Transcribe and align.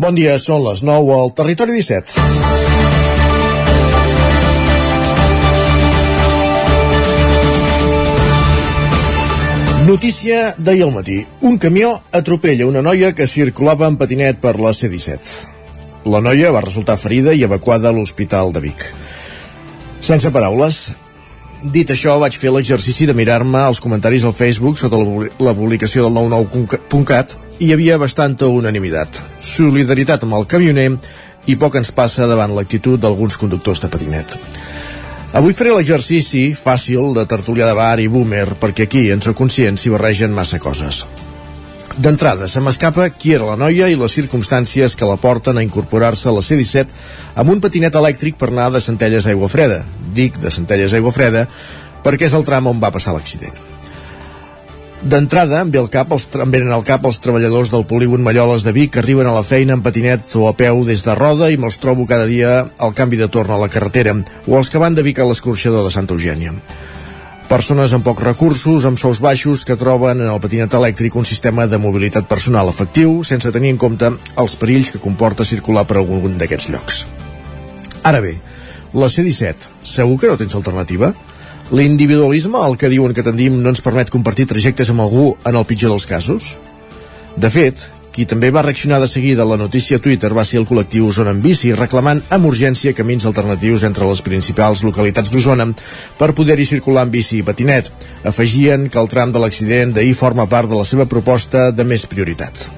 Bon 0.00 0.16
dia, 0.16 0.38
són 0.40 0.62
les 0.64 0.80
9 0.80 1.12
al 1.12 1.30
Territori 1.36 1.74
17. 1.76 2.22
Notícia 9.84 10.54
d'ahir 10.56 10.86
al 10.86 10.94
matí. 10.94 11.18
Un 11.44 11.58
camió 11.60 11.90
atropella 12.16 12.70
una 12.70 12.80
noia 12.80 13.12
que 13.12 13.28
circulava 13.28 13.90
en 13.92 14.00
patinet 14.00 14.40
per 14.40 14.54
la 14.56 14.72
C-17. 14.72 16.08
La 16.08 16.24
noia 16.24 16.54
va 16.56 16.64
resultar 16.64 16.96
ferida 16.96 17.36
i 17.36 17.44
evacuada 17.44 17.92
a 17.92 17.92
l'Hospital 17.92 18.54
de 18.56 18.64
Vic. 18.70 18.86
Sense 20.00 20.32
paraules, 20.32 20.80
Dit 21.60 21.90
això, 21.92 22.14
vaig 22.16 22.36
fer 22.40 22.48
l'exercici 22.54 23.04
de 23.04 23.12
mirar-me 23.12 23.60
els 23.68 23.82
comentaris 23.84 24.24
al 24.24 24.32
Facebook 24.32 24.78
sota 24.80 24.96
la 24.96 25.52
publicació 25.52 26.06
del 26.06 26.16
99.cat 26.16 27.34
i 27.58 27.68
hi 27.68 27.74
havia 27.74 27.98
bastanta 28.00 28.48
unanimitat. 28.48 29.20
Solidaritat 29.44 30.24
amb 30.24 30.38
el 30.38 30.48
camioner 30.48 30.88
i 31.52 31.58
poc 31.60 31.76
ens 31.76 31.92
passa 31.92 32.28
davant 32.30 32.56
l'actitud 32.56 32.96
d'alguns 33.00 33.36
conductors 33.36 33.84
de 33.84 33.92
patinet. 33.92 34.38
Avui 35.36 35.52
faré 35.52 35.76
l'exercici 35.76 36.48
fàcil 36.56 37.12
de 37.14 37.28
tertulià 37.28 37.68
de 37.68 37.76
bar 37.76 37.98
i 38.00 38.08
boomer 38.08 38.54
perquè 38.56 38.88
aquí, 38.88 39.10
en 39.12 39.20
sóc 39.20 39.36
conscient, 39.36 39.76
s'hi 39.76 39.92
barregen 39.92 40.32
massa 40.32 40.58
coses. 40.58 41.04
D'entrada, 41.98 42.46
se 42.46 42.60
m'escapa 42.62 43.08
qui 43.10 43.32
era 43.34 43.48
la 43.48 43.56
noia 43.58 43.88
i 43.90 43.96
les 43.98 44.14
circumstàncies 44.14 44.94
que 44.96 45.08
la 45.08 45.18
porten 45.18 45.58
a 45.58 45.64
incorporar-se 45.66 46.28
a 46.30 46.34
la 46.36 46.42
C-17 46.42 46.94
amb 47.42 47.50
un 47.50 47.60
patinet 47.60 47.98
elèctric 47.98 48.38
per 48.38 48.52
anar 48.52 48.68
de 48.70 48.80
Centelles 48.84 49.26
a 49.26 49.32
Aigua 49.34 49.50
Freda. 49.50 49.82
Dic 50.14 50.38
de 50.38 50.54
Centelles 50.54 50.94
a 50.94 51.00
Aigua 51.00 51.10
Freda 51.10 51.48
perquè 52.04 52.30
és 52.30 52.36
el 52.38 52.46
tram 52.46 52.70
on 52.70 52.78
va 52.80 52.92
passar 52.94 53.16
l'accident. 53.16 53.58
D'entrada, 55.00 55.62
em, 55.64 55.70
ve 55.72 55.80
al 55.80 55.88
cap 55.88 56.10
els, 56.12 56.26
em 56.36 56.50
venen 56.52 56.72
al 56.76 56.84
cap 56.84 57.06
els 57.08 57.18
treballadors 57.24 57.70
del 57.72 57.86
polígon 57.88 58.22
Malloles 58.22 58.66
de 58.66 58.74
Vic 58.76 58.92
que 58.94 59.00
arriben 59.00 59.26
a 59.26 59.32
la 59.32 59.42
feina 59.42 59.72
en 59.72 59.82
patinet 59.82 60.28
o 60.36 60.46
a 60.48 60.52
peu 60.52 60.84
des 60.84 61.02
de 61.06 61.14
Roda 61.16 61.48
i 61.50 61.56
me'ls 61.56 61.80
trobo 61.80 62.04
cada 62.06 62.26
dia 62.28 62.66
al 62.76 62.92
canvi 62.94 63.16
de 63.16 63.30
torn 63.32 63.50
a 63.50 63.58
la 63.58 63.70
carretera, 63.72 64.12
o 64.46 64.58
els 64.58 64.68
que 64.68 64.82
van 64.82 64.94
de 64.94 65.02
Vic 65.02 65.18
a 65.18 65.24
l'escorxador 65.24 65.88
de 65.88 65.94
Santa 65.94 66.14
Eugènia. 66.14 66.52
Persones 67.50 67.90
amb 67.90 68.04
pocs 68.06 68.22
recursos, 68.22 68.84
amb 68.86 68.98
sous 69.00 69.18
baixos, 69.18 69.64
que 69.66 69.74
troben 69.74 70.20
en 70.22 70.28
el 70.30 70.38
patinet 70.38 70.70
elèctric 70.78 71.16
un 71.18 71.24
sistema 71.26 71.64
de 71.66 71.80
mobilitat 71.82 72.28
personal 72.30 72.70
efectiu, 72.70 73.24
sense 73.26 73.50
tenir 73.50 73.72
en 73.74 73.80
compte 73.84 74.12
els 74.38 74.54
perills 74.60 74.92
que 74.94 75.00
comporta 75.02 75.42
circular 75.42 75.82
per 75.82 75.96
algun 75.98 76.38
d'aquests 76.38 76.70
llocs. 76.70 77.00
Ara 78.06 78.20
bé, 78.22 78.36
la 78.94 79.10
C-17, 79.10 79.66
segur 79.82 80.20
que 80.22 80.30
no 80.30 80.38
tens 80.38 80.54
alternativa? 80.54 81.10
L'individualisme, 81.74 82.62
el 82.70 82.78
que 82.78 82.92
diuen 82.92 83.18
que 83.18 83.26
tendim, 83.26 83.58
no 83.58 83.74
ens 83.74 83.82
permet 83.82 84.14
compartir 84.14 84.46
trajectes 84.46 84.94
amb 84.94 85.02
algú 85.02 85.32
en 85.42 85.58
el 85.58 85.66
pitjor 85.66 85.90
dels 85.90 86.06
casos? 86.06 86.52
De 87.34 87.50
fet, 87.50 87.82
qui 88.20 88.26
també 88.28 88.50
va 88.52 88.60
reaccionar 88.60 88.98
de 89.00 89.06
seguida 89.08 89.46
a 89.46 89.48
la 89.48 89.56
notícia 89.56 89.96
a 89.96 90.00
Twitter 90.04 90.28
va 90.36 90.42
ser 90.44 90.58
el 90.60 90.66
col·lectiu 90.68 91.06
Zona 91.16 91.32
en 91.32 91.38
Bici, 91.40 91.70
reclamant 91.72 92.18
amb 92.36 92.48
urgència 92.50 92.92
camins 92.92 93.24
alternatius 93.24 93.86
entre 93.88 94.04
les 94.04 94.20
principals 94.20 94.82
localitats 94.84 95.32
d'Osona 95.32 95.64
per 96.18 96.34
poder-hi 96.36 96.66
circular 96.68 97.06
amb 97.06 97.14
bici 97.16 97.38
i 97.38 97.46
patinet. 97.46 97.88
Afegien 98.28 98.90
que 98.92 99.00
el 99.00 99.08
tram 99.08 99.32
de 99.32 99.40
l'accident 99.40 99.94
d'ahir 99.96 100.12
forma 100.18 100.44
part 100.52 100.68
de 100.68 100.76
la 100.76 100.84
seva 100.84 101.06
proposta 101.08 101.70
de 101.72 101.86
més 101.88 102.04
prioritats. 102.04 102.68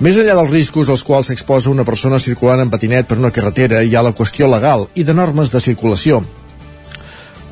Més 0.00 0.16
enllà 0.16 0.38
dels 0.38 0.54
riscos 0.54 0.88
als 0.88 1.04
quals 1.04 1.28
s'exposa 1.28 1.68
una 1.68 1.84
persona 1.84 2.22
circulant 2.22 2.64
en 2.64 2.72
patinet 2.72 3.10
per 3.10 3.20
una 3.20 3.34
carretera, 3.36 3.84
hi 3.84 3.92
ha 3.92 4.06
la 4.06 4.14
qüestió 4.16 4.48
legal 4.48 4.88
i 4.94 5.04
de 5.04 5.12
normes 5.12 5.52
de 5.52 5.60
circulació 5.60 6.22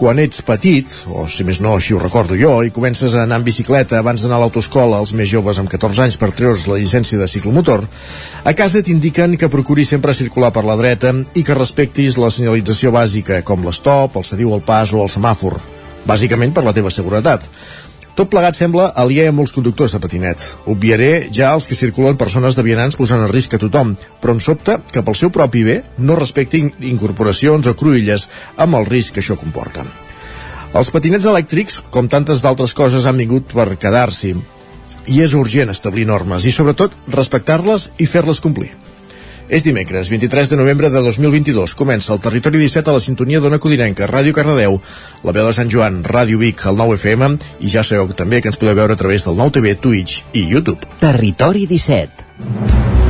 quan 0.02 0.18
ets 0.18 0.40
petit, 0.42 0.88
o 1.14 1.28
si 1.30 1.44
més 1.46 1.60
no 1.62 1.76
així 1.78 1.94
ho 1.94 2.00
recordo 2.02 2.34
jo, 2.34 2.56
i 2.66 2.72
comences 2.74 3.12
a 3.14 3.20
anar 3.22 3.36
en 3.38 3.44
bicicleta 3.46 4.00
abans 4.00 4.24
d'anar 4.24 4.40
a 4.40 4.42
l'autoescola 4.42 4.98
als 4.98 5.12
més 5.14 5.28
joves 5.30 5.60
amb 5.62 5.70
14 5.70 6.02
anys 6.02 6.16
per 6.18 6.32
treure's 6.34 6.64
la 6.66 6.80
llicència 6.80 7.20
de 7.20 7.28
ciclomotor, 7.30 7.84
a 8.42 8.52
casa 8.58 8.82
t'indiquen 8.82 9.36
que 9.38 9.50
procuris 9.52 9.92
sempre 9.94 10.16
circular 10.18 10.50
per 10.50 10.64
la 10.66 10.74
dreta 10.80 11.12
i 11.38 11.44
que 11.46 11.54
respectis 11.54 12.18
la 12.18 12.32
senyalització 12.34 12.90
bàsica, 12.90 13.44
com 13.46 13.62
l'estop, 13.62 14.18
el 14.18 14.26
cediu 14.26 14.50
al 14.56 14.66
pas 14.66 14.90
o 14.90 15.04
el 15.04 15.12
semàfor, 15.14 15.60
bàsicament 16.02 16.50
per 16.50 16.66
la 16.66 16.74
teva 16.74 16.90
seguretat. 16.90 17.46
Tot 18.12 18.28
plegat 18.28 18.58
sembla 18.58 18.90
aliè 19.00 19.24
a 19.30 19.32
molts 19.32 19.54
conductors 19.56 19.94
de 19.96 20.00
patinet. 20.02 20.42
Obviaré 20.68 21.30
ja 21.32 21.54
els 21.56 21.64
que 21.68 21.78
circulen 21.78 22.18
persones 22.20 22.58
de 22.58 22.64
vianants 22.66 22.98
posant 22.98 23.22
a 23.24 23.30
risc 23.30 23.56
a 23.56 23.60
tothom, 23.62 23.94
però 24.20 24.34
em 24.36 24.42
sobta 24.44 24.76
que 24.92 25.00
pel 25.06 25.16
seu 25.16 25.32
propi 25.32 25.62
bé 25.64 25.78
no 25.96 26.18
respectin 26.18 26.68
incorporacions 26.92 27.70
o 27.70 27.74
cruïlles 27.78 28.28
amb 28.60 28.76
el 28.76 28.88
risc 28.90 29.16
que 29.16 29.24
això 29.24 29.38
comporta. 29.40 29.86
Els 30.76 30.92
patinets 30.92 31.24
elèctrics, 31.28 31.80
com 31.92 32.08
tantes 32.12 32.44
d'altres 32.44 32.76
coses, 32.76 33.08
han 33.08 33.16
vingut 33.20 33.48
per 33.56 33.70
quedar-s'hi. 33.80 34.36
I 35.08 35.24
és 35.24 35.32
urgent 35.32 35.72
establir 35.72 36.04
normes 36.08 36.44
i, 36.44 36.52
sobretot, 36.52 36.92
respectar-les 37.16 37.90
i 37.96 38.08
fer-les 38.08 38.44
complir. 38.44 38.74
És 39.52 39.60
dimecres, 39.66 40.08
23 40.08 40.48
de 40.48 40.56
novembre 40.56 40.88
de 40.88 41.02
2022. 41.04 41.74
Comença 41.76 42.14
el 42.14 42.22
Territori 42.24 42.56
17 42.56 42.88
a 42.88 42.94
la 42.96 43.02
sintonia 43.04 43.40
d'Ona 43.44 43.58
Codinenca, 43.60 44.08
Ràdio 44.08 44.32
Cardedeu, 44.32 44.78
la 45.28 45.34
veu 45.36 45.44
de 45.44 45.52
Sant 45.52 45.68
Joan, 45.68 46.00
Ràdio 46.08 46.40
Vic, 46.40 46.64
el 46.70 46.80
9 46.80 46.96
FM 46.96 47.28
i 47.60 47.74
ja 47.74 47.84
sabeu 47.84 48.08
també 48.16 48.40
que 48.40 48.48
ens 48.48 48.56
podeu 48.56 48.80
veure 48.80 48.96
a 48.96 49.02
través 49.04 49.28
del 49.28 49.36
9 49.36 49.58
TV, 49.58 49.76
Twitch 49.76 50.24
i 50.32 50.48
YouTube. 50.54 50.88
Territori 51.04 51.68
17. 51.68 53.01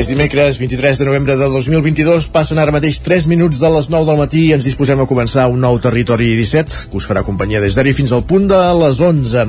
És 0.00 0.08
dimecres 0.08 0.56
23 0.56 0.96
de 0.96 1.04
novembre 1.04 1.34
de 1.36 1.44
2022, 1.52 2.30
passen 2.32 2.56
ara 2.62 2.72
mateix 2.72 3.02
3 3.04 3.26
minuts 3.28 3.58
de 3.60 3.68
les 3.68 3.90
9 3.92 4.08
del 4.08 4.16
matí 4.16 4.46
i 4.46 4.54
ens 4.56 4.64
disposem 4.64 5.02
a 5.02 5.04
començar 5.10 5.44
un 5.52 5.60
nou 5.60 5.76
Territori 5.76 6.30
17, 6.38 6.86
que 6.88 6.96
us 6.96 7.08
farà 7.10 7.20
companyia 7.26 7.60
des 7.60 7.76
d'ara 7.76 7.92
fins 7.92 8.16
al 8.16 8.24
punt 8.24 8.48
de 8.48 8.62
les 8.80 9.02
11. 9.10 9.44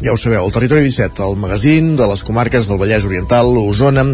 Ja 0.00 0.14
ho 0.14 0.16
sabeu, 0.16 0.46
el 0.46 0.52
Territori 0.52 0.80
17, 0.80 1.20
el 1.20 1.36
magazín 1.36 1.90
de 1.92 2.06
les 2.08 2.22
comarques 2.24 2.70
del 2.70 2.78
Vallès 2.80 3.04
Oriental, 3.04 3.50
Osona, 3.60 4.06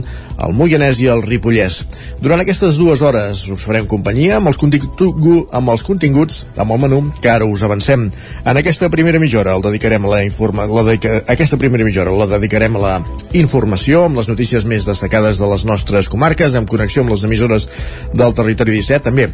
el 0.42 0.54
Moianès 0.58 0.98
i 0.98 1.06
el 1.12 1.22
Ripollès. 1.22 1.76
Durant 2.18 2.42
aquestes 2.42 2.74
dues 2.80 3.04
hores 3.06 3.44
us 3.54 3.62
farem 3.68 3.86
companyia 3.86 4.40
amb 4.40 4.50
els, 4.50 4.58
amb 4.58 5.70
els 5.70 5.86
continguts, 5.86 6.42
amb 6.58 6.74
el 6.74 6.82
menú 6.82 7.00
que 7.22 7.30
ara 7.30 7.46
us 7.46 7.62
avancem. 7.62 8.08
En 8.42 8.58
aquesta 8.58 8.90
primera 8.90 9.22
mitja 9.22 9.38
hora 9.44 9.54
el 9.54 9.62
dedicarem 9.62 10.10
a 10.10 10.14
la 10.16 10.24
informa 10.26 10.66
la 10.66 10.82
dedica 10.90 11.20
aquesta 11.30 11.56
primera 11.56 11.86
mitja 11.86 12.02
hora 12.02 12.18
la 12.18 12.32
dedicarem 12.34 12.74
a 12.74 12.82
la 12.82 12.94
informació, 13.38 14.08
amb 14.08 14.18
les 14.18 14.26
notícies 14.26 14.66
més 14.66 14.90
destacades 14.90 15.38
de 15.38 15.54
les 15.54 15.70
nostres 15.70 16.10
comarques, 16.10 16.58
en 16.58 16.66
connexió 16.66 17.06
amb 17.06 17.14
les 17.14 17.22
emissores 17.22 17.70
del 18.12 18.34
Territori 18.34 18.74
17, 18.74 19.06
també 19.06 19.30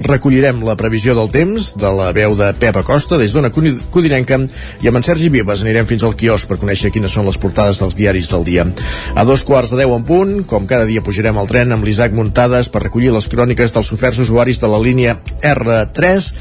recollirem 0.00 0.60
la 0.66 0.76
previsió 0.78 1.14
del 1.18 1.30
temps 1.34 1.72
de 1.78 1.90
la 1.94 2.12
veu 2.16 2.36
de 2.38 2.52
Pep 2.60 2.76
Acosta 2.78 3.18
des 3.18 3.34
d'una 3.34 3.50
codinenca 3.50 4.38
i 4.82 4.90
amb 4.90 5.00
en 5.00 5.06
Sergi 5.06 5.30
Vives 5.32 5.64
anirem 5.64 5.88
fins 5.88 6.04
al 6.06 6.16
quios 6.18 6.46
per 6.46 6.60
conèixer 6.60 6.92
quines 6.94 7.12
són 7.12 7.26
les 7.26 7.38
portades 7.40 7.80
dels 7.82 7.98
diaris 7.98 8.30
del 8.30 8.46
dia. 8.46 8.66
A 9.14 9.24
dos 9.28 9.44
quarts 9.48 9.74
de 9.74 9.82
deu 9.82 9.96
en 9.96 10.06
punt, 10.06 10.38
com 10.46 10.68
cada 10.70 10.86
dia 10.86 11.02
pujarem 11.04 11.38
al 11.38 11.50
tren 11.50 11.74
amb 11.74 11.84
l'Isaac 11.84 12.14
Muntades 12.14 12.70
per 12.70 12.84
recollir 12.86 13.12
les 13.14 13.28
cròniques 13.28 13.74
dels 13.74 13.92
oferts 13.92 14.22
usuaris 14.24 14.62
de 14.62 14.70
la 14.70 14.80
línia 14.82 15.18
R3 15.42 16.32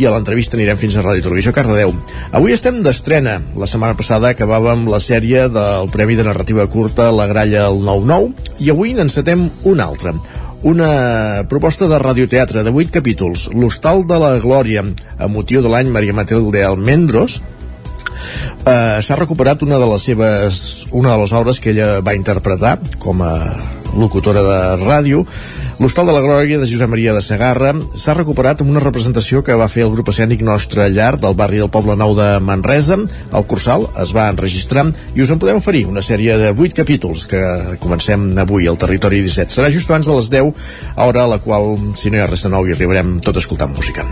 i 0.00 0.06
a 0.06 0.12
l'entrevista 0.14 0.56
anirem 0.56 0.78
fins 0.80 0.96
a 0.96 1.02
Ràdio 1.04 1.26
Televisió 1.26 1.52
Cardedeu. 1.52 1.92
Avui 2.32 2.54
estem 2.54 2.80
d'estrena. 2.84 3.40
La 3.58 3.68
setmana 3.68 3.98
passada 3.98 4.30
acabàvem 4.30 4.86
la 4.88 5.00
sèrie 5.02 5.48
del 5.52 5.90
Premi 5.92 6.16
de 6.16 6.24
Narrativa 6.24 6.68
Curta 6.72 7.10
La 7.12 7.26
Gralla 7.30 7.66
al 7.68 7.82
9-9 7.84 8.54
i 8.64 8.70
avui 8.72 8.94
n'encetem 8.96 9.48
una 9.68 9.90
altra 9.90 10.14
una 10.62 11.44
proposta 11.48 11.88
de 11.88 11.98
radioteatre 11.98 12.62
de 12.62 12.70
8 12.70 12.92
capítols, 12.92 13.48
L'Hostal 13.54 14.04
de 14.06 14.18
la 14.20 14.34
Glòria, 14.42 14.84
a 15.18 15.28
motiu 15.28 15.62
de 15.64 15.72
l'any 15.72 15.88
Maria 15.88 16.12
Matilde 16.16 16.64
Almendros, 16.66 17.40
eh, 18.66 19.00
s'ha 19.00 19.16
recuperat 19.16 19.62
una 19.64 19.78
de 19.80 19.88
les 19.88 20.04
seves 20.04 20.86
una 20.90 21.14
de 21.14 21.18
les 21.22 21.32
obres 21.32 21.60
que 21.60 21.72
ella 21.72 22.00
va 22.04 22.16
interpretar 22.16 22.78
com 22.98 23.22
a 23.24 23.34
locutora 23.96 24.42
de 24.44 24.60
ràdio 24.84 25.24
L'Hostal 25.80 26.10
de 26.10 26.12
la 26.12 26.20
Glòria 26.20 26.58
de 26.60 26.66
Josep 26.68 26.90
Maria 26.92 27.14
de 27.16 27.22
Segarra 27.24 27.70
s'ha 27.96 28.12
recuperat 28.12 28.58
amb 28.60 28.68
una 28.68 28.82
representació 28.82 29.40
que 29.40 29.54
va 29.56 29.68
fer 29.72 29.86
el 29.86 29.92
grup 29.94 30.10
escènic 30.12 30.42
Nostre 30.44 30.90
Llar 30.92 31.14
del 31.16 31.32
barri 31.32 31.56
del 31.62 31.70
Poble 31.72 31.94
Nou 31.96 32.12
de 32.18 32.26
Manresa. 32.44 32.98
El 33.32 33.46
Cursal 33.48 33.86
es 34.02 34.12
va 34.12 34.26
enregistrar 34.28 34.82
i 35.16 35.24
us 35.24 35.32
en 35.32 35.40
podem 35.40 35.56
oferir 35.56 35.86
una 35.88 36.02
sèrie 36.04 36.36
de 36.36 36.50
8 36.52 36.76
capítols 36.82 37.24
que 37.30 37.40
comencem 37.80 38.26
avui 38.44 38.68
al 38.68 38.76
Territori 38.76 39.22
17. 39.24 39.56
Serà 39.56 39.70
just 39.72 39.88
abans 39.88 40.10
de 40.10 40.18
les 40.18 40.28
10, 40.34 40.52
hora 41.00 41.24
a 41.24 41.32
la 41.32 41.40
qual, 41.40 41.72
si 41.96 42.12
no 42.12 42.20
hi 42.20 42.22
ha 42.26 42.28
res 42.28 42.44
de 42.44 42.52
nou, 42.52 42.68
hi 42.68 42.76
arribarem 42.76 43.16
tot 43.24 43.40
escoltant 43.40 43.72
música. 43.72 44.04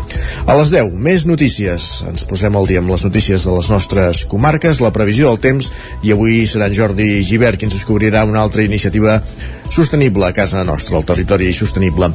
A 0.48 0.56
les 0.56 0.72
10, 0.72 0.96
més 0.96 1.28
notícies. 1.28 1.90
Ens 2.08 2.24
posem 2.32 2.56
al 2.56 2.70
dia 2.72 2.80
amb 2.80 2.94
les 2.94 3.04
notícies 3.04 3.44
de 3.44 3.58
les 3.58 3.68
nostres 3.68 4.24
comarques, 4.32 4.80
la 4.80 4.94
previsió 4.96 5.28
del 5.28 5.44
temps, 5.44 5.68
i 6.00 6.16
avui 6.16 6.46
serà 6.48 6.72
en 6.72 6.80
Jordi 6.80 7.12
Givert 7.28 7.60
qui 7.60 7.68
ens 7.68 7.76
descobrirà 7.76 8.24
una 8.24 8.40
altra 8.40 8.64
iniciativa 8.64 9.20
sostenible 9.68 10.24
a 10.24 10.32
casa 10.32 10.64
nostra, 10.64 10.96
al 10.96 11.04
territori 11.04 11.52
sostenible. 11.58 12.12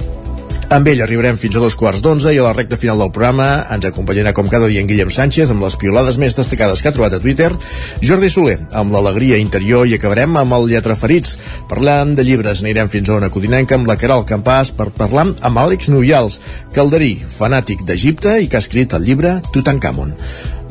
Amb 0.74 0.88
ell 0.90 1.04
arribarem 1.04 1.36
fins 1.38 1.54
a 1.58 1.62
dos 1.62 1.76
quarts 1.78 2.02
d'onze 2.02 2.32
i 2.34 2.40
a 2.40 2.46
la 2.46 2.54
recta 2.56 2.80
final 2.82 2.98
del 3.02 3.12
programa 3.14 3.46
ens 3.76 3.86
acompanyarà 3.86 4.32
com 4.34 4.48
cada 4.50 4.70
dia 4.72 4.82
en 4.82 4.88
Guillem 4.90 5.12
Sánchez 5.14 5.52
amb 5.54 5.62
les 5.66 5.76
piolades 5.78 6.18
més 6.22 6.38
destacades 6.38 6.82
que 6.82 6.90
ha 6.90 6.96
trobat 6.96 7.14
a 7.14 7.20
Twitter, 7.22 7.52
Jordi 8.02 8.32
Soler 8.34 8.56
amb 8.82 8.96
l'alegria 8.96 9.38
interior 9.38 9.86
i 9.86 9.94
acabarem 10.00 10.34
amb 10.40 10.58
el 10.58 10.66
Lletra 10.72 10.98
Ferits. 10.98 11.36
Parlant 11.70 12.16
de 12.18 12.26
llibres 12.26 12.64
anirem 12.66 12.90
fins 12.90 13.12
a 13.12 13.20
una 13.20 13.30
codinenca 13.34 13.78
amb 13.78 13.92
la 13.92 14.00
Caral 14.02 14.26
Campàs 14.30 14.74
per 14.74 14.90
parlar 14.98 15.28
amb 15.46 15.62
Àlex 15.62 15.94
Nuyals, 15.94 16.40
calderí, 16.74 17.14
fanàtic 17.38 17.86
d'Egipte 17.86 18.40
i 18.42 18.50
que 18.50 18.58
ha 18.58 18.66
escrit 18.66 18.98
el 18.98 19.06
llibre 19.06 19.38
Tutankamon. 19.54 20.18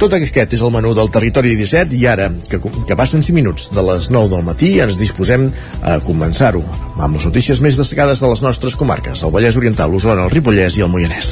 Tot 0.02 0.16
aquest 0.16 0.54
és 0.56 0.62
el 0.66 0.72
menú 0.74 0.96
del 0.98 1.12
Territori 1.14 1.52
17 1.54 1.94
i 1.94 2.08
ara, 2.10 2.24
que, 2.50 2.58
que 2.58 2.94
passen 2.98 3.22
5 3.22 3.36
minuts 3.36 3.68
de 3.70 3.84
les 3.86 4.08
9 4.10 4.32
del 4.32 4.42
matí, 4.42 4.70
ens 4.82 4.96
disposem 4.98 5.44
a 5.86 5.92
començar-ho 6.02 6.62
amb 6.96 7.14
les 7.14 7.28
notícies 7.28 7.60
més 7.62 7.78
destacades 7.78 8.18
de 8.18 8.32
les 8.32 8.42
nostres 8.42 8.74
comarques, 8.74 9.22
el 9.22 9.30
Vallès 9.30 9.60
Oriental, 9.62 9.94
l'Osona, 9.94 10.26
el 10.26 10.34
Ripollès 10.34 10.80
i 10.80 10.82
el 10.82 10.90
Moianès. 10.90 11.30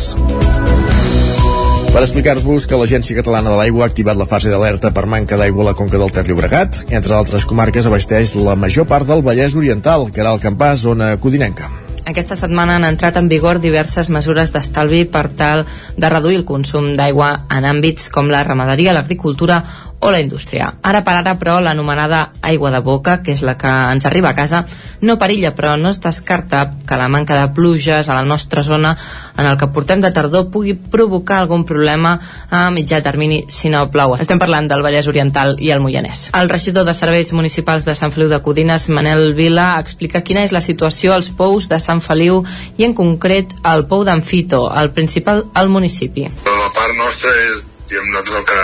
Per 1.90 2.04
explicar-vos 2.04 2.70
que 2.70 2.78
l'Agència 2.78 3.18
Catalana 3.18 3.50
de 3.50 3.58
l'Aigua 3.58 3.88
ha 3.88 3.90
activat 3.90 4.22
la 4.22 4.30
fase 4.30 4.54
d'alerta 4.54 4.94
per 4.94 5.08
manca 5.10 5.34
d'aigua 5.34 5.66
a 5.66 5.72
la 5.72 5.76
Conca 5.82 5.98
del 5.98 6.14
Ter 6.14 6.28
Llobregat, 6.30 6.84
entre 6.94 7.18
altres 7.18 7.50
comarques 7.50 7.90
abasteix 7.90 8.38
la 8.38 8.54
major 8.54 8.86
part 8.86 9.10
del 9.10 9.26
Vallès 9.26 9.58
Oriental, 9.58 10.12
que 10.14 10.22
era 10.22 10.30
el 10.30 10.38
Campàs, 10.46 10.86
zona 10.86 11.16
codinenca. 11.18 11.89
Aquesta 12.10 12.34
setmana 12.34 12.74
han 12.74 12.84
entrat 12.88 13.14
en 13.20 13.28
vigor 13.30 13.60
diverses 13.62 14.08
mesures 14.10 14.50
d'estalvi 14.50 15.04
per 15.06 15.28
tal 15.38 15.62
de 15.96 16.08
reduir 16.10 16.40
el 16.40 16.46
consum 16.48 16.88
d'aigua 16.98 17.28
en 17.54 17.68
àmbits 17.68 18.08
com 18.10 18.32
la 18.32 18.42
ramaderia, 18.42 18.94
l'agricultura 18.96 19.60
o 20.00 20.10
la 20.10 20.20
indústria. 20.20 20.72
Ara 20.82 21.02
per 21.04 21.14
ara, 21.20 21.36
però, 21.38 21.58
l'anomenada 21.60 22.30
aigua 22.40 22.70
de 22.72 22.80
boca, 22.80 23.20
que 23.22 23.34
és 23.36 23.42
la 23.44 23.56
que 23.60 23.68
ens 23.68 24.06
arriba 24.08 24.30
a 24.30 24.34
casa, 24.34 24.64
no 25.04 25.18
perilla, 25.20 25.52
però 25.54 25.76
no 25.76 25.90
es 25.92 26.00
descarta 26.00 26.62
que 26.88 26.96
la 26.96 27.08
manca 27.08 27.36
de 27.38 27.52
pluges 27.54 28.08
a 28.08 28.16
la 28.16 28.24
nostra 28.24 28.62
zona 28.62 28.96
en 29.36 29.46
el 29.46 29.58
que 29.60 29.68
portem 29.68 30.00
de 30.00 30.10
tardor 30.10 30.48
pugui 30.50 30.74
provocar 30.74 31.38
algun 31.40 31.66
problema 31.68 32.18
a 32.50 32.70
mitjà 32.70 33.02
termini 33.04 33.44
si 33.48 33.68
no 33.68 33.86
plou. 33.92 34.16
Estem 34.16 34.40
parlant 34.40 34.68
del 34.68 34.82
Vallès 34.82 35.08
Oriental 35.08 35.56
i 35.60 35.70
el 35.70 35.84
Moianès. 35.84 36.30
El 36.34 36.48
regidor 36.48 36.88
de 36.88 36.96
Serveis 36.96 37.32
Municipals 37.36 37.84
de 37.84 37.94
Sant 37.94 38.12
Feliu 38.12 38.32
de 38.32 38.40
Codines, 38.40 38.88
Manel 38.88 39.34
Vila, 39.36 39.74
explica 39.78 40.24
quina 40.24 40.44
és 40.48 40.56
la 40.56 40.64
situació 40.64 41.12
als 41.12 41.28
pous 41.28 41.68
de 41.68 41.78
Sant 41.78 42.00
Feliu 42.00 42.40
i 42.80 42.88
en 42.88 42.96
concret 42.96 43.52
el 43.64 43.84
pou 43.90 44.04
d'Amfito, 44.08 44.64
el 44.72 44.94
principal 44.96 45.44
al 45.54 45.68
municipi. 45.68 46.30
La 46.48 46.72
part 46.72 46.96
nostra 46.96 47.36
és 47.50 47.69
diguem, 47.90 48.08
nosaltres 48.14 48.38
el 48.38 48.46
que, 48.46 48.62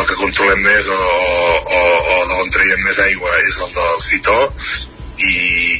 el 0.00 0.10
que 0.10 0.20
controlem 0.20 0.66
més 0.66 0.90
o, 0.90 1.00
o, 1.78 1.80
o 2.16 2.20
d'on 2.32 2.52
traiem 2.54 2.84
més 2.84 3.00
aigua 3.06 3.32
és 3.46 3.62
el 3.62 3.72
del 3.78 4.04
Citó 4.08 4.38
i, 5.16 5.34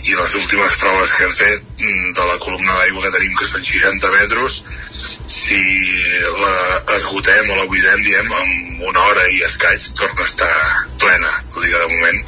i 0.09 0.15
les 0.17 0.35
últimes 0.39 0.77
proves 0.81 1.13
que 1.13 1.27
hem 1.27 1.35
fet 1.37 1.65
mm, 1.77 2.13
de 2.17 2.27
la 2.31 2.39
columna 2.45 2.77
d'aigua 2.79 3.05
que 3.05 3.15
tenim 3.19 3.35
que 3.37 3.49
són 3.51 3.67
60 3.69 4.13
metres 4.15 4.63
si 5.37 5.61
la 6.41 6.55
esgotem 6.97 7.51
o 7.51 7.59
la 7.59 7.67
buidem 7.69 8.05
diem 8.07 8.31
en 8.41 8.87
una 8.89 9.03
hora 9.11 9.27
i 9.29 9.43
escaig 9.49 9.91
torna 9.99 10.25
a 10.25 10.31
estar 10.31 10.55
plena 11.03 11.35
vull 11.55 11.67
dir 11.67 11.75
de 11.75 11.91
moment 11.93 12.23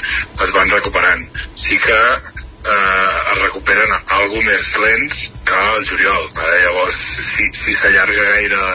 es 0.44 0.52
van 0.56 0.74
recuperant 0.74 1.24
sí 1.54 1.78
que 1.86 1.98
eh, 1.98 3.32
es 3.32 3.38
recuperen 3.46 3.94
algo 4.18 4.42
més 4.42 4.68
lents 4.84 5.22
que 5.48 5.62
el 5.78 5.88
juliol 5.92 6.28
eh? 6.28 6.58
llavors 6.66 6.98
si, 7.30 7.48
si 7.56 7.78
s'allarga 7.78 8.28
gaire 8.34 8.66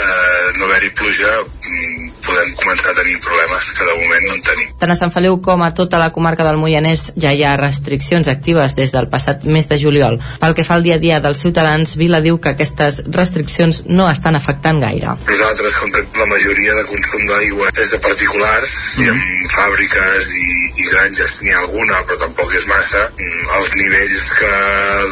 eh, 0.00 0.58
no 0.58 0.64
haver-hi 0.64 0.90
pluja 0.90 1.32
mm, 1.44 2.10
podem 2.24 2.54
començar 2.58 2.92
a 2.92 2.98
tenir 3.00 3.18
problemes 3.24 3.70
que 3.76 3.86
de 3.86 3.96
moment 4.00 4.26
no 4.28 4.36
en 4.36 4.42
tenim. 4.46 4.72
Tant 4.80 4.92
a 4.92 4.96
Sant 4.98 5.12
Feliu 5.14 5.38
com 5.44 5.62
a 5.64 5.70
tota 5.76 6.00
la 6.00 6.10
comarca 6.14 6.46
del 6.46 6.58
Moianès 6.60 7.10
ja 7.20 7.32
hi 7.34 7.44
ha 7.44 7.56
restriccions 7.60 8.28
actives 8.32 8.76
des 8.78 8.94
del 8.94 9.08
passat 9.12 9.44
mes 9.44 9.68
de 9.70 9.78
juliol. 9.80 10.20
Pel 10.40 10.56
que 10.56 10.66
fa 10.66 10.76
al 10.78 10.86
dia 10.86 10.98
a 10.98 11.02
dia 11.02 11.20
dels 11.24 11.42
ciutadans, 11.44 11.96
Vila 12.00 12.22
diu 12.24 12.40
que 12.40 12.54
aquestes 12.54 13.02
restriccions 13.10 13.84
no 13.88 14.08
estan 14.10 14.38
afectant 14.38 14.80
gaire. 14.82 15.16
Nosaltres, 15.28 15.76
com 15.80 15.92
que 15.94 16.04
la 16.18 16.28
majoria 16.30 16.76
de 16.78 16.86
consum 16.90 17.26
d'aigua 17.28 17.70
és 17.76 17.92
de 17.92 18.00
particulars, 18.02 18.76
mm. 18.98 19.04
i 19.04 19.10
en 19.12 19.52
fàbriques 19.54 20.32
i, 20.36 20.50
i 20.82 20.88
granges 20.90 21.40
n'hi 21.42 21.54
ha 21.54 21.62
alguna, 21.64 22.02
però 22.06 22.20
tampoc 22.24 22.54
és 22.58 22.66
massa, 22.70 23.06
mm, 23.16 23.48
els 23.58 23.74
nivells 23.80 24.28
que 24.38 24.52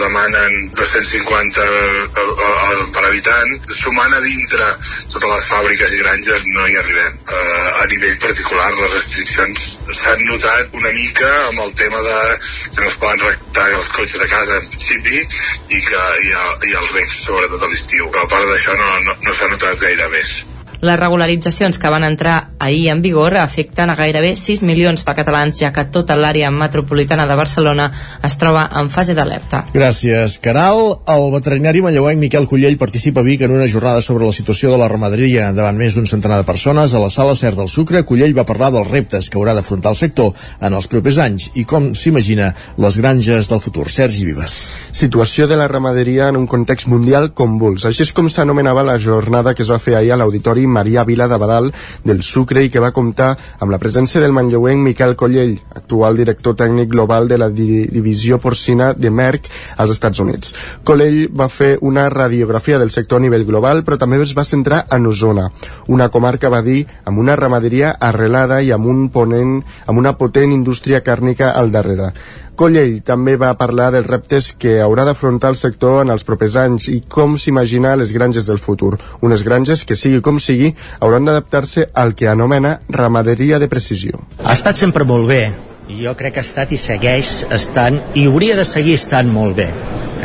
demanen 0.02 0.58
250 0.78 1.69
per 2.94 3.04
habitant, 3.04 3.54
sumant 3.78 4.14
a 4.14 4.20
dintre 4.25 4.69
totes 5.12 5.31
les 5.32 5.49
fàbriques 5.50 5.94
i 5.94 6.02
granges 6.02 6.44
no 6.54 6.66
hi 6.66 6.76
arribem. 6.99 7.19
Uh, 7.29 7.83
a 7.83 7.87
nivell 7.87 8.17
particular, 8.19 8.73
les 8.75 8.93
restriccions 8.93 9.79
s'han 10.00 10.25
notat 10.27 10.75
una 10.75 10.93
mica 10.93 11.31
amb 11.47 11.61
el 11.61 11.73
tema 11.75 12.00
de 12.03 12.19
que 12.75 12.81
no 12.81 12.89
es 12.89 12.99
poden 12.99 13.21
rectar 13.21 13.69
els 13.71 13.91
cotxes 13.93 14.21
de 14.21 14.29
casa 14.29 14.59
en 14.59 14.69
principi 14.69 15.23
i 15.23 15.81
que 15.81 16.05
hi 16.25 16.33
ha, 16.33 16.45
hi 16.67 16.75
ha 16.75 16.83
els 16.83 16.95
recs 16.99 17.25
sobretot 17.25 17.62
a 17.62 17.73
l'estiu. 17.73 18.11
Però 18.11 18.25
a 18.25 18.33
part 18.35 18.49
d'això 18.50 18.77
no, 18.79 18.95
no, 19.06 19.19
no 19.23 19.35
s'ha 19.35 19.50
notat 19.53 19.79
gaire 19.83 20.09
més. 20.15 20.41
Les 20.80 20.94
regularitzacions 20.94 21.78
que 21.82 21.90
van 21.90 22.04
entrar 22.06 22.50
ahir 22.62 22.88
en 22.92 23.00
vigor 23.02 23.34
afecten 23.36 23.90
a 23.90 23.96
gairebé 23.98 24.36
6 24.38 24.62
milions 24.62 25.02
de 25.02 25.14
catalans, 25.14 25.56
ja 25.58 25.72
que 25.75 25.82
tota 25.90 26.14
l'àrea 26.14 26.52
metropolitana 26.54 27.25
de 27.26 27.34
Barcelona 27.34 27.88
es 28.22 28.36
troba 28.38 28.69
en 28.78 28.86
fase 28.86 29.16
d'alerta. 29.19 29.64
Gràcies, 29.75 30.36
Caral. 30.38 31.00
El 31.10 31.26
veterinari 31.32 31.82
manlleuenc 31.82 32.22
Miquel 32.22 32.46
Cullell 32.46 32.78
participa 32.78 33.25
a 33.25 33.26
Vic 33.26 33.42
en 33.42 33.56
una 33.56 33.66
jornada 33.66 34.00
sobre 34.00 34.26
la 34.26 34.36
situació 34.36 34.70
de 34.70 34.78
la 34.78 34.86
ramaderia 34.86 35.48
davant 35.52 35.75
més 35.80 35.96
d'un 35.98 36.06
centenar 36.06 36.38
de 36.38 36.46
persones 36.46 36.94
a 36.94 37.02
la 37.02 37.10
sala 37.10 37.34
Cert 37.34 37.58
del 37.58 37.69
Sucre. 37.69 38.04
Cullell 38.06 38.36
va 38.38 38.46
parlar 38.46 38.70
dels 38.70 38.86
reptes 38.86 39.26
que 39.28 39.40
haurà 39.40 39.56
d'afrontar 39.58 39.96
el 39.96 39.98
sector 39.98 40.30
en 40.60 40.78
els 40.78 40.86
propers 40.86 41.19
anys 41.26 41.50
i 41.58 41.66
com 41.66 41.90
s'imagina 41.90 42.52
les 42.78 43.00
granges 43.02 43.50
del 43.50 43.64
futur. 43.64 43.88
Sergi 43.90 44.28
Vives. 44.30 44.56
Situació 44.92 45.50
de 45.50 45.58
la 45.58 45.66
ramaderia 45.66 46.30
en 46.30 46.38
un 46.38 46.46
context 46.46 46.86
mundial 46.86 47.32
convuls. 47.34 47.82
Així 47.90 48.06
és 48.06 48.14
com 48.14 48.30
s'anomenava 48.30 48.86
la 48.86 48.98
jornada 49.02 49.58
que 49.58 49.66
es 49.66 49.75
va 49.75 49.82
fer 49.82 49.98
ahir 49.98 50.14
a 50.14 50.22
l'Auditori 50.22 50.68
Maria 50.69 51.05
Vila 51.05 51.29
de 51.29 51.38
Badal 51.41 51.70
del 52.05 52.23
Sucre 52.23 52.65
i 52.65 52.70
que 52.70 52.82
va 52.82 52.93
comptar 52.97 53.31
amb 53.59 53.73
la 53.73 53.81
presència 53.82 54.23
del 54.23 54.35
manlleuenc 54.37 54.85
Miquel 54.85 55.17
Collell, 55.17 55.56
actual 55.75 56.17
director 56.17 56.56
tècnic 56.59 56.91
global 56.93 57.29
de 57.29 57.38
la 57.38 57.49
di 57.49 57.87
divisió 57.88 58.38
porcina 58.38 58.93
de 58.94 59.11
Merck 59.11 59.49
als 59.76 59.97
Estats 59.97 60.20
Units. 60.20 60.55
Collell 60.85 61.29
va 61.35 61.49
fer 61.49 61.76
una 61.81 62.09
radiografia 62.09 62.79
del 62.79 62.91
sector 62.91 63.19
a 63.19 63.26
nivell 63.26 63.47
global, 63.49 63.85
però 63.85 63.99
també 63.99 64.20
es 64.23 64.35
va 64.37 64.47
centrar 64.47 64.85
en 64.94 65.06
Osona, 65.06 65.49
una 65.88 66.09
comarca, 66.09 66.50
va 66.53 66.62
dir, 66.62 66.85
amb 67.05 67.19
una 67.19 67.37
ramaderia 67.37 67.94
arrelada 67.99 68.61
i 68.62 68.73
amb 68.75 68.87
un 68.87 69.09
ponent, 69.14 69.59
amb 69.87 69.99
una 69.99 70.17
potent 70.19 70.53
indústria 70.53 71.03
càrnica 71.05 71.53
al 71.53 71.73
darrere. 71.73 72.12
Collell 72.58 72.96
també 73.06 73.37
va 73.38 73.52
parlar 73.58 73.93
dels 73.94 74.08
reptes 74.08 74.49
que 74.58 74.81
haurà 74.82 75.05
d'afrontar 75.06 75.52
el 75.52 75.58
sector 75.60 76.00
en 76.02 76.10
els 76.10 76.26
propers 76.26 76.56
anys 76.58 76.88
i 76.90 76.96
com 77.06 77.37
s'imagina 77.38 77.94
les 78.00 78.10
granges 78.16 78.49
del 78.50 78.58
futur. 78.58 78.96
Unes 79.22 79.44
granges 79.46 79.84
que, 79.87 79.94
sigui 79.94 80.19
com 80.26 80.40
sigui, 80.43 80.72
hauran 80.99 81.31
d'adaptar-se 81.31 81.87
al 81.94 82.16
que 82.19 82.26
anomena 82.26 82.81
ramaderia 82.88 83.62
de 83.62 83.70
precisió. 83.70 84.19
Ha 84.43 84.58
estat 84.58 84.81
sempre 84.81 85.06
molt 85.06 85.31
bé, 85.31 85.44
jo 86.02 86.16
crec 86.19 86.34
que 86.34 86.43
ha 86.43 86.49
estat 86.49 86.75
i 86.75 86.82
segueix 86.82 87.44
estant 87.55 88.02
i 88.19 88.26
hauria 88.26 88.58
de 88.58 88.66
seguir 88.66 88.99
estant 88.99 89.31
molt 89.31 89.56
bé 89.62 89.70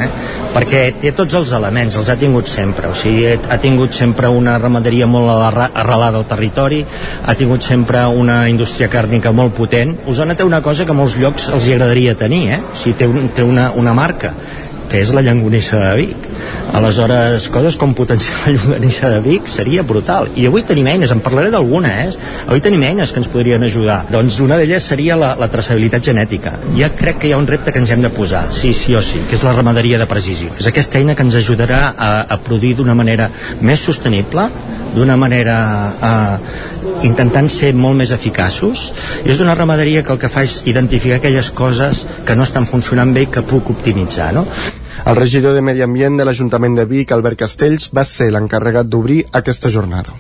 eh? 0.03 0.09
perquè 0.53 0.83
té 1.01 1.13
tots 1.17 1.35
els 1.39 1.53
elements, 1.57 1.97
els 1.99 2.09
ha 2.09 2.17
tingut 2.19 2.51
sempre 2.51 2.89
o 2.91 2.97
sigui, 2.97 3.25
ha 3.33 3.59
tingut 3.61 3.95
sempre 3.95 4.29
una 4.31 4.57
ramaderia 4.61 5.07
molt 5.09 5.31
arrelada 5.69 6.19
al 6.21 6.27
territori 6.29 6.83
ha 7.23 7.35
tingut 7.39 7.65
sempre 7.65 8.05
una 8.07 8.43
indústria 8.51 8.89
càrnica 8.91 9.33
molt 9.33 9.55
potent 9.57 9.95
Osona 10.07 10.35
té 10.35 10.45
una 10.47 10.61
cosa 10.61 10.85
que 10.85 10.93
a 10.93 10.97
molts 10.97 11.17
llocs 11.19 11.49
els 11.53 11.67
hi 11.67 11.75
agradaria 11.77 12.17
tenir 12.19 12.43
eh? 12.57 12.61
o 12.71 12.77
sigui, 12.77 12.97
té, 12.99 13.09
un, 13.09 13.31
té 13.35 13.45
una, 13.47 13.71
una 13.79 13.95
marca 13.97 14.33
que 14.93 15.01
és 15.01 15.09
la 15.15 15.23
llangonissa 15.25 15.79
de 15.81 15.93
Vic. 15.97 16.25
Aleshores, 16.73 17.47
coses 17.53 17.75
com 17.77 17.93
potenciar 17.93 18.39
la 18.45 18.53
llonganissa 18.55 19.09
de 19.13 19.19
Vic 19.25 19.49
seria 19.51 19.83
brutal. 19.85 20.29
I 20.39 20.47
avui 20.49 20.63
tenim 20.67 20.87
eines, 20.89 21.11
en 21.13 21.21
parlaré 21.21 21.51
d'alguna, 21.53 21.91
eh? 22.05 22.09
Avui 22.47 22.63
tenim 22.65 22.81
eines 22.87 23.11
que 23.13 23.21
ens 23.21 23.29
podrien 23.29 23.63
ajudar. 23.63 23.99
Doncs 24.13 24.39
una 24.43 24.57
d'elles 24.57 24.87
seria 24.93 25.17
la, 25.19 25.33
la 25.39 25.49
traçabilitat 25.53 26.05
genètica. 26.09 26.55
Ja 26.79 26.89
crec 26.97 27.21
que 27.21 27.29
hi 27.29 27.35
ha 27.35 27.41
un 27.41 27.49
repte 27.49 27.73
que 27.73 27.83
ens 27.83 27.93
hem 27.93 28.01
de 28.01 28.11
posar, 28.13 28.47
sí, 28.55 28.73
sí 28.73 28.95
o 28.97 29.03
sí, 29.05 29.21
que 29.29 29.37
és 29.37 29.45
la 29.45 29.53
ramaderia 29.53 30.01
de 30.01 30.09
precisió. 30.09 30.53
És 30.59 30.69
aquesta 30.71 30.99
eina 31.01 31.15
que 31.15 31.25
ens 31.27 31.37
ajudarà 31.39 31.83
a, 31.93 32.13
a 32.35 32.39
produir 32.41 32.73
d'una 32.79 32.97
manera 32.97 33.29
més 33.61 33.83
sostenible, 33.85 34.49
d'una 34.93 35.17
manera 35.17 35.57
eh, 36.09 36.37
intentant 37.07 37.49
ser 37.51 37.73
molt 37.75 37.97
més 37.99 38.13
eficaços 38.15 38.85
i 39.25 39.33
és 39.33 39.41
una 39.43 39.55
ramaderia 39.57 40.03
que 40.05 40.13
el 40.13 40.21
que 40.21 40.31
fa 40.31 40.45
és 40.45 40.61
identificar 40.69 41.19
aquelles 41.19 41.49
coses 41.57 42.05
que 42.27 42.37
no 42.37 42.45
estan 42.47 42.69
funcionant 42.69 43.13
bé 43.15 43.25
i 43.25 43.31
que 43.33 43.45
puc 43.49 43.73
optimitzar 43.73 44.31
no? 44.37 44.45
El 45.05 45.17
regidor 45.17 45.55
de 45.55 45.61
Medi 45.61 45.81
Ambient 45.83 46.19
de 46.19 46.25
l'Ajuntament 46.27 46.77
de 46.77 46.85
Vic, 46.89 47.11
Albert 47.11 47.41
Castells, 47.43 47.89
va 47.93 48.05
ser 48.07 48.29
l'encarregat 48.31 48.87
d'obrir 48.87 49.23
aquesta 49.39 49.71
jornada. 49.73 50.15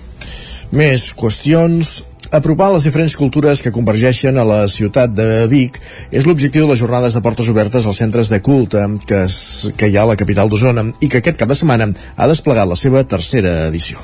Més 0.73 1.11
qüestions 1.15 2.01
apropar 2.33 2.71
les 2.73 2.87
diferents 2.87 3.13
cultures 3.13 3.61
que 3.61 3.71
convergeixen 3.71 4.39
a 4.41 4.45
la 4.47 4.63
ciutat 4.67 5.13
de 5.13 5.45
Vic 5.51 5.77
és 6.09 6.25
l'objectiu 6.25 6.65
de 6.65 6.73
les 6.73 6.81
jornades 6.81 7.13
de 7.13 7.21
portes 7.21 7.49
obertes 7.53 7.85
als 7.85 8.01
centres 8.01 8.31
de 8.33 8.41
culte 8.41 8.81
que, 9.05 9.23
es, 9.27 9.69
que 9.77 9.91
hi 9.91 9.97
ha 9.97 10.07
a 10.07 10.11
la 10.13 10.17
capital 10.17 10.49
d'Osona 10.49 10.87
i 10.99 11.11
que 11.13 11.21
aquest 11.21 11.37
cap 11.37 11.51
de 11.51 11.59
setmana 11.59 11.91
ha 11.93 12.29
desplegat 12.31 12.69
la 12.69 12.79
seva 12.79 13.05
tercera 13.05 13.67
edició. 13.67 14.01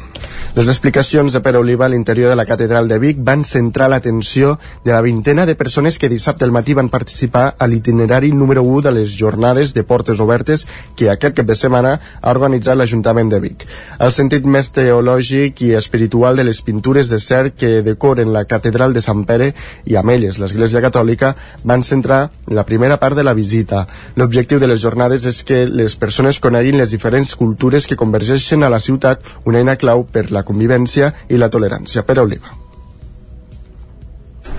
Les 0.55 0.67
explicacions 0.67 1.33
de 1.33 1.39
Pere 1.45 1.59
Oliva 1.61 1.85
a 1.85 1.89
l'interior 1.89 2.29
de 2.29 2.35
la 2.35 2.45
catedral 2.45 2.87
de 2.89 2.97
Vic 2.99 3.19
van 3.25 3.43
centrar 3.45 3.87
l'atenció 3.89 4.57
de 4.83 4.91
la 4.91 5.01
vintena 5.05 5.45
de 5.45 5.55
persones 5.55 5.97
que 6.01 6.09
dissabte 6.09 6.45
al 6.45 6.51
matí 6.51 6.73
van 6.73 6.89
participar 6.89 7.55
a 7.57 7.67
l'itinerari 7.67 8.31
número 8.33 8.63
1 8.63 8.81
de 8.87 8.91
les 8.91 9.13
jornades 9.17 9.73
de 9.73 9.83
portes 9.83 10.19
obertes 10.19 10.65
que 10.97 11.09
aquest 11.09 11.37
cap 11.37 11.45
de 11.45 11.55
setmana 11.55 11.99
ha 12.21 12.33
organitzat 12.33 12.77
l'Ajuntament 12.77 13.29
de 13.29 13.39
Vic. 13.39 13.65
El 13.99 14.11
sentit 14.11 14.45
més 14.45 14.73
teològic 14.73 15.61
i 15.65 15.75
espiritual 15.77 16.35
de 16.35 16.47
les 16.49 16.61
pintures 16.65 17.13
de 17.13 17.21
cert 17.21 17.55
que 17.55 17.83
decoren 17.85 18.18
la 18.25 18.45
catedral 18.45 18.93
de 18.93 19.01
Sant 19.01 19.25
Pere 19.29 19.53
i 19.85 19.95
amb 19.99 20.13
elles 20.15 20.39
l'Església 20.39 20.81
Catòlica 20.83 21.33
van 21.63 21.83
centrar 21.83 22.21
la 22.47 22.65
primera 22.67 22.99
part 22.99 23.15
de 23.15 23.23
la 23.23 23.33
visita. 23.33 23.85
L'objectiu 24.15 24.59
de 24.59 24.67
les 24.67 24.81
jornades 24.81 25.25
és 25.25 25.43
que 25.43 25.65
les 25.65 25.95
persones 25.95 26.39
coneguin 26.39 26.77
les 26.77 26.91
diferents 26.91 27.35
cultures 27.35 27.87
que 27.87 27.99
convergeixen 27.99 28.63
a 28.63 28.69
la 28.69 28.79
ciutat, 28.79 29.23
una 29.45 29.59
eina 29.59 29.77
clau 29.77 30.05
per 30.05 30.29
la 30.31 30.43
convivència 30.43 31.13
i 31.29 31.37
la 31.37 31.49
tolerància. 31.49 32.03
Per 32.03 32.19
Oliva. 32.19 32.55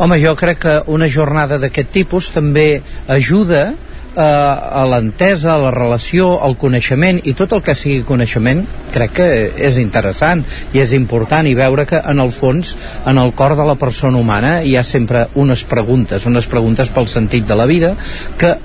Home, 0.01 0.17
jo 0.17 0.33
crec 0.33 0.59
que 0.63 0.75
una 0.89 1.11
jornada 1.13 1.59
d'aquest 1.61 1.91
tipus 1.93 2.31
també 2.33 2.81
ajuda 3.09 3.75
eh, 4.17 4.23
a 4.23 4.85
l'entesa, 4.91 5.55
a 5.55 5.63
la 5.67 5.73
relació, 5.75 6.33
al 6.43 6.57
coneixement 6.61 7.21
i 7.25 7.35
tot 7.39 7.55
el 7.57 7.63
que 7.67 7.77
sigui 7.79 8.05
coneixement 8.07 8.65
crec 8.95 9.15
que 9.21 9.29
és 9.69 9.79
interessant 9.83 10.43
i 10.75 10.83
és 10.83 10.95
important 10.97 11.47
i 11.47 11.57
veure 11.59 11.87
que 11.87 12.01
en 12.01 12.23
el 12.23 12.33
fons 12.35 12.77
en 13.07 13.21
el 13.23 13.35
cor 13.39 13.57
de 13.59 13.67
la 13.67 13.77
persona 13.79 14.19
humana 14.19 14.61
hi 14.63 14.77
ha 14.77 14.85
sempre 14.87 15.27
unes 15.35 15.65
preguntes, 15.65 16.27
unes 16.27 16.51
preguntes 16.51 16.91
pel 16.91 17.09
sentit 17.09 17.47
de 17.47 17.59
la 17.59 17.69
vida 17.71 17.95
que 18.39 18.57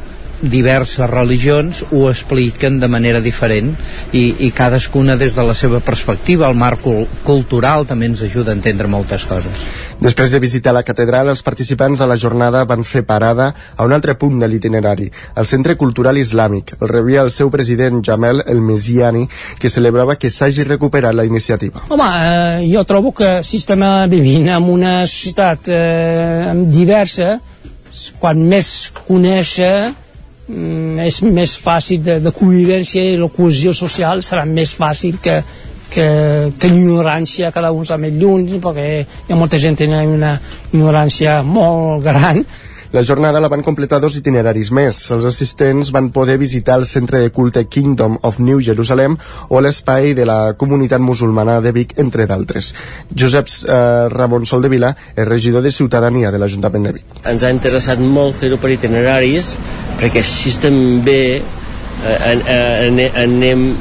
diverses 0.41 1.09
religions 1.09 1.83
ho 1.91 2.09
expliquen 2.09 2.79
de 2.79 2.89
manera 2.91 3.21
diferent 3.23 3.73
i, 4.11 4.25
i 4.47 4.51
cadascuna 4.51 5.15
des 5.17 5.35
de 5.35 5.45
la 5.47 5.55
seva 5.55 5.79
perspectiva 5.79 6.49
el 6.49 6.59
marc 6.59 6.85
cultural 7.23 7.87
també 7.87 8.11
ens 8.11 8.25
ajuda 8.25 8.51
a 8.51 8.59
entendre 8.59 8.91
moltes 8.91 9.25
coses 9.29 9.67
Després 9.99 10.31
de 10.31 10.39
visitar 10.43 10.73
la 10.75 10.83
catedral, 10.83 11.29
els 11.31 11.41
participants 11.41 12.01
a 12.03 12.07
la 12.09 12.17
jornada 12.19 12.65
van 12.67 12.83
fer 12.83 13.05
parada 13.07 13.53
a 13.77 13.85
un 13.87 13.93
altre 13.95 14.17
punt 14.19 14.41
de 14.41 14.47
l'itinerari, 14.51 15.07
el 15.39 15.47
Centre 15.47 15.77
Cultural 15.79 16.19
Islàmic. 16.19 16.75
El 16.81 16.91
rebia 16.91 17.23
el 17.23 17.31
seu 17.31 17.49
president 17.51 18.03
Jamel 18.03 18.43
El 18.45 18.59
Mesiani, 18.61 19.23
que 19.59 19.71
celebrava 19.71 20.17
que 20.19 20.29
s'hagi 20.29 20.67
recuperat 20.67 21.15
la 21.15 21.23
iniciativa. 21.25 21.85
Home, 21.89 22.09
eh, 22.11 22.67
jo 22.73 22.83
trobo 22.83 23.13
que 23.15 23.41
si 23.43 23.57
estem 23.63 23.85
vivint 24.11 24.49
en 24.49 24.69
una 24.69 24.95
societat 25.07 25.69
eh, 25.71 26.51
diversa, 26.67 27.39
quan 28.19 28.43
més 28.43 28.91
conèixer 29.07 29.93
és 30.47 31.21
més 31.25 31.55
fàcil 31.57 32.03
de, 32.05 32.19
de 32.21 32.31
convivència 32.35 33.01
i 33.01 33.17
la 33.17 33.29
cohesió 33.33 33.73
social 33.73 34.21
serà 34.25 34.43
més 34.45 34.75
fàcil 34.77 35.17
que, 35.21 35.39
que, 35.89 36.05
que 36.59 36.69
l'ignorància 36.69 37.49
cada 37.55 37.71
un 37.73 37.81
està 37.85 37.97
més 37.97 38.13
lluny 38.13 38.59
perquè 38.61 38.85
hi 39.01 39.33
ha 39.33 39.39
molta 39.39 39.57
gent 39.57 39.77
que 39.79 39.87
té 39.89 40.05
una 40.05 40.35
ignorància 40.71 41.39
molt 41.41 42.05
gran 42.05 42.43
la 42.95 43.03
jornada 43.03 43.41
la 43.43 43.49
van 43.51 43.59
completar 43.59 43.97
dos 43.99 44.15
itineraris 44.15 44.69
més. 44.71 44.97
Els 45.11 45.25
assistents 45.27 45.89
van 45.91 46.13
poder 46.15 46.37
visitar 46.39 46.77
el 46.79 46.85
centre 46.87 47.19
de 47.19 47.31
culte 47.35 47.65
Kingdom 47.67 48.15
of 48.23 48.39
New 48.39 48.61
Jerusalem 48.63 49.17
o 49.49 49.59
l'espai 49.59 50.13
de 50.15 50.23
la 50.23 50.53
comunitat 50.55 51.03
musulmana 51.03 51.57
de 51.59 51.73
Vic, 51.75 51.91
entre 51.99 52.23
d'altres. 52.29 52.71
Josep 53.11 53.51
eh, 53.51 54.07
Ramon 54.15 54.47
Soldevila 54.47 54.93
és 55.11 55.27
regidor 55.27 55.65
de 55.65 55.75
Ciutadania 55.75 56.31
de 56.31 56.39
l'Ajuntament 56.39 56.87
de 56.87 56.95
Vic. 57.01 57.19
Ens 57.27 57.43
ha 57.43 57.51
interessat 57.51 57.99
molt 57.99 58.39
fer-ho 58.39 58.61
per 58.63 58.71
itineraris 58.77 59.51
perquè 59.99 60.23
així 60.23 60.55
també 60.63 61.19
eh, 61.43 63.09
anem 63.27 63.73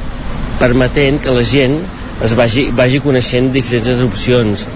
permetent 0.58 1.22
que 1.22 1.38
la 1.38 1.46
gent 1.46 1.78
es 2.24 2.34
vagi, 2.34 2.72
vagi 2.74 2.98
coneixent 3.04 3.54
diferents 3.54 4.02
opcions. 4.02 4.66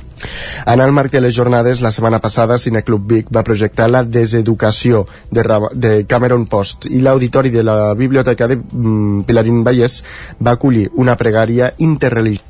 En 0.67 0.81
el 0.81 0.93
marc 0.93 1.13
de 1.13 1.23
les 1.25 1.35
jornades, 1.37 1.83
la 1.85 1.93
setmana 1.95 2.21
passada, 2.25 2.59
Cineclub 2.59 3.07
Vic 3.13 3.33
va 3.35 3.45
projectar 3.47 3.89
la 3.91 4.05
deseducació 4.05 5.07
de, 5.31 5.45
de 5.75 5.95
Cameron 6.09 6.47
Post 6.47 6.89
i 6.91 7.01
l'auditori 7.05 7.55
de 7.55 7.65
la 7.65 7.95
Biblioteca 7.95 8.49
de 8.51 8.59
mm, 8.59 9.25
Pilarín 9.29 9.65
Vallès 9.65 10.03
va 10.41 10.59
acollir 10.59 10.89
una 10.95 11.17
pregària 11.17 11.73
interreligiosa 11.79 12.47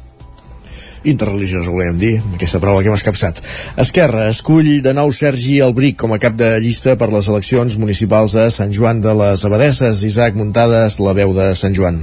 interreligiosa, 1.04 1.70
volem 1.70 1.98
dir, 1.98 2.18
aquesta 2.34 2.60
paraula 2.62 2.82
que 2.82 2.90
hem 2.90 2.96
escapçat. 2.98 3.42
Esquerra 3.78 4.28
escull 4.32 4.70
de 4.84 4.94
nou 4.96 5.12
Sergi 5.14 5.60
Albric 5.64 5.98
com 6.02 6.14
a 6.14 6.20
cap 6.22 6.36
de 6.38 6.50
llista 6.64 6.96
per 6.98 7.10
les 7.14 7.30
eleccions 7.30 7.78
municipals 7.78 8.36
a 8.36 8.48
Sant 8.54 8.74
Joan 8.74 9.02
de 9.04 9.14
les 9.22 9.44
Abadesses. 9.46 10.04
Isaac 10.04 10.38
Muntades, 10.38 10.98
la 11.00 11.14
veu 11.16 11.36
de 11.36 11.52
Sant 11.58 11.76
Joan. 11.76 12.02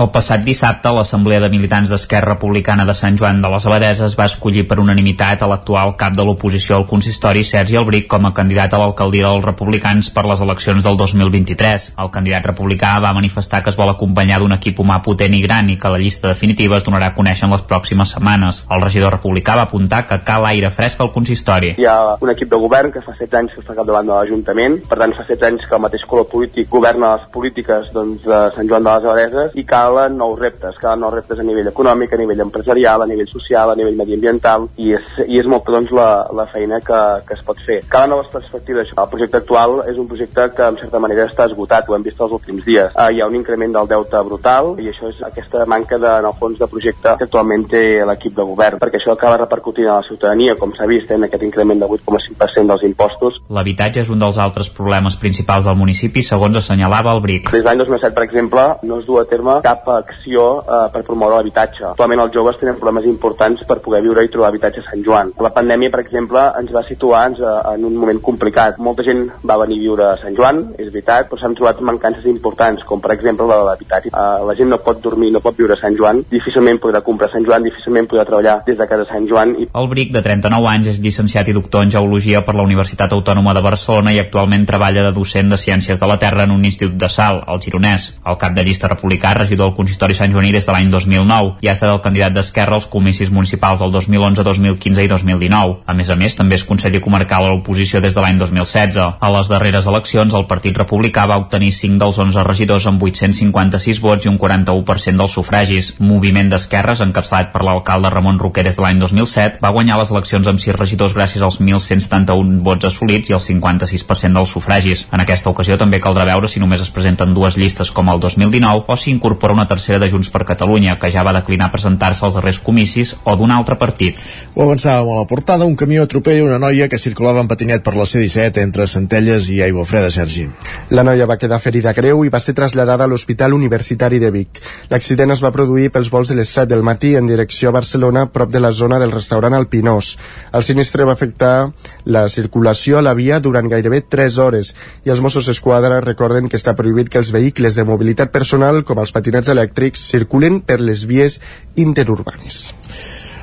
El 0.00 0.08
passat 0.08 0.40
dissabte, 0.40 0.88
l'Assemblea 0.96 1.42
de 1.42 1.48
Militants 1.52 1.90
d'Esquerra 1.92 2.32
Republicana 2.32 2.86
de 2.88 2.94
Sant 2.96 3.18
Joan 3.20 3.42
de 3.44 3.48
les 3.52 3.64
Abadeses 3.68 4.14
va 4.16 4.24
escollir 4.30 4.62
per 4.68 4.78
unanimitat 4.80 5.42
a 5.44 5.48
l'actual 5.50 5.90
cap 6.00 6.14
de 6.16 6.24
l'oposició 6.24 6.78
al 6.78 6.86
consistori, 6.88 7.42
Sergi 7.44 7.76
Albric, 7.76 8.06
com 8.08 8.24
a 8.24 8.30
candidat 8.32 8.72
a 8.72 8.80
l'alcaldia 8.80 9.26
dels 9.28 9.44
republicans 9.44 10.08
per 10.14 10.24
les 10.24 10.40
eleccions 10.40 10.86
del 10.86 10.96
2023. 10.96 11.90
El 12.00 12.08
candidat 12.14 12.48
republicà 12.48 12.94
va 13.04 13.10
manifestar 13.12 13.60
que 13.60 13.68
es 13.74 13.76
vol 13.76 13.92
acompanyar 13.92 14.38
d'un 14.40 14.54
equip 14.56 14.80
humà 14.80 15.02
potent 15.04 15.36
i 15.36 15.42
gran 15.44 15.68
i 15.68 15.76
que 15.76 15.92
la 15.92 16.00
llista 16.00 16.32
definitiva 16.32 16.78
es 16.78 16.88
donarà 16.88 17.12
a 17.12 17.16
conèixer 17.18 17.44
en 17.50 17.52
les 17.52 17.66
pròximes 17.68 18.16
setmanes. 18.16 18.62
El 18.72 18.80
regidor 18.80 19.12
republicà 19.18 19.58
va 19.60 19.68
apuntar 19.68 20.06
que 20.08 20.20
cal 20.24 20.48
aire 20.48 20.72
fresc 20.72 21.04
al 21.04 21.12
consistori. 21.12 21.74
Hi 21.76 21.90
ha 21.90 22.16
un 22.16 22.32
equip 22.32 22.48
de 22.48 22.62
govern 22.64 22.96
que 22.96 23.04
fa 23.04 23.18
7 23.20 23.42
anys 23.42 23.52
que 23.58 23.66
està 23.66 23.76
capdavant 23.76 24.08
de 24.08 24.16
l'Ajuntament, 24.16 24.80
per 24.88 25.02
tant 25.04 25.12
fa 25.20 25.28
7 25.28 25.50
anys 25.52 25.68
que 25.68 25.76
el 25.76 25.84
mateix 25.90 26.08
color 26.08 26.30
polític 26.32 26.72
governa 26.72 27.18
les 27.18 27.28
polítiques 27.36 27.92
doncs, 27.92 28.24
de 28.24 28.42
Sant 28.56 28.72
Joan 28.72 28.88
de 28.88 28.96
les 28.96 29.10
Abadeses 29.10 29.60
i 29.60 29.68
cal 29.68 29.89
calen 29.90 30.16
nous 30.16 30.38
reptes, 30.38 30.78
calen 30.78 31.00
nous 31.00 31.12
reptes 31.12 31.38
a 31.38 31.42
nivell 31.42 31.68
econòmic, 31.68 32.12
a 32.12 32.16
nivell 32.16 32.40
empresarial, 32.40 33.02
a 33.02 33.06
nivell 33.06 33.28
social, 33.28 33.70
a 33.70 33.74
nivell 33.74 33.96
mediambiental, 33.96 34.68
i 34.78 34.94
és, 34.94 35.06
i 35.26 35.40
és 35.40 35.46
molt 35.50 35.66
doncs, 35.70 35.90
la, 35.94 36.26
la 36.34 36.46
feina 36.52 36.80
que, 36.80 37.00
que 37.26 37.34
es 37.34 37.42
pot 37.46 37.58
fer. 37.66 37.80
Calen 37.90 38.14
noves 38.14 38.30
perspectives. 38.32 38.90
El 38.96 39.08
projecte 39.10 39.40
actual 39.40 39.80
és 39.90 39.98
un 39.98 40.08
projecte 40.10 40.48
que, 40.56 40.66
en 40.66 40.78
certa 40.80 41.00
manera, 41.02 41.26
està 41.28 41.46
esgotat, 41.50 41.88
ho 41.88 41.96
hem 41.96 42.06
vist 42.06 42.20
els 42.20 42.34
últims 42.38 42.64
dies. 42.66 42.90
Uh, 42.94 43.08
hi 43.10 43.20
ha 43.20 43.28
un 43.30 43.36
increment 43.38 43.74
del 43.76 43.90
deute 43.90 44.22
brutal, 44.26 44.72
i 44.82 44.90
això 44.90 45.10
és 45.10 45.20
aquesta 45.26 45.66
manca 45.70 45.98
de, 45.98 46.10
en 46.22 46.30
el 46.30 46.36
fons 46.40 46.58
de 46.58 46.68
projecte 46.70 47.14
que 47.18 47.28
actualment 47.28 47.66
té 47.70 47.84
l'equip 48.06 48.34
de 48.36 48.46
govern, 48.46 48.80
perquè 48.82 49.00
això 49.00 49.14
acaba 49.14 49.38
repercutint 49.42 49.90
a 49.90 50.00
la 50.00 50.08
ciutadania, 50.08 50.56
com 50.60 50.74
s'ha 50.76 50.88
vist 50.90 51.10
en 51.14 51.26
aquest 51.26 51.46
increment 51.46 51.82
de 51.82 51.90
8,5% 51.98 52.66
dels 52.72 52.86
impostos. 52.88 53.38
L'habitatge 53.50 54.04
és 54.04 54.10
un 54.10 54.22
dels 54.22 54.38
altres 54.42 54.72
problemes 54.74 55.18
principals 55.20 55.68
del 55.68 55.78
municipi, 55.78 56.22
segons 56.26 56.58
assenyalava 56.58 57.14
el 57.14 57.22
BRIC. 57.24 57.54
Des 57.54 57.66
l'any 57.66 57.84
2007, 57.84 58.14
per 58.16 58.26
exemple, 58.26 58.66
no 58.82 59.00
es 59.00 59.06
du 59.06 59.20
a 59.20 59.26
terme 59.30 59.60
cap 59.62 59.69
acció 59.74 60.46
eh, 60.60 60.88
per 60.92 61.02
promoure 61.06 61.38
l'habitatge. 61.38 61.84
Actualment 61.92 62.24
els 62.24 62.34
joves 62.34 62.58
tenen 62.60 62.78
problemes 62.78 63.06
importants 63.10 63.62
per 63.68 63.80
poder 63.84 64.02
viure 64.04 64.24
i 64.24 64.32
trobar 64.32 64.50
habitatge 64.50 64.82
a 64.82 64.88
Sant 64.90 65.04
Joan. 65.06 65.32
La 65.40 65.52
pandèmia, 65.54 65.92
per 65.92 66.02
exemple, 66.04 66.42
ens 66.60 66.72
va 66.74 66.84
situar 66.88 67.26
ens, 67.30 67.40
eh, 67.40 67.56
en 67.74 67.84
un 67.88 67.96
moment 67.96 68.20
complicat. 68.20 68.78
Molta 68.78 69.06
gent 69.06 69.26
va 69.46 69.58
venir 69.62 69.80
a 69.80 69.84
viure 69.86 70.06
a 70.10 70.16
Sant 70.22 70.36
Joan, 70.36 70.62
és 70.78 70.90
veritat, 70.92 71.28
però 71.30 71.40
s'han 71.40 71.56
trobat 71.58 71.80
mancances 71.80 72.26
importants, 72.30 72.84
com 72.88 73.00
per 73.00 73.14
exemple 73.16 73.46
la 73.46 73.60
de 73.60 73.68
l'habitatge. 73.68 74.12
Eh, 74.14 74.44
la 74.48 74.56
gent 74.58 74.70
no 74.72 74.80
pot 74.84 75.02
dormir, 75.02 75.32
no 75.34 75.42
pot 75.44 75.56
viure 75.56 75.76
a 75.76 75.80
Sant 75.80 75.96
Joan, 75.98 76.24
difícilment 76.30 76.80
podrà 76.82 77.02
comprar 77.06 77.30
a 77.30 77.34
Sant 77.34 77.46
Joan, 77.46 77.66
difícilment 77.66 78.08
podrà 78.10 78.26
treballar 78.28 78.60
des 78.66 78.78
de 78.78 78.88
casa 78.90 79.06
a 79.06 79.12
Sant 79.12 79.28
Joan. 79.28 79.54
I... 79.60 79.68
El 79.74 79.90
Bric, 79.92 80.12
de 80.14 80.22
39 80.24 80.70
anys, 80.72 80.90
és 80.94 81.00
llicenciat 81.02 81.48
i 81.48 81.56
doctor 81.56 81.84
en 81.84 81.92
Geologia 81.92 82.44
per 82.46 82.56
la 82.56 82.64
Universitat 82.66 83.12
Autònoma 83.12 83.54
de 83.56 83.64
Barcelona 83.64 84.14
i 84.14 84.20
actualment 84.22 84.66
treballa 84.66 85.04
de 85.06 85.12
docent 85.16 85.52
de 85.52 85.60
Ciències 85.60 86.00
de 86.00 86.08
la 86.08 86.18
Terra 86.22 86.46
en 86.48 86.54
un 86.56 86.64
institut 86.64 86.96
de 86.96 87.08
sal, 87.12 87.42
al 87.46 87.60
Gironès. 87.60 88.14
El 88.26 88.38
cap 88.40 88.56
de 88.56 88.64
llista 88.64 88.88
republicà, 88.88 89.34
regidor 89.36 89.59
del 89.60 89.74
consistori 89.76 90.16
Sant 90.16 90.32
Joaní 90.32 90.52
des 90.54 90.66
de 90.66 90.72
l'any 90.74 90.90
2009 90.92 91.60
i 91.60 91.68
ha 91.68 91.76
estat 91.76 91.92
el 91.92 92.02
candidat 92.04 92.34
d'Esquerra 92.34 92.78
als 92.78 92.88
comicis 92.90 93.30
municipals 93.30 93.80
del 93.80 93.92
2011, 93.92 94.44
2015 94.46 95.04
i 95.04 95.08
2019. 95.12 95.76
A 95.86 95.94
més 95.94 96.10
a 96.10 96.16
més, 96.16 96.36
també 96.36 96.56
és 96.58 96.64
conseller 96.64 97.02
comarcal 97.04 97.46
a 97.46 97.52
l'oposició 97.52 98.00
des 98.00 98.16
de 98.16 98.24
l'any 98.24 98.38
2016. 98.40 98.98
A 99.20 99.30
les 99.36 99.50
darreres 99.52 99.86
eleccions, 99.90 100.34
el 100.34 100.46
Partit 100.50 100.76
Republicà 100.76 101.26
va 101.28 101.38
obtenir 101.40 101.72
5 101.76 102.00
dels 102.00 102.18
11 102.18 102.44
regidors 102.46 102.86
amb 102.90 103.02
856 103.02 104.00
vots 104.00 104.26
i 104.26 104.32
un 104.32 104.38
41% 104.40 105.20
dels 105.20 105.36
sufragis. 105.36 105.94
Moviment 106.00 106.50
d'Esquerres, 106.52 107.04
encapçalat 107.04 107.52
per 107.52 107.64
l'alcalde 107.66 108.10
Ramon 108.10 108.40
Roquer 108.40 108.64
des 108.66 108.78
de 108.78 108.84
l'any 108.84 109.00
2007, 109.02 109.60
va 109.62 109.74
guanyar 109.74 109.98
les 110.00 110.12
eleccions 110.14 110.48
amb 110.50 110.62
6 110.62 110.78
regidors 110.78 111.16
gràcies 111.16 111.44
als 111.44 111.60
1.171 111.60 112.60
vots 112.66 112.88
assolits 112.88 113.30
i 113.30 113.36
al 113.36 113.44
56% 113.44 114.38
dels 114.38 114.54
sufragis. 114.56 115.06
En 115.12 115.20
aquesta 115.24 115.50
ocasió 115.50 115.78
també 115.80 116.00
caldrà 116.00 116.26
veure 116.28 116.48
si 116.48 116.62
només 116.62 116.82
es 116.84 116.90
presenten 116.94 117.34
dues 117.34 117.58
llistes 117.60 117.90
com 117.90 118.08
el 118.12 118.20
2019 118.20 118.84
o 118.86 118.96
si 118.96 119.10
incorpora 119.10 119.49
una 119.52 119.66
tercera 119.68 119.98
de 119.98 120.08
Junts 120.10 120.30
per 120.30 120.44
Catalunya, 120.48 120.98
que 120.98 121.10
ja 121.10 121.24
va 121.26 121.34
declinar 121.36 121.70
presentar-se 121.72 122.24
als 122.26 122.36
darrers 122.38 122.60
comicis, 122.60 123.14
o 123.24 123.36
d'un 123.36 123.50
altre 123.50 123.76
partit. 123.80 124.18
Ho 124.54 124.64
avançàvem 124.64 125.10
a 125.12 125.20
la 125.20 125.26
portada, 125.28 125.66
un 125.66 125.76
camió 125.76 126.02
atropella 126.04 126.44
una 126.44 126.58
noia 126.58 126.88
que 126.88 126.98
circulava 126.98 127.40
en 127.40 127.48
patinet 127.48 127.84
per 127.84 127.96
la 127.96 128.06
C-17 128.06 128.62
entre 128.62 128.86
Centelles 128.86 129.48
i 129.50 129.60
Aigua 129.62 129.84
Freda, 129.88 130.10
Sergi. 130.10 130.46
La 130.90 131.04
noia 131.06 131.26
va 131.26 131.38
quedar 131.40 131.60
ferida 131.60 131.94
greu 131.96 132.24
i 132.24 132.32
va 132.32 132.40
ser 132.40 132.54
traslladada 132.54 133.04
a 133.04 133.10
l'Hospital 133.10 133.54
Universitari 133.54 134.18
de 134.18 134.30
Vic. 134.34 134.60
L'accident 134.90 135.30
es 135.30 135.42
va 135.42 135.52
produir 135.54 135.90
pels 135.90 136.10
vols 136.10 136.28
de 136.28 136.36
les 136.36 136.48
7 136.52 136.68
del 136.74 136.84
matí 136.86 137.14
en 137.16 137.26
direcció 137.30 137.70
a 137.70 137.76
Barcelona, 137.78 138.26
prop 138.26 138.50
de 138.50 138.60
la 138.60 138.72
zona 138.72 138.98
del 138.98 139.12
restaurant 139.12 139.54
Alpinós. 139.54 140.16
El 140.52 140.62
sinistre 140.62 141.04
va 141.08 141.16
afectar 141.16 141.72
la 142.04 142.28
circulació 142.28 142.98
a 142.98 143.02
la 143.02 143.14
via 143.14 143.40
durant 143.40 143.68
gairebé 143.70 144.02
3 144.02 144.38
hores 144.38 144.74
i 145.06 145.10
els 145.10 145.22
Mossos 145.24 145.46
d'Esquadra 145.46 146.00
recorden 146.04 146.48
que 146.48 146.58
està 146.60 146.74
prohibit 146.76 147.08
que 147.08 147.18
els 147.18 147.32
vehicles 147.32 147.74
de 147.74 147.84
mobilitat 147.88 148.30
personal, 148.30 148.82
com 148.84 148.98
els 149.00 149.12
patinets 149.12 149.39
patinets 149.40 149.48
elèctrics 149.48 150.04
circulen 150.10 150.60
per 150.60 150.80
les 150.80 151.06
vies 151.06 151.40
interurbanes 151.76 152.70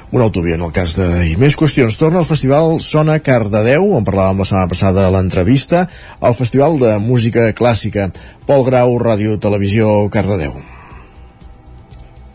una 0.10 0.24
autovia 0.24 0.56
en 0.56 0.62
el 0.64 0.72
cas 0.72 0.94
de... 0.96 1.06
I 1.28 1.34
més 1.36 1.58
qüestions. 1.60 1.98
Torna 2.00 2.22
al 2.22 2.26
festival 2.26 2.78
Sona 2.80 3.18
Cardedeu, 3.20 3.90
on 3.92 4.06
parlàvem 4.08 4.40
la 4.40 4.46
setmana 4.48 4.70
passada 4.72 5.04
a 5.04 5.12
l'entrevista, 5.12 5.82
al 6.24 6.32
Festival 6.32 6.78
de 6.80 6.94
Música 7.04 7.50
Clàssica. 7.52 8.06
Pol 8.48 8.64
Grau, 8.64 8.94
Ràdio 9.04 9.36
Televisió 9.36 10.08
Cardedeu. 10.08 10.56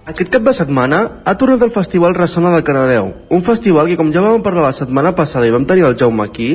Aquest 0.04 0.28
cap 0.34 0.44
de 0.44 0.52
setmana 0.52 0.98
ha 1.24 1.34
tornat 1.40 1.64
el 1.64 1.72
Festival 1.72 2.12
Ressona 2.12 2.52
de 2.52 2.60
Cardedeu, 2.60 3.08
un 3.32 3.40
festival 3.40 3.88
que, 3.88 3.96
com 3.96 4.12
ja 4.12 4.20
vam 4.20 4.44
parlar 4.44 4.66
la 4.66 4.76
setmana 4.76 5.14
passada 5.16 5.48
i 5.48 5.54
vam 5.56 5.64
tenir 5.64 5.88
el 5.88 5.96
Jaume 5.96 6.28
aquí, 6.28 6.50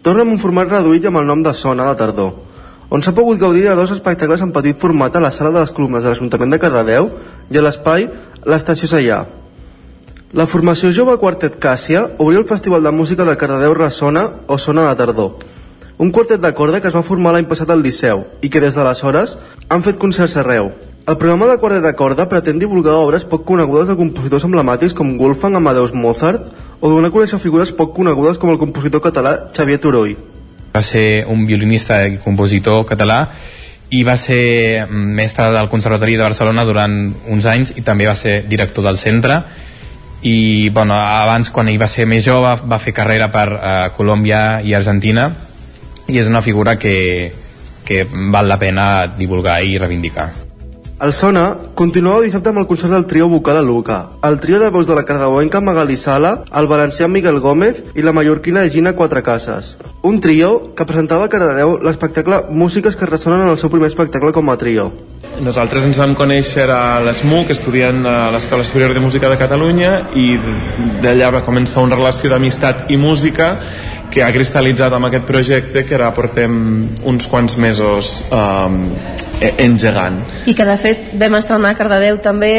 torna 0.00 0.24
amb 0.24 0.38
un 0.38 0.40
format 0.40 0.72
reduït 0.72 1.04
amb 1.04 1.20
el 1.20 1.28
nom 1.28 1.44
de 1.44 1.52
Sona 1.52 1.90
de 1.90 2.00
Tardor, 2.00 2.32
on 2.92 3.00
s'ha 3.00 3.14
pogut 3.16 3.38
gaudir 3.40 3.62
de 3.64 3.74
dos 3.74 3.90
espectacles 3.90 4.42
en 4.44 4.50
petit 4.52 4.76
format 4.76 5.14
a 5.16 5.20
la 5.24 5.30
sala 5.32 5.50
de 5.50 5.60
les 5.60 5.70
columnes 5.72 6.02
de 6.04 6.10
l'Ajuntament 6.10 6.52
de 6.52 6.58
Cardedeu 6.60 7.08
i 7.48 7.56
a 7.56 7.62
l'espai 7.64 8.04
l'Estació 8.44 8.90
Seià, 8.90 9.22
la 10.32 10.44
formació 10.48 10.90
jove 10.92 11.14
Quartet 11.20 11.56
Càssia 11.60 12.02
obriu 12.18 12.42
el 12.42 12.48
Festival 12.48 12.84
de 12.84 12.92
Música 12.92 13.24
de 13.24 13.36
Cardedeu 13.36 13.72
Ressona 13.76 14.22
o 14.46 14.56
Sona 14.56 14.86
de 14.88 14.96
Tardor, 14.96 15.38
un 15.98 16.10
quartet 16.10 16.40
de 16.40 16.52
corda 16.56 16.80
que 16.80 16.88
es 16.88 16.96
va 16.96 17.04
formar 17.04 17.32
l'any 17.32 17.48
passat 17.48 17.68
al 17.68 17.84
Liceu 17.84 18.26
i 18.40 18.48
que 18.48 18.60
des 18.60 18.76
d'aleshores 18.76 19.38
han 19.68 19.84
fet 19.84 20.00
concerts 20.00 20.36
arreu. 20.40 20.72
El 21.04 21.16
programa 21.20 21.48
de 21.48 21.56
quartet 21.60 21.84
de 21.84 21.94
corda 21.96 22.28
pretén 22.28 22.60
divulgar 22.60 22.96
obres 23.04 23.28
poc 23.28 23.44
conegudes 23.44 23.88
de 23.92 23.96
compositors 24.00 24.48
emblemàtics 24.48 24.96
com 24.96 25.16
Wolfgang 25.20 25.60
Amadeus 25.60 25.92
Mozart 25.92 26.48
o 26.80 26.88
donar 26.88 27.08
a 27.12 27.16
conèixer 27.16 27.40
figures 27.40 27.72
poc 27.72 27.92
conegudes 27.96 28.40
com 28.40 28.52
el 28.52 28.60
compositor 28.60 29.04
català 29.04 29.50
Xavier 29.52 29.80
Turull. 29.80 30.31
Va 30.72 30.82
ser 30.82 31.24
un 31.28 31.46
violinista 31.46 32.00
i 32.08 32.18
compositor 32.22 32.86
català 32.88 33.26
i 33.92 34.02
va 34.08 34.16
ser 34.16 34.86
mestre 34.88 35.50
del 35.52 35.68
Conservatori 35.68 36.16
de 36.16 36.24
Barcelona 36.24 36.64
durant 36.64 36.94
uns 37.28 37.46
anys 37.46 37.74
i 37.76 37.84
també 37.84 38.08
va 38.08 38.16
ser 38.16 38.40
director 38.48 38.84
del 38.86 38.96
centre 38.96 39.42
i 40.22 40.70
bueno, 40.70 40.94
abans 40.94 41.50
quan 41.50 41.68
ell 41.68 41.80
va 41.80 41.90
ser 41.90 42.06
més 42.06 42.24
jove 42.24 42.54
va 42.70 42.78
fer 42.78 42.94
carrera 42.96 43.28
per 43.34 43.48
uh, 43.52 43.72
Colòmbia 43.96 44.62
i 44.64 44.72
Argentina 44.78 45.28
i 46.08 46.18
és 46.22 46.30
una 46.30 46.42
figura 46.42 46.78
que, 46.78 47.32
que 47.84 48.06
val 48.06 48.48
la 48.48 48.58
pena 48.58 48.86
divulgar 49.18 49.60
i 49.66 49.76
reivindicar. 49.78 50.51
El 51.02 51.10
Sona 51.10 51.56
continuava 51.74 52.22
dissabte 52.22 52.52
amb 52.52 52.60
el 52.60 52.66
concert 52.70 52.92
del 52.94 53.08
trio 53.10 53.26
vocal 53.26 53.56
a 53.58 53.62
Luca, 53.66 53.96
el 54.22 54.36
trio 54.38 54.60
de 54.60 54.68
veus 54.70 54.86
de 54.86 54.94
la 54.94 55.02
cardauenca 55.02 55.58
Magali 55.60 55.96
Sala, 55.98 56.44
el 56.54 56.68
valencià 56.70 57.08
Miguel 57.10 57.40
Gómez 57.42 57.80
i 57.98 58.04
la 58.06 58.12
mallorquina 58.14 58.62
Gina 58.70 58.92
Quatre 58.94 59.24
Cases. 59.26 59.72
Un 60.06 60.20
trio 60.22 60.76
que 60.78 60.86
presentava 60.86 61.26
a 61.26 61.32
Cardedeu 61.32 61.74
l'espectacle 61.82 62.44
Músiques 62.50 62.94
que 62.94 63.10
ressonen 63.10 63.42
en 63.42 63.50
el 63.50 63.58
seu 63.58 63.72
primer 63.72 63.90
espectacle 63.90 64.30
com 64.30 64.46
a 64.46 64.56
trio. 64.60 64.92
Nosaltres 65.42 65.88
ens 65.88 65.98
vam 65.98 66.14
conèixer 66.14 66.68
a 66.70 67.00
l'ESMUC, 67.02 67.50
estudiant 67.50 68.04
a 68.06 68.30
l'Escola 68.30 68.62
Superior 68.62 68.94
de 68.94 69.02
Música 69.02 69.32
de 69.32 69.40
Catalunya, 69.40 69.96
i 70.14 70.36
d'allà 71.02 71.32
va 71.34 71.42
començar 71.42 71.82
una 71.82 71.98
relació 71.98 72.30
d'amistat 72.30 72.92
i 72.94 73.00
música 73.00 73.56
que 74.12 74.22
ha 74.24 74.30
cristal·litzat 74.34 74.92
amb 74.92 75.08
aquest 75.08 75.24
projecte 75.28 75.86
que 75.88 75.96
ara 75.96 76.10
portem 76.12 76.52
uns 77.08 77.28
quants 77.30 77.56
mesos 77.56 78.12
um, 78.28 78.82
engegant. 79.56 80.20
I 80.46 80.54
que 80.58 80.66
de 80.68 80.76
fet 80.80 81.14
vam 81.18 81.38
estrenar 81.40 81.72
a 81.72 81.78
Cardedeu 81.78 82.20
també 82.22 82.54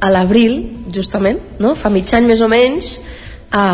a 0.00 0.10
l'abril, 0.12 0.58
justament, 0.94 1.40
no? 1.60 1.74
fa 1.76 1.92
mig 1.92 2.10
any 2.16 2.26
més 2.30 2.40
o 2.40 2.48
menys, 2.48 2.96
a, 3.52 3.64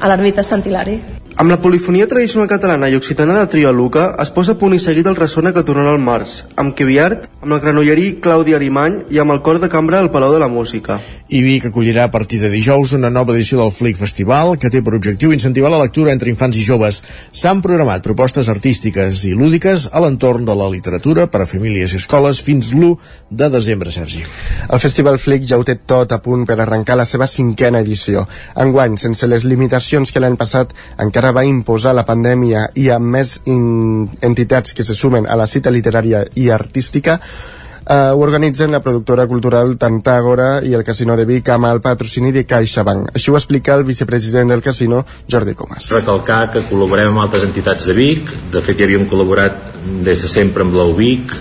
a 0.00 0.10
l'ermita 0.12 0.46
Sant 0.46 0.64
Hilari. 0.64 1.00
Amb 1.36 1.52
la 1.52 1.58
polifonia 1.60 2.06
tradicional 2.08 2.46
catalana 2.48 2.88
i 2.88 2.94
occitana 2.96 3.34
de 3.36 3.48
Trio 3.52 3.68
Luca 3.70 4.06
es 4.22 4.30
posa 4.32 4.54
a 4.54 4.56
punt 4.56 4.72
i 4.72 4.78
seguit 4.80 5.04
el 5.10 5.18
ressona 5.18 5.50
que 5.52 5.66
tornarà 5.68 5.90
al 5.92 6.00
març, 6.00 6.38
amb 6.56 6.72
Queviart, 6.72 7.26
amb 7.42 7.52
el 7.52 7.60
granollerí 7.60 8.06
Claudi 8.24 8.54
Arimany 8.56 9.02
i 9.12 9.20
amb 9.20 9.34
el 9.34 9.42
cor 9.44 9.60
de 9.60 9.68
cambra 9.68 10.00
al 10.00 10.08
Palau 10.14 10.32
de 10.32 10.40
la 10.40 10.48
Música. 10.48 10.96
I 11.28 11.42
Vic 11.44 11.66
acollirà 11.68 12.06
a 12.06 12.10
partir 12.10 12.38
de 12.40 12.48
dijous 12.48 12.94
una 12.96 13.10
nova 13.10 13.34
edició 13.34 13.58
del 13.60 13.72
Flick 13.74 13.98
Festival 14.00 14.54
que 14.62 14.70
té 14.72 14.80
per 14.80 14.94
objectiu 14.96 15.34
incentivar 15.34 15.68
la 15.74 15.82
lectura 15.82 16.14
entre 16.14 16.32
infants 16.32 16.56
i 16.56 16.64
joves. 16.64 17.02
S'han 17.36 17.60
programat 17.60 18.06
propostes 18.06 18.48
artístiques 18.48 19.26
i 19.28 19.34
lúdiques 19.36 19.90
a 19.92 20.00
l'entorn 20.00 20.48
de 20.48 20.56
la 20.56 20.70
literatura 20.72 21.28
per 21.28 21.42
a 21.44 21.48
famílies 21.50 21.92
i 21.92 22.00
escoles 22.00 22.40
fins 22.46 22.72
l'1 22.72 22.94
de 23.28 23.50
desembre, 23.52 23.92
Sergi. 23.92 24.24
El 24.70 24.80
Festival 24.80 25.20
Flick 25.20 25.44
ja 25.50 25.60
ho 25.60 25.68
té 25.68 25.76
tot 25.84 26.16
a 26.16 26.22
punt 26.24 26.48
per 26.48 26.56
arrencar 26.62 26.96
la 26.96 27.04
seva 27.04 27.28
cinquena 27.28 27.84
edició. 27.84 28.24
Enguany, 28.56 28.96
sense 28.96 29.28
les 29.28 29.44
limitacions 29.44 30.14
que 30.14 30.22
l'any 30.22 30.40
passat 30.40 30.72
encara 30.96 31.25
ara 31.26 31.34
va 31.34 31.42
imposar 31.42 31.90
la 31.96 32.06
pandèmia 32.06 32.68
i 32.78 32.86
amb 32.94 33.10
més 33.16 33.40
entitats 33.46 34.76
que 34.76 34.84
se 34.86 34.94
sumen 34.94 35.26
a 35.26 35.34
la 35.34 35.48
cita 35.50 35.72
literària 35.74 36.22
i 36.38 36.50
artística, 36.54 37.16
eh, 37.18 37.96
ho 38.14 38.22
organitzen 38.22 38.70
la 38.70 38.80
productora 38.84 39.24
cultural 39.26 39.74
Tantàgora 39.80 40.60
i 40.62 40.76
el 40.78 40.84
Casino 40.86 41.16
de 41.18 41.24
Vic 41.26 41.50
amb 41.50 41.66
el 41.66 41.82
patrocini 41.82 42.30
de 42.30 42.44
CaixaBank. 42.46 43.10
Així 43.18 43.32
ho 43.32 43.38
explica 43.40 43.74
el 43.74 43.82
vicepresident 43.88 44.54
del 44.54 44.62
casino, 44.62 45.02
Jordi 45.26 45.56
Comas. 45.58 45.90
Recalcar 45.96 46.44
que 46.54 46.62
col·laborem 46.70 47.10
amb 47.10 47.24
altres 47.26 47.48
entitats 47.48 47.90
de 47.90 47.98
Vic, 47.98 48.30
de 48.54 48.62
fet 48.62 48.78
ja 48.78 48.86
havíem 48.86 49.08
col·laborat 49.10 49.58
des 50.06 50.22
de 50.22 50.30
sempre 50.30 50.62
amb 50.62 50.78
l'UBIC, 50.78 51.34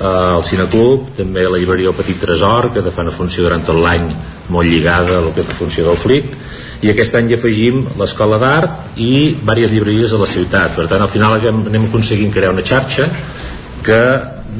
eh, 0.00 0.06
el 0.06 0.44
Cineclub, 0.48 1.12
també 1.20 1.44
la 1.44 1.60
llibreria 1.60 1.92
El 1.92 1.98
Petit 2.00 2.24
Tresor, 2.24 2.72
que 2.72 2.80
de 2.80 2.94
fa 2.94 3.04
una 3.04 3.12
funció 3.12 3.44
durant 3.44 3.68
tot 3.68 3.76
l'any 3.84 4.14
molt 4.48 4.70
lligada 4.70 5.18
a 5.18 5.26
la 5.26 5.52
funció 5.58 5.90
del 5.90 6.00
FLIC, 6.00 6.38
i 6.84 6.92
aquest 6.92 7.14
any 7.16 7.30
hi 7.30 7.36
afegim 7.38 7.84
l'Escola 7.98 8.38
d'Art 8.42 8.98
i 9.00 9.12
diverses 9.40 9.72
llibreries 9.72 10.12
a 10.12 10.20
la 10.20 10.28
ciutat. 10.28 10.74
Per 10.76 10.86
tant, 10.90 11.02
al 11.02 11.12
final 11.12 11.38
anem 11.40 11.88
aconseguint 11.88 12.34
crear 12.34 12.52
una 12.52 12.64
xarxa 12.66 13.08
que 13.86 14.00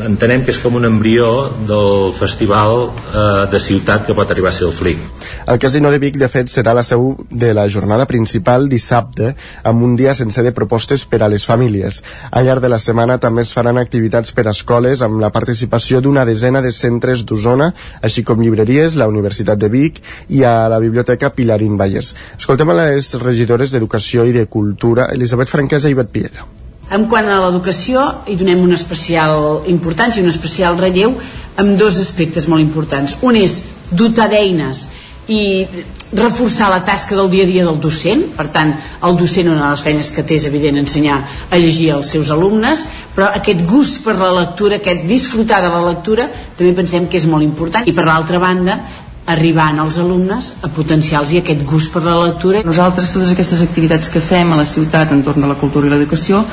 entenem 0.05 0.43
que 0.45 0.53
és 0.53 0.59
com 0.63 0.77
un 0.79 0.85
embrió 0.89 1.29
del 1.69 2.13
festival 2.17 2.89
eh, 2.91 3.47
de 3.53 3.61
ciutat 3.63 4.07
que 4.07 4.15
pot 4.17 4.31
arribar 4.31 4.51
a 4.51 4.57
ser 4.57 4.67
el 4.69 4.75
FLIC. 4.75 5.05
El 5.47 5.61
Casino 5.63 5.91
de 5.91 6.01
Vic, 6.03 6.17
de 6.19 6.29
fet, 6.29 6.51
serà 6.51 6.75
la 6.75 6.83
seu 6.83 7.15
de 7.31 7.53
la 7.55 7.69
jornada 7.71 8.07
principal 8.11 8.69
dissabte, 8.69 9.35
amb 9.63 9.85
un 9.87 9.95
dia 9.97 10.15
sencer 10.19 10.45
de 10.47 10.53
propostes 10.57 11.07
per 11.07 11.23
a 11.23 11.31
les 11.33 11.47
famílies. 11.47 12.03
Al 12.31 12.49
llarg 12.49 12.65
de 12.65 12.73
la 12.73 12.81
setmana 12.83 13.19
també 13.23 13.47
es 13.47 13.55
faran 13.55 13.79
activitats 13.79 14.35
per 14.37 14.47
a 14.47 14.55
escoles 14.57 15.05
amb 15.07 15.21
la 15.23 15.31
participació 15.31 16.03
d'una 16.03 16.27
desena 16.27 16.63
de 16.65 16.75
centres 16.75 17.25
d'Osona, 17.25 17.73
així 18.03 18.27
com 18.27 18.43
llibreries, 18.43 18.99
la 18.99 19.09
Universitat 19.13 19.63
de 19.63 19.71
Vic 19.73 20.03
i 20.29 20.45
a 20.45 20.69
la 20.73 20.83
Biblioteca 20.83 21.31
Pilarín 21.31 21.79
Vallès. 21.79 22.15
Escoltem 22.37 22.71
a 22.71 22.81
les 22.83 23.15
regidores 23.23 23.73
d'Educació 23.73 24.27
i 24.27 24.37
de 24.37 24.47
Cultura, 24.47 25.11
Elisabet 25.15 25.53
Franquesa 25.53 25.93
i 25.93 25.99
Bet 25.99 26.11
Piella. 26.11 26.56
En 26.87 27.09
quant 27.11 27.27
a 27.27 27.41
l'educació, 27.43 28.03
hi 28.31 28.37
donem 28.39 28.61
una 28.63 28.77
especial 28.79 29.65
importància, 29.67 30.23
un 30.23 30.31
especial 30.31 30.79
relleu 30.79 31.17
amb 31.59 31.75
dos 31.81 31.99
aspectes 31.99 32.47
molt 32.47 32.63
importants. 32.63 33.17
Un 33.27 33.39
és 33.41 33.63
dotar 33.91 34.29
d'eines 34.31 34.87
i 35.27 35.67
reforçar 36.13 36.69
la 36.71 36.85
tasca 36.87 37.17
del 37.19 37.31
dia 37.31 37.43
a 37.43 37.51
dia 37.51 37.65
del 37.67 37.81
docent 37.83 38.23
per 38.37 38.47
tant 38.55 38.71
el 39.03 39.17
docent 39.19 39.49
una 39.51 39.65
de 39.65 39.71
les 39.73 39.83
feines 39.83 40.11
que 40.15 40.23
té 40.23 40.37
és 40.39 40.47
evident 40.47 40.79
ensenyar 40.79 41.17
a 41.51 41.59
llegir 41.59 41.89
als 41.97 42.13
seus 42.15 42.31
alumnes 42.31 42.85
però 43.17 43.33
aquest 43.35 43.65
gust 43.67 44.05
per 44.05 44.15
la 44.21 44.31
lectura 44.37 44.79
aquest 44.79 45.03
disfrutar 45.11 45.59
de 45.65 45.73
la 45.73 45.83
lectura 45.89 46.29
també 46.57 46.77
pensem 46.79 47.09
que 47.11 47.19
és 47.19 47.27
molt 47.27 47.43
important 47.43 47.91
i 47.91 47.95
per 47.97 48.07
l'altra 48.07 48.39
banda 48.39 48.79
arribant 49.27 49.81
als 49.83 49.99
alumnes 49.99 50.53
a 50.63 50.71
potenciar-los 50.71 51.35
aquest 51.41 51.65
gust 51.67 51.93
per 51.93 52.03
la 52.05 52.17
lectura. 52.23 52.63
Nosaltres 52.65 53.13
totes 53.13 53.33
aquestes 53.35 53.63
activitats 53.65 54.09
que 54.13 54.23
fem 54.23 54.53
a 54.53 54.59
la 54.61 54.67
ciutat 54.67 55.13
entorn 55.13 55.43
de 55.43 55.51
la 55.51 55.59
cultura 55.59 55.89
i 55.89 55.91
l'educació 55.91 56.45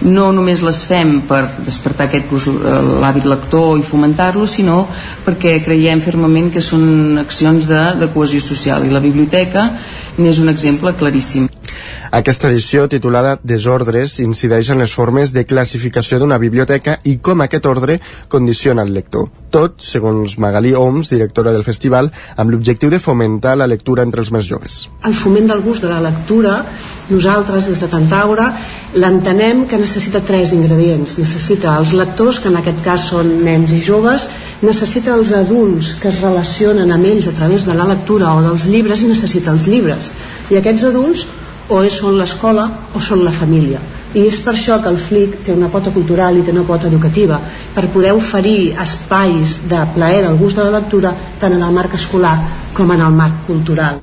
no 0.00 0.30
només 0.32 0.62
les 0.64 0.80
fem 0.88 1.18
per 1.28 1.42
despertar 1.66 2.06
aquest 2.06 2.30
gust, 2.30 2.48
eh, 2.48 2.76
l'hàbit 3.02 3.26
lector 3.28 3.78
i 3.78 3.84
fomentar-lo, 3.84 4.46
sinó 4.46 4.86
perquè 5.26 5.58
creiem 5.64 6.00
fermament 6.00 6.52
que 6.54 6.62
són 6.64 7.18
accions 7.20 7.68
de, 7.68 7.82
de 8.00 8.08
cohesió 8.14 8.40
social 8.40 8.86
i 8.86 8.94
la 8.94 9.02
biblioteca 9.04 9.70
n'és 10.18 10.38
un 10.38 10.48
exemple 10.48 10.94
claríssim. 10.94 11.50
Aquesta 12.10 12.48
edició, 12.50 12.88
titulada 12.90 13.36
Desordres, 13.46 14.16
incideix 14.18 14.72
en 14.74 14.80
les 14.82 14.90
formes 14.98 15.30
de 15.30 15.44
classificació 15.46 16.18
d'una 16.18 16.40
biblioteca 16.42 16.96
i 17.06 17.12
com 17.22 17.44
aquest 17.44 17.68
ordre 17.70 18.00
condiciona 18.32 18.82
el 18.82 18.90
lector. 18.96 19.28
Tot, 19.54 19.76
segons 19.86 20.34
Magalí 20.42 20.72
Oms, 20.74 21.12
directora 21.14 21.52
del 21.54 21.62
festival, 21.62 22.10
amb 22.34 22.50
l'objectiu 22.50 22.90
de 22.90 22.98
fomentar 22.98 23.54
la 23.54 23.70
lectura 23.70 24.02
entre 24.02 24.24
els 24.24 24.34
més 24.34 24.50
joves. 24.50 24.80
El 25.06 25.14
foment 25.14 25.46
del 25.52 25.62
gust 25.62 25.86
de 25.86 25.92
la 25.92 26.02
lectura, 26.02 26.56
nosaltres, 27.14 27.70
des 27.70 27.78
de 27.78 27.86
Tantaura, 27.94 28.50
l'entenem 28.98 29.68
que 29.70 29.78
necessita 29.78 30.26
tres 30.26 30.50
ingredients. 30.56 31.14
Necessita 31.22 31.78
els 31.78 31.94
lectors, 31.94 32.42
que 32.42 32.50
en 32.50 32.58
aquest 32.58 32.82
cas 32.82 33.06
són 33.12 33.36
nens 33.46 33.70
i 33.70 33.84
joves, 33.86 34.26
necessita 34.66 35.14
els 35.14 35.30
adults 35.30 35.94
que 36.02 36.10
es 36.10 36.24
relacionen 36.26 36.90
amb 36.90 37.06
ells 37.06 37.30
a 37.30 37.38
través 37.38 37.70
de 37.70 37.78
la 37.78 37.86
lectura 37.86 38.34
o 38.34 38.42
dels 38.42 38.66
llibres 38.66 39.06
i 39.06 39.12
necessita 39.14 39.54
els 39.54 39.70
llibres. 39.70 40.10
I 40.50 40.58
aquests 40.58 40.90
adults 40.90 41.28
o 41.70 41.80
és, 41.86 41.96
són 42.02 42.18
l'escola 42.18 42.68
o 42.94 43.00
són 43.00 43.24
la 43.24 43.34
família 43.34 43.80
i 44.14 44.24
és 44.26 44.40
per 44.42 44.56
això 44.56 44.80
que 44.82 44.90
el 44.90 44.98
FLIC 44.98 45.36
té 45.46 45.54
una 45.54 45.68
pota 45.70 45.92
cultural 45.94 46.38
i 46.38 46.42
té 46.42 46.50
una 46.50 46.66
pota 46.66 46.88
educativa 46.90 47.38
per 47.74 47.86
poder 47.94 48.10
oferir 48.16 48.74
espais 48.82 49.60
de 49.70 49.84
plaer 49.94 50.24
del 50.26 50.38
gust 50.40 50.58
de 50.58 50.66
la 50.66 50.80
lectura 50.80 51.14
tant 51.38 51.54
en 51.54 51.62
el 51.62 51.76
marc 51.76 51.94
escolar 51.94 52.34
com 52.74 52.90
en 52.90 53.02
el 53.06 53.14
marc 53.14 53.46
cultural. 53.46 54.00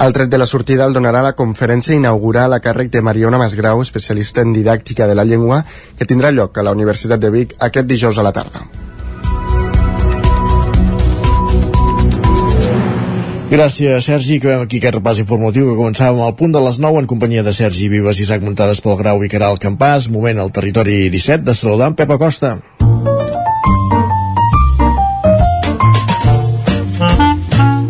El 0.00 0.12
tret 0.16 0.32
de 0.32 0.38
la 0.40 0.48
sortida 0.48 0.86
el 0.88 0.96
donarà 0.96 1.22
la 1.24 1.36
conferència 1.36 1.96
inaugural 1.96 2.56
a 2.56 2.60
càrrec 2.64 2.92
de 2.92 3.02
Mariona 3.04 3.40
Masgrau, 3.40 3.80
especialista 3.84 4.44
en 4.44 4.54
didàctica 4.56 5.08
de 5.08 5.16
la 5.16 5.24
llengua, 5.24 5.64
que 5.98 6.08
tindrà 6.08 6.32
lloc 6.32 6.56
a 6.56 6.64
la 6.64 6.76
Universitat 6.76 7.20
de 7.20 7.32
Vic 7.34 7.58
aquest 7.58 7.88
dijous 7.88 8.18
a 8.18 8.24
la 8.24 8.32
tarda. 8.32 8.89
Gràcies, 13.50 14.04
Sergi. 14.06 14.36
Acabem 14.38 14.60
aquí 14.62 14.78
aquest 14.78 14.94
repàs 14.94 15.18
informatiu 15.18 15.66
que 15.66 15.74
començàvem 15.74 16.22
al 16.22 16.36
punt 16.38 16.52
de 16.54 16.60
les 16.62 16.78
9 16.78 17.00
en 17.02 17.08
companyia 17.10 17.42
de 17.42 17.50
Sergi 17.50 17.88
Vives 17.90 18.20
i 18.20 18.22
Isaac 18.22 18.46
Muntades 18.46 18.78
pel 18.84 18.94
Grau 19.00 19.24
i 19.26 19.30
Caral 19.32 19.58
Campàs. 19.58 20.06
Moment 20.06 20.38
al 20.38 20.52
territori 20.54 21.08
17 21.10 21.42
de 21.48 21.56
saludar 21.58 21.90
en 21.90 21.98
Pep 21.98 22.14
Acosta. 22.14 22.60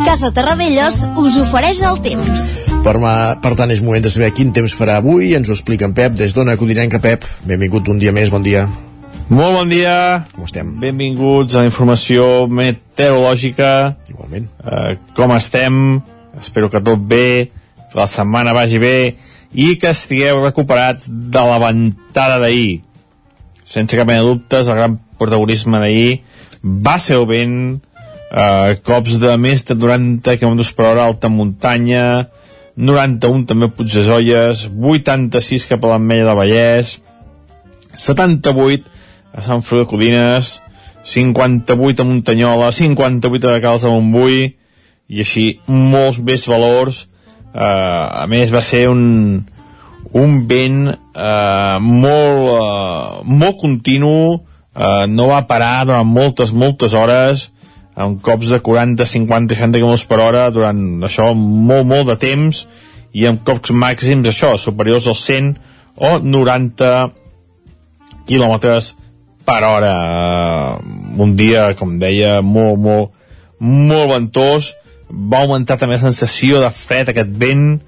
Casa 0.08 0.32
Terradellos 0.32 1.04
us 1.20 1.36
ofereix 1.44 1.84
el 1.84 2.00
temps. 2.08 2.50
Per, 2.80 2.96
ma, 2.96 3.36
per 3.36 3.52
tant, 3.52 3.68
és 3.68 3.84
moment 3.84 4.00
de 4.00 4.08
saber 4.08 4.32
quin 4.32 4.56
temps 4.56 4.72
farà 4.72 4.96
avui. 4.96 5.34
Ens 5.36 5.52
ho 5.52 5.58
explica 5.60 5.84
en 5.84 5.92
Pep 5.92 6.16
des 6.16 6.32
d'Ona 6.32 6.56
Codinenca. 6.56 7.04
Pep, 7.04 7.28
benvingut 7.44 7.92
un 7.92 8.00
dia 8.00 8.16
més, 8.16 8.32
bon 8.32 8.40
dia. 8.40 8.64
Molt 9.30 9.54
bon 9.54 9.68
dia. 9.70 10.26
Com 10.34 10.42
estem? 10.42 10.72
Benvinguts 10.82 11.54
a 11.54 11.60
la 11.62 11.68
informació 11.68 12.48
meteorològica. 12.50 13.68
Igualment. 14.10 14.48
Uh, 14.58 14.96
com 15.14 15.30
estem? 15.36 15.76
Espero 16.40 16.66
que 16.72 16.80
tot 16.82 16.98
bé, 16.98 17.46
que 17.92 17.98
la 18.00 18.08
setmana 18.10 18.56
vagi 18.56 18.80
bé 18.82 18.96
i 19.54 19.76
que 19.78 19.92
estigueu 19.94 20.42
recuperats 20.42 21.06
de 21.06 21.44
la 21.46 21.60
ventada 21.62 22.40
d'ahir. 22.42 22.80
Sense 23.62 23.94
cap 23.94 24.10
mena 24.10 24.24
de 24.24 24.32
dubtes, 24.32 24.66
el 24.66 24.80
gran 24.80 24.98
protagonisme 25.20 25.78
d'ahir 25.78 26.24
va 26.66 26.98
ser 26.98 27.20
el 27.20 27.30
vent, 27.30 27.56
eh, 28.34 28.74
cops 28.82 29.14
de 29.22 29.36
més 29.38 29.62
de 29.62 29.78
90 29.78 30.40
km 30.42 30.74
per 30.74 30.88
hora 30.90 31.06
alta 31.06 31.30
muntanya, 31.30 32.26
91 32.74 33.46
també 33.46 33.70
a 33.70 33.74
Puigdesolles, 33.78 34.66
86 34.74 35.70
cap 35.70 35.86
a 35.86 35.94
l'Ametlla 35.94 36.32
del 36.32 36.40
Vallès, 36.42 36.98
78 37.94 38.89
a 39.34 39.44
Sant 39.44 39.62
Feliu 39.66 39.84
de 39.84 39.90
Codines, 39.90 40.58
58 41.06 42.02
a 42.02 42.06
Muntanyola, 42.08 42.72
58 42.72 43.54
a 43.54 43.60
Calç 43.62 43.86
de 43.86 43.92
Montbui, 43.94 44.42
i 45.10 45.22
així 45.24 45.46
molts 45.66 46.20
més 46.22 46.46
valors. 46.48 47.06
Uh, 47.50 48.22
a 48.22 48.26
més, 48.30 48.52
va 48.54 48.62
ser 48.62 48.84
un, 48.90 49.40
un 50.14 50.36
vent 50.50 50.84
uh, 50.90 51.78
molt, 51.82 52.50
uh, 52.54 53.22
molt 53.26 53.58
continu, 53.62 54.18
uh, 54.38 55.06
no 55.10 55.30
va 55.32 55.46
parar 55.50 55.86
durant 55.88 56.06
moltes, 56.06 56.52
moltes 56.54 56.94
hores, 56.94 57.48
amb 58.00 58.20
cops 58.22 58.52
de 58.54 58.60
40, 58.62 59.04
50, 59.06 59.54
60 59.58 59.82
km 59.82 60.08
per 60.08 60.20
hora 60.22 60.46
durant 60.54 61.02
això 61.04 61.32
molt, 61.34 61.86
molt 61.86 62.06
de 62.12 62.16
temps 62.22 62.64
i 63.12 63.26
amb 63.28 63.42
cops 63.44 63.74
màxims 63.74 64.30
això, 64.30 64.54
superiors 64.56 65.08
als 65.10 65.24
100 65.26 65.56
o 66.00 66.12
90 66.22 67.10
quilòmetres 68.30 68.94
per 69.44 69.62
hora 69.64 69.94
un 71.20 71.34
dia, 71.36 71.70
com 71.78 71.98
deia, 72.00 72.40
molt, 72.42 72.78
molt, 72.80 73.12
molt 73.60 74.12
ventós. 74.14 74.72
Va 75.10 75.42
augmentar 75.42 75.78
també 75.78 75.98
la 75.98 76.04
sensació 76.04 76.60
de 76.62 76.70
fred 76.74 77.10
aquest 77.10 77.32
vent. 77.40 77.80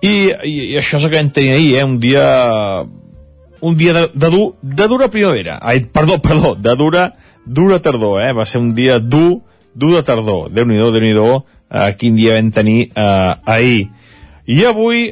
I, 0.00 0.14
i, 0.46 0.54
i 0.72 0.78
això 0.80 0.96
és 0.96 1.04
el 1.04 1.12
que 1.12 1.18
vam 1.18 1.30
tenir 1.34 1.56
ahir, 1.56 1.70
eh? 1.76 1.84
un 1.84 1.98
dia 2.00 2.26
un 3.60 3.74
dia 3.76 3.92
de, 3.92 4.06
de, 4.14 4.30
dur, 4.32 4.54
de 4.62 4.86
dura 4.88 5.10
primavera. 5.12 5.58
Ai, 5.60 5.82
perdó, 5.84 6.18
perdó, 6.22 6.54
de 6.56 6.76
dura 6.76 7.10
dura 7.44 7.80
tardor, 7.82 8.20
eh? 8.22 8.32
va 8.32 8.46
ser 8.46 8.60
un 8.60 8.74
dia 8.74 8.98
dur 8.98 9.40
dur 9.74 9.94
de 9.94 10.02
tardor, 10.02 10.50
Déu-n'hi-do, 10.50 10.90
déu 10.92 11.02
nhi 11.02 11.12
déu 11.14 11.42
eh, 11.70 11.92
quin 11.98 12.16
dia 12.16 12.36
vam 12.36 12.50
tenir 12.50 12.90
eh, 12.94 13.34
ahir. 13.46 13.90
I 14.46 14.64
avui 14.66 15.10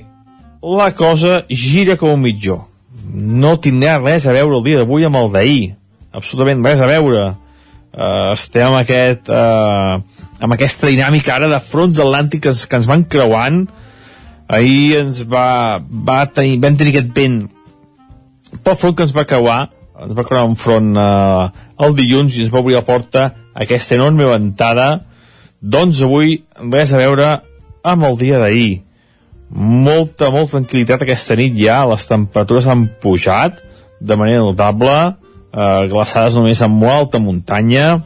la 0.63 0.91
cosa 0.95 1.45
gira 1.49 1.97
com 1.97 2.17
un 2.17 2.25
mitjó 2.25 2.68
no 3.09 3.57
tindrà 3.63 3.99
res 4.03 4.27
a 4.29 4.37
veure 4.37 4.59
el 4.59 4.65
dia 4.67 4.81
d'avui 4.83 5.07
amb 5.09 5.21
el 5.21 5.31
d'ahir 5.35 5.61
absolutament 6.13 6.65
res 6.65 6.81
a 6.81 6.89
veure. 6.89 7.27
Uh, 7.89 8.35
estem 8.35 8.69
amb, 8.69 8.79
aquest, 8.83 9.31
uh, 9.33 9.99
amb 10.45 10.55
aquesta 10.55 10.91
dinàmica 10.91 11.35
ara 11.35 11.49
de 11.51 11.61
fronts 11.65 11.99
atlàntics 12.03 12.67
que 12.69 12.79
ens 12.79 12.89
van 12.91 13.07
creuant. 13.11 13.65
Ahir 14.49 15.01
ens 15.03 15.25
va, 15.29 15.81
va 15.81 16.23
tenir, 16.33 16.59
vam 16.63 16.77
tenir 16.79 16.95
aquest 16.95 17.11
vent 17.17 17.41
pel 18.65 18.79
front 18.81 18.95
que 18.97 19.05
ens 19.05 19.13
va 19.13 19.27
creuar 19.29 19.59
ens 19.99 20.15
va 20.17 20.25
creuar 20.25 20.47
un 20.49 20.55
front 20.57 20.95
uh, 20.97 21.51
el 21.85 21.97
dilluns 21.99 22.37
i 22.37 22.47
ens 22.47 22.53
va 22.55 22.63
obrir 22.63 22.79
la 22.79 22.87
porta 22.87 23.27
aquesta 23.59 23.97
enorme 23.99 24.29
ventada. 24.31 25.03
Doncs 25.59 26.05
avui 26.07 26.39
res 26.71 26.95
a 26.95 27.01
veure 27.03 27.33
amb 27.83 28.07
el 28.07 28.19
dia 28.21 28.39
d'ahir 28.39 28.71
molta, 29.51 30.31
molta 30.31 30.59
tranquil·litat 30.59 31.05
aquesta 31.05 31.37
nit 31.39 31.57
ja, 31.59 31.81
les 31.89 32.05
temperatures 32.09 32.69
han 32.69 32.87
pujat 33.03 33.63
de 34.01 34.17
manera 34.17 34.45
notable, 34.45 34.95
eh, 35.53 35.85
glaçades 35.91 36.37
només 36.37 36.61
en 36.63 36.71
molt 36.71 36.95
alta 36.95 37.19
muntanya, 37.19 38.01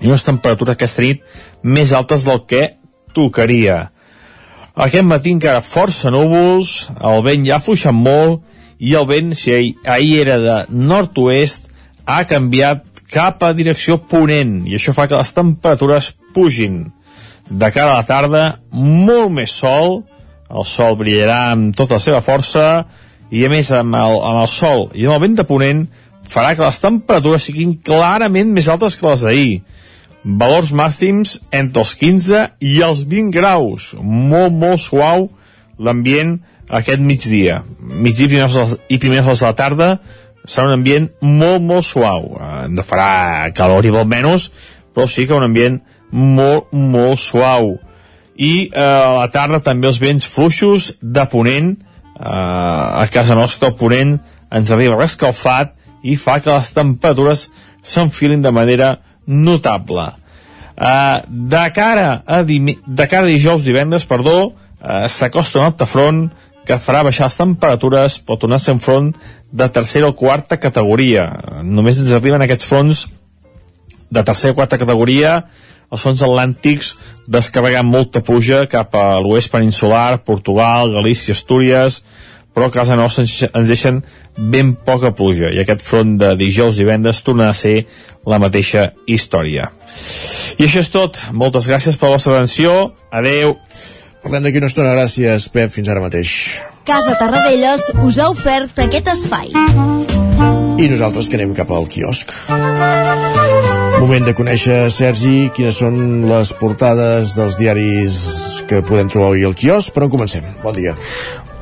i 0.00 0.06
unes 0.06 0.24
temperatures 0.24 0.76
aquesta 0.76 1.02
nit 1.02 1.22
més 1.62 1.92
altes 1.92 2.24
del 2.28 2.44
que 2.46 2.78
tocaria. 3.14 3.88
Aquest 4.78 5.06
matí 5.06 5.32
encara 5.34 5.64
força 5.64 6.12
núvols, 6.14 6.90
el 7.02 7.24
vent 7.26 7.46
ja 7.48 7.56
ha 7.56 7.64
fluixat 7.64 7.96
molt, 7.96 8.44
i 8.78 8.94
el 8.94 9.08
vent, 9.10 9.32
si 9.34 9.50
ahir, 9.50 9.72
ahir 9.90 10.20
era 10.22 10.36
de 10.38 10.58
nord-oest, 10.70 11.66
ha 12.06 12.22
canviat 12.30 12.84
cap 13.10 13.42
a 13.42 13.50
direcció 13.56 13.98
ponent, 13.98 14.60
i 14.68 14.76
això 14.78 14.94
fa 14.94 15.08
que 15.08 15.18
les 15.18 15.34
temperatures 15.34 16.12
pugin. 16.36 16.92
De 17.48 17.72
cara 17.74 17.96
a 17.96 18.02
la 18.02 18.06
tarda, 18.06 18.44
molt 18.70 19.34
més 19.34 19.50
sol, 19.50 20.04
el 20.48 20.66
sol 20.68 20.96
brillarà 21.00 21.52
amb 21.52 21.76
tota 21.76 21.98
la 21.98 22.02
seva 22.02 22.20
força 22.24 22.66
i 23.30 23.44
a 23.44 23.50
més 23.52 23.70
amb 23.76 23.96
el, 23.98 24.20
amb 24.24 24.42
el 24.42 24.50
sol 24.52 24.86
i 24.94 25.06
amb 25.06 25.18
el 25.18 25.24
vent 25.26 25.38
de 25.40 25.46
ponent 25.48 25.82
farà 26.28 26.54
que 26.56 26.64
les 26.64 26.80
temperatures 26.80 27.48
siguin 27.48 27.76
clarament 27.84 28.52
més 28.52 28.68
altes 28.68 28.96
que 28.96 29.08
les 29.08 29.24
d'ahir. 29.24 29.52
Valors 30.24 30.74
màxims 30.76 31.38
entre 31.54 31.84
els 31.84 31.94
15 31.96 32.44
i 32.60 32.78
els 32.84 33.04
20 33.08 33.32
graus. 33.32 33.94
Molt 34.00 34.52
molt 34.52 34.82
suau 34.82 35.28
l'ambient 35.78 36.38
aquest 36.68 37.00
migdia. 37.00 37.62
Migdia 37.80 38.26
i 38.26 38.32
primers, 38.34 38.74
i 38.88 38.98
primers 39.00 39.24
hores 39.24 39.44
de 39.44 39.46
la 39.46 39.56
tarda 39.56 39.90
serà 40.44 40.68
un 40.68 40.76
ambient 40.80 41.08
molt 41.20 41.64
molt 41.64 41.86
suau. 41.86 42.34
Eh, 42.36 42.84
farà 42.84 43.52
calor 43.56 43.88
i 43.88 43.94
molt 43.94 44.10
menys 44.10 44.50
però 44.98 45.06
sí 45.06 45.28
que 45.28 45.36
un 45.36 45.46
ambient 45.46 45.78
molt 46.10 46.72
molt 46.72 47.20
suau 47.22 47.76
i 48.38 48.70
eh, 48.70 48.80
a 48.80 49.18
la 49.18 49.28
tarda 49.34 49.60
també 49.66 49.90
els 49.90 49.98
vents 49.98 50.26
fluixos 50.26 50.92
de 51.02 51.26
ponent. 51.30 51.74
Eh, 52.14 52.22
a 52.22 53.04
casa 53.12 53.36
nostra 53.38 53.72
el 53.72 53.76
ponent 53.78 54.16
ens 54.54 54.70
arriba 54.70 54.96
rescalfat 54.96 55.74
i 56.06 56.14
fa 56.16 56.38
que 56.40 56.54
les 56.54 56.72
temperatures 56.72 57.48
s'enfilin 57.82 58.42
de 58.42 58.54
manera 58.54 58.94
notable. 59.26 60.06
Eh, 60.78 61.18
de 61.28 61.64
cara 61.74 62.22
a, 62.24 62.42
de 62.46 63.06
cara 63.10 63.26
a 63.26 63.30
dijous 63.30 63.66
divendres 63.66 64.06
perdó 64.06 64.38
eh, 64.46 65.08
s'acosta 65.10 65.58
un 65.58 65.66
altre 65.66 65.90
front 65.90 66.28
que 66.68 66.78
farà 66.78 67.02
baixar 67.02 67.26
les 67.26 67.38
temperatures 67.40 68.20
pot 68.22 68.38
tornar 68.38 68.60
a 68.60 68.62
ser 68.62 68.76
un 68.76 68.82
front 68.84 69.10
de 69.50 69.68
tercera 69.72 70.06
o 70.06 70.14
quarta 70.14 70.60
categoria. 70.60 71.26
Només 71.64 71.98
ens 71.98 72.12
arriben 72.14 72.44
aquests 72.44 72.68
fronts 72.68 73.06
de 74.12 74.22
tercera 74.22 74.52
o 74.54 74.58
quarta 74.58 74.78
categoria 74.78 75.40
els 75.92 76.04
fons 76.04 76.22
atlàntics 76.24 76.94
descarregant 77.28 77.88
molta 77.88 78.22
pluja 78.24 78.64
cap 78.70 78.94
a 78.96 79.18
l'oest 79.24 79.52
peninsular, 79.52 80.20
Portugal, 80.24 80.92
Galícia, 80.96 81.36
Astúries, 81.36 82.02
però 82.54 82.68
a 82.68 82.74
casa 82.74 82.96
nostra 82.98 83.24
ens 83.24 83.68
deixen 83.68 84.02
ben 84.38 84.74
poca 84.74 85.12
pluja 85.14 85.52
i 85.54 85.60
aquest 85.62 85.82
front 85.84 86.16
de 86.18 86.32
dijous 86.38 86.78
i 86.78 86.86
vendes 86.86 87.22
torna 87.26 87.50
a 87.50 87.56
ser 87.56 87.84
la 88.26 88.40
mateixa 88.42 88.92
història. 89.06 89.70
I 90.58 90.66
això 90.66 90.82
és 90.82 90.90
tot. 90.90 91.18
Moltes 91.32 91.68
gràcies 91.70 91.96
per 91.96 92.08
la 92.08 92.16
vostra 92.16 92.34
atenció. 92.34 92.92
Adeu. 93.14 93.56
Parlem 94.24 94.48
d'aquí 94.48 94.58
una 94.58 94.70
estona. 94.70 94.94
Gràcies, 94.98 95.48
Pep. 95.54 95.70
Fins 95.70 95.88
ara 95.88 96.02
mateix. 96.02 96.34
Casa 96.88 97.14
Tarradellas 97.20 97.92
us 98.02 98.18
ha 98.18 98.30
ofert 98.32 98.82
aquest 98.82 99.12
espai. 99.14 99.52
I 100.78 100.90
nosaltres 100.90 101.30
que 101.30 101.38
anem 101.38 101.54
cap 101.58 101.70
al 101.74 101.86
quiosc. 101.90 102.34
Moment 103.98 104.28
de 104.28 104.32
conèixer, 104.36 104.76
Sergi, 104.94 105.48
quines 105.56 105.80
són 105.82 105.96
les 106.30 106.52
portades 106.54 107.32
dels 107.34 107.56
diaris 107.58 108.14
que 108.70 108.78
podem 108.86 109.10
trobar 109.10 109.32
avui 109.32 109.42
al 109.42 109.56
quiosc, 109.58 109.90
però 109.94 110.06
en 110.06 110.12
comencem. 110.12 110.46
Bon 110.62 110.76
dia. 110.76 110.94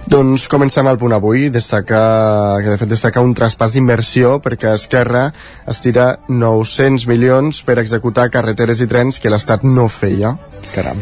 Doncs 0.07 0.44
comencem 0.53 0.87
al 0.87 1.01
punt 1.01 1.16
avui, 1.16 1.49
destacar, 1.51 2.61
que 2.61 2.75
de 2.75 2.77
fet 2.83 2.92
destacar 2.92 3.25
un 3.25 3.33
traspàs 3.35 3.72
d'inversió 3.75 4.37
perquè 4.44 4.75
Esquerra 4.77 5.31
estira 5.72 6.11
900 6.29 7.09
milions 7.09 7.62
per 7.64 7.81
executar 7.81 8.29
carreteres 8.31 8.85
i 8.85 8.90
trens 8.90 9.18
que 9.18 9.33
l'Estat 9.33 9.64
no 9.64 9.88
feia. 9.88 10.37
Caram. 10.77 11.01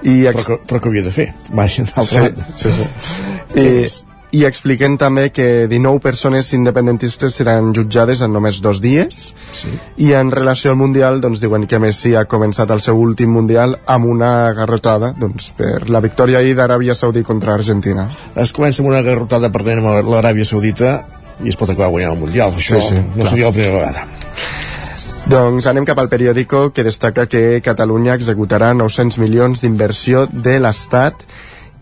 I 0.00 0.22
ex... 0.32 0.40
però, 0.40 0.46
que, 0.48 0.62
però 0.64 0.80
que 0.80 0.94
havia 0.94 1.04
de 1.04 1.12
fer, 1.12 1.28
vaja, 1.52 1.84
d'altra 1.92 2.30
sí, 2.56 2.56
sí, 2.64 2.72
sí. 2.80 2.88
I, 3.60 3.68
i 4.32 4.44
expliquen 4.46 4.94
també 4.98 5.28
que 5.34 5.66
19 5.70 5.98
persones 6.02 6.52
independentistes 6.54 7.34
seran 7.40 7.72
jutjades 7.74 8.22
en 8.22 8.32
només 8.34 8.60
dos 8.62 8.78
dies 8.82 9.18
sí. 9.56 9.72
i 10.06 10.12
en 10.14 10.30
relació 10.30 10.70
al 10.70 10.78
Mundial 10.78 11.20
doncs 11.22 11.42
diuen 11.42 11.66
que 11.70 11.80
Messi 11.82 12.14
ha 12.14 12.26
començat 12.30 12.70
el 12.70 12.82
seu 12.84 13.00
últim 13.00 13.32
Mundial 13.34 13.76
amb 13.90 14.06
una 14.06 14.52
garrotada 14.54 15.12
doncs, 15.18 15.50
per 15.58 15.88
la 15.90 16.02
victòria 16.04 16.38
ahir 16.38 16.54
d'Aràbia 16.58 16.94
Saudí 16.94 17.24
contra 17.26 17.56
Argentina 17.58 18.06
es 18.36 18.54
comença 18.54 18.84
amb 18.84 18.92
una 18.92 19.02
garrotada 19.06 19.50
perdent 19.50 19.82
amb 19.82 20.14
l'Aràbia 20.14 20.46
Saudita 20.46 21.00
i 21.42 21.50
es 21.50 21.58
pot 21.58 21.70
acabar 21.72 21.90
guanyant 21.90 22.14
el 22.14 22.22
Mundial 22.22 22.54
això 22.54 22.78
sí, 22.78 22.94
sí, 22.94 23.02
no 23.02 23.24
clar. 23.24 23.30
seria 23.34 23.50
la 23.50 23.58
primera 23.58 23.78
vegada 23.82 24.08
Doncs 25.30 25.66
anem 25.70 25.84
cap 25.86 25.98
al 26.00 26.08
periòdico 26.10 26.72
que 26.74 26.82
destaca 26.82 27.28
que 27.30 27.60
Catalunya 27.62 28.16
executarà 28.18 28.72
900 28.74 29.18
milions 29.22 29.60
d'inversió 29.62 30.24
de 30.26 30.56
l'Estat 30.58 31.22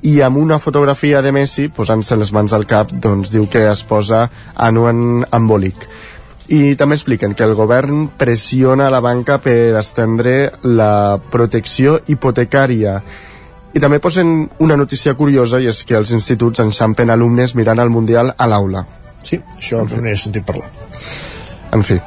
i 0.03 0.21
amb 0.23 0.39
una 0.39 0.61
fotografia 0.63 1.23
de 1.23 1.33
Messi 1.35 1.69
posant-se 1.75 2.17
les 2.17 2.31
mans 2.33 2.53
al 2.55 2.67
cap 2.71 2.93
doncs 2.93 3.33
diu 3.35 3.49
que 3.51 3.65
es 3.71 3.83
posa 3.85 4.29
en 4.69 4.79
un 4.79 5.01
embòlic 5.33 5.89
i 6.49 6.77
també 6.81 6.97
expliquen 6.97 7.35
que 7.37 7.45
el 7.45 7.55
govern 7.55 8.07
pressiona 8.17 8.89
la 8.91 9.03
banca 9.05 9.37
per 9.45 9.77
estendre 9.77 10.53
la 10.63 11.19
protecció 11.31 11.99
hipotecària 12.07 13.01
i 13.75 13.83
també 13.83 13.99
posen 14.01 14.49
una 14.65 14.77
notícia 14.81 15.13
curiosa 15.15 15.61
i 15.61 15.69
és 15.69 15.83
que 15.85 15.99
els 15.99 16.13
instituts 16.17 16.63
enxampen 16.65 17.11
alumnes 17.13 17.55
mirant 17.55 17.83
el 17.83 17.93
Mundial 17.93 18.33
a 18.33 18.47
l'aula. 18.49 18.87
Sí, 19.21 19.41
això 19.59 19.83
en 19.85 20.03
n'he 20.03 20.17
sentit 20.17 20.47
parlar. 20.49 20.71
En 21.77 21.85
fi, 21.85 21.99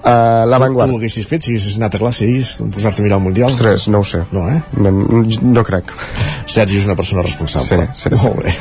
Uh, 0.00 0.46
la 0.48 0.58
Vanguard. 0.58 0.88
Tu 0.88 0.96
ho 0.96 0.98
haguessis 0.98 1.26
fet 1.28 1.44
si 1.44 1.52
haguessis 1.52 1.76
anat 1.76 1.98
a 1.98 2.00
classe 2.00 2.24
i 2.24 2.38
posar-te 2.72 3.02
a 3.02 3.04
mirar 3.04 3.18
el 3.18 3.24
Mundial? 3.26 3.50
Ostres, 3.52 3.88
no 3.92 4.00
ho 4.00 4.06
sé. 4.08 4.22
No, 4.32 4.46
eh? 4.48 4.60
No, 4.80 4.92
no 5.28 5.64
crec. 5.66 5.92
Sergi 6.48 6.78
és 6.80 6.86
una 6.88 6.96
persona 6.96 7.24
responsable. 7.26 7.90
Sí, 7.92 8.08
sí, 8.08 8.20
Molt 8.22 8.40
bé. 8.40 8.54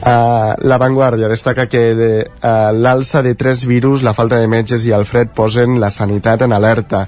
Uh, 0.00 0.54
la 0.70 0.78
Vanguardia 0.80 1.28
destaca 1.28 1.68
que 1.68 1.82
uh, 1.92 2.54
l'alça 2.72 3.20
de 3.26 3.34
tres 3.36 3.66
virus, 3.68 4.00
la 4.06 4.16
falta 4.16 4.40
de 4.40 4.48
metges 4.48 4.86
i 4.88 4.96
el 4.96 5.04
fred 5.04 5.34
posen 5.36 5.76
la 5.82 5.92
sanitat 5.92 6.46
en 6.46 6.56
alerta 6.56 7.04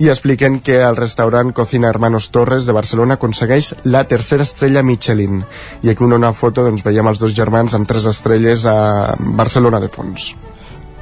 i 0.00 0.08
expliquen 0.08 0.62
que 0.64 0.78
el 0.80 0.96
restaurant 0.96 1.52
Cocina 1.52 1.90
Hermanos 1.92 2.30
Torres 2.32 2.64
de 2.64 2.72
Barcelona 2.72 3.18
aconsegueix 3.20 3.74
la 3.84 4.06
tercera 4.08 4.46
estrella 4.48 4.80
Michelin 4.82 5.42
i 5.84 5.92
aquí 5.92 6.08
en 6.08 6.16
una 6.16 6.32
foto 6.32 6.64
doncs, 6.64 6.80
veiem 6.86 7.12
els 7.12 7.20
dos 7.20 7.36
germans 7.36 7.76
amb 7.76 7.84
tres 7.84 8.08
estrelles 8.08 8.64
a 8.64 9.12
Barcelona 9.20 9.82
de 9.84 9.92
fons 9.92 10.32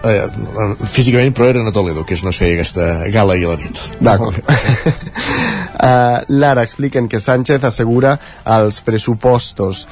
eh, 0.04 0.26
físicament 0.86 1.34
però 1.36 1.48
eren 1.54 1.68
a 1.68 1.74
Toledo 1.74 2.04
que 2.06 2.14
és 2.18 2.24
no 2.24 2.30
es 2.34 2.40
feia 2.40 2.58
aquesta 2.58 3.08
gala 3.14 3.38
i 3.38 3.46
a 3.46 3.54
la 3.54 3.58
nit 3.60 3.80
d'acord 4.04 4.38
uh, 4.42 6.20
Lara 6.42 6.62
expliquen 6.66 7.08
que 7.08 7.20
Sánchez 7.22 7.64
assegura 7.64 8.18
els 8.58 8.82
pressupostos 8.86 9.86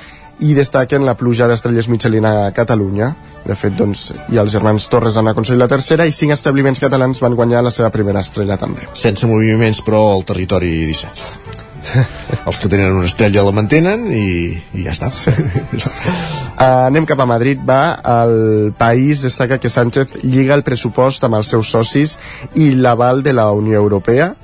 i 0.44 0.52
destaquen 0.56 1.06
la 1.06 1.16
pluja 1.16 1.48
d'estrelles 1.48 1.88
Michelin 1.88 2.26
a 2.28 2.50
Catalunya. 2.52 3.12
De 3.46 3.54
fet, 3.56 3.76
doncs, 3.78 4.10
i 4.34 4.40
els 4.42 4.52
germans 4.52 4.88
Torres 4.92 5.16
han 5.16 5.30
aconseguit 5.30 5.62
la 5.62 5.70
tercera 5.70 6.04
i 6.06 6.12
cinc 6.12 6.34
establiments 6.36 6.82
catalans 6.82 7.22
van 7.24 7.38
guanyar 7.38 7.62
la 7.64 7.72
seva 7.72 7.92
primera 7.94 8.20
estrella 8.20 8.58
també. 8.60 8.88
Sense 8.92 9.28
moviments, 9.30 9.80
però, 9.86 10.02
al 10.12 10.26
territori 10.28 10.74
17. 10.90 11.65
els 12.48 12.60
que 12.60 12.70
tenen 12.72 12.96
una 12.98 13.08
estrella 13.08 13.44
la 13.46 13.54
mantenen 13.56 14.06
i, 14.12 14.26
i 14.74 14.84
ja 14.84 14.94
està. 14.94 15.10
Sí. 15.14 15.32
Uh, 15.32 16.60
anem 16.90 17.06
cap 17.08 17.20
a 17.22 17.28
Madrid, 17.28 17.62
va. 17.66 17.96
El 18.26 18.72
país 18.78 19.22
destaca 19.24 19.58
que 19.62 19.72
Sánchez 19.72 20.18
lliga 20.24 20.56
el 20.56 20.64
pressupost 20.66 21.24
amb 21.26 21.40
els 21.40 21.50
seus 21.54 21.72
socis 21.72 22.18
i 22.54 22.72
l'aval 22.76 23.22
de 23.26 23.36
la 23.36 23.50
Unió 23.54 23.80
Europea 23.82 24.34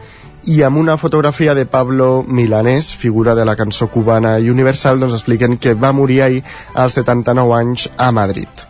i 0.45 0.63
amb 0.67 0.77
una 0.77 0.97
fotografia 0.99 1.55
de 1.55 1.67
Pablo 1.67 2.25
Milanés, 2.27 2.95
figura 2.97 3.35
de 3.35 3.45
la 3.45 3.55
cançó 3.55 3.87
cubana 3.87 4.39
i 4.43 4.51
universal, 4.51 4.99
doncs 4.99 5.15
expliquen 5.15 5.57
que 5.57 5.75
va 5.79 5.93
morir 5.95 6.23
ahir 6.23 6.43
als 6.75 6.99
79 6.99 7.55
anys 7.61 7.89
a 7.97 8.11
Madrid. 8.11 8.67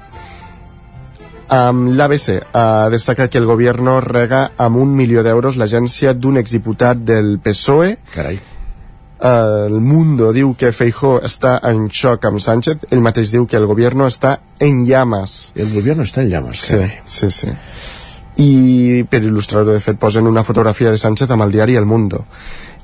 Um, 1.53 1.91
L'ABC 1.97 2.29
uh, 2.33 2.89
destaca 2.93 3.29
que 3.29 3.41
el 3.41 3.49
govern 3.49 3.89
rega 4.05 4.53
amb 4.57 4.79
un 4.81 4.95
milió 4.97 5.25
d'euros 5.25 5.59
l'agència 5.61 6.15
d'un 6.15 6.41
exdiputat 6.41 7.05
del 7.05 7.39
PSOE. 7.45 7.97
Carai. 8.15 8.41
El 9.23 9.79
Mundo 9.81 10.33
diu 10.35 10.57
que 10.59 10.73
Feijó 10.75 11.15
està 11.23 11.55
en 11.69 11.85
xoc 11.95 12.25
amb 12.27 12.43
Sánchez, 12.43 12.89
ell 12.91 13.05
mateix 13.05 13.31
diu 13.31 13.47
que 13.47 13.59
el 13.61 13.69
govern 13.71 14.03
està 14.09 14.39
en 14.59 14.83
llames. 14.89 15.53
El 15.55 15.71
govern 15.71 16.03
està 16.03 16.25
en 16.25 16.33
llames, 16.33 16.65
sí, 16.65 16.75
carai. 16.75 16.97
Sí, 17.07 17.31
sí. 17.31 17.55
I 18.43 19.05
per 19.13 19.21
il·lustrar-ho, 19.23 19.71
de 19.71 19.85
fet, 19.85 20.01
posen 20.01 20.27
una 20.27 20.43
fotografia 20.43 20.91
de 20.91 20.99
Sánchez 20.99 21.31
amb 21.31 21.47
el 21.47 21.55
diari 21.55 21.79
El 21.79 21.87
Mundo. 21.87 22.25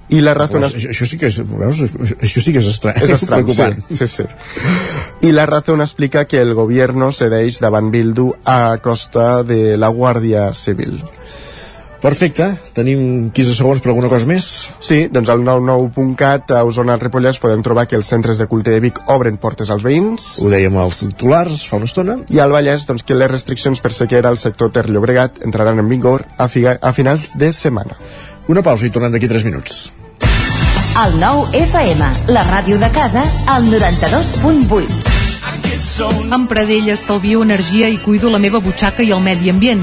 I 0.08 0.22
la 0.22 0.32
Razón... 0.32 0.62
Veus, 0.62 0.76
això, 0.78 0.92
això, 0.94 1.06
sí 1.10 1.18
que 1.20 1.28
és, 1.28 1.40
veus, 1.42 1.82
això 2.16 2.40
sí 2.40 2.54
que 2.54 2.62
és 2.62 2.70
estrany. 2.70 3.02
És 3.04 3.12
estrany, 3.18 3.50
sí, 3.90 3.98
sí, 3.98 4.06
sí. 4.06 4.28
I 5.26 5.34
la 5.34 5.44
Razón 5.50 5.82
explica 5.84 6.24
que 6.30 6.40
el 6.40 6.54
gobierno 6.54 7.10
cedeix 7.12 7.58
davant 7.60 7.90
Bildu 7.92 8.30
a 8.46 8.78
costa 8.84 9.42
de 9.42 9.76
la 9.76 9.90
Guàrdia 9.90 10.52
Civil. 10.54 11.02
Perfecte, 11.98 12.46
tenim 12.76 13.30
15 13.34 13.54
segons 13.58 13.80
per 13.82 13.90
alguna 13.90 14.06
cosa 14.10 14.28
més? 14.30 14.44
Sí, 14.78 15.08
doncs 15.10 15.32
al 15.32 15.40
99.cat 15.42 16.52
a 16.54 16.60
Osona 16.66 16.94
Ripollès 17.00 17.40
podem 17.42 17.64
trobar 17.66 17.88
que 17.90 17.98
els 17.98 18.06
centres 18.06 18.38
de 18.38 18.46
culte 18.46 18.70
de 18.70 18.78
Vic 18.84 19.00
obren 19.10 19.36
portes 19.42 19.70
als 19.74 19.82
veïns. 19.82 20.28
Ho 20.38 20.50
dèiem 20.52 20.78
als 20.78 21.02
titulars 21.02 21.66
fa 21.66 21.80
una 21.80 21.90
estona. 21.90 22.20
I 22.30 22.38
al 22.38 22.54
Vallès, 22.54 22.86
doncs, 22.86 23.02
que 23.02 23.18
les 23.18 23.30
restriccions 23.30 23.82
per 23.82 23.90
sequera 23.96 24.30
al 24.30 24.38
sector 24.38 24.70
Ter 24.70 24.86
Llobregat 24.86 25.42
entraran 25.48 25.82
en 25.82 25.90
vigor 25.90 26.22
a, 26.38 26.46
figa, 26.46 26.78
a 26.78 26.94
finals 26.94 27.34
de 27.34 27.50
setmana. 27.52 27.98
Una 28.46 28.62
pausa 28.62 28.86
i 28.86 28.94
tornem 28.94 29.12
d'aquí 29.16 29.26
3 29.26 29.44
minuts. 29.50 29.88
El 31.02 31.18
nou 31.18 31.44
FM, 31.54 32.06
la 32.30 32.46
ràdio 32.46 32.78
de 32.78 32.88
casa, 32.94 33.26
al 33.50 33.66
92.8. 33.74 35.18
Amb 36.30 36.46
Pradell 36.46 36.88
estalvio 36.94 37.42
energia 37.42 37.90
i 37.90 37.98
cuido 37.98 38.30
la 38.30 38.38
meva 38.38 38.62
butxaca 38.62 39.02
i 39.02 39.10
el 39.10 39.22
medi 39.22 39.50
ambient. 39.50 39.82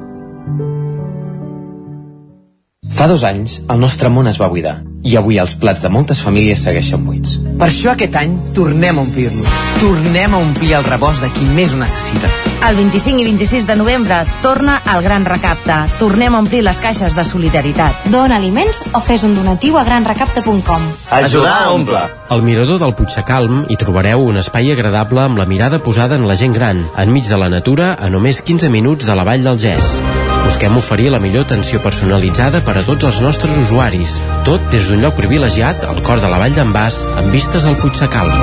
Fa 2.91 3.07
dos 3.07 3.23
anys, 3.23 3.61
el 3.69 3.79
nostre 3.79 4.09
món 4.09 4.27
es 4.27 4.39
va 4.41 4.49
buidar 4.51 4.81
i 5.03 5.15
avui 5.17 5.39
els 5.41 5.55
plats 5.57 5.81
de 5.81 5.89
moltes 5.89 6.21
famílies 6.21 6.61
segueixen 6.61 7.03
buits. 7.05 7.37
Per 7.57 7.67
això 7.67 7.93
aquest 7.93 8.15
any 8.17 8.35
tornem 8.55 8.99
a 8.99 9.03
omplir-los. 9.05 9.59
Tornem 9.81 10.33
a 10.35 10.41
omplir 10.41 10.75
el 10.77 10.85
rebost 10.85 11.25
de 11.25 11.31
qui 11.33 11.45
més 11.55 11.73
ho 11.73 11.79
necessita. 11.79 12.29
El 12.67 12.77
25 12.77 13.23
i 13.23 13.25
26 13.25 13.65
de 13.65 13.75
novembre 13.79 14.19
torna 14.43 14.77
el 14.93 15.01
Gran 15.01 15.25
Recapte. 15.25 15.77
Tornem 15.97 16.35
a 16.35 16.41
omplir 16.43 16.61
les 16.65 16.77
caixes 16.83 17.15
de 17.17 17.25
solidaritat. 17.25 18.05
Dona 18.13 18.37
aliments 18.37 18.83
o 18.93 19.01
fes 19.01 19.25
un 19.25 19.33
donatiu 19.37 19.79
a 19.81 19.85
granrecapte.com. 19.87 20.89
Ajudar 21.17 21.55
a 21.63 21.71
omple. 21.73 22.03
Al 22.29 22.45
Mirador 22.45 22.79
del 22.83 22.93
Puigcalm 22.95 23.65
hi 23.69 23.79
trobareu 23.81 24.27
un 24.27 24.37
espai 24.43 24.71
agradable 24.75 25.25
amb 25.25 25.41
la 25.41 25.49
mirada 25.49 25.81
posada 25.81 26.15
en 26.15 26.27
la 26.29 26.37
gent 26.37 26.53
gran, 26.53 26.85
enmig 26.97 27.25
de 27.27 27.41
la 27.41 27.49
natura 27.49 27.95
a 27.97 28.13
només 28.13 28.45
15 28.45 28.69
minuts 28.69 29.09
de 29.09 29.17
la 29.17 29.25
Vall 29.25 29.49
del 29.49 29.59
Gès. 29.59 29.97
Busquem 30.45 30.75
oferir 30.77 31.09
la 31.13 31.19
millor 31.23 31.45
atenció 31.45 31.81
personalitzada 31.81 32.61
per 32.65 32.75
a 32.79 32.83
tots 32.87 33.07
els 33.09 33.21
nostres 33.23 33.55
usuaris. 33.57 34.17
Tot 34.47 34.65
des 34.73 34.89
d'un 34.89 35.01
lloc 35.03 35.15
privilegiat 35.19 35.85
al 35.87 36.01
cor 36.05 36.21
de 36.23 36.31
la 36.31 36.41
Vall 36.41 36.57
d'en 36.57 36.73
Bas 36.75 37.01
amb 37.15 37.31
vistes 37.33 37.65
al 37.69 37.77
Puigcalm. 37.81 38.33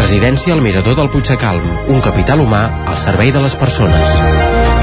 Residència 0.00 0.54
al 0.54 0.64
Mirador 0.64 0.98
del 0.98 1.12
Puigcalm, 1.12 1.68
un 1.92 2.02
capital 2.04 2.42
humà 2.42 2.64
al 2.86 2.98
servei 3.02 3.34
de 3.34 3.44
les 3.44 3.58
persones. 3.58 4.18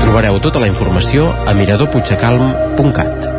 Trobareu 0.04 0.40
tota 0.44 0.64
la 0.64 0.72
informació 0.72 1.34
a 1.46 1.58
miradorpuigcalm.cat. 1.58 3.39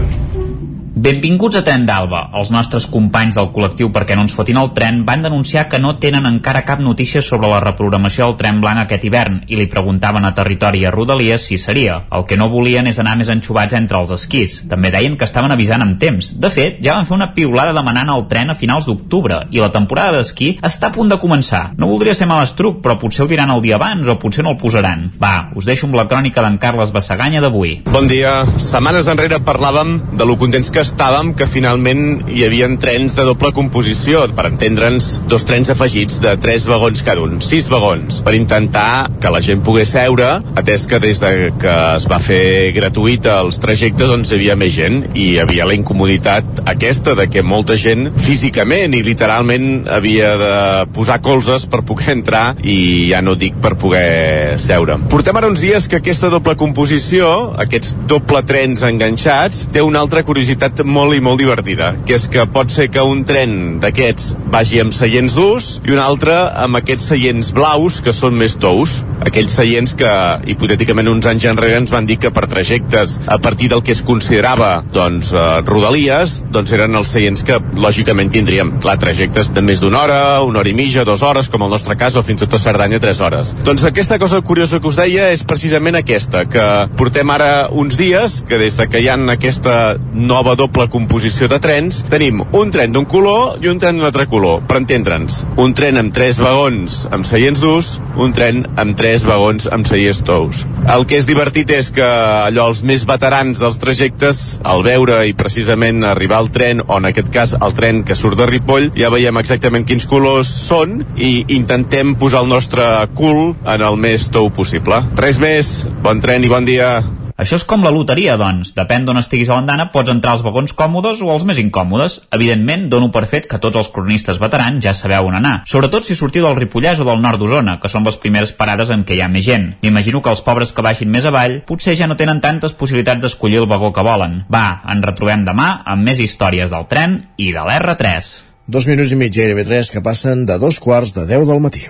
Benvinguts 1.01 1.57
a 1.57 1.63
Tren 1.65 1.87
d'Alba. 1.87 2.19
Els 2.37 2.51
nostres 2.53 2.83
companys 2.85 3.39
del 3.39 3.47
col·lectiu 3.55 3.87
Perquè 3.89 4.13
no 4.13 4.21
ens 4.21 4.35
fotin 4.37 4.59
el 4.61 4.67
tren 4.75 4.99
van 5.07 5.23
denunciar 5.25 5.63
que 5.71 5.79
no 5.81 5.95
tenen 5.97 6.27
encara 6.29 6.61
cap 6.67 6.81
notícia 6.83 7.23
sobre 7.25 7.47
la 7.49 7.61
reprogramació 7.63 8.27
del 8.27 8.35
tren 8.37 8.59
blanc 8.61 8.83
aquest 8.83 9.07
hivern 9.07 9.39
i 9.49 9.57
li 9.57 9.65
preguntaven 9.71 10.27
a 10.27 10.33
Territori 10.37 10.83
i 10.83 10.85
a 10.85 10.91
Rodalies 10.93 11.47
si 11.47 11.57
seria. 11.57 11.95
El 12.13 12.27
que 12.29 12.37
no 12.37 12.51
volien 12.51 12.85
és 12.91 12.99
anar 13.01 13.15
més 13.17 13.31
enxubats 13.33 13.73
entre 13.73 13.97
els 13.97 14.11
esquís. 14.13 14.59
També 14.69 14.91
deien 14.93 15.15
que 15.17 15.25
estaven 15.25 15.49
avisant 15.55 15.81
amb 15.81 15.97
temps. 15.97 16.35
De 16.37 16.51
fet, 16.53 16.77
ja 16.85 16.99
van 16.99 17.09
fer 17.09 17.17
una 17.17 17.31
piulada 17.33 17.73
demanant 17.73 18.13
el 18.13 18.27
tren 18.29 18.53
a 18.53 18.57
finals 18.59 18.85
d'octubre 18.85 19.39
i 19.49 19.63
la 19.63 19.71
temporada 19.73 20.19
d'esquí 20.19 20.51
està 20.61 20.91
a 20.91 20.93
punt 20.93 21.09
de 21.09 21.17
començar. 21.17 21.63
No 21.81 21.89
voldria 21.89 22.13
ser 22.13 22.29
malastruc, 22.29 22.77
però 22.85 22.99
potser 23.01 23.25
ho 23.25 23.29
diran 23.31 23.49
el 23.55 23.65
dia 23.65 23.79
abans 23.81 24.05
o 24.05 24.19
potser 24.21 24.45
no 24.45 24.53
el 24.53 24.61
posaran. 24.61 25.09
Va, 25.17 25.49
us 25.57 25.65
deixo 25.65 25.89
amb 25.89 25.97
la 25.97 26.05
crònica 26.05 26.45
d'en 26.45 26.61
Carles 26.61 26.93
Bassaganya 26.93 27.41
d'avui. 27.41 27.79
Bon 27.89 28.05
dia. 28.05 28.43
Setmanes 28.61 29.09
enrere 29.09 29.41
parlàvem 29.41 29.97
de 30.13 30.29
lo 30.29 30.37
contents 30.37 30.69
que 30.69 30.90
estàvem 30.91 31.33
que 31.37 31.47
finalment 31.49 32.27
hi 32.29 32.43
havia 32.45 32.67
trens 32.81 33.15
de 33.17 33.23
doble 33.27 33.51
composició, 33.55 34.25
per 34.35 34.45
entendre'ns, 34.51 35.21
dos 35.31 35.45
trens 35.47 35.71
afegits 35.73 36.19
de 36.23 36.35
tres 36.43 36.67
vagons 36.69 37.01
cada 37.05 37.23
un, 37.23 37.39
sis 37.43 37.69
vagons, 37.71 38.21
per 38.25 38.35
intentar 38.37 39.07
que 39.21 39.31
la 39.33 39.41
gent 39.43 39.63
pogués 39.65 39.91
seure, 39.95 40.29
atès 40.59 40.85
que 40.89 40.99
des 41.01 41.19
de 41.23 41.31
que 41.61 41.75
es 41.97 42.07
va 42.11 42.19
fer 42.21 42.71
gratuïta 42.75 43.39
els 43.41 43.59
trajectes 43.63 44.11
doncs 44.11 44.31
hi 44.31 44.37
havia 44.37 44.57
més 44.59 44.73
gent 44.75 45.01
i 45.13 45.31
hi 45.31 45.39
havia 45.41 45.67
la 45.67 45.75
incomoditat 45.77 46.63
aquesta 46.69 47.15
de 47.17 47.27
que 47.31 47.43
molta 47.45 47.77
gent 47.79 48.11
físicament 48.21 48.95
i 48.97 49.03
literalment 49.05 49.87
havia 49.91 50.31
de 50.41 50.53
posar 50.95 51.21
colzes 51.23 51.67
per 51.71 51.83
poder 51.87 52.15
entrar 52.15 52.43
i 52.63 53.09
ja 53.11 53.21
no 53.25 53.35
dic 53.39 53.57
per 53.61 53.75
poder 53.79 54.57
seure. 54.61 54.97
Portem 55.11 55.37
ara 55.37 55.49
uns 55.51 55.63
dies 55.63 55.87
que 55.89 56.01
aquesta 56.01 56.31
doble 56.33 56.55
composició, 56.59 57.31
aquests 57.61 57.95
doble 58.09 58.43
trens 58.47 58.83
enganxats, 58.87 59.67
té 59.73 59.83
una 59.85 60.01
altra 60.03 60.23
curiositat 60.27 60.70
molt 60.87 61.15
i 61.15 61.21
molt 61.23 61.41
divertida, 61.41 61.91
que 62.07 62.15
és 62.17 62.27
que 62.31 62.45
pot 62.51 62.71
ser 62.71 62.87
que 62.93 63.03
un 63.03 63.23
tren 63.27 63.79
d'aquests 63.83 64.35
vagi 64.51 64.81
amb 64.81 64.95
seients 64.95 65.35
durs 65.37 65.71
i 65.87 65.93
un 65.95 66.01
altre 66.01 66.35
amb 66.63 66.79
aquests 66.79 67.11
seients 67.11 67.51
blaus 67.55 67.99
que 68.03 68.13
són 68.15 68.37
més 68.39 68.57
tous. 68.61 68.99
Aquells 69.21 69.53
seients 69.53 69.93
que, 69.97 70.11
hipotèticament, 70.49 71.09
uns 71.11 71.27
anys 71.29 71.45
enrere 71.51 71.77
ens 71.81 71.93
van 71.93 72.07
dir 72.09 72.17
que 72.21 72.31
per 72.33 72.47
trajectes 72.51 73.19
a 73.27 73.37
partir 73.43 73.69
del 73.71 73.83
que 73.85 73.93
es 73.95 74.01
considerava 74.05 74.71
doncs, 74.93 75.31
eh, 75.33 75.61
rodalies, 75.67 76.39
doncs 76.51 76.73
eren 76.77 76.95
els 76.97 77.11
seients 77.13 77.45
que 77.47 77.59
lògicament 77.75 78.31
tindríem. 78.33 78.77
Clar, 78.81 78.97
trajectes 79.01 79.51
de 79.53 79.61
més 79.65 79.83
d'una 79.83 80.01
hora, 80.03 80.19
una 80.47 80.63
hora 80.63 80.71
i 80.71 80.75
mitja, 80.77 81.05
dues 81.05 81.21
hores, 81.21 81.49
com 81.51 81.63
el 81.65 81.71
nostre 81.73 81.97
cas, 81.99 82.17
o 82.17 82.25
fins 82.25 82.41
i 82.41 82.47
tot 82.47 82.57
a 82.57 82.63
Cerdanya, 82.63 82.99
tres 83.03 83.21
hores. 83.21 83.53
Doncs 83.65 83.85
aquesta 83.87 84.17
cosa 84.19 84.41
curiosa 84.41 84.79
que 84.79 84.89
us 84.89 84.97
deia 84.99 85.29
és 85.35 85.43
precisament 85.47 85.99
aquesta, 85.99 86.45
que 86.49 86.67
portem 86.97 87.29
ara 87.33 87.69
uns 87.71 87.97
dies 87.99 88.41
que 88.47 88.59
des 88.61 88.77
de 88.79 88.87
que 88.89 89.01
hi 89.01 89.09
ha 89.09 89.17
aquesta 89.31 89.97
nova 90.13 90.55
doble 90.61 90.87
composició 90.93 91.49
de 91.49 91.57
trens, 91.61 92.01
tenim 92.11 92.41
un 92.57 92.71
tren 92.73 92.93
d'un 92.93 93.07
color 93.09 93.57
i 93.63 93.69
un 93.71 93.79
tren 93.81 93.97
d'un 93.97 94.05
altre 94.05 94.27
color, 94.29 94.61
per 94.69 94.77
entendre'ns. 94.81 95.41
Un 95.61 95.73
tren 95.77 95.97
amb 95.97 96.13
tres 96.13 96.39
vagons 96.41 97.01
amb 97.11 97.25
seients 97.27 97.61
durs, 97.63 97.95
un 98.21 98.35
tren 98.37 98.63
amb 98.81 98.97
tres 98.99 99.25
vagons 99.27 99.67
amb 99.71 99.89
seients 99.89 100.21
tous. 100.27 100.65
El 100.91 101.07
que 101.09 101.17
és 101.21 101.27
divertit 101.29 101.71
és 101.73 101.89
que 101.95 102.05
allò, 102.05 102.67
els 102.71 102.83
més 102.87 103.05
veterans 103.09 103.61
dels 103.61 103.79
trajectes, 103.81 104.43
al 104.67 104.85
veure 104.85 105.21
i 105.29 105.35
precisament 105.37 106.05
arribar 106.07 106.41
al 106.41 106.51
tren, 106.53 106.83
o 106.87 106.99
en 106.99 107.09
aquest 107.09 107.31
cas 107.33 107.55
el 107.57 107.73
tren 107.77 108.03
que 108.05 108.17
surt 108.17 108.37
de 108.37 108.49
Ripoll, 108.49 108.91
ja 108.97 109.09
veiem 109.13 109.41
exactament 109.41 109.87
quins 109.87 110.05
colors 110.09 110.51
són 110.67 111.01
i 111.17 111.31
intentem 111.57 112.13
posar 112.21 112.45
el 112.45 112.51
nostre 112.51 112.85
cul 113.17 113.55
en 113.65 113.87
el 113.87 113.97
més 113.97 114.29
tou 114.33 114.51
possible. 114.53 115.01
Res 115.17 115.41
més, 115.41 115.73
bon 116.05 116.21
tren 116.21 116.45
i 116.45 116.51
bon 116.51 116.69
dia. 116.69 116.99
Això 117.41 117.57
és 117.57 117.63
com 117.65 117.81
la 117.81 117.89
loteria, 117.89 118.35
doncs. 118.37 118.75
Depèn 118.77 119.07
d'on 119.07 119.17
estiguis 119.17 119.49
a 119.49 119.55
l'andana, 119.55 119.87
pots 119.89 120.11
entrar 120.13 120.35
als 120.35 120.43
vagons 120.45 120.75
còmodes 120.77 121.23
o 121.25 121.31
als 121.33 121.45
més 121.49 121.57
incòmodes. 121.57 122.19
Evidentment, 122.37 122.83
dono 122.91 123.07
per 123.09 123.23
fet 123.31 123.47
que 123.49 123.57
tots 123.63 123.79
els 123.81 123.89
cronistes 123.95 124.37
veterans 124.37 124.77
ja 124.85 124.93
sabeu 124.93 125.25
on 125.25 125.39
anar. 125.39 125.55
Sobretot 125.65 126.05
si 126.05 126.13
sortiu 126.19 126.45
del 126.45 126.59
Ripollès 126.59 127.01
o 127.01 127.07
del 127.07 127.23
nord 127.23 127.41
d'Osona, 127.41 127.79
que 127.81 127.89
són 127.89 128.05
les 128.05 128.19
primeres 128.21 128.53
parades 128.59 128.93
en 128.93 129.01
què 129.01 129.17
hi 129.17 129.23
ha 129.25 129.31
més 129.31 129.47
gent. 129.47 129.71
M'imagino 129.81 130.21
que 130.21 130.29
els 130.29 130.45
pobres 130.45 130.69
que 130.69 130.85
baixin 130.85 131.09
més 131.09 131.25
avall 131.25 131.63
potser 131.65 131.97
ja 131.97 132.05
no 132.05 132.19
tenen 132.19 132.43
tantes 132.45 132.77
possibilitats 132.77 133.25
d'escollir 133.25 133.63
el 133.63 133.69
vagó 133.73 133.89
que 133.89 134.05
volen. 134.05 134.43
Va, 134.53 134.83
ens 134.93 135.09
retrobem 135.09 135.41
demà 135.49 135.71
amb 135.81 136.05
més 136.05 136.21
històries 136.21 136.69
del 136.69 136.85
tren 136.93 137.23
i 137.41 137.49
de 137.57 137.65
l'R3. 137.65 138.31
Dos 138.69 138.85
minuts 138.85 139.17
i 139.17 139.17
mig 139.17 139.33
gairebé 139.33 139.65
tres 139.65 139.89
que 139.89 140.05
passen 140.05 140.45
de 140.45 140.61
dos 140.61 140.77
quarts 140.79 141.17
de 141.17 141.25
deu 141.25 141.49
del 141.49 141.65
matí. 141.65 141.89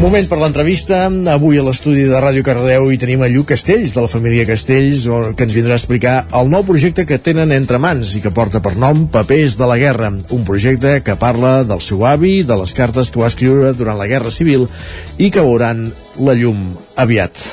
Moment 0.00 0.24
per 0.30 0.38
l'entrevista. 0.40 1.02
Avui 1.28 1.58
a 1.60 1.62
l'estudi 1.62 2.06
de 2.08 2.20
Ràdio 2.24 2.40
Cardeu 2.40 2.86
hi 2.88 2.96
tenim 2.96 3.20
a 3.20 3.26
Lluc 3.28 3.50
Castells, 3.50 3.90
de 3.92 4.00
la 4.00 4.08
família 4.08 4.46
Castells, 4.48 5.02
que 5.36 5.44
ens 5.44 5.52
vindrà 5.52 5.76
a 5.76 5.80
explicar 5.80 6.14
el 6.38 6.48
nou 6.48 6.64
projecte 6.64 7.04
que 7.04 7.18
tenen 7.20 7.52
entre 7.52 7.76
mans 7.76 8.14
i 8.16 8.22
que 8.24 8.32
porta 8.32 8.62
per 8.64 8.72
nom 8.80 9.02
Papers 9.12 9.58
de 9.60 9.68
la 9.68 9.76
Guerra. 9.76 10.08
Un 10.32 10.48
projecte 10.48 10.94
que 11.04 11.18
parla 11.20 11.66
del 11.68 11.84
seu 11.84 12.06
avi, 12.08 12.32
de 12.48 12.56
les 12.62 12.72
cartes 12.72 13.12
que 13.12 13.20
va 13.20 13.28
escriure 13.28 13.74
durant 13.76 14.00
la 14.00 14.08
Guerra 14.08 14.32
Civil 14.32 14.70
i 15.20 15.28
que 15.28 15.44
veuran 15.44 15.90
la 16.16 16.32
llum 16.32 16.70
aviat. 16.96 17.44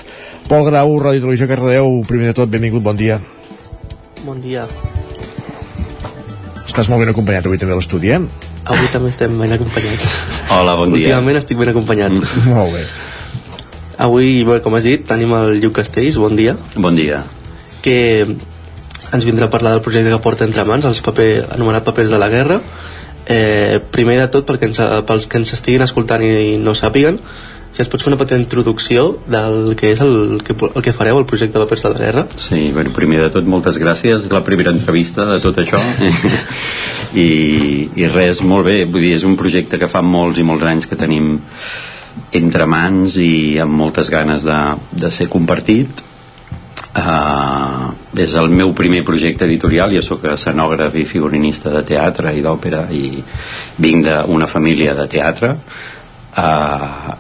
Pol 0.48 0.64
Grau, 0.72 0.96
Ràdio 1.04 1.28
Televisió 1.28 1.52
Cardedeu, 1.52 2.00
primer 2.08 2.32
de 2.32 2.40
tot, 2.40 2.48
benvingut, 2.48 2.86
bon 2.88 2.96
dia. 2.96 3.20
Bon 4.24 4.40
dia. 4.40 4.70
Estàs 6.64 6.88
molt 6.88 7.04
ben 7.04 7.12
acompanyat 7.12 7.52
avui 7.52 7.60
també 7.60 7.76
a 7.76 7.84
l'estudi, 7.84 8.16
eh? 8.16 8.47
Avui 8.68 8.90
també 8.92 9.10
estem 9.14 9.38
ben 9.40 9.54
acompanyats. 9.56 10.04
Hola, 10.52 10.76
bon 10.80 10.92
dia. 10.92 11.08
Últimament 11.14 11.40
estic 11.40 11.58
ben 11.60 11.72
acompanyat. 11.72 12.12
Molt 12.50 12.74
bé. 12.76 12.84
Avui, 14.04 14.44
bé, 14.46 14.60
com 14.62 14.76
has 14.78 14.86
dit, 14.86 15.06
tenim 15.10 15.32
el 15.34 15.56
Lluc 15.64 15.80
Castells, 15.80 16.20
bon 16.22 16.36
dia, 16.38 16.54
Bon 16.76 16.96
dia. 16.96 17.24
que 17.82 17.96
ens 18.28 19.24
vindrà 19.26 19.48
a 19.48 19.50
parlar 19.54 19.72
del 19.74 19.82
projecte 19.86 20.12
que 20.12 20.20
porta 20.22 20.44
entre 20.46 20.66
mans, 20.68 20.86
els 20.86 21.00
paper, 21.02 21.48
anomenat 21.56 21.86
Papers 21.88 22.12
de 22.12 22.20
la 22.20 22.28
Guerra. 22.30 22.60
Eh, 23.28 23.80
primer 23.92 24.18
de 24.20 24.28
tot, 24.32 24.46
perquè 24.48 24.68
ens, 24.70 24.80
pels 25.08 25.26
que 25.28 25.40
ens 25.42 25.54
estiguin 25.56 25.82
escoltant 25.84 26.22
i 26.24 26.58
no 26.60 26.76
sàpiguen, 26.76 27.18
si 27.78 27.84
ens 27.84 27.92
pots 27.94 28.02
fer 28.02 28.10
una 28.10 28.18
petita 28.18 28.40
introducció 28.42 29.04
del 29.30 29.76
que 29.78 29.92
és 29.94 30.00
el 30.02 30.40
que, 30.42 30.56
el 30.58 30.82
que 30.82 30.94
fareu, 30.98 31.20
el 31.22 31.28
projecte 31.30 31.60
Papers 31.62 31.84
de 31.86 31.90
la 31.92 32.00
Guerra. 32.00 32.24
Sí, 32.34 32.72
bueno, 32.74 32.90
primer 32.90 33.20
de 33.22 33.28
tot, 33.36 33.46
moltes 33.46 33.76
gràcies. 33.78 34.24
La 34.34 34.42
primera 34.42 34.72
entrevista 34.74 35.28
de 35.30 35.36
tot 35.44 35.60
això. 35.62 35.78
I, 37.14 37.28
I 37.94 38.08
res, 38.10 38.42
molt 38.42 38.66
bé. 38.66 38.80
Vull 38.90 39.06
dir, 39.06 39.12
és 39.20 39.26
un 39.30 39.36
projecte 39.38 39.78
que 39.78 39.90
fa 39.92 40.02
molts 40.02 40.42
i 40.42 40.46
molts 40.48 40.66
anys 40.66 40.90
que 40.90 40.98
tenim 40.98 41.36
entre 42.40 42.66
mans 42.66 43.20
i 43.22 43.60
amb 43.62 43.78
moltes 43.78 44.10
ganes 44.10 44.48
de, 44.48 44.58
de 44.98 45.14
ser 45.14 45.30
compartit. 45.30 46.02
Uh, 46.98 47.94
és 48.18 48.34
el 48.42 48.50
meu 48.50 48.74
primer 48.74 49.04
projecte 49.06 49.46
editorial 49.46 49.94
jo 49.94 50.02
sóc 50.02 50.26
escenògraf 50.32 50.98
i 50.98 51.06
figurinista 51.06 51.70
de 51.76 51.86
teatre 51.86 52.34
i 52.34 52.42
d'òpera 52.42 52.88
i 52.90 53.22
vinc 53.86 54.10
d'una 54.10 54.50
família 54.50 54.98
de 54.98 55.06
teatre 55.12 55.54
uh, 55.54 57.14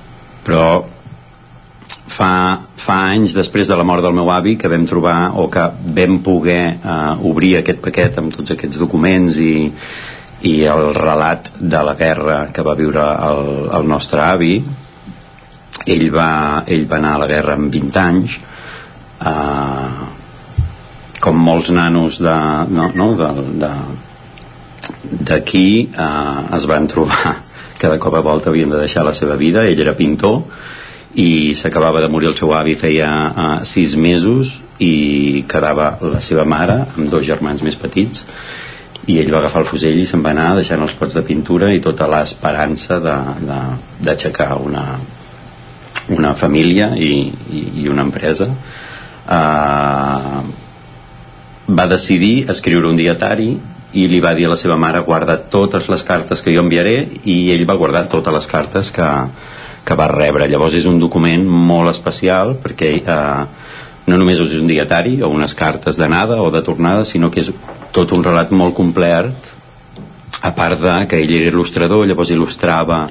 però 0.47 0.67
fa, 2.07 2.31
fa 2.79 2.97
anys 3.11 3.35
després 3.35 3.67
de 3.67 3.75
la 3.77 3.85
mort 3.87 4.05
del 4.05 4.15
meu 4.15 4.29
avi 4.31 4.55
que 4.59 4.71
vam 4.71 4.85
trobar 4.87 5.33
o 5.41 5.47
que 5.51 5.65
vam 5.99 6.19
poder 6.23 6.61
uh, 6.79 7.15
obrir 7.27 7.57
aquest 7.59 7.81
paquet 7.83 8.19
amb 8.21 8.33
tots 8.35 8.55
aquests 8.55 8.79
documents 8.79 9.39
i, 9.43 9.55
i 10.47 10.53
el 10.71 10.93
relat 10.95 11.51
de 11.59 11.81
la 11.83 11.95
guerra 11.99 12.37
que 12.53 12.65
va 12.65 12.77
viure 12.79 13.05
el, 13.29 13.41
el 13.79 13.89
nostre 13.91 14.23
avi 14.23 14.53
ell 15.87 16.07
va, 16.13 16.29
ell 16.65 16.87
va 16.89 16.99
anar 17.01 17.15
a 17.15 17.23
la 17.25 17.31
guerra 17.31 17.57
amb 17.59 17.73
20 17.73 17.99
anys 18.03 18.37
uh, 19.27 20.07
com 21.19 21.43
molts 21.43 21.73
nanos 21.73 22.21
de, 22.23 22.37
no, 22.71 22.87
no, 22.95 23.11
de, 23.19 23.29
de, 23.65 23.73
d'aquí 25.27 25.67
uh, 25.91 26.47
es 26.55 26.67
van 26.69 26.87
trobar 26.87 27.35
cada 27.81 27.99
cop 27.99 28.15
a 28.17 28.23
volta 28.25 28.49
havien 28.49 28.69
de 28.69 28.79
deixar 28.81 29.05
la 29.05 29.13
seva 29.13 29.35
vida. 29.39 29.65
Ell 29.67 29.81
era 29.81 29.95
pintor 29.97 30.43
i 31.17 31.55
s'acabava 31.57 32.01
de 32.03 32.09
morir 32.11 32.29
el 32.29 32.37
seu 32.37 32.53
avi 32.53 32.75
feia 32.77 33.09
uh, 33.09 33.47
sis 33.65 33.95
mesos 33.97 34.57
i 34.83 35.43
quedava 35.49 35.97
la 36.01 36.21
seva 36.21 36.45
mare 36.45 36.81
amb 36.83 37.07
dos 37.09 37.25
germans 37.25 37.63
més 37.65 37.77
petits 37.79 38.25
i 39.07 39.17
ell 39.21 39.31
va 39.31 39.39
agafar 39.39 39.63
el 39.63 39.69
fusell 39.69 39.97
i 39.97 40.05
se'n 40.05 40.21
va 40.25 40.33
anar 40.35 40.49
deixant 40.57 40.83
els 40.83 40.93
pots 40.99 41.15
de 41.15 41.23
pintura 41.25 41.71
i 41.73 41.79
tota 41.83 42.09
l'esperança 42.11 42.99
d'aixecar 42.99 44.57
una, 44.59 44.83
una 46.13 46.33
família 46.35 46.91
i, 46.99 47.13
i, 47.49 47.63
i 47.83 47.87
una 47.87 48.03
empresa. 48.03 48.49
Uh, 49.27 50.43
va 51.67 51.87
decidir 51.87 52.49
escriure 52.51 52.87
un 52.91 52.99
dietari 52.99 53.49
i 53.93 54.07
li 54.11 54.19
va 54.19 54.33
dir 54.35 54.47
a 54.47 54.51
la 54.51 54.59
seva 54.59 54.75
mare 54.75 55.03
guarda 55.05 55.37
totes 55.51 55.87
les 55.87 56.03
cartes 56.03 56.41
que 56.43 56.53
jo 56.53 56.63
enviaré 56.65 56.97
i 57.23 57.37
ell 57.53 57.63
va 57.69 57.77
guardar 57.79 58.07
totes 58.11 58.33
les 58.33 58.47
cartes 58.51 58.91
que, 58.91 59.07
que 59.87 59.95
va 59.95 60.09
rebre. 60.11 60.47
Llavors 60.51 60.75
és 60.75 60.87
un 60.89 60.99
document 60.99 61.45
molt 61.47 61.93
especial 61.93 62.57
perquè 62.63 62.91
eh, 62.99 63.45
no 64.07 64.17
només 64.19 64.39
és 64.43 64.57
un 64.59 64.67
dietari 64.67 65.21
o 65.21 65.31
unes 65.31 65.55
cartes 65.55 65.99
d'anada 65.99 66.41
o 66.43 66.51
de 66.51 66.63
tornada, 66.63 67.05
sinó 67.05 67.31
que 67.31 67.43
és 67.43 67.51
tot 67.95 68.11
un 68.15 68.23
relat 68.23 68.51
molt 68.51 68.75
complet 68.75 69.53
a 70.41 70.51
part 70.55 70.79
de 70.83 70.99
que 71.09 71.19
ell 71.23 71.33
era 71.39 71.49
il·lustrador, 71.51 72.05
llavors 72.07 72.31
il·lustrava 72.35 73.07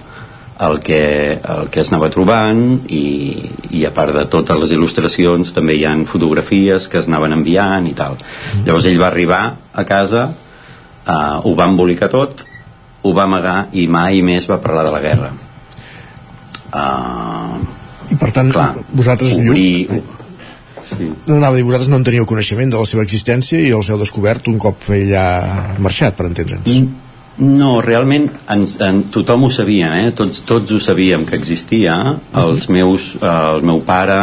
el 0.66 0.78
que, 0.80 1.36
el 1.36 1.68
que 1.68 1.82
es 1.82 1.90
anava 1.92 2.08
trobant 2.12 2.62
i, 2.88 3.04
i 3.76 3.84
a 3.84 3.92
part 3.92 4.14
de 4.16 4.24
totes 4.32 4.60
les 4.62 4.72
il·lustracions 4.72 5.52
també 5.52 5.76
hi 5.76 5.84
han 5.84 6.06
fotografies 6.08 6.88
que 6.88 7.02
es 7.02 7.10
anaven 7.10 7.36
enviant 7.36 7.88
i 7.88 7.92
tal. 7.96 8.16
Llavors 8.64 8.88
ell 8.88 9.00
va 9.00 9.10
arribar 9.10 9.42
a 9.72 9.84
casa, 9.84 10.30
eh, 11.06 11.36
ho 11.42 11.54
va 11.54 11.70
embolicar 11.70 12.10
tot, 12.12 12.44
ho 13.02 13.14
va 13.14 13.26
amagar 13.26 13.56
i 13.78 13.86
mai 13.86 14.22
més 14.26 14.48
va 14.50 14.60
parlar 14.62 14.84
de 14.86 14.94
la 14.94 15.02
guerra. 15.04 15.32
Uh, 16.76 17.62
i 18.12 18.18
per 18.20 18.32
tant 18.34 18.50
clar, 18.52 18.72
vosaltres 18.92 19.36
obrir, 19.38 19.86
sí. 20.84 21.08
no 21.28 21.38
anava 21.38 21.54
a 21.54 21.56
dir, 21.56 21.64
vosaltres 21.64 21.88
no 21.92 22.00
en 22.00 22.04
teníeu 22.06 22.26
coneixement 22.28 22.74
de 22.74 22.82
la 22.82 22.88
seva 22.88 23.04
existència 23.06 23.62
i 23.62 23.72
els 23.74 23.90
heu 23.90 23.98
descobert 24.02 24.50
un 24.52 24.58
cop 24.62 24.88
ell 24.94 25.14
ha 25.16 25.28
marxat, 25.82 26.18
per 26.18 26.28
entendre'ns. 26.28 26.74
Mm, 26.74 27.06
no, 27.56 27.70
realment 27.84 28.28
ens, 28.52 28.76
en, 28.84 29.04
tothom 29.14 29.46
ho 29.46 29.50
sabia, 29.54 29.94
eh? 30.02 30.12
tots, 30.16 30.42
tots 30.48 30.74
ho 30.74 30.82
sabíem 30.82 31.24
que 31.28 31.38
existia. 31.38 31.96
Els 32.42 32.68
meus, 32.72 33.14
eh, 33.20 33.32
el 33.56 33.66
meu 33.66 33.82
pare 33.86 34.20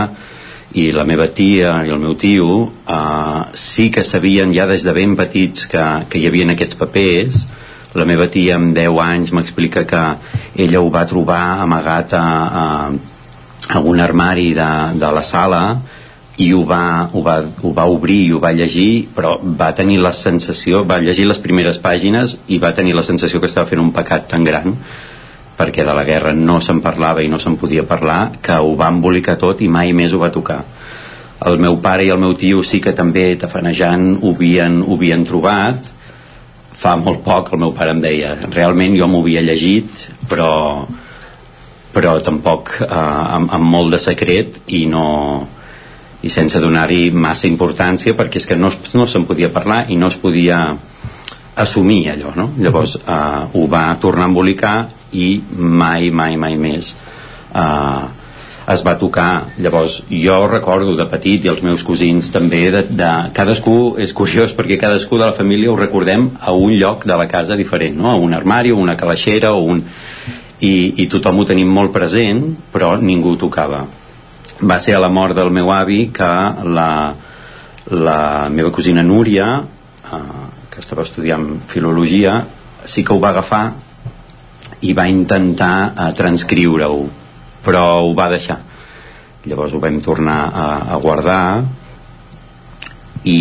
i 0.74 0.90
la 0.92 1.06
meva 1.06 1.28
tia 1.30 1.76
i 1.86 1.92
el 1.94 2.00
meu 2.02 2.16
tio 2.18 2.48
eh, 2.66 3.42
sí 3.54 3.90
que 3.94 4.04
sabien 4.04 4.54
ja 4.56 4.66
des 4.70 4.86
de 4.86 4.94
ben 4.94 5.16
petits 5.16 5.68
que, 5.70 5.84
que 6.10 6.20
hi 6.20 6.28
havia 6.28 6.50
aquests 6.54 6.80
papers. 6.80 7.44
La 7.94 8.08
meva 8.10 8.26
tia 8.26 8.56
amb 8.58 8.74
10 8.74 9.00
anys 9.04 9.34
m'explica 9.38 9.86
que 9.86 10.04
ella 10.66 10.82
ho 10.82 10.90
va 10.90 11.06
trobar 11.06 11.62
amagat 11.62 12.16
a, 12.18 12.24
a, 12.64 12.66
a 13.78 13.80
un 13.80 14.00
armari 14.02 14.54
de, 14.58 14.72
de 14.98 15.12
la 15.14 15.22
sala 15.22 15.64
i 16.42 16.50
ho 16.54 16.64
va, 16.66 17.10
ho, 17.14 17.22
va, 17.22 17.38
ho 17.62 17.72
va 17.78 17.86
obrir 17.86 18.24
i 18.26 18.32
ho 18.34 18.40
va 18.42 18.52
llegir 18.58 19.06
però 19.14 19.36
va 19.44 19.70
tenir 19.78 20.00
la 20.02 20.14
sensació 20.18 20.82
va 20.90 20.98
llegir 20.98 21.28
les 21.30 21.38
primeres 21.38 21.78
pàgines 21.78 22.40
i 22.48 22.58
va 22.58 22.74
tenir 22.74 22.96
la 22.98 23.06
sensació 23.06 23.40
que 23.40 23.52
estava 23.52 23.70
fent 23.70 23.82
un 23.84 23.92
pecat 23.94 24.26
tan 24.32 24.48
gran 24.48 24.74
perquè 25.64 25.88
de 25.88 25.96
la 25.96 26.04
guerra 26.04 26.36
no 26.36 26.60
se'n 26.60 26.84
parlava 26.84 27.24
i 27.24 27.32
no 27.32 27.40
se'n 27.40 27.56
podia 27.56 27.88
parlar 27.88 28.34
que 28.44 28.60
ho 28.60 28.76
va 28.76 28.92
embolicar 28.92 29.38
tot 29.40 29.64
i 29.64 29.72
mai 29.72 29.96
més 29.96 30.12
ho 30.12 30.20
va 30.20 30.34
tocar 30.36 30.60
el 31.48 31.60
meu 31.60 31.78
pare 31.84 32.04
i 32.04 32.12
el 32.12 32.20
meu 32.20 32.36
tio 32.40 32.64
sí 32.68 32.82
que 32.84 32.92
també 32.96 33.34
tafanejant 33.40 34.18
ho 34.22 34.34
havien, 34.36 34.82
ho 34.84 34.98
havien 34.98 35.24
trobat 35.28 35.92
fa 36.84 36.98
molt 37.00 37.24
poc 37.24 37.54
el 37.54 37.64
meu 37.64 37.72
pare 37.76 37.96
em 37.96 38.04
deia 38.04 38.36
realment 38.44 38.98
jo 39.00 39.08
m'ho 39.08 39.24
havia 39.24 39.44
llegit 39.46 40.08
però 40.30 40.52
però 41.94 42.16
tampoc 42.26 42.74
eh, 42.82 42.88
amb, 42.90 43.52
amb 43.54 43.70
molt 43.76 43.96
de 43.96 44.02
secret 44.02 44.64
i 44.68 44.86
no 44.90 45.06
i 46.24 46.32
sense 46.32 46.60
donar-hi 46.64 47.12
massa 47.12 47.48
importància 47.48 48.16
perquè 48.20 48.42
és 48.42 48.50
que 48.50 48.60
no, 48.60 48.72
no 48.96 49.08
se'n 49.08 49.28
podia 49.30 49.52
parlar 49.54 49.86
i 49.92 50.00
no 50.00 50.12
es 50.12 50.20
podia 50.20 50.60
assumir 51.64 52.02
allò 52.12 52.34
no? 52.36 52.50
llavors 52.58 52.98
eh, 53.00 53.16
ho 53.54 53.66
va 53.72 53.86
tornar 54.04 54.28
a 54.28 54.32
embolicar 54.34 54.76
i 55.14 55.30
mai, 55.58 56.10
mai, 56.12 56.38
mai 56.38 56.58
més 56.60 56.94
eh, 57.54 58.04
es 58.74 58.84
va 58.86 58.94
tocar 59.00 59.54
llavors 59.60 59.98
jo 60.10 60.36
recordo 60.48 60.96
de 60.96 61.06
petit 61.12 61.44
i 61.46 61.52
els 61.52 61.64
meus 61.66 61.84
cosins 61.84 62.30
també 62.32 62.62
de, 62.72 62.84
de, 62.88 63.12
cadascú 63.36 63.96
és 64.00 64.14
curiós 64.16 64.54
perquè 64.58 64.80
cadascú 64.80 65.20
de 65.20 65.28
la 65.28 65.38
família 65.38 65.72
ho 65.72 65.80
recordem 65.80 66.30
a 66.40 66.56
un 66.56 66.76
lloc 66.80 67.06
de 67.10 67.18
la 67.20 67.28
casa 67.28 67.60
diferent 67.60 68.00
no? 68.00 68.10
a 68.12 68.16
un 68.16 68.34
armari 68.34 68.72
o 68.72 68.80
una 68.80 68.98
calaixera 68.98 69.54
o 69.54 69.64
un... 69.76 69.84
I, 70.64 70.94
i 71.04 71.10
tothom 71.12 71.42
ho 71.42 71.44
tenim 71.44 71.68
molt 71.68 71.92
present 71.92 72.46
però 72.72 72.94
ningú 72.96 73.34
ho 73.34 73.40
tocava 73.42 73.82
va 74.64 74.78
ser 74.80 74.94
a 74.96 75.02
la 75.04 75.10
mort 75.12 75.36
del 75.36 75.50
meu 75.52 75.74
avi 75.76 76.06
que 76.16 76.30
la, 76.78 76.92
la 77.92 78.20
meva 78.54 78.72
cosina 78.72 79.04
Núria 79.04 79.48
eh, 79.60 80.22
que 80.72 80.80
estava 80.80 81.04
estudiant 81.04 81.50
filologia 81.68 82.38
sí 82.86 83.04
que 83.04 83.12
ho 83.12 83.20
va 83.20 83.34
agafar 83.34 83.66
i 84.84 84.94
va 84.98 85.08
intentar 85.12 85.76
eh, 85.92 86.10
transcriure-ho 86.18 87.04
però 87.64 88.04
ho 88.04 88.12
va 88.18 88.28
deixar. 88.32 88.60
Llavors 89.48 89.74
ho 89.74 89.80
vam 89.84 90.00
tornar 90.04 90.40
a, 90.52 90.68
a 90.94 91.00
guardar 91.04 91.44
i, 93.24 93.40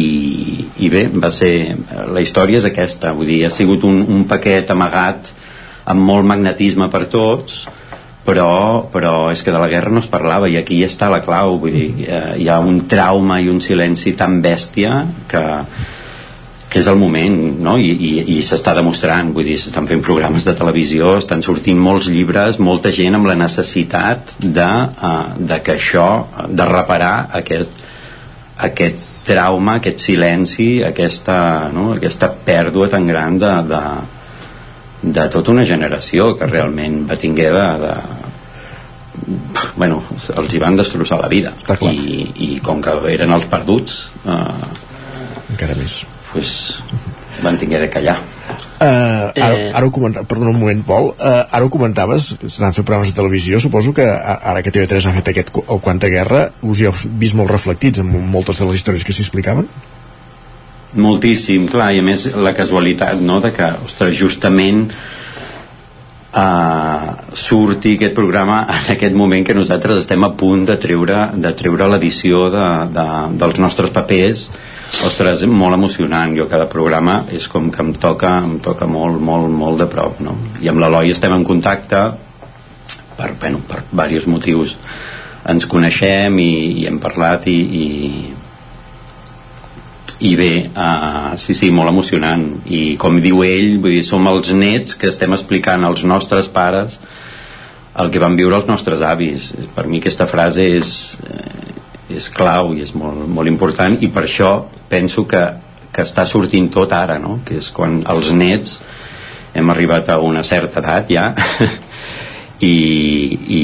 i 0.78 0.88
bé, 0.90 1.08
va 1.10 1.30
ser 1.34 1.52
la 2.14 2.22
història 2.22 2.60
és 2.62 2.66
aquesta, 2.68 3.12
vull 3.18 3.30
dir, 3.30 3.42
ha 3.46 3.54
sigut 3.54 3.86
un, 3.86 4.02
un 4.06 4.26
paquet 4.30 4.70
amagat 4.70 5.32
amb 5.90 6.06
molt 6.06 6.26
magnetisme 6.26 6.86
per 6.90 7.08
tots 7.10 7.64
però, 8.22 8.86
però 8.92 9.32
és 9.34 9.42
que 9.42 9.50
de 9.50 9.58
la 9.58 9.70
guerra 9.70 9.90
no 9.90 10.02
es 10.02 10.10
parlava 10.10 10.50
i 10.50 10.54
aquí 10.58 10.78
està 10.86 11.08
la 11.10 11.22
clau 11.26 11.56
vull 11.64 11.74
dir, 11.74 11.88
eh, 12.06 12.36
hi 12.44 12.46
ha 12.46 12.60
un 12.62 12.84
trauma 12.90 13.40
i 13.42 13.50
un 13.50 13.58
silenci 13.62 14.14
tan 14.18 14.38
bèstia 14.44 15.00
que, 15.30 15.42
que 16.72 16.80
és 16.80 16.88
el 16.88 16.96
moment 16.96 17.34
no? 17.60 17.74
i, 17.76 17.90
i, 17.92 18.10
i 18.32 18.38
s'està 18.44 18.72
demostrant 18.78 19.34
vull 19.36 19.44
dir, 19.44 19.58
s'estan 19.60 19.84
fent 19.90 20.00
programes 20.04 20.46
de 20.48 20.54
televisió 20.56 21.18
estan 21.20 21.44
sortint 21.44 21.76
molts 21.76 22.08
llibres, 22.08 22.56
molta 22.56 22.92
gent 22.96 23.18
amb 23.18 23.28
la 23.28 23.36
necessitat 23.36 24.32
de, 24.40 24.70
uh, 24.88 25.34
de 25.36 25.58
que 25.64 25.76
això, 25.76 26.06
de 26.48 26.68
reparar 26.70 27.14
aquest, 27.42 27.82
aquest 28.68 29.04
trauma, 29.26 29.76
aquest 29.82 30.06
silenci 30.06 30.70
aquesta, 30.86 31.36
no? 31.74 31.90
aquesta 31.98 32.32
pèrdua 32.46 32.88
tan 32.94 33.04
gran 33.10 33.36
de, 33.42 33.52
de, 33.68 33.82
de 35.18 35.26
tota 35.36 35.52
una 35.52 35.66
generació 35.68 36.32
que 36.40 36.48
realment 36.48 37.02
va 37.10 37.20
tinguer 37.20 37.50
de, 37.52 37.66
de 37.84 37.92
bueno, 39.76 40.00
els 40.40 40.56
hi 40.56 40.62
van 40.62 40.80
destrossar 40.80 41.20
la 41.20 41.28
vida 41.28 41.52
I, 41.84 42.24
i 42.48 42.50
com 42.64 42.80
que 42.82 42.96
eren 43.12 43.36
els 43.36 43.44
perduts 43.52 44.00
eh, 44.24 44.72
encara 45.52 45.76
més 45.76 46.00
pues, 46.32 46.82
van 47.42 47.58
tinguer 47.60 47.80
de 47.80 47.90
callar. 47.90 48.18
Uh, 48.82 49.30
ara, 49.38 49.54
eh... 49.54 49.70
ara 49.70 49.86
ho 49.86 49.92
comentaves, 49.94 50.26
perdona 50.26 50.50
un 50.50 50.58
moment 50.58 50.80
Pol, 50.82 51.12
uh, 51.14 51.44
ara 51.54 51.62
ho 51.62 51.70
comentaves 51.70 52.32
s'han 52.50 52.74
fet 52.74 52.82
programes 52.82 53.12
de 53.12 53.14
televisió, 53.14 53.60
suposo 53.62 53.92
que 53.94 54.02
ara 54.02 54.62
que 54.66 54.72
TV3 54.74 55.06
ha 55.06 55.14
fet 55.20 55.30
aquest 55.30 55.52
el 55.62 55.80
Quanta 55.84 56.10
Guerra 56.10 56.48
us 56.66 56.82
hi 56.82 56.88
heu 56.88 56.96
vist 57.20 57.38
molt 57.38 57.52
reflectits 57.54 58.02
en 58.02 58.10
moltes 58.10 58.58
de 58.58 58.66
les 58.66 58.80
històries 58.80 59.06
que 59.06 59.14
s'hi 59.14 59.22
explicaven? 59.22 59.70
Moltíssim, 60.98 61.68
clar, 61.70 61.92
i 61.94 62.02
a 62.02 62.04
més 62.04 62.26
la 62.34 62.52
casualitat 62.58 63.22
no, 63.22 63.38
de 63.44 63.52
que, 63.54 63.70
ostres, 63.86 64.16
justament 64.18 64.88
uh, 66.32 67.12
surti 67.34 67.96
aquest 67.96 68.14
programa 68.16 68.62
en 68.72 68.90
aquest 68.96 69.16
moment 69.16 69.44
que 69.46 69.56
nosaltres 69.56 70.02
estem 70.02 70.24
a 70.24 70.32
punt 70.38 70.66
de 70.68 70.76
treure, 70.80 71.28
de 71.34 71.52
treure 71.58 71.88
l'edició 71.92 72.48
de, 72.52 72.66
de, 72.94 73.06
dels 73.40 73.60
nostres 73.62 73.94
papers 73.94 74.46
ostres, 75.06 75.44
molt 75.48 75.76
emocionant 75.78 76.34
jo 76.36 76.48
cada 76.50 76.68
programa 76.72 77.22
és 77.32 77.48
com 77.48 77.70
que 77.72 77.80
em 77.84 77.94
toca 77.96 78.34
em 78.42 78.58
toca 78.64 78.88
molt, 78.88 79.20
molt, 79.20 79.48
molt 79.48 79.80
de 79.80 79.88
prop 79.92 80.20
no? 80.24 80.36
i 80.60 80.68
amb 80.72 80.82
l'Eloi 80.82 81.12
estem 81.14 81.32
en 81.36 81.46
contacte 81.48 82.02
per, 83.16 83.32
bueno, 83.40 83.62
per 83.68 83.84
diversos 83.92 84.28
motius 84.28 84.76
ens 85.48 85.66
coneixem 85.66 86.38
i, 86.38 86.52
i 86.82 86.86
hem 86.86 87.00
parlat 87.02 87.48
i, 87.50 87.56
i, 87.56 87.86
i 90.22 90.36
bé, 90.38 90.52
uh, 90.70 91.32
sí, 91.40 91.54
sí, 91.58 91.72
molt 91.74 91.90
emocionant 91.90 92.44
i 92.70 92.94
com 93.00 93.18
diu 93.22 93.42
ell, 93.42 93.80
vull 93.82 93.96
dir, 93.96 94.04
som 94.06 94.26
els 94.30 94.52
nets 94.54 94.94
que 94.94 95.10
estem 95.10 95.34
explicant 95.34 95.82
als 95.82 96.04
nostres 96.06 96.50
pares 96.52 96.98
el 97.98 98.10
que 98.12 98.22
van 98.22 98.36
viure 98.38 98.56
els 98.56 98.68
nostres 98.70 99.02
avis 99.04 99.50
per 99.74 99.88
mi 99.90 99.98
aquesta 100.00 100.28
frase 100.30 100.64
és, 100.78 100.92
eh, 101.26 102.14
és 102.16 102.28
clau 102.32 102.72
i 102.72 102.80
és 102.86 102.94
molt, 102.96 103.26
molt 103.28 103.50
important 103.50 103.98
i 104.00 104.08
per 104.14 104.24
això 104.24 104.54
penso 104.88 105.26
que, 105.28 105.42
que 105.92 106.06
està 106.06 106.24
sortint 106.28 106.70
tot 106.72 106.92
ara 106.96 107.18
no? 107.20 107.40
que 107.44 107.58
és 107.60 107.68
quan 107.74 108.00
els 108.08 108.32
nets 108.32 108.78
hem 109.52 109.74
arribat 109.74 110.08
a 110.08 110.18
una 110.24 110.44
certa 110.46 110.80
edat 110.80 111.12
ja 111.12 111.28
i, 112.72 112.76
i, 113.58 113.62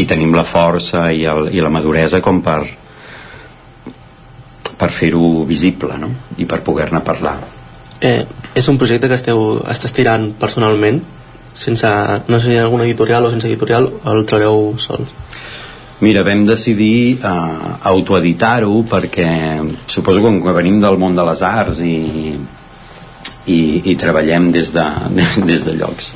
i 0.00 0.06
tenim 0.08 0.32
la 0.38 0.46
força 0.46 1.10
i, 1.12 1.26
el, 1.28 1.50
i 1.52 1.60
la 1.60 1.72
maduresa 1.72 2.22
com 2.24 2.40
per 2.46 2.62
per 4.78 4.90
fer-ho 4.94 5.44
visible 5.48 5.98
no? 6.00 6.10
i 6.38 6.46
per 6.48 6.62
poder-ne 6.66 7.02
parlar 7.04 7.36
eh, 8.00 8.24
és 8.54 8.68
un 8.70 8.78
projecte 8.78 9.10
que 9.10 9.18
esteu, 9.18 9.62
estàs 9.70 9.94
tirant 9.94 10.30
personalment 10.38 11.00
sense, 11.58 11.88
no 12.28 12.38
sé, 12.40 12.58
alguna 12.58 12.86
editorial 12.86 13.26
o 13.26 13.32
sense 13.32 13.48
editorial 13.50 13.90
el 14.06 14.26
trebeu 14.26 14.76
sol 14.78 15.06
Mira, 15.98 16.22
vam 16.22 16.44
decidir 16.46 17.18
uh, 17.26 17.74
autoeditar-ho 17.90 18.84
perquè 18.86 19.26
suposo 19.90 20.22
que, 20.22 20.30
que 20.44 20.54
venim 20.54 20.78
del 20.78 20.98
món 21.00 21.16
de 21.16 21.24
les 21.26 21.40
arts 21.42 21.80
i, 21.82 21.96
i, 23.50 23.58
i 23.90 23.96
treballem 23.98 24.52
des 24.54 24.70
de, 24.76 24.84
des 25.50 25.66
de 25.66 25.74
llocs 25.80 26.12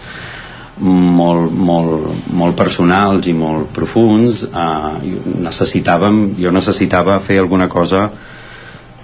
molt, 0.83 1.51
molt, 1.53 2.29
molt 2.31 2.57
personals 2.57 3.27
i 3.27 3.35
molt 3.37 3.73
profuns 3.75 4.45
uh, 4.47 5.03
necessitàvem, 5.49 6.23
jo 6.39 6.55
necessitava 6.55 7.19
fer 7.27 7.41
alguna 7.43 7.69
cosa 7.69 8.07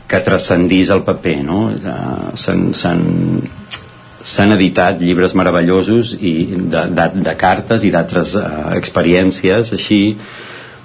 que 0.09 0.20
transcendís 0.24 0.90
el 0.90 1.02
paper 1.04 1.36
no? 1.44 1.61
uh, 1.68 2.32
s'han 4.28 4.54
editat 4.56 5.00
llibres 5.00 5.34
meravellosos 5.38 6.14
i 6.18 6.34
de, 6.48 6.84
de, 6.96 7.09
de 7.28 7.34
cartes 7.40 7.84
i 7.84 7.90
d'altres 7.94 8.34
uh, 8.38 8.44
experiències 8.78 9.72
així 9.76 10.00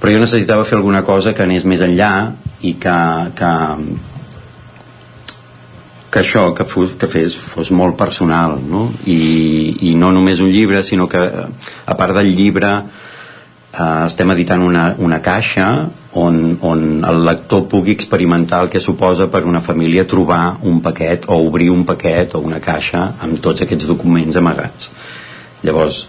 però 0.01 0.11
jo 0.11 0.19
necessitava 0.19 0.65
fer 0.67 0.75
alguna 0.77 1.03
cosa 1.07 1.31
que 1.31 1.45
anés 1.45 1.63
més 1.63 1.81
enllà 1.85 2.13
i 2.67 2.73
que, 2.79 2.97
que, 3.39 3.51
que 6.11 6.19
això 6.19 6.49
que, 6.57 6.67
fos, 6.67 6.91
que 6.99 7.07
fes 7.07 7.35
fos 7.39 7.71
molt 7.71 7.95
personal 7.99 8.59
no? 8.59 8.89
I, 9.07 9.19
i 9.87 9.95
no 9.95 10.11
només 10.11 10.43
un 10.43 10.51
llibre 10.51 10.83
sinó 10.83 11.07
que 11.07 11.23
a 11.23 11.95
part 11.99 12.19
del 12.19 12.35
llibre 12.35 12.73
eh, 12.75 14.03
estem 14.05 14.35
editant 14.35 14.67
una, 14.67 14.89
una 14.99 15.21
caixa 15.23 15.69
on, 16.13 16.57
on 16.61 17.03
el 17.07 17.23
lector 17.25 17.67
pugui 17.69 17.95
experimentar 17.97 18.63
el 18.63 18.69
que 18.69 18.79
suposa 18.79 19.29
per 19.31 19.43
una 19.49 19.61
família 19.61 20.07
trobar 20.07 20.57
un 20.61 20.81
paquet 20.81 21.25
o 21.27 21.39
obrir 21.47 21.69
un 21.73 21.85
paquet 21.85 22.35
o 22.35 22.43
una 22.45 22.59
caixa 22.61 23.13
amb 23.19 23.39
tots 23.41 23.65
aquests 23.65 23.87
documents 23.89 24.37
amagats. 24.37 24.91
Llavors 25.63 26.03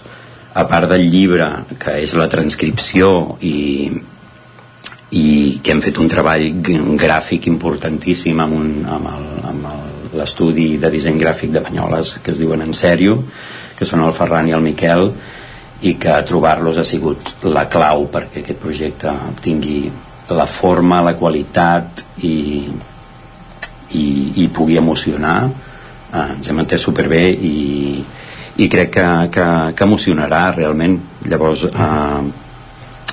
a 0.54 0.66
part 0.70 0.88
del 0.90 1.08
llibre 1.10 1.48
que 1.80 1.96
és 2.04 2.14
la 2.14 2.28
transcripció 2.30 3.36
i, 3.42 3.90
i 5.18 5.26
que 5.62 5.74
hem 5.74 5.82
fet 5.82 5.98
un 5.98 6.10
treball 6.10 6.46
gràfic 7.00 7.48
importantíssim 7.50 8.40
amb, 8.44 8.60
un, 8.60 8.70
amb, 8.86 9.66
l'estudi 10.14 10.76
de 10.78 10.90
disseny 10.94 11.18
gràfic 11.18 11.50
de 11.54 11.62
Banyoles 11.64 12.18
que 12.22 12.30
es 12.30 12.42
diuen 12.42 12.62
En 12.62 12.76
Sèrio 12.76 13.18
que 13.74 13.88
són 13.88 14.04
el 14.04 14.14
Ferran 14.14 14.46
i 14.46 14.54
el 14.54 14.62
Miquel 14.62 15.08
i 15.84 15.94
que 16.00 16.16
trobar-los 16.28 16.78
ha 16.80 16.84
sigut 16.88 17.44
la 17.44 17.66
clau 17.68 18.06
perquè 18.12 18.40
aquest 18.42 18.60
projecte 18.60 19.12
tingui 19.44 19.78
la 20.32 20.46
forma, 20.48 21.02
la 21.04 21.12
qualitat 21.18 22.04
i, 22.24 22.36
i, 23.92 24.06
i 24.40 24.48
pugui 24.48 24.78
emocionar. 24.80 25.38
Eh, 26.14 26.28
ens 26.36 26.48
hem 26.48 26.62
entès 26.62 26.86
superbé 26.88 27.26
i, 27.28 27.58
i 28.56 28.70
crec 28.72 28.94
que, 28.96 29.10
que, 29.34 29.48
que 29.76 29.84
emocionarà 29.84 30.46
realment. 30.56 30.96
Llavors 31.28 31.66
eh, 31.68 32.22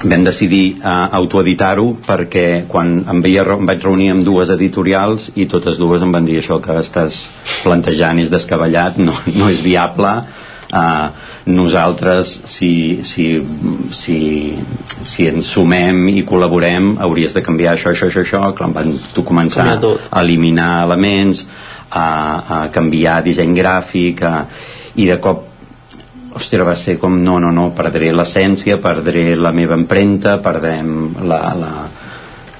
vam 0.01 0.23
decidir 0.25 0.79
uh, 0.79 1.11
autoeditar-ho 1.13 1.91
perquè 2.07 2.63
quan 2.69 2.93
em, 3.05 3.19
veia, 3.21 3.43
em 3.53 3.67
vaig 3.69 3.83
reunir 3.85 4.07
amb 4.15 4.25
dues 4.25 4.49
editorials 4.49 5.29
i 5.35 5.45
totes 5.51 5.77
dues 5.77 6.01
em 6.01 6.13
van 6.15 6.25
dir 6.25 6.39
això 6.39 6.57
que 6.63 6.79
estàs 6.81 7.19
plantejant 7.61 8.23
és 8.23 8.31
descabellat, 8.31 8.97
no, 8.97 9.13
no 9.37 9.49
és 9.51 9.61
viable 9.61 10.15
uh, 10.71 11.11
nosaltres 11.51 12.33
si, 12.49 13.01
si, 13.03 13.27
si, 13.91 14.17
si 15.03 15.27
ens 15.29 15.51
sumem 15.55 16.07
i 16.11 16.23
col·laborem 16.27 16.95
hauries 17.01 17.35
de 17.35 17.43
canviar 17.45 17.75
això, 17.75 17.93
això, 17.93 18.09
això, 18.09 18.25
això 18.25 18.43
clar, 18.57 18.71
van 18.75 18.97
tu 19.13 19.25
començar 19.27 19.67
a 19.75 20.23
eliminar 20.23 20.83
elements 20.87 21.45
a, 21.91 22.03
a 22.03 22.59
canviar 22.73 23.21
disseny 23.25 23.55
gràfic 23.57 24.23
a, 24.27 24.35
i 24.95 25.07
de 25.09 25.17
cop 25.23 25.47
hòstia, 26.31 26.63
va 26.63 26.77
ser 26.79 26.95
com 26.99 27.17
no, 27.23 27.39
no, 27.43 27.51
no, 27.51 27.71
perdré 27.75 28.13
l'essència, 28.15 28.79
perdré 28.79 29.35
la 29.35 29.51
meva 29.51 29.75
empremta, 29.75 30.37
perdrem 30.43 30.93
la, 31.27 31.41
la, 31.59 31.71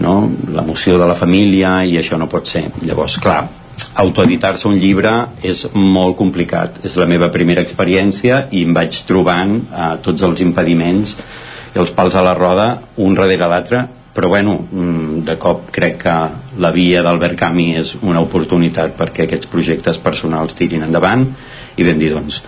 no? 0.04 0.16
l'emoció 0.52 1.00
de 1.00 1.08
la 1.08 1.16
família 1.16 1.80
i 1.88 1.96
això 2.02 2.20
no 2.20 2.28
pot 2.32 2.50
ser. 2.52 2.66
Llavors, 2.84 3.16
clar, 3.24 3.46
autoeditar-se 4.02 4.68
un 4.70 4.78
llibre 4.80 5.14
és 5.44 5.66
molt 5.74 6.18
complicat. 6.20 6.82
És 6.88 6.98
la 7.00 7.08
meva 7.10 7.32
primera 7.34 7.64
experiència 7.64 8.46
i 8.52 8.66
em 8.68 8.76
vaig 8.76 9.02
trobant 9.08 9.58
eh, 9.62 9.90
tots 10.06 10.28
els 10.28 10.44
impediments 10.44 11.16
i 11.72 11.80
els 11.80 11.94
pals 11.96 12.16
a 12.16 12.24
la 12.26 12.36
roda, 12.36 12.68
un 13.00 13.16
darrere 13.16 13.48
l'altre, 13.48 13.86
però 14.14 14.28
bueno, 14.28 14.58
mm, 14.60 15.24
de 15.28 15.38
cop 15.40 15.70
crec 15.72 16.02
que 16.04 16.16
la 16.60 16.72
via 16.76 17.04
d'Albert 17.04 17.38
Camus 17.40 17.80
és 17.80 17.94
una 18.02 18.24
oportunitat 18.24 18.98
perquè 19.00 19.26
aquests 19.26 19.48
projectes 19.52 20.02
personals 20.04 20.58
tirin 20.58 20.84
endavant 20.84 21.24
i 21.78 21.88
vam 21.88 22.00
dir, 22.00 22.12
doncs, 22.12 22.42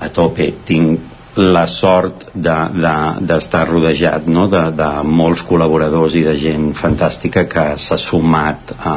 a 0.00 0.08
tope 0.14 0.48
tinc 0.64 1.16
la 1.38 1.66
sort 1.70 2.30
d'estar 2.34 3.20
de, 3.20 3.36
de, 3.46 3.64
rodejat 3.68 4.26
no? 4.26 4.48
de, 4.50 4.62
de 4.74 4.88
molts 5.04 5.44
col·laboradors 5.46 6.16
i 6.18 6.24
de 6.26 6.34
gent 6.38 6.72
fantàstica 6.74 7.44
que 7.50 7.66
s'ha 7.78 7.98
sumat 8.00 8.72
a, 8.80 8.96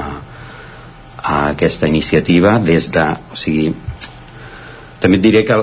a 1.23 1.51
aquesta 1.51 1.87
iniciativa 1.87 2.57
des 2.59 2.89
de 2.91 3.05
o 3.31 3.37
sigui, 3.37 3.71
també 5.01 5.17
et 5.17 5.23
diré 5.23 5.41
que 5.45 5.57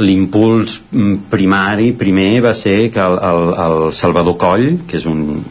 l'impuls 0.00 0.78
primari 1.30 1.92
primer 1.92 2.40
va 2.44 2.54
ser 2.56 2.90
que 2.92 3.00
el, 3.00 3.18
el, 3.30 3.42
el 3.66 3.92
Salvador 3.92 4.38
Coll 4.40 4.68
que 4.88 4.96
és 5.00 5.06
un, 5.08 5.42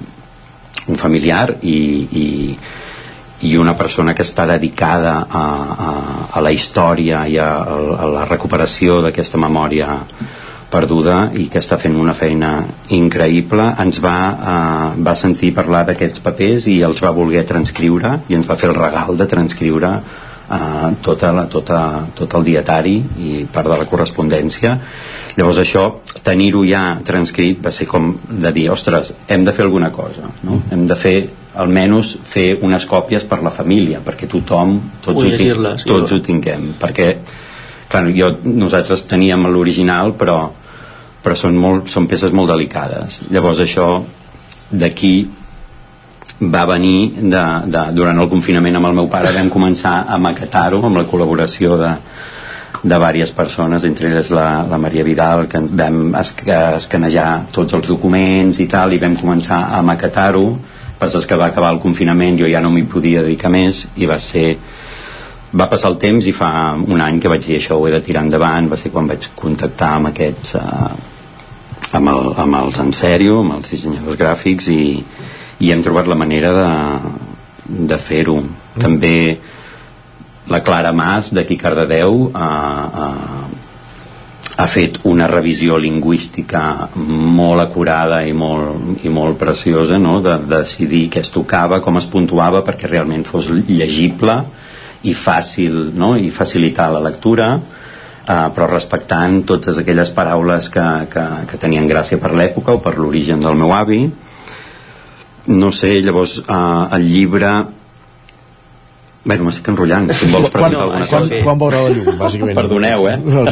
un 0.89 0.97
familiar 0.97 1.59
i, 1.61 1.77
i, 2.23 2.27
i 3.49 3.55
una 3.57 3.75
persona 3.77 4.15
que 4.17 4.25
està 4.25 4.47
dedicada 4.49 5.15
a, 5.29 5.45
a, 5.87 5.91
a 6.33 6.43
la 6.45 6.51
història 6.51 7.25
i 7.29 7.37
a, 7.37 7.51
a 7.63 8.09
la 8.15 8.25
recuperació 8.29 8.99
d'aquesta 9.05 9.41
memòria 9.41 9.99
perduda 10.69 11.29
i 11.33 11.47
que 11.49 11.61
està 11.63 11.79
fent 11.81 11.97
una 11.97 12.13
feina 12.13 12.53
increïble. 12.95 13.65
Ens 13.81 14.01
va, 14.03 14.17
eh, 14.31 15.03
va 15.05 15.15
sentir 15.15 15.53
parlar 15.57 15.85
d'aquests 15.87 16.23
papers 16.25 16.69
i 16.69 16.79
els 16.85 17.01
va 17.03 17.13
voler 17.15 17.45
transcriure 17.49 18.19
i 18.29 18.37
ens 18.37 18.49
va 18.49 18.57
fer 18.59 18.69
el 18.69 18.77
regal 18.77 19.17
de 19.17 19.27
transcriure 19.27 19.93
eh, 19.97 20.91
tota 21.01 21.33
la, 21.33 21.47
tota, 21.49 21.81
tot 22.15 22.37
el 22.37 22.45
dietari 22.51 22.97
i 23.17 23.45
part 23.51 23.71
de 23.71 23.81
la 23.81 23.89
correspondència. 23.89 24.77
Llavors 25.37 25.61
això, 25.61 25.83
tenir-ho 26.25 26.63
ja 26.67 26.99
transcrit 27.05 27.61
va 27.63 27.71
ser 27.71 27.87
com 27.89 28.11
de 28.29 28.51
dir, 28.55 28.69
ostres, 28.73 29.13
hem 29.27 29.45
de 29.45 29.53
fer 29.55 29.65
alguna 29.65 29.91
cosa 29.93 30.27
no? 30.43 30.61
hem 30.71 30.85
de 30.89 30.97
fer 30.99 31.17
almenys 31.59 32.15
fer 32.29 32.47
unes 32.65 32.85
còpies 32.89 33.25
per 33.29 33.41
la 33.45 33.53
família 33.53 34.01
perquè 34.05 34.27
tothom, 34.29 34.75
tots, 35.05 35.23
ho, 35.23 35.29
ting 35.37 35.77
sí, 35.79 35.87
tots 35.89 36.13
ho 36.13 36.19
tinguem 36.25 36.73
perquè 36.81 37.09
clar, 37.89 38.03
jo, 38.15 38.31
nosaltres 38.45 39.05
teníem 39.09 39.47
l'original 39.49 40.13
però, 40.19 40.39
però 41.23 41.35
són, 41.35 41.57
molt, 41.59 41.89
són 41.91 42.07
peces 42.07 42.33
molt 42.35 42.51
delicades. 42.51 43.21
Llavors 43.29 43.59
això 43.65 43.89
d'aquí 44.69 45.13
va 46.39 46.65
venir 46.65 47.13
de, 47.19 47.43
de, 47.67 47.85
durant 47.95 48.19
el 48.21 48.29
confinament 48.31 48.77
amb 48.79 48.89
el 48.89 48.97
meu 49.01 49.07
pare 49.11 49.33
vam 49.35 49.49
començar 49.51 50.05
a 50.07 50.19
maquetar-ho 50.21 50.79
amb 50.85 51.01
la 51.01 51.05
col·laboració 51.09 51.75
de, 51.79 51.93
de 52.83 52.95
diverses 52.95 53.31
persones, 53.35 53.83
entre 53.83 54.07
elles 54.07 54.29
la, 54.31 54.63
la 54.69 54.77
Maria 54.79 55.03
Vidal, 55.03 55.47
que 55.51 55.59
vam 55.59 56.13
escanejar 56.15 57.29
tots 57.51 57.75
els 57.75 57.89
documents 57.91 58.61
i 58.63 58.67
tal, 58.71 58.93
i 58.93 59.01
vam 59.01 59.17
començar 59.19 59.65
a 59.75 59.81
maquetar-ho. 59.83 60.45
Passa 60.99 61.21
que 61.23 61.35
va 61.39 61.47
acabar 61.47 61.73
el 61.73 61.79
confinament 61.79 62.39
jo 62.39 62.47
ja 62.47 62.59
no 62.63 62.71
m'hi 62.71 62.83
podia 62.83 63.23
dedicar 63.23 63.51
més 63.51 63.85
i 63.95 64.07
va 64.07 64.19
ser 64.19 64.57
va 65.59 65.65
passar 65.71 65.89
el 65.89 65.97
temps 65.97 66.27
i 66.27 66.33
fa 66.35 66.49
un 66.77 67.01
any 67.01 67.19
que 67.19 67.31
vaig 67.31 67.45
dir 67.45 67.55
això 67.57 67.79
ho 67.79 67.87
he 67.87 67.91
de 67.91 68.01
tirar 68.05 68.23
endavant. 68.27 68.67
Va 68.69 68.77
ser 68.77 68.91
quan 68.93 69.07
vaig 69.09 69.31
contactar 69.35 69.95
amb 69.97 70.11
aquests 70.11 70.55
uh, 70.59 71.08
amb, 71.91 72.09
el, 72.11 72.33
amb 72.37 72.59
els 72.61 72.79
en 72.81 72.91
sèrio 72.95 73.39
amb 73.43 73.57
els 73.57 73.71
dissenyadors 73.73 74.19
gràfics 74.19 74.69
i, 74.73 74.81
i 75.59 75.71
hem 75.73 75.83
trobat 75.85 76.09
la 76.09 76.17
manera 76.19 76.51
de, 76.55 76.67
de 77.89 77.97
fer-ho 78.01 78.39
mm. 78.41 78.81
també 78.81 79.15
la 80.49 80.61
Clara 80.65 80.91
Mas 80.97 81.33
d'aquí 81.35 81.57
Cardedeu 81.61 82.23
uh, 82.29 82.29
uh, 82.33 83.59
ha 84.59 84.67
fet 84.67 84.97
una 85.07 85.27
revisió 85.29 85.77
lingüística 85.79 86.89
molt 86.95 87.63
acurada 87.63 88.23
i 88.27 88.33
molt, 88.33 89.03
i 89.05 89.11
molt 89.13 89.37
preciosa 89.39 89.99
no? 90.01 90.17
de, 90.25 90.35
de 90.41 90.57
decidir 90.57 91.05
què 91.13 91.21
es 91.23 91.31
tocava, 91.31 91.79
com 91.85 91.99
es 92.01 92.09
puntuava 92.11 92.63
perquè 92.67 92.89
realment 92.89 93.23
fos 93.27 93.47
llegible 93.69 94.41
i 95.07 95.13
fàcil 95.15 95.93
no? 95.95 96.15
i 96.17 96.33
facilitar 96.33 96.89
la 96.91 97.03
lectura 97.05 97.53
uh, 98.29 98.47
però 98.55 98.69
respectant 98.69 99.41
totes 99.49 99.81
aquelles 99.81 100.13
paraules 100.15 100.69
que, 100.69 100.85
que, 101.11 101.25
que 101.49 101.59
tenien 101.61 101.89
gràcia 101.89 102.21
per 102.21 102.31
l'època 102.37 102.77
o 102.77 102.83
per 102.85 102.95
l'origen 103.01 103.41
del 103.43 103.57
meu 103.59 103.73
avi 103.75 104.05
no 105.49 105.73
sé, 105.73 105.97
llavors 106.05 106.39
uh, 106.45 106.87
el 106.95 107.09
llibre 107.09 107.51
Bueno, 109.29 109.43
m'estic 109.45 109.67
enrotllant, 109.67 110.07
si 110.15 110.25
em 110.25 110.31
vols 110.31 110.47
preguntar 110.49 110.77
quan, 110.79 110.85
alguna 110.85 111.07
quan, 111.09 111.25
cosa. 111.27 111.39
quan 111.43 111.59
veurà 111.59 111.81
la 111.83 111.89
llum, 111.91 112.05
bàsicament? 112.17 112.55
Perdoneu, 112.55 113.03
eh? 113.11 113.17
No, 113.19 113.43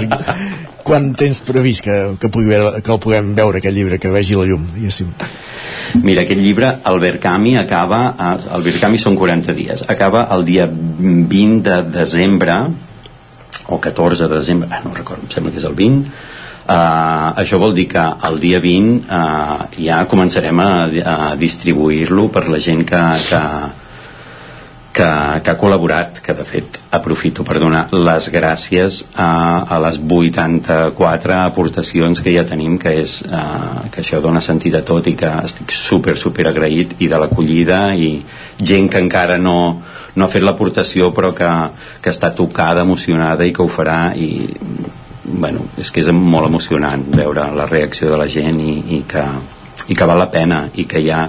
quan 0.87 1.09
tens 1.19 1.41
previst 1.43 1.83
que, 1.83 1.97
que, 2.21 2.29
pugui 2.31 2.47
veure, 2.47 2.79
que 2.81 2.93
el 2.95 3.01
puguem 3.03 3.33
veure, 3.35 3.59
aquest 3.59 3.75
llibre, 3.75 3.99
que 3.99 4.11
vegi 4.13 4.37
la 4.39 4.45
llum, 4.47 4.63
diguéssim? 4.77 5.11
Mira, 6.07 6.23
aquest 6.23 6.39
llibre, 6.39 6.71
el 6.87 6.99
Verkami, 7.03 7.57
acaba... 7.59 7.99
eh, 8.15 8.55
El 8.55 8.63
Verkami 8.63 8.99
són 9.01 9.19
40 9.19 9.55
dies. 9.57 9.83
Acaba 9.91 10.23
el 10.37 10.47
dia 10.47 10.69
20 10.71 11.67
de 11.67 11.81
desembre, 11.99 12.57
o 13.67 13.79
14 13.83 14.27
de 14.27 14.35
desembre, 14.39 14.69
ah, 14.71 14.81
no 14.83 14.95
recordo, 14.95 15.23
em 15.27 15.33
sembla 15.33 15.51
que 15.51 15.61
és 15.63 15.69
el 15.69 15.77
20, 15.77 16.11
Uh, 16.67 17.31
això 17.39 17.55
vol 17.63 17.71
dir 17.71 17.85
que 17.87 18.01
el 18.27 18.41
dia 18.43 18.59
20 18.59 19.05
uh, 19.07 19.67
ja 19.79 20.01
començarem 20.11 20.59
a, 20.59 20.71
a 20.99 21.15
distribuir-lo 21.39 22.25
per 22.27 22.49
la 22.51 22.59
gent 22.59 22.81
que, 22.89 23.03
que, 23.29 23.39
que, 24.97 25.07
que 25.45 25.53
ha 25.53 25.55
col·laborat, 25.61 26.19
que 26.25 26.35
de 26.35 26.43
fet 26.49 26.81
aprofito 26.91 27.45
per 27.47 27.55
donar 27.63 27.85
les 27.93 28.27
gràcies 28.33 28.99
a, 29.15 29.29
a 29.63 29.79
les 29.85 30.01
84 30.03 31.37
aportacions 31.37 32.19
que 32.19 32.35
ja 32.35 32.43
tenim, 32.49 32.75
que 32.83 32.97
és 33.05 33.15
uh, 33.29 33.87
que 33.87 34.03
això 34.03 34.19
dona 34.19 34.43
sentit 34.43 34.75
a 34.75 34.83
tot 34.83 35.07
i 35.07 35.15
que 35.15 35.31
estic 35.47 35.71
super, 35.71 36.17
super 36.19 36.49
agraït 36.51 36.97
i 36.99 37.07
de 37.07 37.21
l'acollida 37.23 37.93
i 37.95 38.17
gent 38.59 38.91
que 38.91 38.99
encara 39.07 39.39
no, 39.39 39.85
no 40.17 40.25
ha 40.25 40.33
fet 40.33 40.43
l'aportació 40.45 41.11
però 41.15 41.31
que, 41.37 41.49
que 42.01 42.13
està 42.13 42.33
tocada, 42.35 42.83
emocionada 42.83 43.45
i 43.45 43.53
que 43.53 43.63
ho 43.63 43.69
farà 43.71 43.99
i 44.17 44.47
bueno, 45.27 45.65
és 45.77 45.91
que 45.91 46.01
és 46.01 46.09
molt 46.13 46.47
emocionant 46.47 47.03
veure 47.13 47.49
la 47.55 47.67
reacció 47.69 48.09
de 48.11 48.19
la 48.19 48.27
gent 48.31 48.59
i, 48.63 48.73
i, 48.97 49.03
que, 49.07 49.23
i 49.87 49.95
que 49.95 50.09
val 50.09 50.19
la 50.23 50.31
pena 50.33 50.65
i 50.75 50.87
que 50.89 51.03
hi 51.03 51.11
ha 51.11 51.27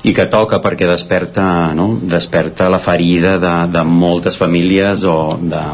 i 0.00 0.14
que 0.16 0.24
toca 0.32 0.62
perquè 0.64 0.86
desperta, 0.88 1.44
no? 1.76 1.90
desperta 2.00 2.70
la 2.72 2.80
ferida 2.80 3.36
de, 3.38 3.52
de 3.72 3.84
moltes 3.84 4.40
famílies 4.40 5.04
o 5.04 5.36
de... 5.36 5.64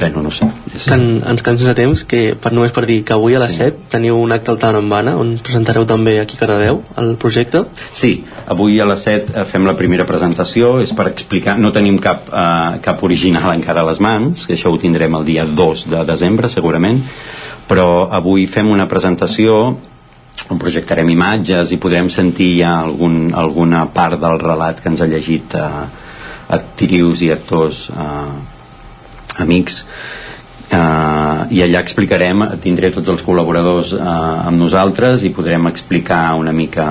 Bueno, 0.00 0.22
no 0.22 0.30
sé. 0.32 0.46
És... 0.72 0.86
En, 0.88 1.20
ens 1.28 1.42
quedem 1.44 1.58
sense 1.60 1.74
temps, 1.76 2.02
que 2.08 2.20
per 2.40 2.54
només 2.56 2.72
per 2.72 2.86
dir 2.88 3.02
que 3.04 3.12
avui 3.12 3.36
a 3.36 3.42
les 3.42 3.52
sí. 3.52 3.66
7 3.68 3.90
teniu 3.92 4.16
un 4.16 4.32
acte 4.32 4.48
al 4.48 4.58
Tarambana 4.62 5.12
on 5.20 5.34
presentareu 5.44 5.84
també 5.88 6.16
aquí 6.22 6.38
a 6.38 6.40
Cardedeu 6.40 6.80
el 7.02 7.10
projecte. 7.20 7.66
Sí, 7.92 8.14
avui 8.48 8.80
a 8.80 8.86
les 8.88 9.04
7 9.04 9.34
eh, 9.34 9.44
fem 9.44 9.68
la 9.68 9.76
primera 9.76 10.06
presentació, 10.08 10.78
és 10.80 10.94
per 10.96 11.10
explicar, 11.10 11.58
no 11.60 11.72
tenim 11.76 11.98
cap, 12.00 12.30
eh, 12.32 12.80
cap 12.86 13.04
original 13.04 13.52
encara 13.52 13.84
a 13.84 13.90
les 13.90 14.00
mans, 14.00 14.46
que 14.48 14.56
això 14.56 14.72
ho 14.72 14.80
tindrem 14.80 15.20
el 15.20 15.26
dia 15.28 15.44
2 15.44 15.84
de 15.92 16.04
desembre 16.08 16.48
segurament, 16.48 17.02
però 17.68 18.08
avui 18.08 18.46
fem 18.50 18.70
una 18.72 18.88
presentació 18.88 19.60
on 20.48 20.58
projectarem 20.58 21.10
imatges 21.12 21.74
i 21.74 21.78
podrem 21.82 22.08
sentir 22.08 22.54
ja 22.62 22.78
algun, 22.80 23.34
alguna 23.36 23.84
part 23.92 24.16
del 24.22 24.40
relat 24.40 24.80
que 24.80 24.88
ens 24.88 25.04
ha 25.04 25.10
llegit 25.10 25.58
eh, 25.60 25.68
actrius 26.56 27.20
i 27.26 27.30
actors 27.34 27.82
eh, 27.92 28.59
amics 29.44 29.84
eh, 30.70 31.54
i 31.56 31.62
allà 31.66 31.82
explicarem 31.82 32.44
tindré 32.62 32.92
tots 32.94 33.10
els 33.12 33.24
col·laboradors 33.26 33.94
eh, 33.96 34.04
amb 34.50 34.60
nosaltres 34.60 35.24
i 35.26 35.32
podrem 35.34 35.70
explicar 35.72 36.24
una 36.38 36.52
mica 36.52 36.90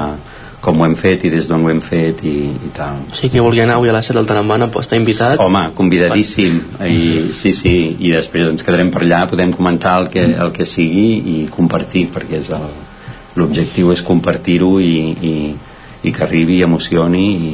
com 0.60 0.82
ho 0.82 0.86
hem 0.86 0.96
fet 1.00 1.24
i 1.24 1.32
des 1.32 1.48
d'on 1.48 1.64
ho 1.64 1.70
hem 1.72 1.80
fet 1.80 2.20
i, 2.28 2.36
i 2.52 2.72
tal. 2.76 3.00
Sí, 3.16 3.30
que 3.32 3.40
vulgui 3.40 3.62
anar 3.64 3.78
avui 3.80 3.92
a 3.92 3.96
la 3.96 4.02
7 4.04 4.18
del 4.18 4.28
Tarambana 4.28 4.68
pues, 4.68 4.90
està 4.90 5.00
invitat. 5.00 5.40
Home, 5.40 5.70
convidadíssim. 5.78 6.60
I, 6.84 7.32
sí, 7.38 7.54
sí, 7.56 7.76
i 7.96 8.12
després 8.12 8.50
ens 8.52 8.66
quedarem 8.66 8.92
per 8.92 9.06
allà, 9.06 9.24
podem 9.32 9.56
comentar 9.56 9.96
el 10.02 10.10
que, 10.12 10.26
el 10.36 10.52
que 10.56 10.68
sigui 10.68 11.08
i 11.34 11.38
compartir, 11.54 12.10
perquè 12.12 12.42
és 12.42 12.52
el, 12.56 12.68
l'objectiu 13.40 13.94
és 13.96 14.04
compartir-ho 14.06 14.74
i, 14.84 14.96
i, 15.32 15.36
i 16.04 16.16
que 16.16 16.26
arribi 16.28 16.60
i 16.60 16.66
emocioni 16.68 17.26
i, 17.30 17.54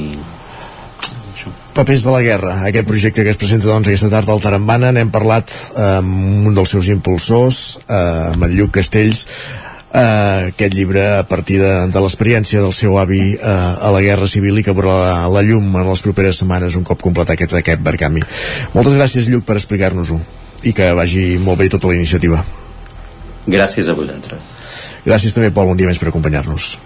Papers 1.75 2.05
de 2.05 2.11
la 2.13 2.21
guerra, 2.23 2.53
aquest 2.69 2.87
projecte 2.87 3.23
que 3.25 3.33
es 3.33 3.39
presenta 3.39 3.67
doncs 3.67 3.89
aquesta 3.89 4.07
tarda 4.13 4.31
al 4.31 4.39
Tarambana, 4.39 4.93
n'hem 4.95 5.09
parlat 5.11 5.51
amb 5.75 6.47
un 6.47 6.55
dels 6.55 6.71
seus 6.71 6.87
impulsors, 6.93 7.81
eh, 7.83 8.31
amb 8.31 8.45
el 8.47 8.55
Lluc 8.55 8.71
Castells, 8.77 9.25
eh, 9.91 10.53
aquest 10.53 10.73
llibre 10.73 11.03
a 11.17 11.25
partir 11.27 11.59
de, 11.59 11.73
de 11.91 12.03
l'experiència 12.05 12.63
del 12.63 12.73
seu 12.75 12.95
avi 12.99 13.35
eh, 13.35 13.43
a 13.43 13.91
la 13.91 14.01
Guerra 14.05 14.27
Civil 14.31 14.59
i 14.59 14.63
que 14.63 14.75
veurà 14.75 14.95
la, 15.01 15.13
la 15.35 15.43
llum 15.43 15.67
en 15.75 15.91
les 15.91 16.03
properes 16.05 16.39
setmanes 16.41 16.79
un 16.79 16.87
cop 16.87 17.03
completar 17.03 17.35
aquest, 17.35 17.55
aquest 17.59 17.83
barcami. 17.83 18.23
Moltes 18.75 18.95
gràcies, 18.95 19.27
Lluc, 19.31 19.43
per 19.47 19.59
explicar-nos-ho 19.59 20.19
i 20.65 20.73
que 20.75 20.91
vagi 20.97 21.25
molt 21.43 21.59
bé 21.59 21.69
tota 21.75 21.91
la 21.91 21.97
iniciativa. 21.99 22.39
Gràcies 23.45 23.91
a 23.91 23.97
vosaltres. 23.97 24.51
Gràcies 25.05 25.35
també, 25.35 25.51
Pol, 25.53 25.75
un 25.75 25.77
dia 25.77 25.91
més 25.91 25.99
per 26.01 26.09
acompanyar-nos. 26.09 26.77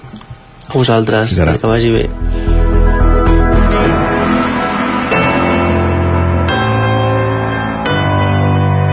A 0.67 0.73
vosaltres, 0.75 1.37
que 1.37 1.69
vagi 1.69 1.93
bé. 1.93 2.58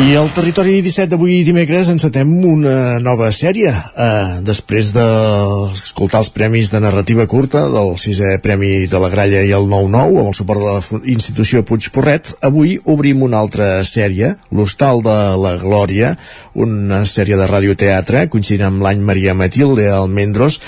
I 0.00 0.14
al 0.16 0.30
territori 0.32 0.78
17 0.80 1.10
d'avui 1.12 1.42
dimecres 1.44 1.90
encetem 1.92 2.30
una 2.48 2.98
nova 3.04 3.28
sèrie. 3.34 3.68
Eh, 3.72 4.40
després 4.46 4.88
d'escoltar 4.96 6.22
els 6.22 6.30
premis 6.32 6.70
de 6.72 6.80
narrativa 6.80 7.26
curta 7.28 7.66
del 7.68 7.92
sisè 8.00 8.38
Premi 8.42 8.86
de 8.88 9.02
la 9.02 9.10
Gralla 9.12 9.42
i 9.44 9.52
el 9.52 9.68
9-9 9.68 10.22
amb 10.22 10.32
el 10.32 10.36
suport 10.38 10.64
de 10.64 10.72
la 10.72 11.02
institució 11.12 11.62
Puig 11.68 11.90
Porret, 11.92 12.32
avui 12.40 12.78
obrim 12.88 13.22
una 13.28 13.42
altra 13.44 13.70
sèrie, 13.84 14.34
l'Hostal 14.50 15.04
de 15.04 15.18
la 15.44 15.54
Glòria, 15.60 16.16
una 16.54 17.04
sèrie 17.04 17.36
de 17.36 17.48
radioteatre, 17.52 18.26
coincidint 18.32 18.70
amb 18.70 18.86
l'any 18.88 19.04
Maria 19.04 19.36
Matilde 19.36 19.90
Almendros, 19.92 20.60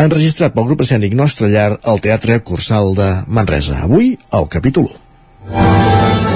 enregistrat 0.00 0.56
pel 0.56 0.70
grup 0.72 0.86
escènic 0.86 1.14
Nostre 1.14 1.52
Llar 1.52 1.74
al 1.82 2.00
Teatre 2.00 2.40
Cursal 2.40 2.94
de 2.96 3.10
Manresa. 3.28 3.84
Avui, 3.84 4.14
el 4.32 4.48
capítol 4.48 4.88
1. 5.52 6.33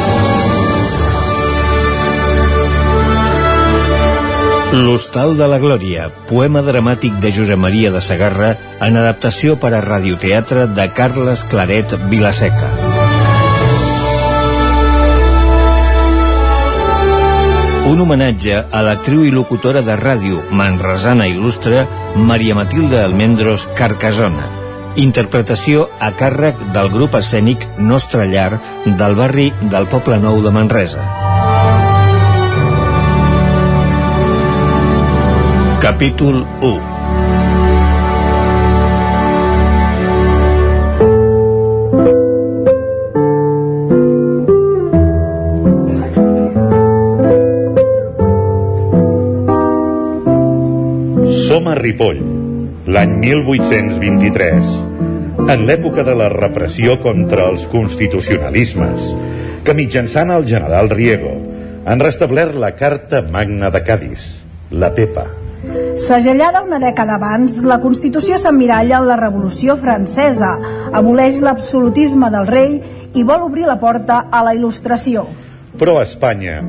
L'Hostal 4.69 5.31
de 5.39 5.47
la 5.49 5.57
Glòria, 5.57 6.11
poema 6.29 6.61
dramàtic 6.61 7.15
de 7.23 7.31
Josep 7.33 7.57
Maria 7.57 7.89
de 7.89 8.03
Sagarra 8.05 8.51
en 8.85 8.99
adaptació 9.01 9.55
per 9.57 9.71
a 9.73 9.81
radioteatre 9.81 10.67
de 10.77 10.85
Carles 10.93 11.45
Claret 11.49 11.95
Vilaseca. 12.11 12.69
Un 17.89 18.03
homenatge 18.05 18.59
a 18.61 18.83
l'actriu 18.85 19.25
i 19.25 19.33
locutora 19.33 19.81
de 19.87 19.97
ràdio 19.97 20.43
manresana 20.53 21.25
il·lustre 21.33 21.87
Maria 22.29 22.59
Matilde 22.59 23.01
Almendros 23.01 23.65
Carcasona. 23.79 24.51
Interpretació 25.01 25.87
a 25.99 26.13
càrrec 26.13 26.61
del 26.77 26.93
grup 26.93 27.17
escènic 27.17 27.65
Nostra 27.79 28.29
Llar 28.29 28.61
del 28.85 29.17
barri 29.17 29.49
del 29.63 29.89
Poble 29.89 30.21
Nou 30.21 30.43
de 30.45 30.53
Manresa. 30.53 31.18
Capítol 35.89 36.45
1 36.61 36.69
Som 51.49 51.73
a 51.73 51.75
Ripoll, 51.81 52.21
l'any 52.85 53.17
1823, 53.17 54.61
en 55.49 55.65
l'època 55.65 56.05
de 56.05 56.13
la 56.13 56.29
repressió 56.29 57.01
contra 57.01 57.49
els 57.49 57.65
constitucionalismes, 57.73 59.17
que 59.65 59.73
mitjançant 59.73 60.37
el 60.37 60.45
general 60.53 60.93
Riego 60.93 61.33
han 61.89 62.05
restablert 62.05 62.53
la 62.61 62.77
Carta 62.77 63.25
Magna 63.33 63.73
de 63.73 63.81
Cádiz, 63.89 64.45
la 64.69 64.93
PEPA. 64.93 65.48
Segellada 65.99 66.61
una 66.63 66.79
dècada 66.79 67.17
abans, 67.19 67.57
la 67.67 67.81
Constitució 67.83 68.37
s'emmiralla 68.39 69.01
en 69.01 69.09
la 69.09 69.17
Revolució 69.19 69.75
Francesa, 69.83 70.53
aboleix 70.95 71.41
l'absolutisme 71.43 72.31
del 72.31 72.47
rei 72.47 72.77
i 73.19 73.25
vol 73.27 73.43
obrir 73.49 73.67
la 73.67 73.81
porta 73.83 74.21
a 74.31 74.45
la 74.47 74.55
il·lustració. 74.55 75.27
Però 75.81 75.97
Espanya 75.99 76.61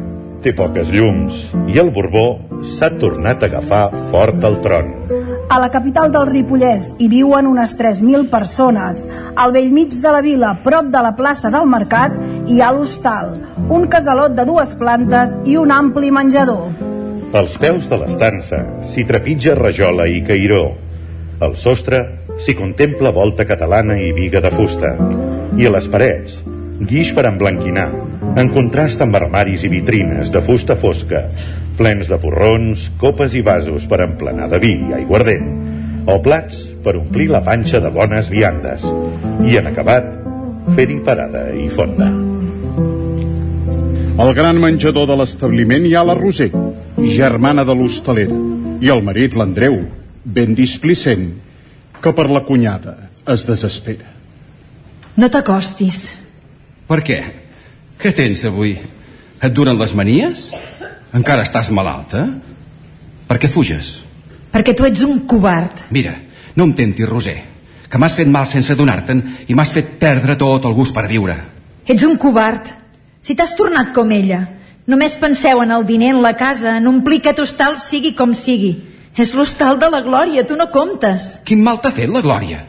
té 0.41 0.55
poques 0.57 0.89
llums 0.89 1.43
i 1.69 1.77
el 1.77 1.93
Borbó 1.93 2.25
s'ha 2.73 2.89
tornat 2.97 3.45
a 3.45 3.51
agafar 3.51 3.83
fort 4.09 4.49
al 4.49 4.57
tron. 4.65 4.91
A 5.49 5.61
la 5.61 5.69
capital 5.69 6.09
del 6.13 6.25
Ripollès 6.33 6.89
hi 6.97 7.07
viuen 7.13 7.45
unes 7.49 7.77
3.000 7.77 8.27
persones. 8.33 9.05
Al 9.37 9.53
vell 9.53 9.69
mig 9.73 9.93
de 9.93 10.11
la 10.13 10.25
vila, 10.25 10.55
prop 10.65 10.89
de 10.89 11.05
la 11.05 11.13
plaça 11.17 11.53
del 11.53 11.69
Mercat, 11.69 12.17
hi 12.49 12.61
ha 12.61 12.73
l'Hostal, 12.73 13.35
un 13.69 13.85
casalot 13.93 14.33
de 14.33 14.49
dues 14.49 14.73
plantes 14.77 15.37
i 15.45 15.57
un 15.57 15.73
ampli 15.73 16.09
menjador. 16.09 16.88
Als 17.29 17.59
peus 17.61 17.85
de 17.85 17.97
l'estança 18.01 18.57
s'hi 18.89 19.03
trepitja 19.05 19.53
rajola 19.53 20.07
i 20.09 20.23
cairó. 20.25 20.63
Al 21.45 21.53
sostre 21.61 21.99
s'hi 22.41 22.55
contempla 22.57 23.11
volta 23.13 23.45
catalana 23.45 23.99
i 24.01 24.09
viga 24.17 24.41
de 24.41 24.49
fusta. 24.49 24.95
I 25.53 25.67
a 25.69 25.73
les 25.75 25.85
parets, 25.93 26.39
guix 26.89 27.11
per 27.13 27.27
emblanquinar, 27.29 27.85
en 28.33 28.49
contrast 28.49 29.05
amb 29.05 29.19
armaris 29.19 29.61
i 29.61 29.69
vitrines 29.69 30.33
de 30.33 30.41
fusta 30.41 30.73
fosca, 30.73 31.21
plens 31.77 32.09
de 32.09 32.17
porrons, 32.17 32.89
copes 32.97 33.37
i 33.37 33.45
vasos 33.45 33.85
per 33.85 34.01
emplenar 34.07 34.49
de 34.49 34.57
vi 34.65 34.73
i 34.89 34.97
aiguardent, 34.97 35.45
o 36.09 36.17
plats 36.25 36.65
per 36.81 36.97
omplir 36.97 37.29
la 37.29 37.43
panxa 37.45 37.77
de 37.83 37.93
bones 37.93 38.33
viandes, 38.33 38.89
i 39.45 39.53
en 39.61 39.69
acabat, 39.69 40.09
fer-hi 40.73 40.97
parada 41.05 41.45
i 41.53 41.69
fonda. 41.69 42.09
Al 44.19 44.33
gran 44.33 44.57
menjador 44.59 45.05
de 45.07 45.15
l'establiment 45.21 45.85
hi 45.85 45.93
ha 45.93 46.01
la 46.03 46.17
Roser, 46.17 46.49
germana 47.15 47.65
de 47.65 47.75
l'hostalera, 47.75 48.35
i 48.79 48.89
el 48.91 49.03
marit, 49.03 49.35
l'Andreu, 49.35 49.79
ben 50.23 50.55
displicent, 50.55 51.29
que 51.99 52.13
per 52.15 52.29
la 52.31 52.43
cunyada 52.47 52.95
es 53.29 53.45
desespera. 53.47 54.07
No 55.19 55.27
t'acostis. 55.31 56.13
Per 56.87 56.99
què? 57.05 57.19
Què 57.99 58.13
tens 58.15 58.45
avui? 58.47 58.77
Et 59.39 59.53
duren 59.55 59.77
les 59.79 59.93
manies? 59.95 60.49
Encara 61.15 61.43
estàs 61.47 61.71
malalta? 61.75 62.25
Per 63.27 63.37
què 63.41 63.49
fuges? 63.51 63.99
Perquè 64.53 64.73
tu 64.75 64.87
ets 64.87 65.03
un 65.05 65.25
covard. 65.29 65.85
Mira, 65.93 66.15
no 66.55 66.65
em 66.65 66.73
tentis, 66.77 67.07
Roser, 67.09 67.37
que 67.89 67.99
m'has 68.01 68.15
fet 68.17 68.29
mal 68.31 68.47
sense 68.49 68.75
donar-te'n 68.77 69.21
i 69.47 69.57
m'has 69.57 69.73
fet 69.75 69.97
perdre 70.01 70.37
tot 70.39 70.65
el 70.65 70.75
gust 70.77 70.95
per 70.95 71.07
viure. 71.11 71.35
Ets 71.89 72.05
un 72.07 72.17
covard. 72.21 72.69
Si 73.21 73.35
t'has 73.35 73.55
tornat 73.59 73.91
com 73.93 74.11
ella, 74.15 74.41
només 74.89 75.17
penseu 75.21 75.61
en 75.61 75.71
el 75.75 75.85
diner, 75.85 76.15
en 76.15 76.23
la 76.25 76.33
casa, 76.37 76.77
en 76.79 76.89
omplir 76.89 77.21
aquest 77.21 77.43
hostal 77.45 77.77
sigui 77.81 78.15
com 78.17 78.33
sigui. 78.35 78.73
És 79.19 79.33
l'hostal 79.35 79.77
de 79.79 79.89
la 79.91 80.01
Glòria, 80.01 80.45
tu 80.47 80.55
no 80.57 80.69
comptes. 80.73 81.39
Quin 81.45 81.61
mal 81.63 81.81
t'ha 81.83 81.91
fet 81.93 82.09
la 82.09 82.23
Glòria? 82.25 82.63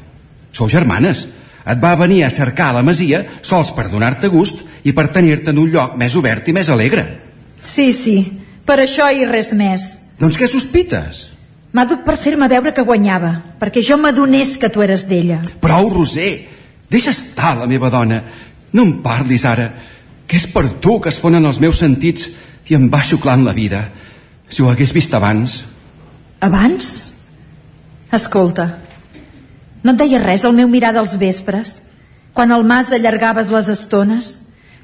Sou 0.52 0.68
germanes. 0.68 1.26
Et 1.70 1.78
va 1.80 1.94
venir 2.00 2.24
a 2.24 2.30
cercar 2.32 2.70
a 2.70 2.78
la 2.78 2.82
masia 2.82 3.20
sols 3.46 3.70
per 3.76 3.90
donar-te 3.90 4.30
gust 4.32 4.64
i 4.82 4.94
per 4.96 5.10
tenir-te 5.14 5.52
en 5.52 5.60
un 5.62 5.68
lloc 5.70 5.96
més 6.00 6.16
obert 6.16 6.48
i 6.48 6.54
més 6.56 6.70
alegre. 6.72 7.04
Sí, 7.62 7.92
sí, 7.92 8.16
per 8.66 8.80
això 8.80 9.10
i 9.12 9.28
res 9.28 9.52
més. 9.54 9.90
Doncs 10.20 10.38
què 10.40 10.48
sospites? 10.48 11.28
M'ha 11.76 11.84
dut 11.86 12.02
per 12.02 12.16
fer-me 12.18 12.48
veure 12.50 12.72
que 12.74 12.82
guanyava, 12.82 13.34
perquè 13.60 13.84
jo 13.84 14.00
m'adonés 14.00 14.56
que 14.58 14.72
tu 14.72 14.82
eres 14.82 15.06
d'ella. 15.06 15.38
Prou, 15.62 15.92
Roser! 15.92 16.32
Deixa 16.90 17.12
estar 17.14 17.54
la 17.60 17.68
meva 17.70 17.92
dona. 17.92 18.24
No 18.74 18.82
em 18.82 18.96
parlis 19.04 19.44
ara, 19.46 19.68
que 20.30 20.38
és 20.38 20.46
per 20.46 20.68
tu 20.78 21.00
que 21.02 21.10
es 21.10 21.18
fonen 21.18 21.48
els 21.48 21.58
meus 21.58 21.80
sentits 21.82 22.28
i 22.70 22.76
em 22.78 22.86
va 22.92 23.02
xuclant 23.02 23.42
la 23.42 23.54
vida. 23.56 23.88
Si 24.46 24.62
ho 24.62 24.70
hagués 24.70 24.92
vist 24.94 25.14
abans... 25.18 25.64
Abans? 26.40 27.10
Escolta, 28.14 28.68
no 29.82 29.92
et 29.92 29.98
deia 29.98 30.20
res 30.22 30.44
el 30.46 30.54
meu 30.54 30.70
mirar 30.70 30.92
dels 30.94 31.16
vespres? 31.18 31.80
Quan 32.32 32.54
al 32.54 32.62
mas 32.62 32.92
allargaves 32.94 33.50
les 33.50 33.72
estones? 33.74 34.30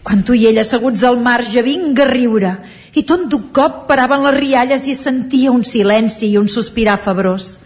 Quan 0.03 0.25
tu 0.27 0.35
i 0.35 0.49
ell 0.51 0.59
asseguts 0.63 1.07
al 1.07 1.21
marge 1.23 1.63
vinga 1.67 2.05
a 2.05 2.11
riure 2.11 2.53
i 2.97 3.05
tot 3.07 3.27
d'un 3.31 3.49
cop 3.55 3.85
paraven 3.89 4.27
les 4.27 4.37
rialles 4.37 4.87
i 4.91 4.95
sentia 4.99 5.55
un 5.55 5.63
silenci 5.67 6.33
i 6.33 6.39
un 6.43 6.51
sospirar 6.51 6.99
febrós. 7.03 7.57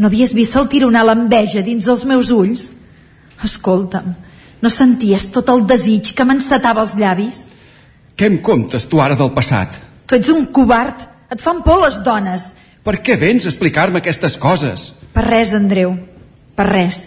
No 0.00 0.08
havies 0.08 0.32
vist 0.36 0.56
saltironar 0.56 1.04
l'enveja 1.04 1.64
dins 1.66 1.88
dels 1.88 2.04
meus 2.08 2.32
ulls? 2.32 2.70
Escolta'm, 3.44 4.14
no 4.66 4.70
senties 4.72 5.28
tot 5.30 5.46
el 5.52 5.62
desig 5.70 6.10
que 6.18 6.24
m'encetava 6.26 6.82
els 6.82 6.96
llavis? 6.98 7.42
Què 8.18 8.26
em 8.26 8.40
contes 8.42 8.88
tu 8.90 8.98
ara 9.02 9.14
del 9.18 9.30
passat? 9.36 9.76
Tu 10.10 10.18
ets 10.18 10.32
un 10.32 10.48
covard, 10.54 11.04
et 11.30 11.42
fan 11.42 11.62
por 11.62 11.78
les 11.84 12.00
dones. 12.02 12.48
Per 12.82 12.96
què 13.04 13.14
vens 13.20 13.46
a 13.46 13.52
explicar-me 13.52 14.02
aquestes 14.02 14.34
coses? 14.42 14.88
Per 15.14 15.22
res, 15.26 15.54
Andreu, 15.54 15.94
per 16.58 16.66
res. 16.66 17.04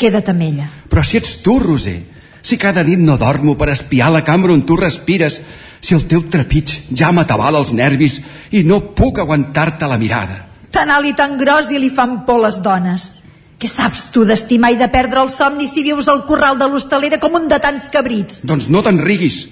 Queda't 0.00 0.32
amb 0.32 0.46
ella. 0.48 0.68
Però 0.90 1.04
si 1.06 1.20
ets 1.20 1.36
tu, 1.44 1.60
Roser, 1.62 2.00
si 2.42 2.58
cada 2.58 2.82
nit 2.82 2.98
no 2.98 3.18
dormo 3.20 3.54
per 3.58 3.70
espiar 3.70 4.10
la 4.10 4.24
cambra 4.26 4.54
on 4.54 4.66
tu 4.66 4.74
respires, 4.80 5.40
si 5.78 5.94
el 5.94 6.08
teu 6.10 6.26
trepig 6.26 6.74
ja 6.90 7.12
m'atabala 7.14 7.60
els 7.62 7.74
nervis 7.76 8.18
i 8.50 8.64
no 8.66 8.82
puc 8.98 9.22
aguantar-te 9.22 9.86
la 9.86 10.00
mirada. 10.00 10.42
Tan 10.74 10.90
alt 10.90 11.06
i 11.06 11.14
tan 11.14 11.38
gros 11.38 11.70
i 11.70 11.78
li 11.78 11.92
fan 11.92 12.24
por 12.26 12.42
les 12.42 12.58
dones. 12.64 13.12
Què 13.58 13.70
saps 13.70 14.08
tu 14.12 14.24
d'estimar 14.26 14.72
i 14.74 14.78
de 14.80 14.88
perdre 14.92 15.22
el 15.22 15.30
somni 15.30 15.68
si 15.70 15.84
vius 15.86 16.08
al 16.10 16.24
corral 16.28 16.58
de 16.58 16.68
l'hostalera 16.68 17.20
com 17.22 17.36
un 17.38 17.48
de 17.48 17.58
tants 17.62 17.88
cabrits? 17.92 18.42
Doncs 18.48 18.68
no 18.72 18.82
te'n 18.82 19.00
riguis. 19.02 19.44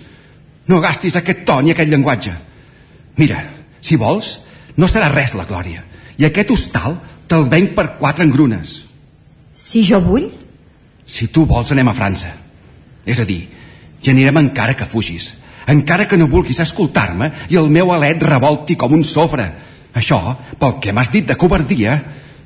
No 0.69 0.81
gastis 0.83 1.17
aquest 1.19 1.45
to 1.47 1.61
ni 1.63 1.73
aquest 1.73 1.91
llenguatge. 1.91 2.35
Mira, 3.19 3.43
si 3.81 3.99
vols, 3.99 4.37
no 4.77 4.89
serà 4.89 5.11
res 5.13 5.35
la 5.39 5.47
glòria. 5.49 5.85
I 6.19 6.29
aquest 6.29 6.53
hostal 6.55 6.99
te'l 7.31 7.49
venc 7.51 7.75
per 7.77 7.95
quatre 7.99 8.27
engrunes. 8.27 8.83
Si 9.55 9.83
jo 9.87 10.01
vull? 10.03 10.29
Si 11.07 11.29
tu 11.29 11.45
vols, 11.49 11.73
anem 11.73 11.91
a 11.91 11.97
França. 11.97 12.33
És 13.07 13.21
a 13.21 13.27
dir, 13.29 13.43
hi 14.03 14.11
anirem 14.11 14.39
encara 14.41 14.77
que 14.79 14.87
fugis, 14.87 15.33
encara 15.67 16.07
que 16.09 16.19
no 16.19 16.31
vulguis 16.31 16.61
escoltar-me 16.63 17.31
i 17.51 17.59
el 17.59 17.69
meu 17.71 17.93
alet 17.95 18.23
revolti 18.23 18.77
com 18.79 18.95
un 18.95 19.05
sofre. 19.07 19.49
Això, 19.95 20.19
pel 20.59 20.79
que 20.83 20.93
m'has 20.95 21.11
dit 21.13 21.27
de 21.29 21.37
covardia, 21.39 21.99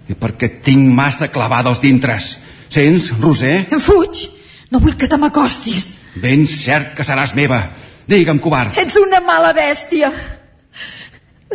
i 0.09 0.14
perquè 0.14 0.50
tinc 0.62 0.88
massa 0.94 1.28
clavada 1.32 1.70
als 1.72 1.82
dintres. 1.82 2.36
Sents, 2.68 3.12
Roser? 3.20 3.66
Fuig! 3.80 4.26
No 4.70 4.80
vull 4.82 4.96
que 4.98 5.09
te 5.09 5.18
m'acostis. 5.18 5.90
Ben 6.18 6.46
cert 6.50 6.94
que 6.96 7.04
seràs 7.07 7.34
meva. 7.36 7.61
Digue'm, 8.09 8.40
covard. 8.42 8.76
Ets 8.78 8.96
una 8.98 9.20
mala 9.22 9.52
bèstia. 9.54 10.11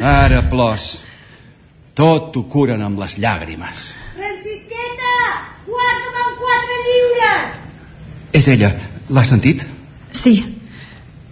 Ara 0.01 0.43
plors. 0.51 1.01
Tot 1.95 2.31
t'ho 2.33 2.45
curen 2.47 2.81
amb 2.85 2.99
les 3.01 3.17
llàgrimes. 3.19 3.81
Francisqueta, 4.15 5.15
guarda'm 5.67 6.21
amb 6.23 6.39
quatre 6.39 6.79
lliures. 6.87 7.59
És 8.39 8.47
ella. 8.47 8.71
L'has 9.11 9.31
sentit? 9.33 9.65
Sí. 10.15 10.35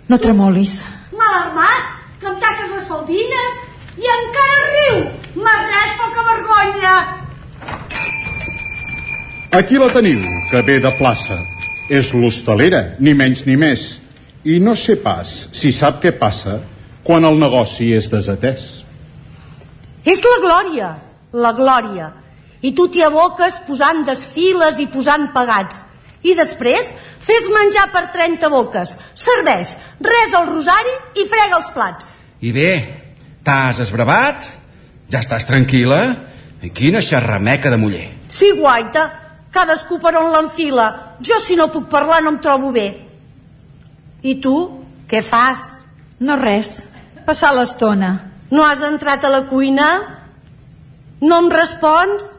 No 0.10 0.20
tremolis. 0.20 0.82
M'ha 1.16 1.30
alarmat, 1.30 1.96
que 2.20 2.28
em 2.28 2.40
taques 2.44 2.76
les 2.76 2.88
faldilles 2.92 3.60
i 4.00 4.12
encara 4.18 4.70
riu. 4.74 5.02
Marret, 5.36 5.92
poca 5.98 6.26
vergonya. 6.34 6.94
Aquí 9.52 9.78
la 9.78 9.90
teniu, 9.94 10.22
que 10.52 10.62
ve 10.62 10.80
de 10.80 10.92
plaça. 10.98 11.40
És 11.90 12.14
l'hostalera, 12.14 12.96
ni 13.00 13.16
menys 13.18 13.46
ni 13.48 13.56
més. 13.58 13.98
I 14.46 14.60
no 14.62 14.76
sé 14.78 14.96
pas 15.02 15.50
si 15.58 15.72
sap 15.74 16.04
què 16.04 16.14
passa 16.18 16.60
quan 17.04 17.26
el 17.26 17.40
negoci 17.42 17.90
és 17.98 18.10
desatès. 18.12 18.68
És 20.06 20.22
la 20.24 20.38
glòria, 20.46 20.90
la 21.34 21.54
glòria. 21.58 22.12
I 22.62 22.74
tu 22.78 22.88
t'hi 22.92 23.02
aboques 23.06 23.58
posant 23.68 24.04
desfiles 24.06 24.80
i 24.80 24.88
posant 24.92 25.30
pagats. 25.34 25.84
I 26.22 26.36
després 26.36 26.92
fes 27.24 27.50
menjar 27.54 27.88
per 27.94 28.10
30 28.14 28.50
boques, 28.52 28.96
serveix, 29.16 29.76
res 30.04 30.34
al 30.36 30.50
rosari 30.50 30.96
i 31.22 31.28
frega 31.32 31.60
els 31.60 31.70
plats. 31.76 32.14
I 32.44 32.52
bé, 32.56 32.72
t'has 33.44 33.80
esbravat? 33.86 34.59
Ja 35.10 35.24
estàs 35.24 35.48
tranquil·la? 35.50 36.02
I 36.62 36.70
quina 36.76 37.02
xerrameca 37.02 37.72
de 37.74 37.80
muller. 37.82 38.06
Sí, 38.30 38.52
guaita, 38.54 39.06
cadascú 39.54 39.98
per 40.02 40.14
on 40.20 40.30
l'enfila. 40.34 40.90
Jo 41.26 41.40
si 41.42 41.58
no 41.58 41.70
puc 41.74 41.88
parlar 41.90 42.22
no 42.22 42.36
em 42.36 42.40
trobo 42.44 42.70
bé. 42.76 42.88
I 44.22 44.36
tu, 44.44 44.56
què 45.10 45.24
fas? 45.26 45.80
No 46.20 46.36
res, 46.38 46.90
passar 47.26 47.56
l'estona. 47.56 48.12
No 48.52 48.66
has 48.66 48.84
entrat 48.86 49.26
a 49.26 49.32
la 49.34 49.46
cuina? 49.50 49.88
No 51.22 51.40
em 51.42 51.50
respons? 51.54 52.30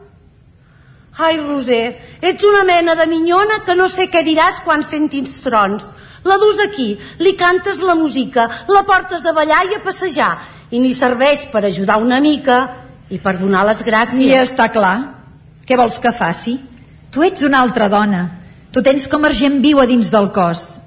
Ai, 1.21 1.35
Roser, 1.41 1.97
ets 2.23 2.45
una 2.47 2.63
mena 2.63 2.95
de 2.95 3.05
minyona 3.09 3.59
que 3.65 3.75
no 3.75 3.89
sé 3.91 4.07
què 4.13 4.23
diràs 4.23 4.61
quan 4.63 4.85
sentis 4.85 5.41
trons. 5.43 5.83
La 6.23 6.37
dus 6.37 6.61
aquí, 6.63 6.93
li 7.19 7.33
cantes 7.35 7.81
la 7.83 7.97
música, 7.97 8.47
la 8.69 8.85
portes 8.87 9.25
de 9.25 9.33
ballar 9.35 9.65
i 9.67 9.75
a 9.75 9.83
passejar, 9.83 10.31
i 10.71 10.79
ni 10.79 10.93
serveix 10.95 11.45
per 11.51 11.65
ajudar 11.67 11.99
una 12.01 12.21
mica 12.23 12.61
i 13.11 13.19
per 13.19 13.35
donar 13.39 13.65
les 13.67 13.83
gràcies. 13.83 14.23
I 14.23 14.35
està 14.39 14.69
clar. 14.71 14.97
Què 15.67 15.77
vols 15.77 15.99
que 15.99 16.13
faci? 16.15 16.57
Tu 17.11 17.23
ets 17.27 17.43
una 17.43 17.59
altra 17.61 17.89
dona. 17.91 18.23
Tu 18.71 18.81
tens 18.83 19.07
com 19.11 19.27
argent 19.27 19.59
viu 19.63 19.81
a 19.83 19.85
dins 19.85 20.09
del 20.13 20.31
cos. 20.31 20.79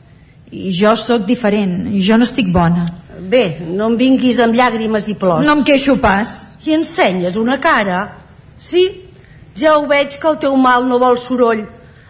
I 0.51 0.72
jo 0.72 0.95
sóc 0.97 1.26
diferent. 1.28 1.93
Jo 2.01 2.16
no 2.16 2.24
estic 2.24 2.49
bona. 2.53 2.87
Bé, 3.28 3.61
no 3.61 3.91
em 3.93 3.97
vinguis 4.01 4.41
amb 4.41 4.57
llàgrimes 4.57 5.09
i 5.12 5.16
plors. 5.20 5.45
No 5.47 5.59
em 5.59 5.64
queixo 5.68 5.99
pas. 6.01 6.32
I 6.64 6.78
ensenyes 6.78 7.37
una 7.37 7.59
cara? 7.61 8.01
Sí, 8.59 8.87
ja 9.61 9.76
ho 9.76 9.85
veig 9.87 10.16
que 10.16 10.30
el 10.30 10.41
teu 10.41 10.57
mal 10.57 10.89
no 10.89 10.99
vol 11.03 11.20
soroll. 11.20 11.61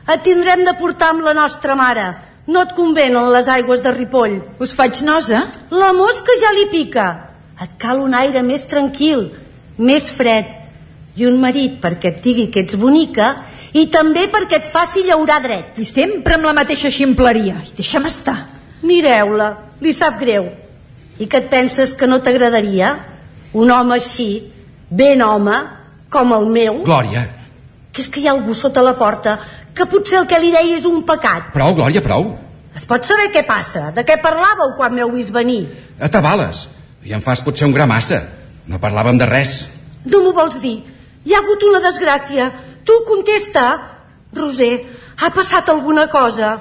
Et 0.06 0.22
tindrem 0.22 0.62
de 0.64 0.76
portar 0.78 1.10
amb 1.10 1.26
la 1.26 1.34
nostra 1.34 1.74
mare. 1.74 2.06
No 2.46 2.62
et 2.62 2.74
convenen 2.76 3.32
les 3.32 3.48
aigües 3.48 3.82
de 3.82 3.90
Ripoll. 3.90 4.38
Us 4.62 4.74
faig 4.76 5.00
nosa? 5.02 5.46
La 5.72 5.92
mosca 5.96 6.38
ja 6.40 6.52
li 6.54 6.68
pica. 6.70 7.33
Et 7.62 7.74
cal 7.78 8.00
un 8.02 8.14
aire 8.14 8.42
més 8.42 8.64
tranquil, 8.66 9.28
més 9.78 10.10
fred, 10.10 10.50
i 11.14 11.26
un 11.28 11.36
marit 11.38 11.76
perquè 11.82 12.10
et 12.10 12.22
digui 12.24 12.48
que 12.50 12.64
ets 12.64 12.74
bonica 12.74 13.28
i 13.78 13.86
també 13.90 14.26
perquè 14.32 14.58
et 14.58 14.66
faci 14.70 15.04
llaurar 15.06 15.40
dret. 15.44 15.78
I 15.78 15.86
sempre 15.86 16.34
amb 16.34 16.48
la 16.48 16.54
mateixa 16.56 16.90
ximpleria. 16.90 17.60
I 17.62 17.74
deixa'm 17.78 18.06
estar. 18.10 18.36
Mireu-la, 18.82 19.50
li 19.80 19.92
sap 19.94 20.18
greu. 20.20 20.48
I 21.18 21.28
que 21.30 21.38
et 21.38 21.48
penses 21.50 21.94
que 21.94 22.08
no 22.10 22.18
t'agradaria? 22.20 22.96
Un 23.54 23.70
home 23.70 23.94
així, 23.94 24.50
ben 24.90 25.22
home, 25.22 25.54
com 26.10 26.34
el 26.34 26.46
meu? 26.50 26.82
Glòria, 26.86 27.28
Que 27.94 28.02
és 28.02 28.08
que 28.10 28.18
hi 28.18 28.26
ha 28.26 28.32
algú 28.32 28.54
sota 28.58 28.82
la 28.82 28.96
porta, 28.98 29.36
que 29.74 29.86
potser 29.86 30.18
el 30.18 30.26
que 30.26 30.38
li 30.42 30.50
deia 30.50 30.76
és 30.76 30.84
un 30.84 31.04
pecat. 31.06 31.52
prou, 31.54 31.74
Glòria, 31.78 32.02
prou. 32.02 32.32
Es 32.74 32.84
pot 32.84 33.04
saber 33.06 33.28
què 33.30 33.44
passa? 33.46 33.92
De 33.94 34.02
què 34.02 34.16
parlàveu 34.20 34.74
quan 34.76 34.92
m'heu 34.92 35.12
vist 35.12 35.30
venir? 35.30 35.68
Atabales. 36.00 36.68
I 37.04 37.12
em 37.12 37.22
fas 37.24 37.42
potser 37.44 37.66
un 37.68 37.74
gra 37.76 37.86
massa. 37.86 38.22
No 38.66 38.80
parlàvem 38.80 39.18
de 39.20 39.28
res. 39.28 39.64
No 40.08 40.22
m'ho 40.24 40.32
vols 40.36 40.60
dir? 40.62 40.78
Hi 41.24 41.34
ha 41.34 41.40
hagut 41.42 41.64
una 41.68 41.80
desgràcia. 41.84 42.50
Tu 42.84 42.96
contesta. 43.08 43.64
Roser, 44.34 44.80
ha 45.20 45.30
passat 45.30 45.68
alguna 45.70 46.08
cosa? 46.10 46.56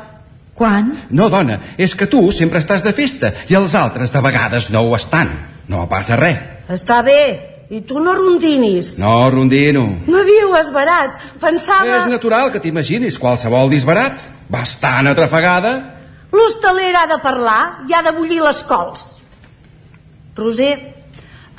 Quan? 0.54 0.91
No, 1.10 1.30
dona, 1.34 1.58
és 1.82 1.96
que 1.98 2.06
tu 2.06 2.20
sempre 2.32 2.62
estàs 2.62 2.84
de 2.86 2.94
festa 2.94 3.32
i 3.50 3.58
els 3.58 3.74
altres 3.74 4.14
de 4.14 4.22
vegades 4.22 4.70
no 4.70 4.84
ho 4.86 4.94
estan. 4.96 5.32
No 5.68 5.88
passa 5.89 6.20
res. 6.20 6.38
Està 6.70 7.02
bé. 7.02 7.24
I 7.74 7.80
tu 7.88 7.98
no 8.04 8.14
rondinis. 8.14 8.98
No, 9.02 9.16
rondino. 9.34 9.88
M'havíeu 10.06 10.54
esverat. 10.60 11.16
Pensava... 11.41 11.96
És 11.98 12.06
natural 12.12 12.52
que 12.54 12.62
t'imaginis 12.62 13.18
qualsevol 13.18 13.72
disbarat. 13.72 14.22
Bastant 14.54 15.10
atrafegada. 15.10 15.74
L'hostaler 16.36 16.91
ha 17.00 17.08
de 17.10 17.18
parlar 17.24 17.88
i 17.89 17.96
ha 17.96 18.04
de 18.06 18.14
bullir 18.14 18.44
les 18.44 18.62
cols. 18.70 19.12
Roser, 20.38 20.74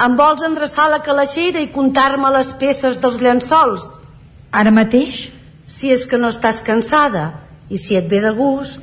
em 0.05 0.17
vols 0.19 0.43
endreçar 0.43 0.89
la 0.91 0.99
calaixera 1.07 1.61
i 1.63 1.71
comptar-me 1.71 2.31
les 2.35 2.51
peces 2.59 2.99
dels 2.99 3.21
llençols? 3.23 3.85
Ara 4.51 4.73
mateix? 4.75 5.29
Si 5.71 5.93
és 5.95 6.03
que 6.11 6.19
no 6.19 6.33
estàs 6.35 6.59
cansada 6.67 7.29
i 7.71 7.79
si 7.79 7.99
et 7.99 8.11
ve 8.11 8.21
de 8.25 8.35
gust... 8.35 8.83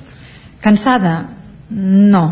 Cansada? 0.62 1.26
No. 1.74 2.26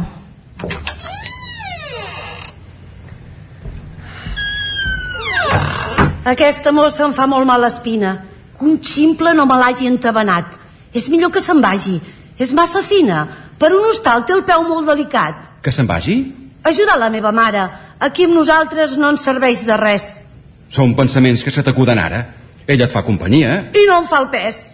Aquesta 6.30 6.72
mossa 6.72 7.08
em 7.08 7.16
fa 7.18 7.26
molt 7.28 7.48
mala 7.50 7.72
espina. 7.74 8.16
Que 8.56 8.68
un 8.70 8.78
ximple 8.86 9.34
no 9.34 9.48
me 9.50 9.58
l'hagi 9.58 9.90
entabanat. 9.90 10.54
És 10.94 11.10
millor 11.10 11.34
que 11.34 11.42
se'n 11.42 11.60
vagi. 11.64 11.98
És 12.38 12.54
massa 12.54 12.84
fina. 12.86 13.24
Per 13.60 13.74
un 13.74 13.90
hostal 13.90 14.28
té 14.28 14.38
el 14.38 14.46
peu 14.48 14.68
molt 14.68 14.88
delicat. 14.94 15.42
Que 15.66 15.74
se'n 15.74 15.90
vagi? 15.90 16.20
Ajudar 16.64 16.98
la 17.00 17.10
meva 17.10 17.32
mare. 17.32 17.64
Aquí 18.00 18.26
amb 18.28 18.36
nosaltres 18.36 18.98
no 18.98 19.10
ens 19.14 19.24
serveix 19.26 19.66
de 19.68 19.78
res. 19.78 20.06
Són 20.70 20.96
pensaments 20.96 21.44
que 21.44 21.52
se 21.52 21.64
t'acuden 21.66 22.00
ara. 22.00 22.26
Ella 22.68 22.86
et 22.86 22.94
fa 22.94 23.02
companyia. 23.04 23.70
I 23.74 23.86
no 23.90 24.02
em 24.04 24.08
fa 24.08 24.20
el 24.22 24.30
pes. 24.34 24.66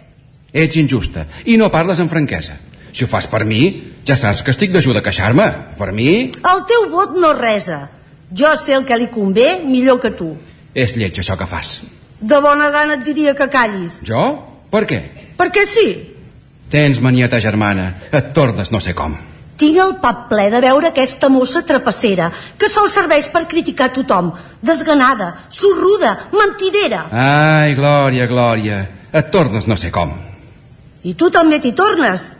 Ets 0.52 0.76
injusta 0.80 1.26
i 1.44 1.56
no 1.60 1.70
parles 1.72 1.98
amb 2.00 2.10
franquesa. 2.12 2.56
Si 2.96 3.04
ho 3.04 3.08
fas 3.08 3.26
per 3.28 3.44
mi, 3.44 3.60
ja 4.08 4.16
saps 4.16 4.42
que 4.42 4.50
estic 4.54 4.72
d'ajuda 4.72 5.02
a 5.02 5.04
queixar-me. 5.04 5.46
Per 5.78 5.90
mi, 5.92 6.32
El 6.32 6.62
teu 6.68 6.88
vot 6.92 7.16
no 7.16 7.32
resa. 7.36 7.88
Jo 8.32 8.54
sé 8.56 8.74
el 8.74 8.84
que 8.88 8.96
li 8.98 9.06
convé 9.12 9.60
millor 9.64 10.00
que 10.00 10.10
tu. 10.10 10.36
és 10.74 10.96
lleig 10.96 11.16
això 11.18 11.36
que 11.38 11.46
fas. 11.46 11.82
De 12.20 12.38
bona 12.40 12.68
gana 12.70 12.94
et 12.94 13.04
diria 13.04 13.34
que 13.34 13.48
callis. 13.48 14.00
Jo? 14.04 14.42
Per 14.70 14.84
què? 14.86 14.98
Perquè 15.38 15.64
sí. 15.66 15.86
Tens 16.70 17.00
manieta 17.00 17.40
germana. 17.40 17.94
Et 18.12 18.32
tornes 18.34 18.70
no 18.72 18.80
sé 18.80 18.92
com. 18.94 19.14
Tinc 19.56 19.78
el 19.80 19.94
pap 20.02 20.26
ple 20.28 20.50
de 20.52 20.60
veure 20.60 20.90
aquesta 20.90 21.30
mossa 21.32 21.62
trapassera, 21.64 22.28
que 22.58 22.68
sol 22.68 22.90
serveix 22.92 23.30
per 23.32 23.46
criticar 23.48 23.88
tothom. 23.94 24.32
Desganada, 24.60 25.32
sorruda, 25.48 26.12
mentidera. 26.32 27.06
Ai, 27.10 27.74
Glòria, 27.78 28.26
Glòria. 28.28 28.82
Et 29.16 29.30
tornes 29.32 29.64
no 29.66 29.78
sé 29.80 29.90
com. 29.90 30.12
I 31.08 31.14
tu 31.14 31.30
també 31.32 31.60
t'hi 31.62 31.72
tornes. 31.72 32.34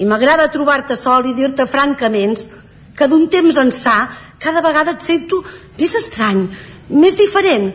I 0.00 0.08
m'agrada 0.08 0.48
trobar-te 0.50 0.96
sol 0.96 1.28
i 1.28 1.36
dir-te 1.36 1.68
francament 1.70 2.34
que 2.96 3.06
d'un 3.06 3.28
temps 3.30 3.56
ençà 3.60 3.96
cada 4.40 4.62
vegada 4.64 4.96
et 4.96 5.04
sento 5.04 5.44
més 5.78 5.94
estrany, 5.94 6.46
més 6.90 7.14
diferent. 7.16 7.70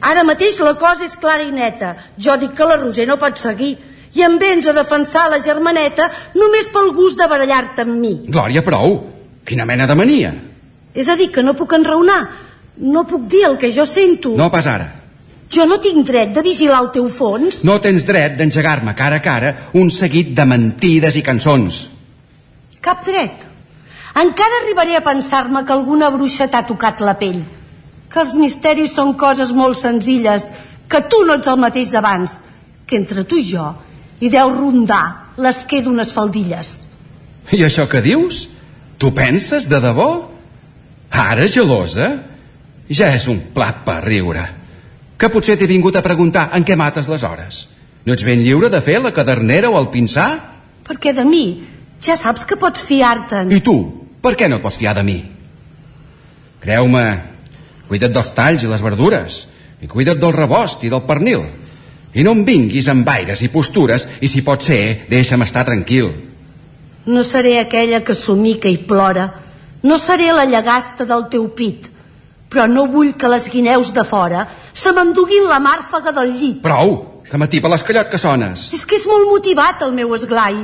Ara 0.00 0.24
mateix 0.24 0.58
la 0.64 0.74
cosa 0.80 1.04
és 1.04 1.16
clara 1.20 1.44
i 1.44 1.52
neta. 1.52 1.94
Jo 2.18 2.34
dic 2.40 2.56
que 2.56 2.66
la 2.66 2.78
Roser 2.80 3.06
no 3.06 3.18
pot 3.20 3.38
seguir 3.38 3.76
i 4.14 4.22
em 4.26 4.38
vens 4.38 4.66
a 4.66 4.74
defensar 4.74 5.28
la 5.30 5.38
germaneta 5.42 6.08
només 6.34 6.70
pel 6.74 6.90
gust 6.96 7.18
de 7.18 7.28
barallar-te 7.30 7.84
amb 7.86 7.98
mi. 7.98 8.14
Glòria, 8.26 8.62
prou. 8.66 8.96
Quina 9.46 9.66
mena 9.66 9.86
de 9.86 9.96
mania. 9.98 10.32
És 10.94 11.08
a 11.08 11.16
dir, 11.16 11.30
que 11.30 11.44
no 11.46 11.54
puc 11.58 11.76
enraonar. 11.78 12.22
No 12.80 13.04
puc 13.06 13.28
dir 13.30 13.44
el 13.46 13.58
que 13.58 13.70
jo 13.72 13.86
sento. 13.86 14.34
No 14.38 14.50
pas 14.50 14.66
ara. 14.66 14.88
Jo 15.50 15.66
no 15.66 15.80
tinc 15.82 16.06
dret 16.06 16.32
de 16.34 16.42
vigilar 16.46 16.80
el 16.84 16.90
teu 16.94 17.08
fons. 17.10 17.62
No 17.66 17.78
tens 17.82 18.06
dret 18.06 18.36
d'engegar-me 18.38 18.94
cara 18.98 19.18
a 19.18 19.22
cara 19.22 19.54
un 19.74 19.90
seguit 19.90 20.34
de 20.34 20.46
mentides 20.46 21.18
i 21.18 21.22
cançons. 21.26 21.80
Cap 22.80 23.04
dret. 23.06 23.46
Encara 24.20 24.62
arribaré 24.62 24.96
a 24.96 25.04
pensar-me 25.06 25.62
que 25.64 25.74
alguna 25.74 26.10
bruixa 26.10 26.48
t'ha 26.50 26.64
tocat 26.66 27.02
la 27.02 27.16
pell. 27.18 27.42
Que 28.10 28.22
els 28.22 28.34
misteris 28.34 28.94
són 28.94 29.14
coses 29.14 29.52
molt 29.54 29.78
senzilles, 29.78 30.48
que 30.90 31.02
tu 31.06 31.22
no 31.26 31.36
ets 31.38 31.50
el 31.50 31.60
mateix 31.62 31.92
d'abans, 31.94 32.40
que 32.86 32.98
entre 32.98 33.22
tu 33.22 33.38
i 33.38 33.46
jo 33.46 33.68
hi 34.20 34.28
deu 34.28 34.52
rondar 34.52 35.34
l'esquer 35.40 35.80
d'unes 35.84 36.12
faldilles. 36.12 36.72
I 37.56 37.64
això 37.64 37.86
que 37.90 38.02
dius? 38.04 38.44
Tu 39.00 39.10
penses 39.16 39.66
de 39.68 39.80
debò? 39.80 40.10
Ara, 41.10 41.48
gelosa? 41.48 42.10
Ja 42.90 43.10
és 43.16 43.26
un 43.30 43.40
plat 43.54 43.80
per 43.86 44.02
riure. 44.04 44.44
Que 45.16 45.30
potser 45.32 45.56
t'he 45.58 45.68
vingut 45.68 45.96
a 45.96 46.04
preguntar 46.04 46.50
en 46.56 46.64
què 46.64 46.76
mates 46.76 47.08
les 47.08 47.24
hores. 47.24 47.64
No 48.04 48.14
ets 48.14 48.24
ben 48.24 48.44
lliure 48.44 48.70
de 48.72 48.80
fer 48.84 48.98
la 49.00 49.12
cadernera 49.16 49.70
o 49.72 49.78
el 49.80 49.90
pinçar? 49.92 50.30
Perquè 50.86 51.12
de 51.16 51.24
mi 51.24 51.44
ja 52.04 52.16
saps 52.16 52.46
que 52.48 52.56
pots 52.60 52.84
fiar-te'n. 52.84 53.50
I 53.52 53.60
tu, 53.64 53.76
per 54.20 54.36
què 54.36 54.48
no 54.48 54.60
et 54.60 54.64
pots 54.64 54.78
fiar 54.80 54.94
de 54.96 55.04
mi? 55.04 55.18
Creu-me, 56.60 57.04
cuida't 57.88 58.12
dels 58.12 58.32
talls 58.36 58.64
i 58.64 58.70
les 58.70 58.84
verdures, 58.84 59.42
i 59.80 59.88
cuida't 59.88 60.20
del 60.20 60.36
rebost 60.36 60.84
i 60.84 60.92
del 60.92 61.04
pernil. 61.08 61.44
I 62.12 62.24
no 62.26 62.32
em 62.34 62.42
vinguis 62.44 62.88
amb 62.90 63.08
aires 63.08 63.42
i 63.46 63.48
postures, 63.52 64.06
i 64.20 64.28
si 64.28 64.42
pot 64.42 64.64
ser, 64.66 65.06
deixa'm 65.10 65.44
estar 65.46 65.62
tranquil. 65.68 66.10
No 67.06 67.22
seré 67.24 67.58
aquella 67.60 68.02
que 68.04 68.14
somica 68.14 68.68
i 68.68 68.78
plora. 68.78 69.28
No 69.82 69.96
seré 69.98 70.32
la 70.34 70.44
llagasta 70.44 71.06
del 71.06 71.28
teu 71.30 71.46
pit. 71.54 71.86
Però 72.50 72.66
no 72.66 72.88
vull 72.90 73.14
que 73.14 73.30
les 73.30 73.46
guineus 73.48 73.92
de 73.94 74.02
fora 74.04 74.42
se 74.74 74.90
m'enduguin 74.92 75.46
la 75.48 75.60
màrfaga 75.62 76.10
del 76.12 76.34
llit. 76.34 76.58
Prou, 76.64 77.22
que 77.30 77.38
m'atipa 77.38 77.70
l'escallot 77.70 78.10
que 78.10 78.18
sones. 78.18 78.68
És 78.74 78.82
que 78.84 78.98
és 78.98 79.06
molt 79.06 79.30
motivat 79.30 79.86
el 79.86 79.94
meu 79.94 80.10
esglai. 80.18 80.58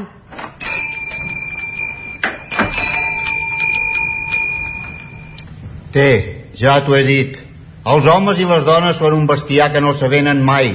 Té, 5.94 6.10
ja 6.58 6.80
t'ho 6.82 6.98
he 6.98 7.04
dit. 7.06 7.38
Els 7.86 8.10
homes 8.10 8.42
i 8.42 8.44
les 8.50 8.66
dones 8.66 8.98
són 8.98 9.14
un 9.14 9.30
bestiar 9.30 9.70
que 9.72 9.80
no 9.80 9.94
s'avenen 9.94 10.42
mai. 10.44 10.74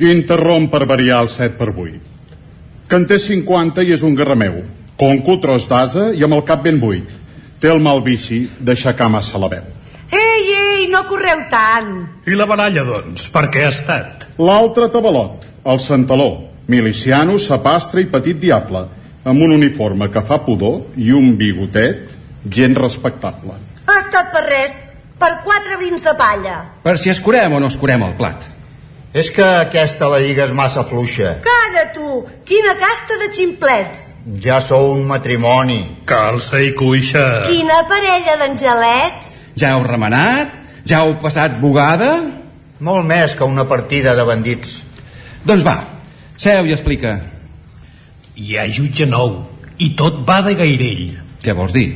Interromp 0.00 0.70
per 0.72 0.86
variar 0.88 1.20
el 1.22 1.28
7 1.28 1.58
per 1.58 1.68
8. 1.72 1.98
Que 2.88 2.96
en 2.96 3.04
té 3.08 3.18
50 3.20 3.84
i 3.84 3.92
és 3.92 4.02
un 4.02 4.14
garrameu. 4.16 4.62
Conco, 5.00 5.36
tros 5.42 5.68
d'asa 5.68 6.10
i 6.14 6.24
amb 6.24 6.38
el 6.38 6.44
cap 6.48 6.62
ben 6.64 6.80
buit. 6.80 7.08
Té 7.60 7.70
el 7.70 7.80
mal 7.82 8.02
vici 8.02 8.44
d'aixecar 8.60 9.08
massa 9.12 9.38
la 9.38 9.50
veu. 9.52 9.68
Ei, 10.12 10.48
ei, 10.52 10.88
no 10.92 11.04
correu 11.08 11.44
tant. 11.50 11.92
I 12.28 12.36
la 12.36 12.46
baralla, 12.48 12.84
doncs, 12.84 13.28
per 13.32 13.46
què 13.52 13.64
ha 13.64 13.72
estat? 13.72 14.26
L'altre 14.40 14.90
tabalot, 14.92 15.46
el 15.64 15.80
centaló, 15.80 16.30
miliciano, 16.68 17.38
sapastre 17.40 18.02
i 18.04 18.10
petit 18.12 18.40
diable, 18.40 18.84
amb 19.24 19.44
un 19.46 19.54
uniforme 19.56 20.10
que 20.12 20.24
fa 20.26 20.42
pudor 20.44 20.98
i 21.00 21.12
un 21.16 21.36
bigotet 21.38 22.10
gent 22.50 22.76
respectable. 22.76 23.56
Ha 23.86 23.98
estat 24.02 24.32
per 24.34 24.44
res, 24.48 24.80
per 25.18 25.36
quatre 25.46 25.78
brins 25.80 26.02
de 26.04 26.16
palla. 26.18 26.58
Per 26.82 26.98
si 26.98 27.12
escurem 27.12 27.56
o 27.56 27.62
no 27.62 27.70
escurem 27.72 28.02
el 28.08 28.16
plat. 28.18 28.51
És 29.12 29.28
que 29.28 29.44
aquesta 29.44 30.08
la 30.08 30.22
lliga 30.24 30.46
és 30.46 30.54
massa 30.56 30.86
fluixa. 30.88 31.34
Calla 31.44 31.82
tu, 31.92 32.22
quina 32.48 32.72
casta 32.80 33.18
de 33.20 33.28
ximplets. 33.36 34.14
Ja 34.40 34.56
sou 34.64 34.94
un 34.94 35.02
matrimoni. 35.10 35.82
Calça 36.08 36.62
i 36.64 36.70
cuixa. 36.72 37.42
Quina 37.44 37.82
parella 37.90 38.38
d'angelets. 38.40 39.34
Ja 39.60 39.74
heu 39.76 39.84
remenat? 39.84 40.56
Ja 40.88 41.02
heu 41.04 41.18
passat 41.20 41.58
bugada? 41.60 42.14
Molt 42.80 43.04
més 43.06 43.36
que 43.36 43.44
una 43.44 43.66
partida 43.68 44.16
de 44.16 44.24
bandits. 44.24 44.78
Doncs 45.44 45.66
va, 45.66 45.76
seu 46.40 46.64
i 46.64 46.72
explica. 46.72 47.18
Hi 48.40 48.56
ha 48.56 48.64
jutge 48.72 49.04
nou, 49.04 49.42
i 49.76 49.92
tot 49.98 50.24
va 50.24 50.40
de 50.46 50.56
gairell. 50.56 51.18
Què 51.44 51.52
vols 51.52 51.76
dir? 51.76 51.90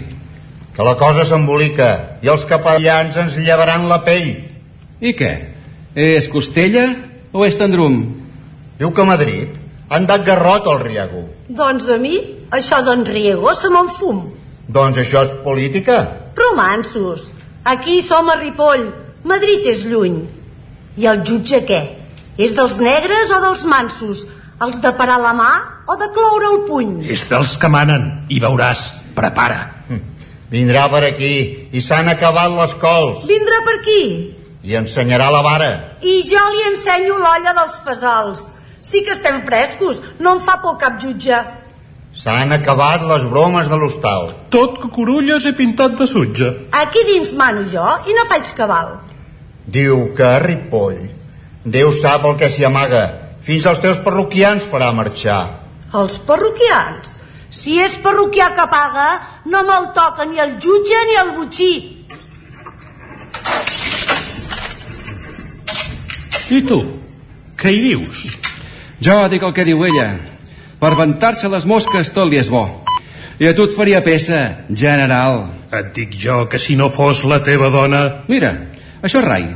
Que 0.76 0.84
la 0.84 0.98
cosa 1.00 1.24
s'embolica 1.24 2.20
i 2.20 2.28
els 2.28 2.44
capellans 2.44 3.16
ens 3.24 3.40
llevaran 3.40 3.88
la 3.88 4.02
pell. 4.04 4.34
I 5.00 5.16
què? 5.16 5.32
És 5.96 6.28
costella 6.28 6.90
o 7.36 7.44
és 7.44 7.58
tendrum? 7.60 8.00
Diu 8.80 8.92
que 8.92 9.04
a 9.04 9.08
Madrid 9.08 9.56
han 9.92 10.06
dat 10.08 10.24
garrot 10.26 10.66
al 10.66 10.80
Riego. 10.82 11.26
Doncs 11.48 11.88
a 11.92 11.98
mi, 12.00 12.16
això 12.50 12.80
d'en 12.84 13.04
Riego 13.06 13.54
se 13.54 13.70
me'n 13.72 13.90
fum. 13.92 14.24
Doncs 14.66 14.98
això 15.04 15.22
és 15.26 15.34
política. 15.44 16.00
Romansos. 16.36 17.28
Aquí 17.64 18.00
som 18.02 18.30
a 18.30 18.38
Ripoll. 18.40 18.88
Madrid 19.24 19.66
és 19.66 19.84
lluny. 19.86 20.18
I 20.96 21.06
el 21.12 21.22
jutge 21.28 21.62
què? 21.68 21.82
És 22.38 22.54
dels 22.56 22.80
negres 22.80 23.32
o 23.32 23.40
dels 23.44 23.64
mansos? 23.68 24.26
Els 24.64 24.80
de 24.80 24.92
parar 24.96 25.18
la 25.20 25.34
mà 25.36 25.52
o 25.86 25.96
de 26.00 26.08
cloure 26.16 26.52
el 26.54 26.60
puny? 26.68 26.92
És 27.12 27.26
dels 27.28 27.56
que 27.60 27.68
manen, 27.68 28.26
i 28.32 28.40
veuràs, 28.40 28.88
prepara. 29.16 29.76
Vindrà 30.50 30.86
per 30.92 31.02
aquí 31.08 31.34
i 31.74 31.82
s'han 31.82 32.06
acabat 32.06 32.52
les 32.54 32.74
cols 32.78 33.24
Vindrà 33.26 33.64
per 33.66 33.80
aquí. 33.80 34.02
I 34.66 34.74
ensenyarà 34.74 35.30
la 35.30 35.42
vara. 35.46 35.70
I 36.02 36.16
jo 36.26 36.42
li 36.52 36.64
ensenyo 36.72 37.18
l'olla 37.22 37.54
dels 37.54 37.78
fesols. 37.86 38.46
Sí 38.82 39.02
que 39.06 39.14
estem 39.14 39.40
frescos, 39.46 40.02
no 40.18 40.36
em 40.36 40.42
fa 40.42 40.58
por 40.62 40.76
cap 40.82 40.98
jutge. 41.02 41.38
S'han 42.16 42.54
acabat 42.56 43.04
les 43.06 43.26
bromes 43.30 43.68
de 43.70 43.78
l'hostal. 43.78 44.32
Tot 44.50 44.80
que 44.82 44.90
corulles 44.90 45.46
he 45.46 45.52
pintat 45.54 45.98
de 46.00 46.06
sutge. 46.10 46.48
Aquí 46.82 47.04
dins 47.06 47.34
mano 47.38 47.66
jo 47.68 47.86
i 48.08 48.16
no 48.16 48.26
faig 48.30 48.54
cabal. 48.58 48.96
Diu 49.66 50.10
que 50.16 50.26
a 50.26 50.40
Ripoll 50.42 51.04
Déu 51.66 51.90
sap 51.90 52.22
el 52.28 52.36
que 52.38 52.46
s'hi 52.46 52.62
amaga. 52.66 53.02
Fins 53.42 53.64
als 53.66 53.80
teus 53.82 53.98
parroquians 54.04 54.66
farà 54.70 54.92
marxar. 54.94 55.40
Els 55.98 56.18
parroquians? 56.28 57.10
Si 57.50 57.74
és 57.82 57.96
parroquià 58.04 58.52
que 58.54 58.66
paga, 58.70 59.06
no 59.50 59.64
me'l 59.66 59.88
toca 59.96 60.26
ni 60.30 60.38
el 60.38 60.56
jutge 60.62 61.00
ni 61.08 61.18
el 61.22 61.32
butxí. 61.38 61.72
I 66.46 66.60
tu? 66.62 66.78
Què 67.58 67.72
hi 67.74 67.80
dius? 67.88 68.26
Jo 69.02 69.16
dic 69.32 69.42
el 69.42 69.54
que 69.56 69.64
diu 69.66 69.80
ella. 69.88 70.12
Per 70.78 70.92
ventar-se 70.94 71.48
les 71.50 71.64
mosques 71.66 72.12
tot 72.14 72.28
li 72.30 72.38
és 72.38 72.50
bo. 72.52 72.62
I 73.42 73.48
a 73.50 73.54
tu 73.56 73.66
et 73.66 73.74
faria 73.74 74.02
peça, 74.04 74.62
general. 74.70 75.42
Et 75.74 75.88
dic 75.96 76.14
jo 76.16 76.44
que 76.48 76.60
si 76.62 76.76
no 76.78 76.86
fos 76.92 77.24
la 77.26 77.40
teva 77.42 77.72
dona... 77.74 78.02
Mira, 78.30 78.52
això 79.02 79.18
és 79.24 79.26
rai. 79.26 79.48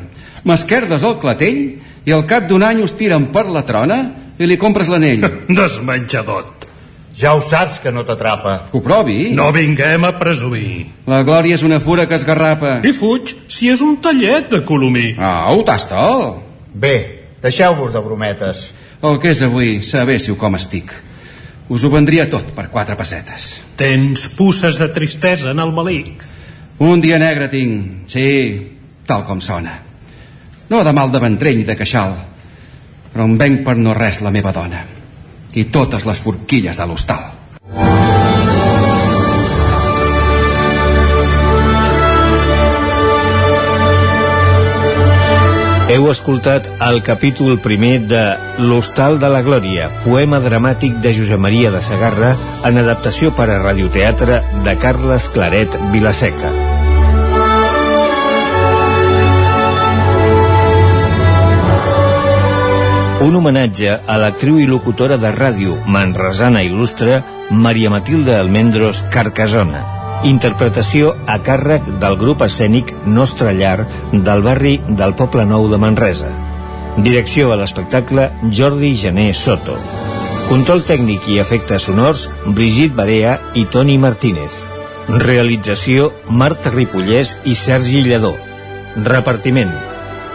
M'esquerdes 0.44 1.04
el 1.06 1.20
clatell 1.22 1.62
i 2.08 2.16
al 2.16 2.26
cap 2.26 2.50
d'un 2.50 2.66
any 2.66 2.82
us 2.82 2.96
tiren 2.98 3.28
per 3.30 3.46
la 3.46 3.62
trona 3.68 4.00
i 4.40 4.48
li 4.50 4.58
compres 4.58 4.90
l'anell. 4.90 5.22
Desmenjadot. 5.60 6.66
Ja 7.20 7.36
ho 7.36 7.40
saps 7.44 7.78
que 7.84 7.94
no 7.94 8.02
t'atrapa. 8.08 8.64
Que 8.70 8.78
ho 8.78 8.82
provi. 8.82 9.30
No 9.36 9.52
vinguem 9.54 10.10
a 10.10 10.16
presumir. 10.18 10.88
La 11.06 11.22
glòria 11.22 11.54
és 11.54 11.62
una 11.66 11.78
fura 11.78 12.10
que 12.10 12.18
es 12.18 12.26
garrapa. 12.26 12.80
I 12.82 12.94
fuig 12.96 13.36
si 13.46 13.70
és 13.70 13.82
un 13.84 14.00
tallet 14.02 14.50
de 14.50 14.64
colomí. 14.66 15.12
Au, 15.18 15.62
tasta'l. 15.66 16.49
Bé, 16.74 16.96
deixeu-vos 17.42 17.92
de 17.92 18.02
brometes. 18.04 18.66
El 19.02 19.18
que 19.20 19.32
és 19.32 19.42
avui, 19.42 19.80
sabéssiu 19.86 20.36
com 20.38 20.54
estic. 20.58 20.92
Us 21.70 21.84
ho 21.84 21.90
vendria 21.90 22.28
tot 22.30 22.52
per 22.54 22.68
quatre 22.70 22.96
pessetes. 22.98 23.60
Tens 23.78 24.26
pusses 24.36 24.78
de 24.78 24.90
tristesa 24.92 25.54
en 25.54 25.62
el 25.62 25.72
malic. 25.72 26.24
Un 26.80 27.00
dia 27.00 27.18
negre 27.20 27.48
tinc, 27.52 28.08
sí, 28.10 28.26
tal 29.06 29.24
com 29.28 29.40
sona. 29.40 29.78
No 30.70 30.84
de 30.86 30.92
mal 30.94 31.10
de 31.10 31.20
ventrell 31.22 31.58
ni 31.58 31.66
de 31.66 31.76
queixal, 31.78 32.14
però 33.10 33.26
em 33.26 33.36
venc 33.38 33.64
per 33.66 33.76
no 33.78 33.94
res 33.96 34.22
la 34.22 34.32
meva 34.34 34.54
dona 34.54 34.84
i 35.58 35.66
totes 35.74 36.06
les 36.06 36.20
forquilles 36.22 36.78
de 36.78 36.86
l'hostal. 36.86 37.39
Heu 45.90 46.04
escoltat 46.06 46.68
el 46.86 47.00
capítol 47.02 47.56
primer 47.58 47.96
de 48.06 48.20
L'Hostal 48.62 49.16
de 49.18 49.26
la 49.32 49.40
Glòria, 49.42 49.88
poema 50.04 50.38
dramàtic 50.38 51.00
de 51.02 51.10
Josep 51.16 51.42
Maria 51.42 51.72
de 51.74 51.80
Sagarra 51.82 52.28
en 52.68 52.78
adaptació 52.78 53.32
per 53.34 53.48
a 53.50 53.58
radioteatre 53.58 54.38
de 54.62 54.76
Carles 54.78 55.26
Claret 55.34 55.74
Vilaseca. 55.90 56.54
Un 63.26 63.42
homenatge 63.42 63.98
a 63.98 64.22
l'actriu 64.22 64.62
i 64.62 64.70
locutora 64.70 65.18
de 65.18 65.34
ràdio 65.34 65.74
manresana 65.90 66.62
il·lustre 66.62 67.24
Maria 67.50 67.90
Matilde 67.90 68.38
Almendros 68.38 69.02
Carcasona. 69.10 69.99
Interpretació 70.20 71.14
a 71.24 71.38
càrrec 71.40 71.86
del 72.00 72.18
grup 72.20 72.42
escènic 72.44 72.90
Nostra 73.08 73.54
Llar 73.56 73.86
del 74.12 74.42
barri 74.44 74.74
del 74.86 75.14
Poble 75.16 75.46
Nou 75.48 75.64
de 75.72 75.78
Manresa. 75.80 76.28
Direcció 77.00 77.54
a 77.54 77.56
l'espectacle 77.56 78.26
Jordi 78.58 78.90
Gené 79.00 79.30
Soto. 79.32 79.78
Control 80.50 80.82
tècnic 80.84 81.24
i 81.32 81.38
efectes 81.40 81.86
sonors 81.88 82.26
Brigitte 82.44 82.98
Barea 82.98 83.38
i 83.56 83.64
Toni 83.64 83.96
Martínez. 84.02 84.58
Realització 85.24 86.10
Marta 86.28 86.68
Ripollès 86.74 87.38
i 87.48 87.54
Sergi 87.56 88.02
Lledó. 88.04 88.34
Repartiment 89.06 89.72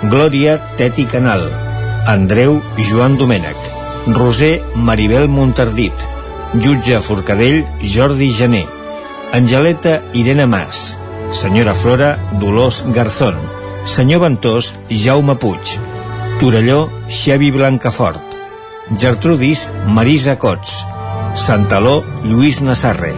Glòria 0.10 0.56
Teti 0.80 1.06
Canal 1.12 1.46
Andreu 2.10 2.58
Joan 2.90 3.20
Domènech 3.22 3.70
Roser 4.18 4.56
Maribel 4.76 5.28
Montardit 5.28 6.08
Jutge 6.56 7.04
Forcadell 7.06 7.62
Jordi 7.84 8.32
Gené 8.34 8.64
Angeleta 9.34 10.02
Irene 10.14 10.46
Mas 10.46 10.98
Senyora 11.32 11.74
Flora 11.74 12.18
Dolors 12.40 12.84
Garzón 12.88 13.36
Senyor 13.86 14.22
Ventós 14.22 14.74
Jaume 14.90 15.36
Puig 15.36 15.60
Torelló 16.40 16.90
Xavi 17.10 17.52
Blancafort 17.52 18.22
Gertrudis 18.98 19.68
Marisa 19.88 20.38
Cots 20.38 20.78
Santaló 21.36 22.04
Lluís 22.24 22.62
Nassarre 22.62 23.14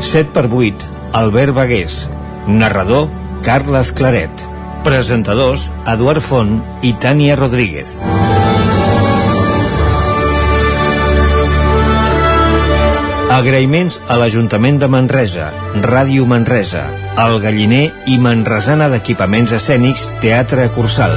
7 0.00 0.30
per 0.32 0.48
8 0.50 0.74
Albert 1.12 1.54
Bagués 1.54 2.08
Narrador 2.46 3.08
Carles 3.42 3.92
Claret 3.92 4.46
Presentadors 4.82 5.70
Eduard 5.86 6.20
Font 6.20 6.58
i 6.82 6.94
Tània 6.98 7.36
Rodríguez 7.38 7.98
Agraïments 13.32 13.94
a 14.12 14.18
l'Ajuntament 14.20 14.76
de 14.76 14.88
Manresa, 14.92 15.46
Ràdio 15.80 16.26
Manresa, 16.28 16.82
El 17.22 17.38
Galliner 17.40 17.86
i 18.12 18.18
Manresana 18.20 18.90
d'Equipaments 18.92 19.54
Escènics 19.56 20.02
Teatre 20.20 20.66
Cursal. 20.74 21.16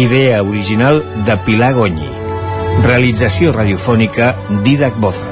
Idea 0.00 0.40
original 0.42 1.02
de 1.28 1.36
Pilar 1.44 1.74
Gonyi. 1.76 2.08
Realització 2.88 3.52
radiofònica 3.52 4.32
Didac 4.64 4.96
Boza. 5.04 5.28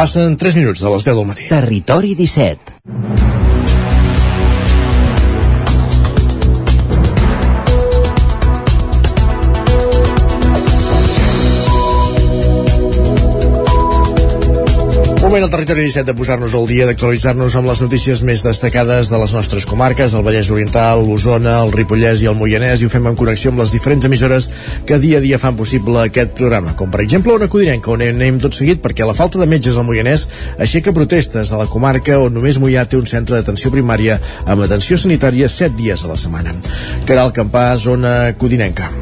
Passen 0.00 0.38
3 0.40 0.54
minuts 0.56 0.80
de 0.80 0.88
les 0.88 1.04
10 1.04 1.16
del 1.18 1.26
matí. 1.28 1.46
Territori 1.50 2.14
17. 2.16 2.69
Moment 15.40 15.54
al 15.54 15.64
territori 15.64 15.84
17 15.86 16.04
de 16.04 16.12
posar-nos 16.12 16.52
al 16.52 16.66
dia, 16.68 16.84
d'actualitzar-nos 16.84 17.54
amb 17.56 17.70
les 17.70 17.80
notícies 17.80 18.20
més 18.28 18.42
destacades 18.44 19.08
de 19.08 19.16
les 19.22 19.32
nostres 19.32 19.64
comarques, 19.64 20.12
el 20.12 20.24
Vallès 20.26 20.50
Oriental, 20.52 21.00
l'Osona, 21.00 21.54
el 21.64 21.70
Ripollès 21.72 22.20
i 22.20 22.26
el 22.28 22.34
Moianès, 22.36 22.82
i 22.82 22.84
ho 22.84 22.92
fem 22.92 23.06
en 23.08 23.16
connexió 23.16 23.48
amb 23.48 23.62
les 23.62 23.72
diferents 23.72 24.04
emissores 24.04 24.50
que 24.84 24.98
dia 25.00 25.16
a 25.16 25.24
dia 25.24 25.38
fan 25.40 25.56
possible 25.56 26.02
aquest 26.02 26.34
programa, 26.36 26.74
com 26.76 26.92
per 26.92 27.00
exemple 27.00 27.32
una 27.32 27.48
Codinenca, 27.48 27.88
on 27.94 28.04
anem 28.04 28.36
tot 28.42 28.58
seguit 28.58 28.82
perquè 28.84 29.06
la 29.08 29.16
falta 29.16 29.40
de 29.40 29.48
metges 29.48 29.78
al 29.80 29.86
Moianès 29.88 30.26
aixeca 30.60 30.92
protestes 30.92 31.54
a 31.54 31.62
la 31.62 31.70
comarca 31.72 32.18
on 32.20 32.36
només 32.36 32.60
Moià 32.60 32.84
té 32.84 33.00
un 33.00 33.08
centre 33.08 33.38
d'atenció 33.38 33.72
primària 33.72 34.18
amb 34.44 34.66
atenció 34.68 35.00
sanitària 35.00 35.48
7 35.48 35.72
dies 35.80 36.04
a 36.04 36.12
la 36.12 36.20
setmana. 36.20 36.52
Caral 37.08 37.32
Campà, 37.32 37.70
zona 37.80 38.34
Codinenca. 38.36 38.92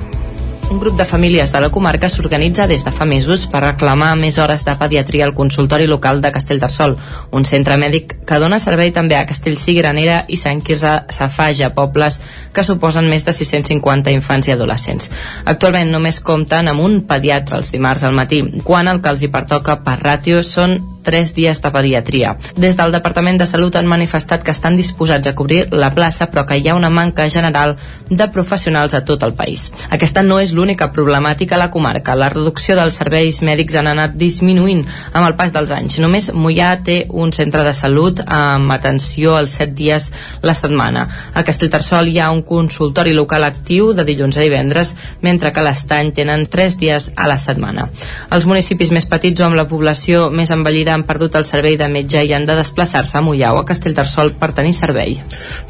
Un 0.70 0.78
grup 0.78 0.98
de 0.98 1.04
famílies 1.06 1.50
de 1.50 1.60
la 1.64 1.70
comarca 1.70 2.10
s'organitza 2.12 2.66
des 2.68 2.82
de 2.84 2.90
fa 2.92 3.06
mesos 3.08 3.46
per 3.48 3.62
reclamar 3.62 4.10
més 4.20 4.36
hores 4.36 4.66
de 4.66 4.74
pediatria 4.76 5.24
al 5.24 5.32
consultori 5.32 5.86
local 5.88 6.20
de 6.20 6.28
Castellterçol, 6.34 6.96
un 7.32 7.46
centre 7.48 7.78
mèdic 7.80 8.12
que 8.28 8.40
dona 8.42 8.58
servei 8.60 8.92
també 8.92 9.16
a 9.16 9.24
Castellcí, 9.24 9.72
Granera 9.78 10.18
i 10.28 10.36
Sant 10.36 10.60
Quirze 10.60 10.92
Safaja, 11.08 11.70
pobles 11.72 12.20
que 12.52 12.66
suposen 12.68 13.08
més 13.08 13.24
de 13.24 13.32
650 13.32 14.12
infants 14.12 14.50
i 14.50 14.52
adolescents. 14.52 15.08
Actualment 15.46 15.88
només 15.96 16.20
compten 16.20 16.68
amb 16.68 16.84
un 16.84 17.00
pediatre 17.08 17.56
els 17.56 17.72
dimarts 17.72 18.04
al 18.04 18.12
matí, 18.20 18.44
quan 18.62 18.92
el 18.92 19.00
que 19.00 19.16
els 19.16 19.24
hi 19.24 19.32
pertoca 19.32 19.80
per 19.88 19.96
ràtio 20.04 20.44
són 20.44 20.76
3 21.08 21.32
dies 21.34 21.62
de 21.64 21.72
pediatria. 21.72 22.34
Des 22.56 22.76
del 22.76 22.92
Departament 22.92 23.40
de 23.40 23.46
Salut 23.48 23.76
han 23.80 23.88
manifestat 23.88 24.44
que 24.44 24.52
estan 24.52 24.76
disposats 24.76 25.30
a 25.30 25.34
cobrir 25.34 25.62
la 25.72 25.88
plaça 25.96 26.28
però 26.28 26.44
que 26.44 26.58
hi 26.60 26.68
ha 26.68 26.76
una 26.76 26.90
manca 26.92 27.28
general 27.32 27.76
de 28.10 28.26
professionals 28.34 28.92
a 28.92 29.04
tot 29.08 29.24
el 29.24 29.32
país. 29.38 29.70
Aquesta 29.88 30.22
no 30.22 30.36
és 30.42 30.52
l'única 30.52 30.90
problemàtica 30.92 31.56
a 31.56 31.62
la 31.62 31.70
comarca. 31.72 32.16
La 32.18 32.28
reducció 32.28 32.76
dels 32.76 32.98
serveis 33.00 33.40
mèdics 33.46 33.78
han 33.80 33.88
anat 33.88 34.18
disminuint 34.20 34.84
amb 35.12 35.24
el 35.24 35.36
pas 35.38 35.54
dels 35.56 35.72
anys. 35.72 35.96
Només 36.04 36.28
Mollà 36.34 36.74
té 36.84 36.98
un 37.08 37.32
centre 37.32 37.64
de 37.64 37.72
salut 37.72 38.20
amb 38.26 38.72
atenció 38.74 39.36
als 39.38 39.56
7 39.62 39.72
dies 39.78 40.10
la 40.42 40.54
setmana. 40.54 41.06
A 41.32 41.44
Castellterçol 41.48 42.12
hi 42.12 42.18
ha 42.20 42.28
un 42.34 42.42
consultori 42.42 43.16
local 43.16 43.48
actiu 43.48 43.94
de 43.96 44.04
dilluns 44.04 44.36
a 44.36 44.44
divendres, 44.44 44.94
mentre 45.24 45.52
que 45.52 45.64
a 45.64 45.66
l'Estany 45.70 46.12
tenen 46.12 46.44
3 46.44 46.78
dies 46.82 47.10
a 47.16 47.28
la 47.30 47.38
setmana. 47.40 47.88
Els 48.34 48.44
municipis 48.44 48.92
més 48.92 49.08
petits 49.08 49.40
o 49.40 49.48
amb 49.48 49.56
la 49.56 49.68
població 49.70 50.28
més 50.28 50.52
envellida 50.52 50.97
han 50.98 51.06
perdut 51.08 51.38
el 51.38 51.46
servei 51.48 51.78
de 51.80 51.88
metge 51.92 52.24
i 52.26 52.34
han 52.34 52.46
de 52.48 52.58
desplaçar-se 52.58 53.18
a 53.18 53.24
Mollà 53.24 53.54
o 53.54 53.62
a 53.62 53.66
Castellterçol 53.68 54.34
per 54.40 54.52
tenir 54.58 54.74
servei. 54.76 55.16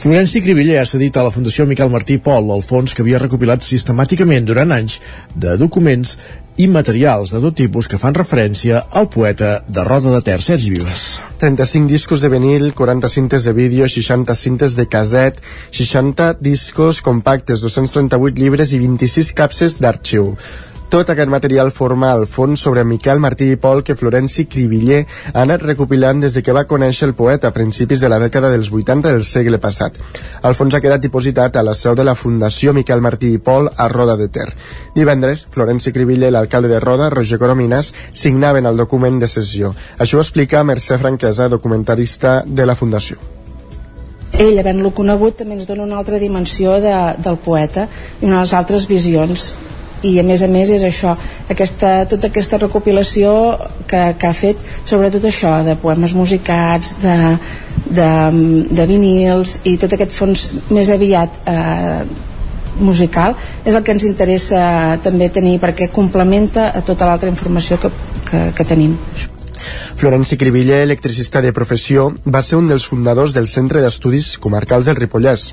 Florenci 0.00 0.42
Cribiller 0.44 0.80
ha 0.82 0.88
cedit 0.88 1.16
a 1.16 1.26
la 1.28 1.34
Fundació 1.34 1.68
Miquel 1.68 1.92
Martí 1.92 2.18
Pol 2.22 2.52
el 2.56 2.64
fons 2.66 2.94
que 2.94 3.04
havia 3.04 3.22
recopilat 3.22 3.64
sistemàticament 3.66 4.48
durant 4.48 4.72
anys 4.74 5.00
de 5.36 5.56
documents 5.60 6.16
i 6.58 6.66
materials 6.66 7.30
de 7.30 7.38
tot 7.42 7.54
tipus 7.54 7.86
que 7.86 8.00
fan 8.02 8.16
referència 8.16 8.80
al 8.98 9.06
poeta 9.14 9.60
de 9.68 9.84
Roda 9.86 10.10
de 10.16 10.22
Ter, 10.26 10.40
Sergi 10.42 10.72
Vives. 10.74 11.04
35 11.38 11.86
discos 11.86 12.24
de 12.24 12.30
vinil, 12.32 12.72
40 12.74 13.08
cintes 13.08 13.46
de 13.46 13.54
vídeo, 13.54 13.86
60 13.86 14.34
cintes 14.34 14.74
de 14.74 14.88
caset, 14.90 15.38
60 15.70 16.32
discos 16.42 17.00
compactes, 17.00 17.62
238 17.62 18.42
llibres 18.42 18.74
i 18.74 18.82
26 18.82 19.30
capses 19.38 19.78
d'arxiu. 19.78 20.34
Tot 20.88 21.10
aquest 21.12 21.28
material 21.28 21.68
forma 21.68 22.14
el 22.16 22.22
fons 22.24 22.62
sobre 22.64 22.80
Miquel 22.88 23.18
Martí 23.20 23.50
i 23.52 23.56
Pol 23.60 23.82
que 23.84 23.92
Florenci 23.94 24.46
Cribiller 24.48 25.02
ha 25.34 25.42
anat 25.42 25.66
recopilant 25.66 26.22
des 26.22 26.32
de 26.32 26.42
que 26.42 26.54
va 26.56 26.62
conèixer 26.70 27.04
el 27.10 27.12
poeta 27.18 27.50
a 27.50 27.52
principis 27.52 28.00
de 28.00 28.08
la 28.08 28.16
dècada 28.22 28.48
dels 28.48 28.70
80 28.72 29.12
del 29.12 29.26
segle 29.28 29.60
passat. 29.60 29.98
El 30.48 30.56
fons 30.56 30.72
ha 30.72 30.80
quedat 30.80 31.04
dipositat 31.04 31.60
a 31.60 31.66
la 31.66 31.76
seu 31.76 31.92
de 31.92 32.08
la 32.08 32.16
Fundació 32.16 32.72
Miquel 32.72 33.04
Martí 33.04 33.34
i 33.36 33.42
Pol 33.50 33.68
a 33.68 33.90
Roda 33.92 34.16
de 34.16 34.30
Ter. 34.32 34.48
Divendres, 34.96 35.44
Florenci 35.52 35.92
Cribiller 35.92 36.32
i 36.32 36.36
l'alcalde 36.38 36.72
de 36.72 36.80
Roda, 36.80 37.10
Roger 37.12 37.36
Coromines, 37.38 37.92
signaven 38.14 38.64
el 38.64 38.80
document 38.80 39.20
de 39.20 39.28
sessió. 39.28 39.74
Això 39.98 40.16
ho 40.16 40.24
explica 40.24 40.64
Mercè 40.64 40.96
Franquesa, 40.96 41.52
documentarista 41.52 42.42
de 42.46 42.64
la 42.64 42.76
Fundació 42.76 43.20
ell, 44.38 44.58
havent-lo 44.60 44.92
conegut, 44.94 45.34
també 45.40 45.56
ens 45.56 45.66
dona 45.66 45.82
una 45.82 45.96
altra 45.98 46.18
dimensió 46.20 46.76
de, 46.78 46.92
del 47.24 47.40
poeta 47.42 47.88
i 48.20 48.28
unes 48.28 48.52
altres 48.54 48.84
visions 48.86 49.48
i 50.02 50.18
a 50.20 50.24
més 50.26 50.42
a 50.42 50.48
més 50.50 50.70
és 50.70 50.84
això 50.86 51.14
aquesta, 51.50 52.04
tota 52.10 52.30
aquesta 52.30 52.60
recopilació 52.60 53.32
que, 53.88 54.02
que 54.18 54.28
ha 54.28 54.36
fet 54.36 54.62
sobretot 54.88 55.24
això 55.28 55.58
de 55.66 55.76
poemes 55.80 56.14
musicats 56.14 56.94
de, 57.02 57.18
de, 57.86 58.10
de 58.70 58.88
vinils 58.90 59.58
i 59.68 59.76
tot 59.80 59.94
aquest 59.96 60.14
fons 60.14 60.48
més 60.70 60.90
aviat 60.94 61.40
eh, 61.46 62.02
musical 62.78 63.34
és 63.64 63.74
el 63.74 63.82
que 63.82 63.96
ens 63.96 64.06
interessa 64.06 64.98
també 65.02 65.30
tenir 65.34 65.58
perquè 65.62 65.90
complementa 65.90 66.70
a 66.70 66.84
tota 66.86 67.08
l'altra 67.08 67.30
informació 67.30 67.80
que, 67.82 67.90
que, 68.28 68.44
que 68.54 68.64
tenim. 68.68 68.94
Florenci 69.98 70.36
Cribiller, 70.38 70.84
electricista 70.84 71.42
de 71.42 71.50
professió, 71.52 72.12
va 72.24 72.44
ser 72.46 72.60
un 72.60 72.68
dels 72.70 72.86
fundadors 72.86 73.34
del 73.34 73.48
Centre 73.50 73.82
d'Estudis 73.82 74.36
Comarcals 74.38 74.86
del 74.86 75.00
Ripollès 75.00 75.50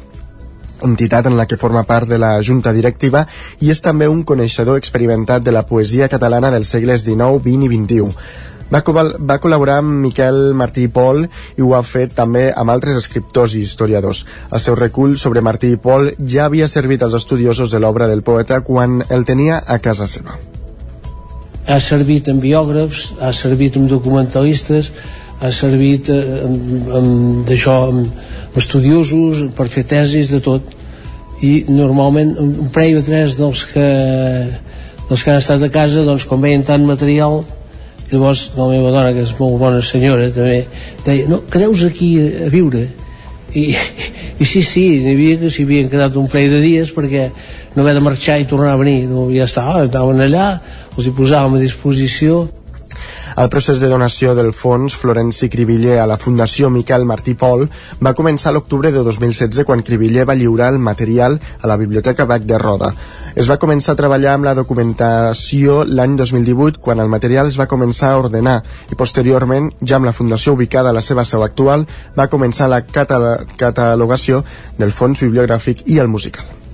entitat 0.84 1.28
en 1.30 1.38
la 1.38 1.46
que 1.48 1.58
forma 1.58 1.84
part 1.84 2.10
de 2.10 2.18
la 2.18 2.34
junta 2.44 2.74
directiva 2.74 3.26
i 3.62 3.72
és 3.72 3.82
també 3.82 4.10
un 4.12 4.24
coneixedor 4.24 4.78
experimentat 4.78 5.44
de 5.44 5.54
la 5.56 5.66
poesia 5.70 6.10
catalana 6.12 6.52
dels 6.52 6.70
segles 6.70 7.06
XIX, 7.06 7.40
XX 7.44 7.70
i 7.70 7.78
XXI. 7.78 8.44
Va, 8.74 8.82
va 8.82 9.38
col·laborar 9.38 9.78
amb 9.80 10.00
Miquel 10.02 10.56
Martí 10.58 10.88
i 10.88 10.90
Pol 10.90 11.22
i 11.26 11.62
ho 11.62 11.76
ha 11.78 11.84
fet 11.86 12.16
també 12.18 12.48
amb 12.50 12.74
altres 12.74 12.98
escriptors 12.98 13.54
i 13.54 13.62
historiadors. 13.62 14.24
El 14.52 14.60
seu 14.64 14.76
recull 14.80 15.18
sobre 15.22 15.44
Martí 15.46 15.76
i 15.76 15.78
Pol 15.82 16.10
ja 16.26 16.48
havia 16.50 16.68
servit 16.68 17.06
als 17.06 17.14
estudiosos 17.14 17.72
de 17.72 17.80
l'obra 17.80 18.10
del 18.10 18.24
poeta 18.26 18.62
quan 18.66 19.04
el 19.10 19.26
tenia 19.26 19.62
a 19.68 19.78
casa 19.80 20.10
seva. 20.10 20.40
Ha 21.68 21.78
servit 21.82 22.28
amb 22.30 22.42
biògrafs, 22.42 23.12
ha 23.22 23.32
servit 23.34 23.78
amb 23.78 23.90
documentalistes, 23.90 24.92
ha 25.42 25.52
servit 25.52 26.10
eh, 26.10 26.24
d'això 27.46 27.78
amb, 27.92 28.10
estudiosos 28.58 29.52
per 29.56 29.68
fer 29.72 29.86
tesis 29.88 30.32
de 30.32 30.42
tot. 30.44 30.72
I 31.44 31.66
normalment 31.68 32.36
un 32.40 32.70
parell 32.74 33.02
o 33.02 33.04
tres 33.06 33.36
dels 33.40 33.66
que 33.74 33.90
dels 35.10 35.22
que 35.22 35.32
han 35.32 35.42
estat 35.42 35.62
a 35.62 35.70
casa 35.70 36.06
doncs 36.06 36.26
quan 36.26 36.42
veien 36.42 36.64
tant 36.66 36.86
material 36.88 37.44
llavors 38.10 38.48
la 38.58 38.68
meva 38.70 38.94
dona 38.94 39.14
que 39.14 39.26
és 39.26 39.34
molt 39.40 39.60
bona 39.62 39.82
senyora 39.86 40.30
també 40.34 40.64
deia 41.06 41.28
no, 41.30 41.42
quedeu 41.52 41.74
aquí 41.88 42.16
a, 42.22 42.50
viure. 42.54 42.88
I, 43.56 43.70
i 44.42 44.46
sí, 44.46 44.62
sí, 44.66 44.86
n'hi 45.00 45.14
havia 45.14 45.38
que 45.44 45.52
s'hi 45.54 45.64
havien 45.64 45.90
quedat 45.92 46.18
un 46.20 46.28
parell 46.32 46.58
de 46.58 46.62
dies 46.64 46.92
perquè 46.96 47.30
no 47.76 47.84
haver 47.84 47.96
de 47.98 48.04
marxar 48.04 48.40
i 48.42 48.48
tornar 48.50 48.74
a 48.74 48.82
venir 48.82 49.06
no, 49.12 49.30
ja 49.34 49.46
estava, 49.46 49.86
estaven 49.86 50.22
allà 50.26 50.48
els 50.96 51.06
hi 51.08 51.14
posàvem 51.16 51.58
a 51.58 51.64
disposició 51.64 52.46
el 53.36 53.50
procés 53.50 53.82
de 53.84 53.90
donació 53.92 54.32
del 54.36 54.54
fons 54.56 54.96
Florenci 54.96 55.50
Cribiller 55.52 55.98
a 56.00 56.06
la 56.08 56.16
Fundació 56.18 56.70
Miquel 56.72 57.04
Martí 57.04 57.34
Pol 57.36 57.66
va 58.08 58.14
començar 58.16 58.54
l'octubre 58.56 58.94
de 58.96 59.04
2016 59.04 59.68
quan 59.68 59.84
Cribiller 59.84 60.24
va 60.30 60.38
lliurar 60.40 60.70
el 60.72 60.80
material 60.80 61.36
a 61.60 61.68
la 61.68 61.76
Biblioteca 61.76 62.26
Bac 62.26 62.48
de 62.48 62.58
Roda. 62.58 62.94
Es 63.36 63.50
va 63.52 63.60
començar 63.60 63.94
a 63.94 64.00
treballar 64.00 64.38
amb 64.38 64.48
la 64.48 64.56
documentació 64.56 65.84
l'any 65.84 66.16
2018 66.16 66.80
quan 66.80 67.04
el 67.04 67.12
material 67.12 67.52
es 67.52 67.60
va 67.60 67.68
començar 67.68 68.14
a 68.14 68.20
ordenar 68.24 68.62
i 68.92 68.96
posteriorment, 68.96 69.74
ja 69.84 70.00
amb 70.00 70.08
la 70.08 70.16
Fundació 70.16 70.56
ubicada 70.56 70.94
a 70.94 70.96
la 70.96 71.04
seva 71.04 71.28
seu 71.28 71.44
actual, 71.44 71.84
va 72.16 72.32
començar 72.32 72.72
la 72.72 72.86
catalogació 72.88 74.46
del 74.80 74.96
fons 74.96 75.20
bibliogràfic 75.28 75.84
i 75.92 76.00
el 76.00 76.08
musical. 76.08 76.65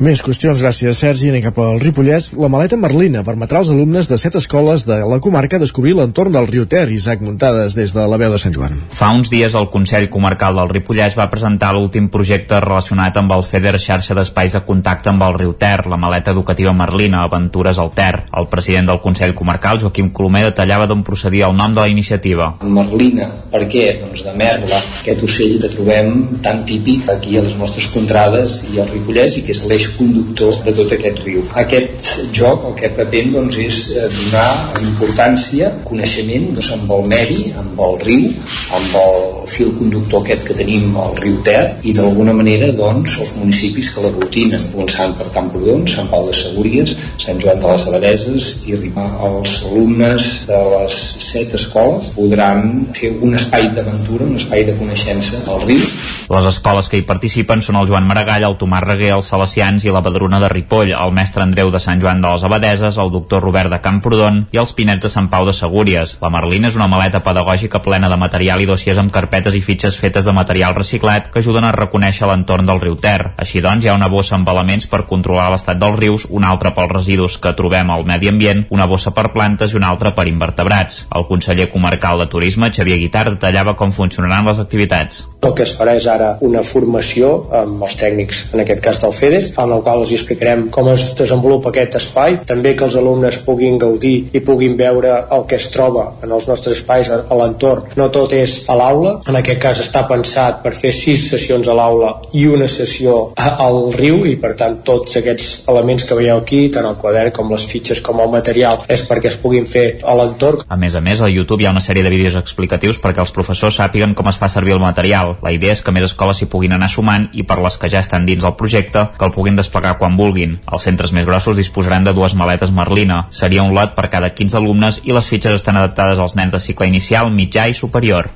Més 0.00 0.22
qüestions, 0.24 0.62
gràcies 0.64 0.96
Sergi. 0.96 1.28
Anem 1.28 1.42
cap 1.44 1.58
al 1.60 1.76
Ripollès. 1.76 2.30
La 2.40 2.48
maleta 2.48 2.78
Merlina 2.80 3.20
permetrà 3.20 3.58
als 3.60 3.68
alumnes 3.68 4.06
de 4.08 4.16
set 4.16 4.38
escoles 4.38 4.86
de 4.88 4.96
la 5.04 5.18
comarca 5.20 5.58
descobrir 5.60 5.92
l'entorn 5.98 6.32
del 6.32 6.46
riu 6.48 6.64
Ter, 6.64 6.86
Isaac 6.88 7.20
Muntades, 7.20 7.74
des 7.76 7.92
de 7.92 8.06
la 8.08 8.16
veu 8.16 8.32
de 8.32 8.38
Sant 8.40 8.56
Joan. 8.56 8.78
Fa 8.96 9.10
uns 9.12 9.28
dies 9.28 9.52
el 9.52 9.68
Consell 9.68 10.08
Comarcal 10.08 10.56
del 10.56 10.70
Ripollès 10.72 11.18
va 11.18 11.26
presentar 11.28 11.74
l'últim 11.76 12.06
projecte 12.08 12.62
relacionat 12.64 13.18
amb 13.20 13.34
el 13.36 13.44
FEDER 13.44 13.74
xarxa 13.76 14.16
d'espais 14.16 14.56
de 14.56 14.62
contacte 14.64 15.12
amb 15.12 15.26
el 15.26 15.36
riu 15.36 15.52
Ter, 15.60 15.84
la 15.84 16.00
maleta 16.00 16.32
educativa 16.32 16.72
Merlina, 16.72 17.20
Aventures 17.28 17.76
al 17.76 17.92
Ter. 17.92 18.24
El 18.32 18.48
president 18.48 18.88
del 18.88 19.02
Consell 19.04 19.36
Comarcal, 19.36 19.82
Joaquim 19.84 20.08
Colomer, 20.16 20.46
detallava 20.48 20.88
d'on 20.88 21.04
procedia 21.04 21.52
el 21.52 21.60
nom 21.60 21.76
de 21.76 21.84
la 21.84 21.92
iniciativa. 21.92 22.54
Merlina, 22.64 23.28
per 23.52 23.66
què? 23.68 23.84
Doncs 24.00 24.24
de 24.24 24.32
merla, 24.46 24.80
aquest 25.02 25.28
ocell 25.28 25.60
que 25.60 25.74
trobem 25.76 26.40
tan 26.40 26.64
típic 26.64 27.12
aquí 27.18 27.36
a 27.36 27.44
les 27.44 27.60
nostres 27.60 27.92
contrades 27.92 28.62
i 28.72 28.80
al 28.80 28.88
Ripollès 28.96 29.36
i 29.36 29.44
que 29.44 29.52
és 29.52 29.64
l'eix 29.68 29.89
conductor 29.98 30.56
de 30.66 30.74
tot 30.76 30.94
aquest 30.96 31.22
riu. 31.26 31.42
Aquest 31.62 32.10
joc 32.36 32.66
el 32.70 32.76
que 32.78 32.92
pretén 32.96 33.32
doncs, 33.34 33.58
és 33.60 33.80
eh, 33.96 34.06
donar 34.16 34.48
importància, 34.82 35.72
coneixement 35.88 36.50
doncs, 36.54 36.70
amb 36.76 36.94
el 36.96 37.06
medi, 37.10 37.40
amb 37.60 37.80
el 37.86 37.98
riu, 38.04 38.30
amb 38.76 38.98
el 39.02 39.28
fil 39.50 39.72
conductor 39.78 40.24
aquest 40.24 40.46
que 40.48 40.56
tenim 40.58 40.94
al 41.00 41.16
riu 41.18 41.38
Ter 41.46 41.62
i 41.86 41.94
d'alguna 41.96 42.34
manera 42.36 42.70
doncs, 42.76 43.16
els 43.22 43.34
municipis 43.38 43.90
que 43.94 44.04
l'aglutinen, 44.04 44.68
començant 44.74 45.14
per 45.18 45.28
Camprodon, 45.34 45.86
Sant 45.90 46.10
Pau 46.12 46.26
de 46.28 46.36
Segúries, 46.36 46.96
Sant 47.22 47.40
Joan 47.42 47.60
de 47.62 47.72
les 47.72 47.86
Abadeses 47.90 48.50
i 48.68 48.76
arribar 48.76 49.06
als 49.26 49.60
alumnes 49.70 50.30
de 50.48 50.60
les 50.74 50.98
set 51.30 51.54
escoles 51.56 52.10
podran 52.16 52.86
fer 52.96 53.12
un 53.24 53.36
espai 53.38 53.70
d'aventura, 53.76 54.26
un 54.26 54.38
espai 54.38 54.64
de 54.68 54.76
coneixença 54.78 55.40
al 55.50 55.64
riu. 55.66 55.82
Les 56.30 56.48
escoles 56.52 56.88
que 56.90 57.00
hi 57.00 57.06
participen 57.06 57.64
són 57.64 57.80
el 57.80 57.88
Joan 57.90 58.06
Maragall, 58.08 58.46
el 58.46 58.58
Tomàs 58.60 58.84
Reguer, 58.86 59.12
els 59.16 59.30
Salesians 59.32 59.79
i 59.84 59.92
la 59.94 60.02
Badruna 60.04 60.40
de 60.42 60.48
Ripoll, 60.52 60.92
el 60.92 61.12
mestre 61.16 61.42
Andreu 61.44 61.70
de 61.70 61.80
Sant 61.82 62.00
Joan 62.02 62.20
de 62.20 62.30
les 62.32 62.44
Abadeses, 62.44 62.98
el 62.98 63.12
doctor 63.14 63.42
Robert 63.44 63.70
de 63.72 63.80
Camprodon 63.84 64.42
i 64.52 64.60
els 64.62 64.72
Pinets 64.76 65.04
de 65.04 65.10
Sant 65.12 65.28
Pau 65.32 65.46
de 65.48 65.54
Segúries. 65.56 66.16
La 66.22 66.30
Merlina 66.32 66.68
és 66.68 66.78
una 66.78 66.88
maleta 66.90 67.22
pedagògica 67.24 67.82
plena 67.84 68.10
de 68.12 68.18
material 68.20 68.60
i 68.60 68.68
dossiers 68.68 69.00
amb 69.00 69.12
carpetes 69.14 69.56
i 69.56 69.62
fitxes 69.64 69.98
fetes 70.00 70.28
de 70.28 70.34
material 70.36 70.74
reciclat 70.76 71.30
que 71.30 71.40
ajuden 71.42 71.66
a 71.68 71.72
reconèixer 71.76 72.28
l'entorn 72.28 72.68
del 72.68 72.80
riu 72.82 72.96
Ter. 73.00 73.32
Així 73.36 73.62
doncs, 73.64 73.84
hi 73.84 73.90
ha 73.92 73.96
una 73.98 74.10
bossa 74.12 74.36
amb 74.36 74.48
elements 74.52 74.88
per 74.90 75.06
controlar 75.10 75.50
l'estat 75.52 75.80
dels 75.80 75.98
rius, 75.98 76.26
una 76.30 76.50
altra 76.54 76.74
pels 76.76 76.92
residus 76.92 77.38
que 77.38 77.54
trobem 77.56 77.90
al 77.90 78.06
medi 78.08 78.28
ambient, 78.28 78.66
una 78.70 78.88
bossa 78.90 79.14
per 79.16 79.30
plantes 79.34 79.74
i 79.74 79.80
una 79.80 79.90
altra 79.94 80.14
per 80.14 80.28
invertebrats. 80.30 81.06
El 81.14 81.26
conseller 81.28 81.70
comarcal 81.72 82.20
de 82.20 82.28
Turisme, 82.30 82.70
Xavier 82.74 82.98
Guitar, 83.00 83.26
detallava 83.30 83.76
com 83.76 83.92
funcionaran 83.94 84.46
les 84.50 84.60
activitats. 84.62 85.24
El 85.40 85.54
que 85.56 85.64
es 85.64 85.72
farà 85.76 85.94
és 85.96 86.06
ara 86.10 86.34
una 86.44 86.62
formació 86.66 87.30
amb 87.56 87.84
els 87.86 87.96
tècnics, 87.96 88.42
en 88.52 88.64
aquest 88.64 88.82
cas 88.84 89.00
del 89.00 89.14
FEDER, 89.16 89.42
en 89.62 89.69
el 89.74 89.82
qual 89.86 90.04
els 90.04 90.12
explicarem 90.16 90.68
com 90.72 90.90
es 90.92 91.10
desenvolupa 91.18 91.70
aquest 91.70 91.98
espai, 92.00 92.40
també 92.46 92.74
que 92.76 92.86
els 92.86 92.96
alumnes 93.00 93.40
puguin 93.46 93.78
gaudir 93.80 94.16
i 94.32 94.42
puguin 94.44 94.76
veure 94.78 95.16
el 95.30 95.46
que 95.48 95.58
es 95.60 95.68
troba 95.72 96.06
en 96.22 96.32
els 96.32 96.48
nostres 96.48 96.78
espais 96.78 97.10
a 97.10 97.38
l'entorn. 97.38 97.90
No 97.96 98.08
tot 98.14 98.34
és 98.36 98.60
a 98.70 98.76
l'aula, 98.78 99.16
en 99.28 99.38
aquest 99.40 99.62
cas 99.62 99.82
està 99.82 100.04
pensat 100.08 100.62
per 100.64 100.74
fer 100.76 100.92
sis 100.96 101.28
sessions 101.30 101.68
a 101.68 101.76
l'aula 101.76 102.14
i 102.36 102.46
una 102.50 102.68
sessió 102.70 103.32
al 103.36 103.80
riu 103.96 104.24
i 104.28 104.36
per 104.40 104.54
tant 104.58 104.80
tots 104.86 105.18
aquests 105.20 105.64
elements 105.70 106.06
que 106.06 106.18
veieu 106.18 106.40
aquí, 106.40 106.62
tant 106.72 106.88
el 106.88 106.98
quadern, 107.00 107.32
com 107.34 107.50
les 107.52 107.66
fitxes, 107.70 108.02
com 108.04 108.20
el 108.22 108.30
material, 108.32 108.84
és 108.88 109.04
perquè 109.08 109.30
es 109.30 109.38
puguin 109.40 109.66
fer 109.68 109.86
a 110.04 110.16
l'entorn. 110.18 110.64
A 110.68 110.78
més 110.80 110.96
a 110.96 111.02
més, 111.04 111.20
a 111.20 111.30
YouTube 111.30 111.62
hi 111.62 111.68
ha 111.68 111.74
una 111.74 111.84
sèrie 111.84 112.04
de 112.06 112.12
vídeos 112.12 112.38
explicatius 112.40 113.00
perquè 113.02 113.22
els 113.24 113.34
professors 113.34 113.78
sàpiguen 113.80 114.14
com 114.18 114.30
es 114.30 114.38
fa 114.40 114.48
servir 114.52 114.76
el 114.76 114.82
material. 114.82 115.36
La 115.44 115.52
idea 115.54 115.74
és 115.76 115.82
que 115.84 115.94
més 115.94 116.06
escoles 116.08 116.40
s'hi 116.40 116.48
puguin 116.50 116.74
anar 116.76 116.90
sumant 116.92 117.28
i 117.36 117.44
per 117.46 117.60
les 117.62 117.78
que 117.80 117.90
ja 117.92 118.02
estan 118.04 118.26
dins 118.28 118.44
el 118.44 118.56
projecte 118.58 119.06
que 119.16 119.26
el 119.26 119.34
puguin 119.34 119.58
desplegar 119.60 119.96
quan 120.00 120.18
vulguin. 120.18 120.58
Els 120.66 120.88
centres 120.88 121.14
més 121.16 121.28
grossos 121.28 121.58
disposaran 121.60 122.04
de 122.08 122.16
dues 122.16 122.34
maletes 122.34 122.72
Merlina. 122.74 123.26
Seria 123.30 123.62
un 123.62 123.76
lot 123.76 123.94
per 123.94 124.08
cada 124.10 124.32
15 124.34 124.58
alumnes 124.58 125.02
i 125.04 125.14
les 125.14 125.28
fitxes 125.30 125.60
estan 125.60 125.78
adaptades 125.78 126.18
als 126.18 126.34
nens 126.40 126.56
de 126.56 126.60
cicle 126.60 126.88
inicial, 126.90 127.30
mitjà 127.30 127.68
i 127.70 127.76
superior. 127.76 128.32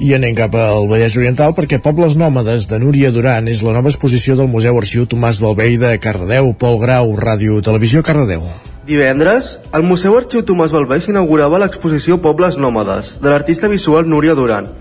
I 0.00 0.14
anem 0.16 0.32
cap 0.32 0.54
al 0.56 0.86
Vallès 0.88 1.12
Oriental 1.20 1.52
perquè 1.52 1.76
Pobles 1.84 2.14
Nòmades 2.16 2.64
de 2.70 2.78
Núria 2.80 3.10
Duran 3.12 3.50
és 3.52 3.60
la 3.60 3.74
nova 3.76 3.90
exposició 3.92 4.32
del 4.38 4.48
Museu 4.48 4.78
Arxiu 4.80 5.04
Tomàs 5.04 5.42
Balvei 5.44 5.76
de 5.76 5.92
Cardedeu, 6.00 6.54
Pol 6.56 6.80
Grau, 6.80 7.12
Ràdio 7.20 7.60
Televisió 7.60 8.00
Cardedeu. 8.00 8.46
Divendres, 8.88 9.58
al 9.76 9.84
Museu 9.84 10.16
Arxiu 10.16 10.40
Tomàs 10.40 10.72
Balvei 10.72 11.04
s'inaugurava 11.04 11.60
l'exposició 11.60 12.16
Pobles 12.24 12.56
Nòmades, 12.56 13.18
de 13.20 13.28
l'artista 13.28 13.68
visual 13.68 14.08
Núria 14.08 14.38
Duran. 14.38 14.72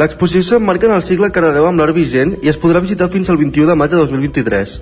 L'exposició 0.00 0.56
s'emmarca 0.56 0.86
en 0.88 0.94
el 0.96 1.02
cicle 1.04 1.28
Cardedeu 1.28 1.66
amb 1.68 1.82
l'art 1.82 1.92
vigent 1.92 2.30
i 2.40 2.48
es 2.48 2.56
podrà 2.60 2.80
visitar 2.80 3.10
fins 3.12 3.28
al 3.28 3.36
21 3.36 3.68
de 3.68 3.74
maig 3.76 3.90
de 3.92 3.98
2023. 4.00 4.78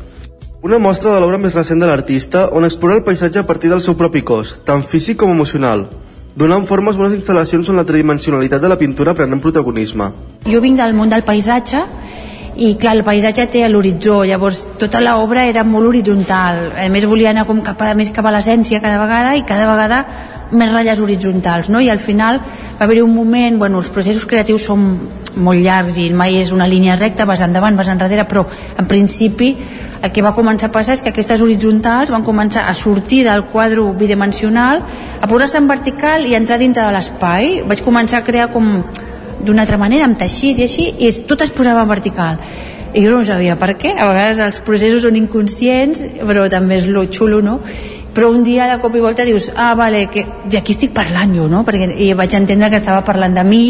Una 0.62 0.78
mostra 0.78 1.11
de 1.15 1.23
l'obra 1.23 1.41
més 1.43 1.57
recent 1.57 1.82
de 1.82 1.89
l'artista 1.89 2.45
on 2.55 2.66
explora 2.69 3.01
el 3.01 3.03
paisatge 3.03 3.41
a 3.41 3.47
partir 3.49 3.73
del 3.73 3.82
seu 3.82 3.97
propi 3.99 4.23
cos, 4.23 4.61
tant 4.62 4.85
físic 4.87 5.19
com 5.19 5.32
emocional, 5.35 5.89
donant 6.39 6.69
formes 6.69 6.95
a 6.95 7.03
unes 7.03 7.16
instal·lacions 7.19 7.73
on 7.73 7.81
la 7.81 7.87
tridimensionalitat 7.89 8.62
de 8.62 8.70
la 8.70 8.78
pintura 8.78 9.16
prenent 9.19 9.43
protagonisme. 9.43 10.12
Jo 10.47 10.62
vinc 10.62 10.78
del 10.78 10.95
món 10.95 11.11
del 11.11 11.27
paisatge 11.27 11.82
i 12.61 12.74
clar, 12.77 12.93
el 12.99 13.05
paisatge 13.05 13.47
té 13.49 13.62
l'horitzó. 13.69 14.20
Llavors 14.28 14.65
tota 14.81 15.01
l'obra 15.01 15.47
era 15.49 15.65
molt 15.65 15.89
horitzontal. 15.89 16.66
A 16.77 16.89
més 16.93 17.07
volia 17.09 17.32
anar 17.32 17.47
com 17.49 17.62
cap 17.65 17.81
a, 17.81 17.95
més 17.97 18.12
cap 18.12 18.27
a 18.28 18.35
l'essència 18.35 18.82
cada 18.85 19.01
vegada 19.01 19.32
i 19.39 19.47
cada 19.49 19.69
vegada 19.70 20.05
més 20.51 20.73
ratlles 20.73 20.99
horitzontals 20.99 21.69
no? 21.70 21.81
i 21.81 21.89
al 21.93 22.01
final 22.03 22.41
va 22.43 22.85
haver-hi 22.85 23.05
un 23.05 23.15
moment, 23.15 23.59
bueno, 23.59 23.78
els 23.78 23.91
processos 23.95 24.27
creatius 24.27 24.65
són 24.66 24.87
molt 25.39 25.62
llargs 25.62 26.01
i 26.03 26.09
mai 26.11 26.41
és 26.41 26.51
una 26.51 26.66
línia 26.66 26.97
recta 26.99 27.24
vas 27.28 27.45
endavant, 27.47 27.77
vas 27.78 27.89
enrere 27.93 28.24
però 28.27 28.43
en 28.77 28.89
principi 28.91 29.53
el 30.03 30.11
que 30.11 30.24
va 30.27 30.35
començar 30.35 30.70
a 30.70 30.74
passar 30.74 30.97
és 30.97 31.05
que 31.05 31.12
aquestes 31.12 31.43
horitzontals 31.45 32.11
van 32.11 32.24
començar 32.27 32.65
a 32.66 32.74
sortir 32.74 33.23
del 33.28 33.45
quadre 33.53 33.85
bidimensional 34.01 34.82
a 35.20 35.28
posar-se 35.31 35.61
en 35.61 35.69
vertical 35.69 36.27
i 36.27 36.35
entrar 36.35 36.59
dintre 36.59 36.87
de 36.87 36.95
l'espai. 36.95 37.61
Vaig 37.69 37.85
començar 37.85 38.23
a 38.23 38.24
crear 38.24 38.49
com 38.51 38.81
d'una 39.45 39.65
altra 39.67 39.79
manera, 39.81 40.05
amb 40.05 40.19
teixit 40.19 40.59
i 40.59 40.67
així 40.67 40.91
i 40.99 41.12
tot 41.29 41.43
es 41.47 41.55
posava 41.55 41.85
vertical 41.89 42.39
i 42.93 43.05
jo 43.05 43.12
no 43.12 43.25
sabia 43.25 43.57
per 43.59 43.77
què, 43.79 43.95
a 43.95 44.09
vegades 44.09 44.41
els 44.43 44.61
processos 44.67 45.05
són 45.07 45.17
inconscients 45.19 46.01
però 46.27 46.49
també 46.51 46.81
és 46.81 46.89
lo 46.91 47.05
xulo 47.07 47.41
no? 47.45 47.61
però 48.15 48.31
un 48.35 48.43
dia 48.45 48.67
de 48.67 48.81
cop 48.83 48.97
i 48.99 49.03
volta 49.03 49.27
dius 49.27 49.51
ah 49.55 49.75
vale, 49.79 50.09
que 50.11 50.27
d'aquí 50.51 50.75
estic 50.75 50.95
parlant 50.95 51.35
jo 51.37 51.47
no? 51.49 51.62
Perquè, 51.67 51.93
i 52.03 52.12
vaig 52.19 52.35
entendre 52.35 52.71
que 52.71 52.81
estava 52.81 53.05
parlant 53.07 53.37
de 53.37 53.45
mi 53.47 53.65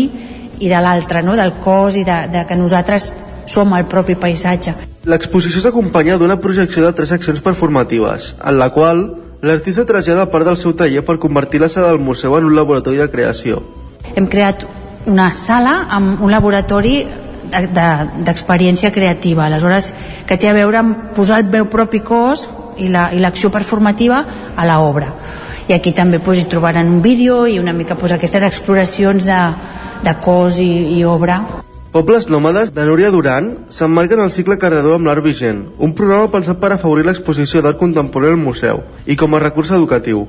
i 0.61 0.69
de 0.69 0.81
l'altre, 0.81 1.23
no? 1.23 1.37
del 1.37 1.53
cos 1.65 1.97
i 2.01 2.05
de, 2.05 2.23
de 2.33 2.47
que 2.49 2.57
nosaltres 2.57 3.13
som 3.51 3.77
el 3.77 3.85
propi 3.91 4.17
paisatge 4.17 4.77
L'exposició 5.09 5.63
s'acompanya 5.65 6.19
d'una 6.21 6.37
projecció 6.45 6.83
de 6.85 6.93
tres 6.93 7.09
seccions 7.09 7.41
performatives, 7.41 8.35
en 8.45 8.59
la 8.61 8.69
qual 8.75 8.99
l'artista 9.41 9.87
trasllada 9.89 10.27
part 10.29 10.45
del 10.45 10.59
seu 10.61 10.75
taller 10.77 11.01
per 11.09 11.17
convertir 11.23 11.63
la 11.63 11.71
sala 11.73 11.89
del 11.89 12.05
museu 12.05 12.37
en 12.37 12.45
un 12.45 12.57
laboratori 12.57 13.01
de 13.01 13.09
creació. 13.09 13.63
Hem 14.13 14.29
creat 14.29 14.67
una 15.07 15.33
sala 15.33 15.87
amb 15.89 16.21
un 16.21 16.31
laboratori 16.31 17.05
d'experiència 17.51 18.89
de, 18.89 18.93
de, 18.93 18.99
creativa, 18.99 19.47
aleshores 19.47 19.93
que 20.27 20.37
té 20.39 20.51
a 20.51 20.55
veure 20.55 20.81
amb 20.81 21.15
posar 21.17 21.41
el 21.41 21.49
meu 21.51 21.67
propi 21.71 22.03
cos 22.05 22.47
i 22.79 22.89
l'acció 22.89 23.49
la, 23.51 23.57
performativa 23.59 24.25
a 24.57 24.67
l'obra. 24.69 25.11
I 25.69 25.75
aquí 25.75 25.93
també 25.95 26.19
pues, 26.19 26.41
hi 26.41 26.49
trobaran 26.51 26.89
un 26.91 27.03
vídeo 27.03 27.47
i 27.47 27.59
una 27.59 27.73
mica 27.73 27.95
pues, 27.95 28.13
aquestes 28.13 28.43
exploracions 28.43 29.27
de, 29.27 29.41
de 30.05 30.15
cos 30.23 30.59
i, 30.59 30.99
i 30.99 31.05
obra. 31.05 31.41
Pobles 31.91 32.29
nòmades 32.31 32.71
de 32.71 32.85
Núria 32.87 33.11
Duran 33.11 33.49
s'emmarquen 33.75 34.21
al 34.23 34.31
cicle 34.31 34.61
Cardedeu 34.63 34.95
amb 34.95 35.09
l'art 35.11 35.25
vigent, 35.27 35.65
un 35.83 35.91
programa 35.99 36.31
pensat 36.31 36.61
per 36.63 36.71
afavorir 36.77 37.09
l'exposició 37.09 37.65
d'art 37.65 37.81
contemporani 37.81 38.37
al 38.37 38.45
museu 38.45 38.85
i 39.11 39.17
com 39.19 39.35
a 39.35 39.43
recurs 39.43 39.73
educatiu 39.75 40.29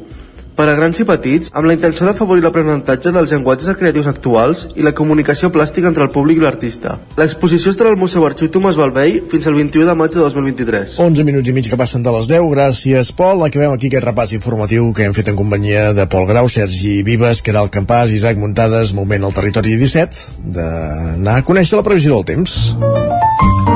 per 0.61 0.67
a 0.69 0.75
grans 0.77 0.99
i 1.01 1.05
petits, 1.09 1.49
amb 1.57 1.65
la 1.65 1.73
intenció 1.73 2.05
d'afavorir 2.05 2.43
l'aprenentatge 2.43 3.09
dels 3.15 3.31
llenguatges 3.33 3.77
creatius 3.79 4.09
actuals 4.11 4.67
i 4.77 4.85
la 4.85 4.93
comunicació 4.93 5.49
plàstica 5.49 5.89
entre 5.89 6.05
el 6.05 6.11
públic 6.13 6.37
i 6.37 6.43
l'artista. 6.43 6.99
L'exposició 7.17 7.73
estarà 7.73 7.89
al 7.89 7.97
Museu 7.97 8.27
Arxiu 8.27 8.51
Tomàs 8.53 8.77
Balvei 8.77 9.17
fins 9.31 9.49
al 9.49 9.57
21 9.57 9.89
de 9.89 9.97
maig 9.97 10.13
de 10.13 10.21
2023. 10.21 10.99
11 11.01 11.25
minuts 11.25 11.49
i 11.49 11.55
mig 11.57 11.71
que 11.71 11.81
passen 11.81 12.05
de 12.05 12.13
les 12.13 12.29
10. 12.29 12.45
Gràcies, 12.53 13.09
Pol. 13.17 13.41
Acabem 13.47 13.73
aquí 13.73 13.89
aquest 13.89 14.05
repàs 14.05 14.35
informatiu 14.37 14.91
que 14.93 15.07
hem 15.07 15.17
fet 15.17 15.33
en 15.33 15.39
companyia 15.39 15.89
de 15.97 16.05
Pol 16.05 16.29
Grau, 16.29 16.45
Sergi 16.45 16.99
Vives, 17.07 17.41
Caral 17.41 17.73
Campàs, 17.73 18.13
Isaac 18.13 18.37
Muntades, 18.37 18.93
moment 18.93 19.25
al 19.25 19.33
territori 19.33 19.73
17, 19.81 20.45
d'anar 20.59 21.39
a 21.41 21.47
conèixer 21.47 21.81
la 21.81 21.87
previsió 21.89 22.19
del 22.19 22.29
temps. 22.35 23.70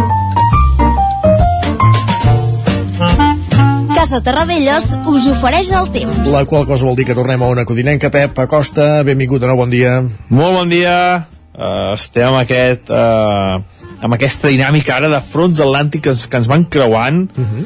Casa 4.06 4.20
Terradellos 4.22 4.92
us 5.10 5.24
ofereix 5.32 5.72
el 5.74 5.88
temps. 5.90 6.28
La 6.30 6.44
qual 6.46 6.68
cosa 6.70 6.86
vol 6.86 6.94
dir 6.94 7.08
que 7.10 7.16
tornem 7.18 7.42
a 7.42 7.48
una 7.50 7.64
codinenca. 7.66 8.12
Pep 8.14 8.38
Acosta, 8.44 9.00
benvingut 9.02 9.42
de 9.42 9.50
nou, 9.50 9.58
bon 9.58 9.72
dia. 9.74 9.96
Molt 10.30 10.54
bon 10.60 10.70
dia. 10.70 11.24
Uh, 11.58 11.96
estem 11.96 12.28
amb, 12.28 12.38
aquest, 12.44 12.92
uh, 12.94 13.66
amb 14.06 14.14
aquesta 14.20 14.54
dinàmica 14.54 15.00
ara 15.00 15.10
de 15.10 15.24
fronts 15.26 15.58
atlàntics 15.66 16.28
que 16.30 16.38
ens 16.38 16.52
van 16.54 16.68
creuant. 16.70 17.24
Uh 17.34 17.42
Mhm. 17.42 17.66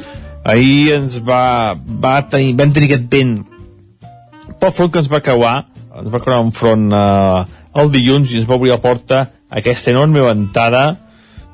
Ahir 0.54 0.94
ens 0.94 1.20
va, 1.20 1.76
va 1.76 2.26
tenir, 2.30 2.56
vam 2.56 2.72
tenir 2.72 2.88
aquest 2.88 3.12
vent 3.12 3.44
pel 4.58 4.72
front 4.72 4.92
que 4.92 4.98
ens 4.98 5.12
va 5.12 5.20
creuar. 5.20 5.66
Ens 5.94 6.08
va 6.10 6.20
creuar 6.24 6.40
un 6.40 6.52
front 6.52 6.90
uh, 6.90 7.44
el 7.74 7.90
dilluns 7.90 8.32
i 8.32 8.38
ens 8.38 8.48
va 8.48 8.54
obrir 8.54 8.70
la 8.70 8.80
porta 8.80 9.28
aquesta 9.50 9.90
enorme 9.90 10.22
ventada. 10.22 10.96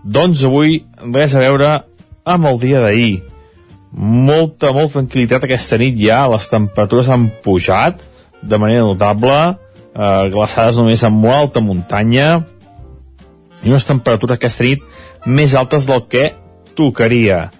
Doncs 0.04 0.44
avui 0.44 0.84
res 1.12 1.34
a 1.34 1.40
veure 1.40 1.82
amb 2.24 2.46
el 2.46 2.60
dia 2.60 2.78
d'ahir 2.80 3.35
molta, 3.92 4.72
molta 4.72 5.00
tranquil·litat 5.00 5.46
aquesta 5.46 5.78
nit 5.80 5.96
ja, 6.00 6.24
les 6.30 6.48
temperatures 6.50 7.08
han 7.12 7.28
pujat 7.44 8.02
de 8.42 8.58
manera 8.58 8.84
notable, 8.86 9.36
eh, 9.94 10.24
glaçades 10.32 10.76
només 10.76 11.02
en 11.04 11.12
molt 11.12 11.36
alta 11.36 11.62
muntanya, 11.64 12.44
i 13.62 13.70
unes 13.72 13.86
temperatures 13.88 14.36
aquesta 14.36 14.66
nit 14.66 14.82
més 15.26 15.54
altes 15.54 15.86
del 15.88 16.04
que 16.10 16.30
tocaria. 16.76 17.50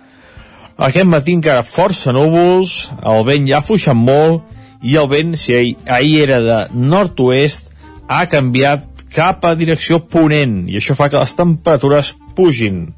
Aquest 0.76 1.08
matí 1.08 1.32
encara 1.32 1.64
força 1.64 2.12
núvols, 2.12 2.90
el 3.00 3.24
vent 3.24 3.46
ja 3.48 3.62
ha 3.62 3.94
molt, 3.94 4.42
i 4.82 4.96
el 4.96 5.08
vent, 5.08 5.34
si 5.36 5.54
ahir, 5.54 5.76
ahir 5.88 6.22
era 6.28 6.40
de 6.40 6.58
nord-oest, 6.74 7.72
ha 8.08 8.26
canviat 8.26 8.84
cap 9.14 9.44
a 9.44 9.54
direcció 9.56 9.98
ponent, 9.98 10.68
i 10.68 10.76
això 10.76 10.94
fa 10.94 11.08
que 11.08 11.18
les 11.18 11.34
temperatures 11.34 12.14
pugin. 12.36 12.92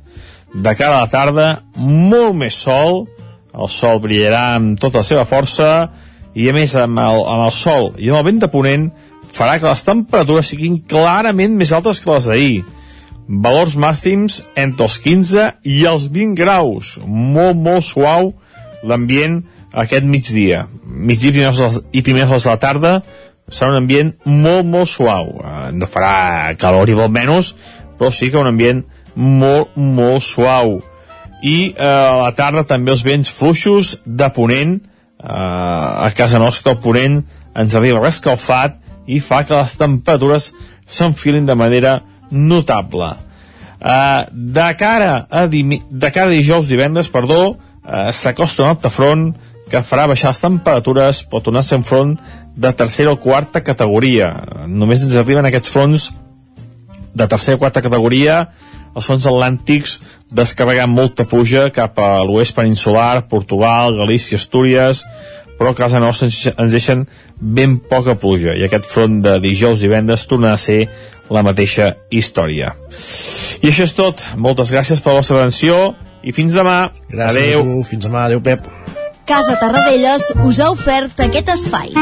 De 0.53 0.75
cara 0.75 0.99
a 0.99 1.05
la 1.05 1.13
tarda, 1.13 1.47
molt 1.77 2.35
més 2.35 2.59
sol, 2.59 3.07
el 3.55 3.71
sol 3.73 4.01
brillarà 4.05 4.55
amb 4.57 4.79
tota 4.81 5.03
la 5.03 5.07
seva 5.07 5.27
força 5.29 5.69
i 6.39 6.49
a 6.51 6.55
més 6.55 6.75
amb 6.79 7.01
el, 7.03 7.23
amb 7.25 7.47
el 7.47 7.55
sol 7.55 7.93
i 7.99 8.11
amb 8.11 8.21
el 8.21 8.27
vent 8.31 8.43
de 8.45 8.51
ponent 8.53 8.89
farà 9.33 9.59
que 9.59 9.69
les 9.69 9.85
temperatures 9.87 10.51
siguin 10.53 10.81
clarament 10.89 11.57
més 11.59 11.73
altes 11.77 12.01
que 12.01 12.11
les 12.11 12.29
d'ahir. 12.29 12.65
Valors 13.29 13.75
màxims 13.77 14.41
entre 14.57 14.87
els 14.87 14.97
15 15.05 15.49
i 15.69 15.83
els 15.89 16.09
20 16.13 16.37
graus. 16.39 16.95
Molt 17.05 17.59
molt 17.61 17.85
suau 17.85 18.33
l'ambient 18.89 19.43
aquest 19.73 20.07
migdia. 20.09 20.67
Migdia 20.85 21.53
i 21.93 22.03
primers 22.03 22.31
hores 22.31 22.47
de 22.47 22.55
la 22.55 22.63
tarda 22.63 22.95
serà 23.49 23.75
un 23.75 23.83
ambient 23.83 24.15
molt 24.25 24.65
molt 24.69 24.89
suau. 24.89 25.35
Eh, 25.45 25.69
no 25.77 25.89
farà 25.91 26.55
calor 26.61 26.89
i 26.89 26.97
molt 26.97 27.13
menys 27.13 27.55
però 27.99 28.13
sí 28.15 28.31
que 28.31 28.39
un 28.39 28.49
ambient 28.49 28.85
molt 29.17 29.75
molt 29.77 30.23
suau 30.23 30.79
i 31.43 31.71
eh, 31.71 31.85
a 31.85 32.17
la 32.25 32.33
tarda 32.37 32.65
també 32.67 32.93
els 32.95 33.05
vents 33.07 33.31
fluixos 33.31 33.99
de 34.05 34.29
ponent. 34.35 34.79
Eh, 35.19 35.29
a 35.29 36.11
casa 36.17 36.39
nostra 36.43 36.75
el 36.75 36.83
ponent 36.83 37.23
ens 37.59 37.75
arriba 37.75 38.03
rescalfat 38.03 38.79
i 39.09 39.21
fa 39.25 39.43
que 39.47 39.57
les 39.57 39.75
temperatures 39.79 40.53
s'enfilin 40.87 41.47
de 41.47 41.57
manera 41.59 41.99
notable. 42.31 43.13
Eh, 43.79 44.23
de 44.33 44.69
cara 44.79 45.27
a, 45.31 45.47
de 45.47 46.11
cara 46.11 46.27
a 46.27 46.35
dijous 46.35 46.69
divendres 46.69 47.09
perdó 47.09 47.55
eh, 47.55 48.11
s'acosta 48.13 48.65
un 48.65 48.73
altre 48.73 48.91
front 48.91 49.29
que 49.71 49.85
farà 49.85 50.09
baixar 50.09 50.33
les 50.33 50.41
temperatures 50.43 51.23
pot 51.31 51.45
tornar 51.45 51.63
a 51.63 51.69
ser 51.69 51.79
un 51.79 51.87
front 51.87 52.17
de 52.59 52.73
tercera 52.75 53.13
o 53.13 53.21
quarta 53.23 53.63
categoria. 53.63 54.33
Només 54.67 55.05
ens 55.05 55.15
arriben 55.21 55.47
aquests 55.47 55.71
fronts 55.71 56.09
de 57.15 57.27
tercera 57.27 57.59
o 57.59 57.63
quarta 57.63 57.85
categoria 57.85 58.49
els 58.97 59.07
fronts 59.07 59.27
atlàntics 59.29 59.99
descarregant 60.31 60.91
molta 60.93 61.25
puja 61.29 61.69
cap 61.75 61.99
a 61.99 62.23
l'oest 62.27 62.55
peninsular, 62.57 63.29
Portugal, 63.29 63.97
Galícia, 63.97 64.39
Astúries, 64.39 65.05
però 65.59 65.73
a 65.73 65.79
casa 65.79 66.01
nostra 66.01 66.29
ens, 66.29 66.39
ens 66.55 66.73
deixen 66.73 67.07
ben 67.39 67.79
poca 67.79 68.15
pluja 68.19 68.55
i 68.55 68.65
aquest 68.67 68.87
front 68.87 69.21
de 69.25 69.39
dijous 69.43 69.83
i 69.83 69.91
vendes 69.91 70.27
torna 70.31 70.53
a 70.55 70.61
ser 70.61 70.87
la 71.31 71.43
mateixa 71.43 71.95
història. 72.11 72.75
I 73.63 73.71
això 73.73 73.89
és 73.89 73.95
tot. 73.97 74.23
Moltes 74.37 74.71
gràcies 74.73 75.03
per 75.03 75.13
la 75.13 75.21
vostra 75.21 75.41
atenció 75.41 75.97
i 76.23 76.33
fins 76.33 76.55
demà. 76.55 76.93
Gràcies 77.11 77.51
Adeu. 77.51 77.61
a 77.61 77.65
tu. 77.65 77.89
Fins 77.91 78.07
demà. 78.07 78.29
Adéu, 78.29 78.41
Pep. 78.41 78.69
Casa 79.29 79.59
Tarradellas 79.61 80.31
us 80.47 80.61
ha 80.61 80.71
ofert 80.73 81.21
aquest 81.27 81.53
espai. 81.53 81.93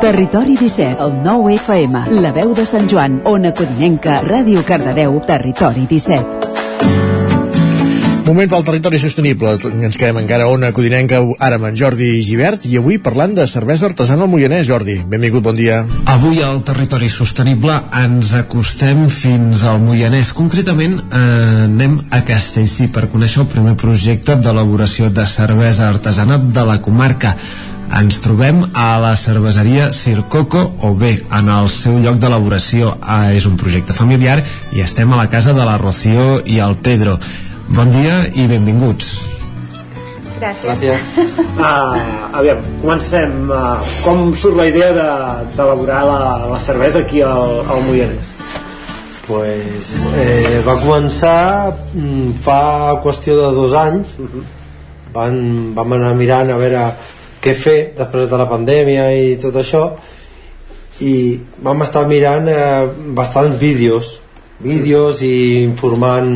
Territori 0.00 0.56
17, 0.56 1.02
el 1.02 1.22
9 1.24 1.54
FM, 1.54 2.20
la 2.22 2.30
veu 2.30 2.52
de 2.54 2.62
Sant 2.62 2.86
Joan, 2.86 3.16
Ona 3.26 3.50
Codinenca, 3.50 4.20
Ràdio 4.22 4.62
Cardedeu, 4.62 5.16
Territori 5.26 5.88
17. 5.90 6.46
Moment 8.28 8.50
pel 8.52 8.62
territori 8.62 9.00
sostenible. 9.02 9.56
Ens 9.82 9.96
quedem 9.98 10.20
encara 10.20 10.44
a 10.46 10.52
Ona 10.52 10.68
Codinenca, 10.76 11.18
ara 11.42 11.56
amb 11.58 11.66
en 11.66 11.78
Jordi 11.80 12.12
Givert, 12.22 12.66
i 12.70 12.76
avui 12.78 13.00
parlant 13.02 13.34
de 13.34 13.46
cervesa 13.50 13.88
artesana 13.88 14.22
al 14.22 14.30
Moianès. 14.30 14.68
Jordi, 14.68 15.00
benvingut, 15.02 15.42
bon 15.42 15.58
dia. 15.58 15.80
Avui 16.06 16.44
al 16.46 16.60
territori 16.62 17.08
sostenible 17.10 17.80
ens 17.98 18.36
acostem 18.38 19.08
fins 19.10 19.64
al 19.66 19.80
Moianès. 19.82 20.30
Concretament 20.36 20.94
eh, 21.00 21.24
anem 21.64 21.98
a 22.14 22.22
Castellcí 22.28 22.86
per 22.92 23.08
conèixer 23.10 23.42
el 23.42 23.50
primer 23.50 23.74
projecte 23.80 24.38
d'elaboració 24.38 25.10
de 25.10 25.26
cervesa 25.26 25.88
artesana 25.88 26.38
de 26.38 26.66
la 26.70 26.78
comarca. 26.84 27.34
Ens 27.96 28.20
trobem 28.20 28.60
a 28.76 28.98
la 29.00 29.14
cerveseria 29.16 29.92
Circoco 29.96 30.60
o 30.84 30.92
bé 30.94 31.14
en 31.32 31.48
el 31.48 31.68
seu 31.72 31.96
lloc 32.02 32.18
d'elaboració. 32.20 32.92
Ah, 33.00 33.32
és 33.32 33.46
un 33.48 33.56
projecte 33.56 33.96
familiar 33.96 34.42
i 34.76 34.82
estem 34.84 35.12
a 35.12 35.16
la 35.18 35.28
casa 35.32 35.54
de 35.56 35.64
la 35.64 35.78
Rocío 35.80 36.42
i 36.44 36.58
el 36.60 36.76
Pedro. 36.76 37.16
Bon 37.68 37.90
dia 37.90 38.20
i 38.34 38.46
benvinguts. 38.50 39.14
Gràcies. 40.38 41.00
Uh, 41.58 41.98
aviam, 42.38 42.60
comencem. 42.84 43.32
Uh, 43.50 43.80
com 44.04 44.30
surt 44.38 44.54
la 44.60 44.68
idea 44.70 44.92
de- 44.94 45.46
d'elaborar 45.56 46.02
de, 46.04 46.18
la, 46.22 46.32
la 46.52 46.60
cervesa 46.62 47.00
aquí 47.02 47.22
al, 47.22 47.62
al 47.66 47.82
Moianès? 47.88 48.34
pues, 49.28 49.88
eh, 50.16 50.62
va 50.64 50.78
començar 50.80 51.68
mm, 51.92 52.30
fa 52.40 52.94
qüestió 53.04 53.34
de 53.36 53.50
dos 53.58 53.74
anys 53.76 54.14
Van, 55.12 55.34
vam 55.76 55.92
anar 55.98 56.14
mirant 56.16 56.48
a 56.48 56.56
veure 56.56 56.86
què 57.48 57.56
fer 57.56 57.78
després 57.96 58.28
de 58.28 58.38
la 58.38 58.48
pandèmia 58.52 59.10
i 59.16 59.34
tot 59.42 59.56
això. 59.56 59.88
I 61.00 61.16
vam 61.64 61.82
estar 61.82 62.06
mirant 62.10 62.48
eh, 62.52 62.86
bastants 63.16 63.56
vídeos 63.58 64.18
vídeos 64.58 65.22
i 65.22 65.62
informant 65.62 66.30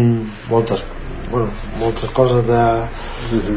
moltes, 0.50 0.84
bueno, 1.30 1.48
moltes 1.80 2.10
coses 2.10 2.46
de, 2.46 2.64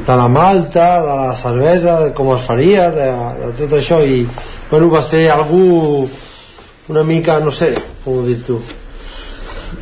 de 0.06 0.16
la 0.18 0.28
malta, 0.28 1.02
de 1.02 1.18
la 1.22 1.36
cervesa, 1.38 2.00
de 2.02 2.14
com 2.18 2.34
es 2.34 2.46
faria, 2.46 2.90
de, 2.92 3.10
de 3.44 3.52
tot 3.62 3.78
això. 3.78 4.02
I 4.02 4.26
bueno, 4.72 4.90
va 4.90 5.04
ser 5.06 5.28
algú 5.30 6.08
una 6.90 7.04
mica, 7.04 7.40
no 7.40 7.54
sé, 7.54 7.76
com 8.04 8.22
ho 8.22 8.26
dic 8.26 8.46
tu 8.48 8.60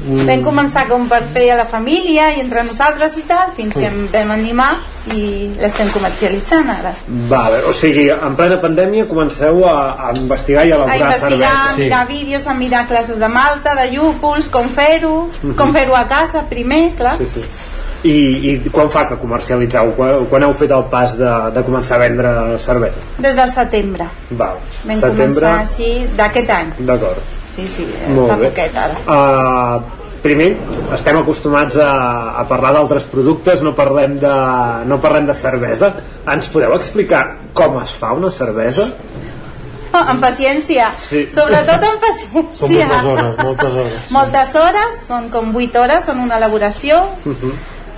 Mm. 0.06 0.26
Vam 0.28 0.42
començar 0.44 0.88
com 0.90 1.06
per 1.08 1.22
fer 1.34 1.50
a 1.54 1.58
la 1.62 1.66
família 1.66 2.32
i 2.36 2.42
entre 2.42 2.64
nosaltres 2.64 3.18
i 3.18 3.24
tal, 3.30 3.52
fins 3.56 3.74
que 3.76 3.86
em 3.88 4.08
vam 4.12 4.32
animar 4.36 4.72
i 5.14 5.52
l'estem 5.60 5.90
comercialitzant 5.92 6.70
ara. 6.70 6.94
Vale, 7.30 7.62
o 7.70 7.74
sigui, 7.76 8.10
en 8.12 8.36
plena 8.40 8.58
pandèmia 8.62 9.06
comenceu 9.08 9.64
a, 9.68 10.10
a 10.10 10.14
investigar 10.16 10.66
i 10.66 10.72
a 10.72 10.76
A 10.76 10.78
elaborar 10.78 11.12
investigar, 11.12 11.52
a 11.52 11.60
cervesa. 11.68 11.78
mirar 11.84 12.08
vídeos, 12.08 12.48
a 12.48 12.54
mirar 12.54 12.88
classes 12.88 13.20
de 13.20 13.28
malta, 13.30 13.76
de 13.76 13.90
llúpols, 13.92 14.48
com 14.50 14.70
fer-ho, 14.70 15.30
Mhm. 15.44 15.56
com 15.56 15.74
fer-ho 15.74 15.96
a 15.96 16.08
casa 16.08 16.44
primer, 16.50 16.92
clar. 16.96 17.18
Sí, 17.18 17.28
sí. 17.28 17.42
I, 18.04 18.16
I 18.66 18.70
quan 18.70 18.90
fa 18.92 19.06
que 19.08 19.16
comercialitzeu? 19.16 19.94
Quan, 19.96 20.26
quan 20.28 20.44
heu 20.44 20.54
fet 20.54 20.72
el 20.76 20.84
pas 20.92 21.14
de, 21.18 21.30
de 21.56 21.62
començar 21.64 21.96
a 21.96 22.00
vendre 22.02 22.60
cervesa? 22.60 23.00
Des 23.18 23.36
del 23.38 23.50
setembre. 23.52 24.10
Val. 24.32 24.58
Vam 24.84 24.98
Setembre, 25.00 25.48
començar 25.48 25.62
així 25.62 26.06
d'aquest 26.18 26.50
any. 26.50 26.74
d'acord. 26.80 27.22
Sí, 27.56 27.68
sí, 27.70 27.86
eh, 27.86 28.10
Molt 28.16 28.32
fa 28.34 28.38
bé. 28.40 28.50
poquet 28.50 28.78
ara. 28.82 28.96
Uh, 29.06 30.18
primer, 30.24 30.54
estem 30.96 31.20
acostumats 31.20 31.78
a, 31.78 31.92
a 32.42 32.46
parlar 32.50 32.72
d'altres 32.78 33.06
productes, 33.12 33.62
no 33.62 33.76
parlem, 33.78 34.16
de, 34.22 34.34
no 34.90 34.98
parlem 35.04 35.28
de 35.30 35.36
cervesa. 35.38 35.92
Ens 36.34 36.50
podeu 36.50 36.74
explicar 36.78 37.26
com 37.54 37.78
es 37.84 37.94
fa 38.00 38.14
una 38.18 38.32
cervesa? 38.34 38.90
Oh, 39.94 40.00
amb 40.10 40.24
paciència. 40.26 40.88
Sí. 40.98 41.28
Sobretot 41.30 41.84
amb 41.86 42.02
paciència. 42.08 42.48
Són 42.58 42.72
moltes 42.74 43.06
hores, 43.12 43.36
moltes 43.46 43.76
hores. 43.78 44.00
Moltes 44.16 44.56
hores, 44.64 44.96
són 45.06 45.30
com 45.30 45.52
8 45.54 45.84
hores, 45.84 46.08
són 46.10 46.24
una 46.26 46.40
elaboració. 46.42 47.04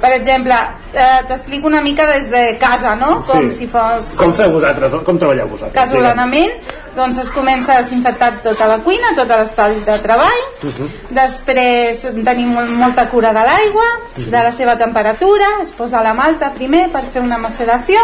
Per 0.05 0.13
exemple, 0.13 0.53
eh, 0.93 1.23
t'explico 1.27 1.65
una 1.65 1.81
mica 1.81 2.05
des 2.05 2.27
de 2.29 2.57
casa, 2.59 2.91
no? 2.95 3.23
Com 3.25 3.47
Sí. 3.49 3.53
si 3.53 3.67
fos 3.67 4.11
Com 4.19 4.35
feu 4.35 4.51
vosaltres? 4.51 4.91
Com 5.03 5.17
treballeu 5.17 5.47
vosaltres? 5.47 5.73
casolanament. 5.73 6.51
Doncs 6.95 7.17
es 7.17 7.29
comença 7.31 7.73
a 7.73 7.81
desinfectar 7.81 8.29
tota 8.43 8.67
la 8.67 8.77
cuina, 8.85 9.07
tot 9.15 9.27
l'espai 9.27 9.73
de 9.83 9.97
treball. 9.99 10.41
Mhm. 10.61 10.89
Després 11.09 12.03
tenim 12.23 12.53
mol- 12.53 12.69
molta 12.83 13.07
cura 13.09 13.33
de 13.33 13.41
l'aigua, 13.49 13.83
de 14.15 14.43
la 14.43 14.51
seva 14.51 14.77
temperatura, 14.77 15.45
es 15.63 15.71
posa 15.71 16.03
la 16.03 16.13
malta 16.13 16.51
primer 16.51 16.89
per 16.91 17.01
fer 17.11 17.21
una 17.23 17.37
maceració 17.39 17.97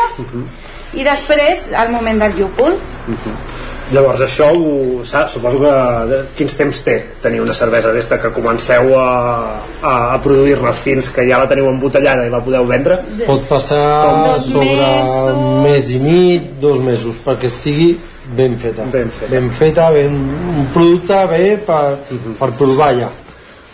i 0.93 1.03
després 1.03 1.67
el 1.71 1.89
moment 1.91 2.19
del 2.19 2.33
llúpol. 2.35 2.79
Llavors 3.91 4.21
això 4.23 4.45
ho, 4.55 5.01
sa- 5.03 5.25
suposo 5.27 5.59
que 5.59 5.71
de, 6.07 6.19
quins 6.37 6.53
temps 6.55 6.77
té 6.85 6.93
tenir 7.21 7.41
una 7.43 7.53
cervesa 7.53 7.91
des 7.91 8.07
de 8.07 8.17
que 8.21 8.29
comenceu 8.31 8.93
a, 8.99 9.07
a, 9.83 9.95
a 10.13 10.19
produir-la 10.23 10.71
fins 10.71 11.09
que 11.11 11.25
ja 11.27 11.39
la 11.41 11.47
teniu 11.49 11.67
embotellada 11.67 12.23
i 12.27 12.31
la 12.31 12.39
podeu 12.45 12.63
vendre? 12.69 12.99
pot 13.25 13.43
passar 13.49 13.81
Dos 14.29 14.45
sobre 14.47 14.69
mesos. 14.69 15.33
un 15.35 15.63
mes 15.65 15.89
i 15.91 15.99
mig, 16.05 16.47
dos 16.63 16.79
mesos 16.79 17.19
perquè 17.25 17.49
estigui 17.51 17.89
ben 18.37 18.55
feta 18.61 18.85
ben 18.93 19.09
feta, 19.11 19.31
ben 19.33 19.51
feta 19.51 19.89
ben, 19.91 20.15
un 20.61 20.69
producte 20.71 21.19
bé 21.33 21.57
per, 21.67 21.97
per 22.39 22.51
provar 22.55 22.93
ja 23.01 23.09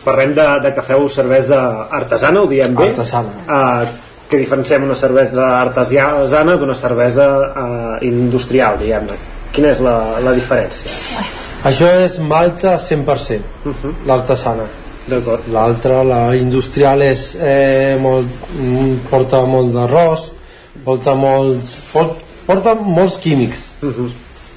Parlem 0.07 0.33
de, 0.33 0.43
de 0.63 0.69
que 0.73 0.81
feu 0.87 1.09
cervesa 1.11 1.61
artesana, 1.91 2.39
ho 2.41 2.47
diem 2.47 2.73
bé? 2.73 2.93
Artesana. 2.93 3.33
Uh, 3.43 3.87
que 4.31 4.37
diferenciem 4.39 4.85
una 4.87 4.95
cervesa 4.95 5.49
artesana 5.61 6.55
d'una 6.55 6.73
cervesa 6.79 7.25
uh, 7.43 7.97
industrial, 8.07 8.77
diguem-ne. 8.79 9.17
Quina 9.57 9.73
és 9.73 9.81
la, 9.83 9.97
la 10.21 10.33
diferència? 10.37 11.25
això 11.67 11.87
és 12.05 12.19
malta 12.21 12.77
100% 12.77 14.05
l'artesana. 14.07 14.67
D'acord. 15.07 15.45
l'altra, 15.55 16.01
la 16.03 16.35
industrial 16.35 17.01
és 17.01 17.21
eh, 17.39 17.95
molt, 17.99 18.27
mm, 18.59 19.07
porta 19.09 19.39
molt 19.47 19.71
d'arròs 19.75 20.25
porta 20.83 21.15
molts 21.17 21.73
port, 21.91 22.21
porta 22.47 22.75
molts 22.75 23.17
químics. 23.23 23.65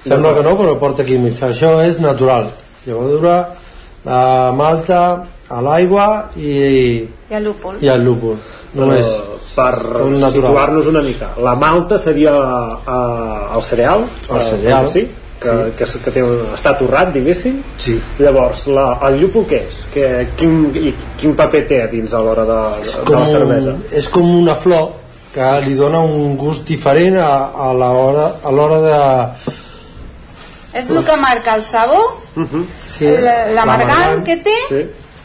Sembla 0.04 0.34
que 0.36 0.44
no 0.46 0.54
però 0.58 0.76
porta 0.80 1.04
químics. 1.06 1.42
Això 1.44 1.76
és 1.84 1.98
natural. 2.00 2.50
Llevadura 2.86 3.36
la 4.06 4.22
malta 4.56 5.00
a 5.50 5.60
l'aigua 5.64 6.30
i, 6.36 6.52
I 7.28 7.36
el 7.36 7.50
llúpol. 7.50 7.80
i 7.82 7.90
el 7.92 8.04
lúpul 8.06 8.38
només 8.78 9.08
Eh, 9.10 9.29
per 9.54 9.74
situar-nos 10.32 10.86
una 10.86 11.02
mica 11.02 11.32
la 11.42 11.54
malta 11.58 11.98
seria 11.98 12.32
uh, 12.34 13.56
el 13.56 13.62
cereal 13.62 14.04
El 14.30 14.36
eh, 14.36 14.44
cereal. 14.50 14.88
sí? 14.88 15.08
que, 15.40 15.48
Sí. 15.48 15.72
que, 15.76 15.86
que 16.04 16.10
té, 16.12 16.22
està 16.54 16.74
torrat 16.76 17.14
diguéssim 17.14 17.62
sí. 17.80 17.94
llavors 18.20 18.66
la, 18.68 18.98
el 19.08 19.20
llúpol 19.22 19.46
què 19.48 19.60
és? 19.66 19.78
Que, 19.94 20.08
quin, 20.36 20.66
i, 20.76 20.92
quin 21.16 21.32
paper 21.38 21.62
té 21.66 21.78
a 21.82 21.86
dins 21.88 22.12
a 22.12 22.20
l'hora 22.20 22.44
de, 22.44 22.58
de 23.08 23.14
la 23.16 23.26
cervesa? 23.26 23.74
és 23.90 24.08
com 24.12 24.28
una 24.42 24.54
flor 24.54 24.90
que 25.32 25.48
li 25.64 25.74
dona 25.78 26.00
un 26.04 26.36
gust 26.36 26.68
diferent 26.68 27.16
a, 27.24 27.30
a 27.56 27.72
l'hora 27.72 28.26
a 28.44 28.52
l'hora 28.52 28.80
de 28.84 29.00
És 30.72 30.90
el 30.90 31.00
que 31.04 31.16
marca 31.18 31.56
el 31.58 31.64
sabor, 31.66 32.04
sí, 32.78 33.08
l'amargant 33.56 34.20
que 34.26 34.36
té 34.44 34.56
sí. 34.68 34.82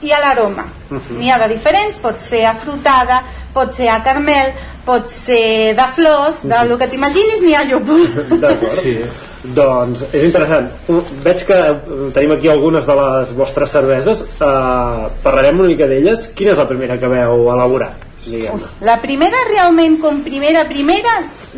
i 0.08 0.10
l'aroma. 0.10 0.64
Mhm. 0.90 1.20
N'hi 1.20 1.30
ha 1.30 1.38
de 1.44 1.50
diferents, 1.52 2.00
pot 2.02 2.18
ser 2.22 2.46
afrutada, 2.50 3.20
pot 3.56 3.72
ser 3.76 3.88
a 3.90 4.02
carmel, 4.04 4.52
pot 4.86 5.08
ser 5.12 5.74
de 5.78 5.88
flors, 5.96 6.44
de 6.44 6.60
lo 6.70 6.78
que 6.78 6.90
t'imaginis 6.92 7.42
n'hi 7.46 7.56
ha 7.56 7.64
llúpol. 7.70 8.04
D'acord. 8.44 8.82
Sí. 8.84 8.98
Doncs 9.56 10.08
és 10.10 10.24
interessant. 10.26 10.72
Uh, 10.90 11.04
Veig 11.26 11.44
que 11.46 11.58
eh, 11.58 11.76
tenim 12.16 12.34
aquí 12.34 12.50
algunes 12.50 12.88
de 12.88 12.96
les 12.98 13.34
vostres 13.38 13.72
cerveses. 13.78 14.24
Uh, 14.40 15.06
parlarem 15.24 15.62
una 15.62 15.70
mica 15.70 15.88
d'elles. 15.90 16.30
Quina 16.38 16.56
és 16.56 16.62
la 16.62 16.68
primera 16.70 16.98
que 17.02 17.12
veu 17.12 17.48
elaborat? 17.54 18.06
Diguem 18.26 18.64
La 18.82 18.96
primera 19.04 19.44
realment 19.52 20.00
com 20.02 20.24
primera, 20.26 20.64
primera, 20.66 21.12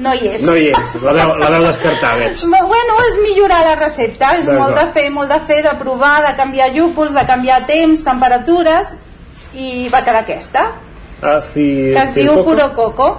no 0.03 0.11
hi 0.14 0.34
és. 0.34 0.41
no 0.44 0.56
hi 0.57 0.65
és, 0.76 0.90
la 0.99 1.14
veu, 1.15 1.32
la 1.40 1.52
veu 1.53 1.64
descartar, 1.64 2.18
veig. 2.19 2.41
Bueno, 2.74 2.98
és 3.07 3.22
millorar 3.24 3.61
la 3.64 3.78
recepta, 3.80 4.34
és 4.41 4.49
molt 4.49 4.76
de 4.76 4.84
fer, 4.98 5.06
molt 5.15 5.32
de 5.32 5.40
fer, 5.48 5.61
de 5.64 5.76
provar, 5.80 6.18
de 6.28 6.34
canviar 6.36 6.68
llúpols, 6.76 7.15
de 7.15 7.24
canviar 7.30 7.61
temps, 7.69 8.03
temperatures, 8.03 8.91
i 9.56 9.88
va 9.94 10.03
quedar 10.03 10.26
aquesta, 10.26 10.65
Ah, 11.22 11.39
si, 11.41 11.91
que 11.94 12.02
es 12.03 12.14
si 12.14 12.22
diu 12.22 12.44
Puro 12.44 12.73
Coco. 12.76 13.18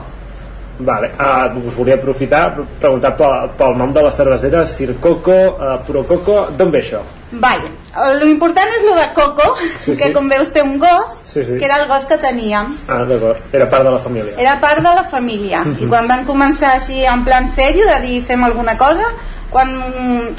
Vale, 0.80 1.08
uh, 1.18 1.66
us 1.66 1.74
volia 1.74 1.96
aprofitar 1.98 2.52
per 2.54 2.64
preguntar 2.78 3.16
pel, 3.18 3.48
pel 3.58 3.72
nom 3.76 3.90
de 3.92 4.02
la 4.04 4.12
cervesera 4.14 4.60
Circoco, 4.64 5.34
uh, 5.58 5.80
Puro 5.84 6.04
Coco, 6.06 6.36
d'on 6.56 6.70
ve 6.70 6.78
això? 6.84 7.00
Vale, 7.32 7.72
lo 8.20 8.28
important 8.30 8.70
és 8.76 8.84
lo 8.86 8.94
de 8.94 9.08
Coco, 9.16 9.56
Sí, 9.80 9.96
que 9.96 10.06
sí. 10.06 10.12
com 10.14 10.28
veus 10.30 10.52
té 10.54 10.62
un 10.62 10.78
gos, 10.78 11.16
Sí, 11.24 11.42
sí. 11.42 11.58
que 11.58 11.64
era 11.66 11.80
el 11.82 11.88
gos 11.88 12.04
que 12.06 12.16
teníem. 12.22 12.70
Ah, 12.86 13.02
d'acord, 13.02 13.42
era 13.52 13.66
part 13.68 13.82
de 13.84 13.90
la 13.90 13.98
família. 13.98 14.32
Era 14.38 14.54
part 14.60 14.78
de 14.78 14.94
la 14.94 15.02
família. 15.02 15.64
I 15.66 15.68
Mhm. 15.82 15.88
quan 15.88 16.06
van 16.06 16.24
començar 16.24 16.76
així 16.76 17.04
en 17.04 17.24
plan 17.24 17.48
sèrio, 17.48 17.84
de 17.84 17.98
dir 18.06 18.22
fem 18.22 18.44
alguna 18.44 18.78
cosa, 18.78 19.02
quan 19.50 19.68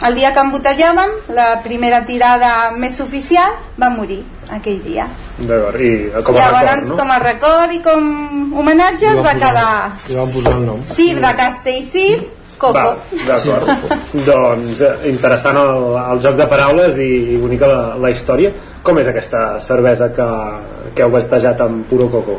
el 0.07 0.15
dia 0.15 0.31
que 0.31 0.39
embotellàvem, 0.39 1.11
la 1.35 1.59
primera 1.63 2.05
tirada 2.05 2.71
més 2.77 3.01
oficial 3.01 3.51
va 3.81 3.89
morir 3.89 4.23
aquell 4.49 4.81
dia. 4.83 5.05
D'acord, 5.39 5.79
i 5.79 5.91
com 6.23 6.35
a 6.35 6.39
Llavors, 6.39 6.65
record, 6.65 6.87
no? 6.89 6.97
com 6.99 7.11
a 7.11 7.19
record 7.23 7.71
i 7.71 7.79
com 7.85 8.59
homenatge 8.59 9.07
es 9.13 9.21
va 9.23 9.31
quedar 9.39 9.69
Li 10.09 10.15
van 10.17 10.33
posar 10.33 10.53
el 10.59 10.65
nom. 10.67 10.81
Cir 10.83 11.13
de 11.21 11.31
Castellcir, 11.37 12.11
Coco. 12.59 12.73
Va, 12.75 12.97
d'acord. 13.23 13.69
doncs 14.27 14.81
eh, 14.83 14.89
interessant 15.07 15.55
el, 15.61 15.93
el 16.01 16.19
joc 16.25 16.35
de 16.35 16.47
paraules 16.51 16.97
i, 16.99 17.09
i 17.35 17.37
bonica 17.39 17.69
la, 17.71 17.81
la 17.95 18.11
història. 18.11 18.51
Com 18.83 18.99
és 18.99 19.07
aquesta 19.07 19.59
cervesa 19.63 20.09
que, 20.15 20.25
que 20.95 21.05
heu 21.05 21.13
batejat 21.13 21.61
amb 21.63 21.85
puro 21.87 22.09
coco? 22.11 22.35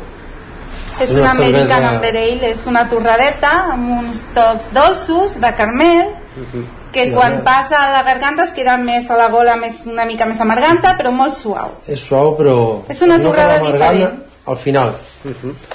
És 1.00 1.14
Una 1.14 1.22
una 1.22 1.30
American 1.30 1.66
cervesa- 1.70 1.94
Amber 1.94 2.12
Ale, 2.20 2.50
és 2.52 2.66
una 2.68 2.82
torradeta 2.90 3.54
amb 3.72 3.88
uns 4.02 4.26
tocs 4.36 4.68
dolços 4.76 5.38
de 5.40 5.54
carmel 5.56 6.10
que 6.92 7.04
Sí, 7.08 7.12
quan 7.14 7.40
passa 7.46 7.84
a 7.86 7.92
la 7.92 8.02
garganta 8.02 8.44
es 8.44 8.52
queda 8.56 8.76
més 8.78 9.10
a 9.10 9.16
la 9.16 9.28
gola 9.32 9.56
més, 9.56 9.84
una 9.86 10.04
mica 10.08 10.26
més 10.26 10.40
amarganta 10.40 10.96
però 10.98 11.12
molt 11.14 11.32
suau 11.36 11.76
És 11.86 12.00
suau, 12.08 12.34
però... 12.38 12.56
És 12.88 13.02
una 13.06 13.18
no 13.18 13.28
torrada 13.30 13.58
amargant 13.60 13.96
diferent. 13.96 14.26
Al 14.50 14.56
final. 14.56 14.94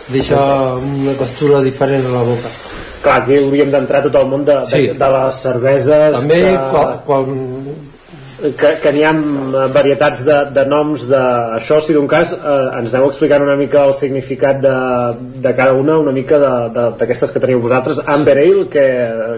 Deixa 0.10 0.38
una 0.76 1.14
textura 1.20 1.62
diferent 1.62 2.06
a 2.10 2.14
la 2.16 2.24
boca. 2.26 2.50
Clar, 3.04 3.20
aquí 3.22 3.38
hauríem 3.38 3.70
d'entrar 3.72 4.02
tot 4.08 4.16
el 4.18 4.28
món 4.32 4.46
de, 4.48 4.56
Sí. 4.66 4.88
de, 4.88 4.94
de 4.98 5.10
les 5.14 5.36
cerveses 5.46 6.16
També 6.18 6.40
que, 6.42 6.56
quan, 6.74 6.96
quan 7.06 7.30
que, 8.60 8.72
que 8.84 8.92
n'hi 8.94 9.04
ha 9.08 9.12
varietats 9.74 10.22
de, 10.28 10.38
de 10.56 10.64
noms 10.70 11.06
d'això, 11.10 11.80
si 11.82 11.94
d'un 11.96 12.08
cas 12.12 12.32
eh, 12.36 12.80
ens 12.80 12.94
aneu 12.94 13.08
explicant 13.10 13.44
una 13.46 13.56
mica 13.60 13.84
el 13.88 13.94
significat 13.98 14.60
de, 14.64 14.74
de 15.44 15.54
cada 15.58 15.74
una, 15.74 15.98
una 16.02 16.14
mica 16.16 16.38
d'aquestes 17.00 17.32
que 17.34 17.42
teniu 17.44 17.62
vosaltres 17.64 18.00
Amber 18.06 18.38
Ale, 18.44 18.66
què, 18.72 18.86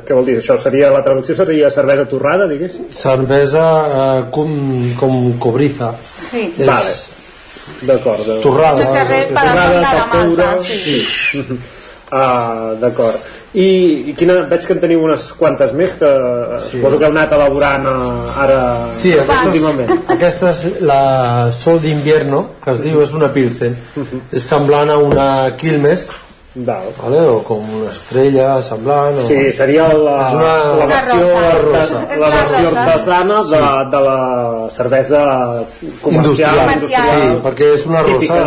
què 0.07 0.17
vol 0.17 0.25
dir? 0.27 0.37
Això 0.41 0.57
seria, 0.61 0.91
la 0.93 1.03
traducció 1.05 1.35
seria 1.37 1.69
cervesa 1.73 2.05
torrada, 2.11 2.47
diguéssim? 2.51 2.89
cervesa 2.91 3.65
eh, 3.87 4.23
com, 4.35 4.51
com 4.99 5.19
cobriza. 5.39 5.93
sí. 6.17 6.49
És- 6.57 6.65
Vale. 6.67 6.95
D'acord. 7.83 8.23
Torrada. 8.41 8.79
És 8.81 8.93
que 8.95 9.17
per 9.33 9.41
Torrada, 9.43 9.65
de 9.75 9.81
la 9.99 10.05
malta, 10.13 10.53
sí. 10.63 11.01
sí. 11.01 11.43
Ah, 12.09 12.71
d'acord. 12.79 13.17
I, 13.53 14.11
I 14.11 14.13
quina, 14.19 14.41
veig 14.49 14.65
que 14.67 14.73
en 14.75 14.79
teniu 14.83 14.99
unes 15.07 15.29
quantes 15.39 15.71
més 15.73 15.93
que 15.97 16.09
sí. 16.65 16.77
suposo 16.77 16.97
que 16.99 17.05
heu 17.07 17.13
anat 17.15 17.31
elaborant 17.37 17.85
eh, 17.87 18.43
ara 18.43 18.59
Sí, 18.99 19.13
aquesta 19.15 19.47
últimament. 19.47 19.89
és, 19.95 20.03
aquesta 20.17 20.51
és 20.51 20.81
la 20.83 21.01
Sol 21.55 21.79
d'Invierno, 21.81 22.43
que 22.63 22.71
es 22.75 22.81
diu, 22.83 23.01
és 23.01 23.13
una 23.15 23.31
Pilsen. 23.33 23.75
és 24.31 24.43
semblant 24.43 24.89
a 24.91 24.97
una 24.99 25.27
Quilmes, 25.57 26.09
Val. 26.57 26.89
vale? 26.99 27.19
o 27.29 27.39
com 27.47 27.63
una 27.79 27.91
estrella 27.91 28.61
semblant. 28.65 29.19
O... 29.23 29.27
Sí, 29.29 29.39
seria 29.53 29.87
la, 29.93 30.17
és 30.27 30.33
una, 30.33 30.53
la 30.81 30.85
versió, 30.91 31.17
una 31.37 31.51
artes- 31.53 31.67
rosa. 31.71 32.01
la 32.19 32.29
versió 32.35 32.71
artesana 32.83 33.43
de, 33.53 33.61
de 33.95 34.01
la 34.09 34.69
cervesa 34.75 35.23
comercial 36.01 36.59
Industrial. 36.65 37.07
Sí, 37.07 37.39
perquè 37.47 37.73
és 37.77 37.85
una 37.87 38.03
rosa. 38.03 38.43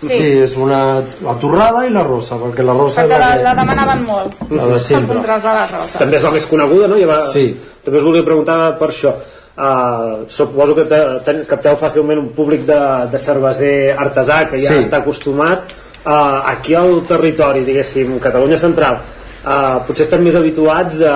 Sí. 0.00 0.08
sí, 0.08 0.26
és 0.44 0.52
una, 0.56 1.00
la 1.26 1.32
torrada 1.42 1.80
i 1.86 1.90
la 1.90 2.04
rosa, 2.06 2.36
perquè 2.38 2.62
la 2.62 2.74
rosa 2.76 3.02
perquè 3.02 3.18
la, 3.18 3.30
la, 3.42 3.54
demanaven 3.58 4.04
molt 4.06 4.44
La 4.50 4.66
de 4.68 4.76
el 4.76 4.80
sempre. 4.80 5.16
contrast 5.16 5.44
de 5.48 5.54
la 5.56 5.64
rosa 5.72 5.98
També 5.98 6.16
és 6.20 6.22
la 6.28 6.30
més 6.36 6.46
coneguda, 6.46 6.86
no? 6.86 6.96
I 6.96 7.04
va, 7.08 7.16
Sí. 7.32 7.48
També 7.84 7.98
us 7.98 8.04
volia 8.04 8.22
preguntar 8.22 8.78
per 8.78 8.88
això. 8.92 9.14
Uh, 9.58 10.22
suposo 10.30 10.76
que 10.76 10.84
te, 10.86 10.98
te, 11.26 11.32
capteu 11.50 11.74
fàcilment 11.80 12.18
un 12.20 12.28
públic 12.36 12.60
de, 12.68 12.78
de 13.10 13.18
cerveser 13.18 13.96
artesà 13.98 14.44
que 14.46 14.60
ja 14.62 14.70
Sí. 14.76 14.84
està 14.84 15.00
acostumat 15.02 15.72
uh, 16.06 16.46
aquí 16.46 16.76
al 16.78 17.00
territori, 17.08 17.64
diguéssim, 17.66 18.20
Catalunya 18.22 18.58
Central. 18.58 19.00
Uh, 19.48 19.78
potser 19.86 20.04
estem 20.04 20.20
més 20.26 20.34
habituats 20.36 20.98
a, 21.08 21.12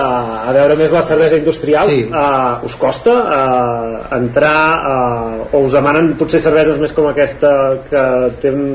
a 0.49 0.53
veure 0.55 0.77
més 0.79 0.93
la 0.95 1.03
cervesa 1.05 1.37
industrial 1.37 1.91
Sí. 1.91 1.99
uh, 2.09 2.63
us 2.65 2.73
costa 2.81 3.13
uh, 3.13 3.99
entrar 4.15 4.61
uh, 4.79 5.43
o 5.53 5.61
us 5.67 5.75
demanen 5.75 6.13
potser 6.17 6.41
cerveses 6.41 6.79
més 6.81 6.95
com 6.97 7.11
aquesta 7.11 7.51
que 7.91 8.01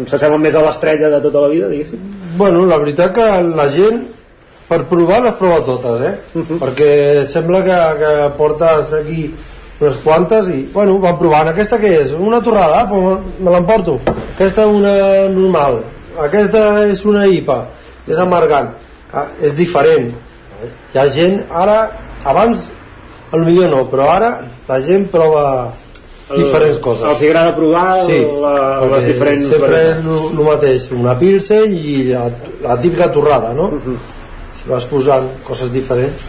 s'assemblen 0.07 0.45
més 0.45 0.55
a 0.55 0.63
l'estrella 0.63 1.11
de 1.17 1.21
tota 1.25 1.43
la 1.43 1.51
vida 1.51 1.73
diguéssim 1.73 2.05
Bueno, 2.39 2.63
la 2.71 2.79
veritat 2.79 3.17
que 3.17 3.27
la 3.49 3.67
gent 3.75 4.05
per 4.69 4.83
provar 4.87 5.23
les 5.25 5.35
prova 5.41 5.59
totes, 5.65 6.03
eh? 6.05 6.43
Perquè 6.61 6.91
sembla 7.27 7.63
que, 7.65 7.79
que 8.03 8.11
portes 8.37 8.93
aquí 9.01 9.23
unes 9.81 9.97
quantes 10.05 10.51
i, 10.53 10.59
bueno, 10.75 10.99
van 11.03 11.17
provant. 11.19 11.49
Aquesta 11.49 11.79
què 11.81 11.95
és? 12.03 12.11
Una 12.13 12.43
torrada? 12.45 12.83
Ah, 12.83 12.89
pues 12.91 13.41
me 13.41 13.55
l'emporto. 13.55 13.97
Aquesta 14.35 14.67
una 14.69 14.93
normal. 15.33 15.81
Aquesta 16.21 16.85
és 16.85 17.01
una 17.09 17.25
IPA. 17.27 17.59
És 18.11 18.21
amargant. 18.21 18.75
Ah, 19.13 19.27
és 19.41 19.55
diferent. 19.57 20.11
Hi 20.95 20.99
ha 20.99 21.07
gent, 21.09 21.43
ara, 21.55 21.79
abans, 22.25 22.69
lo 23.33 23.45
millor 23.45 23.71
no, 23.73 23.83
però 23.91 24.09
ara 24.13 24.31
la 24.69 24.81
gent 24.85 25.07
prova 25.13 25.73
diferents 26.29 26.77
coses. 26.85 27.05
els 27.09 27.23
agrada 27.25 27.55
provar 27.57 27.99
Sí, 28.05 28.19
la, 28.43 28.85
les 28.93 29.07
diferents 29.09 29.49
sempre 29.49 29.79
és 29.91 30.01
el 30.05 30.45
mateix, 30.45 30.91
una 30.93 31.15
pilsen 31.19 31.73
i 31.73 31.95
la, 32.13 32.27
la 32.65 32.77
típica 32.81 33.11
torrada, 33.13 33.55
no? 33.57 33.71
Si 34.59 34.69
vas 34.69 34.85
posant 34.91 35.29
coses 35.47 35.73
diferents. 35.73 36.27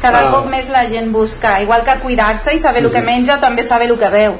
cada 0.00 0.26
Ah. 0.28 0.30
cop 0.32 0.46
més 0.52 0.68
la 0.72 0.86
gent 0.88 1.10
busca 1.12 1.60
igual 1.62 1.82
que 1.84 1.98
cuidar-se 2.02 2.54
i 2.54 2.60
saber 2.60 2.82
el 2.84 2.90
que 2.92 3.00
menja 3.00 3.38
també 3.40 3.62
saber 3.64 3.90
el 3.90 3.98
que 3.98 4.08
veu 4.12 4.38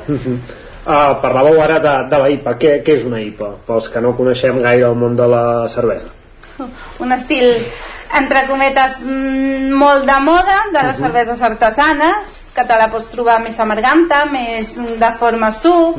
Uh, 0.87 1.17
parlàveu 1.19 1.57
ara 1.61 1.81
de, 1.83 1.93
de 2.13 2.19
la 2.23 2.29
IPA 2.31 2.53
què, 2.63 2.69
què 2.87 2.93
és 2.95 3.05
una 3.09 3.19
IPA? 3.19 3.49
Pels 3.67 3.89
que 3.91 3.99
no 4.01 4.13
coneixem 4.15 4.61
gaire 4.63 4.85
el 4.87 4.95
món 4.95 5.17
de 5.19 5.27
la 5.27 5.67
cervesa 5.67 6.07
un 7.05 7.13
estil 7.13 7.51
entre 8.17 8.47
cometes 8.49 9.01
mm, 9.07 9.71
molt 9.77 10.05
de 10.09 10.19
moda 10.25 10.59
de 10.73 10.83
les 10.89 10.97
cerveses 11.03 11.43
artesanes 11.43 12.35
que 12.55 12.65
te 12.65 12.77
la 12.81 12.87
pots 12.93 13.11
trobar 13.13 13.41
més 13.45 13.59
amarganta 13.61 14.25
més 14.31 14.75
de 15.01 15.11
forma 15.19 15.51
suc. 15.53 15.99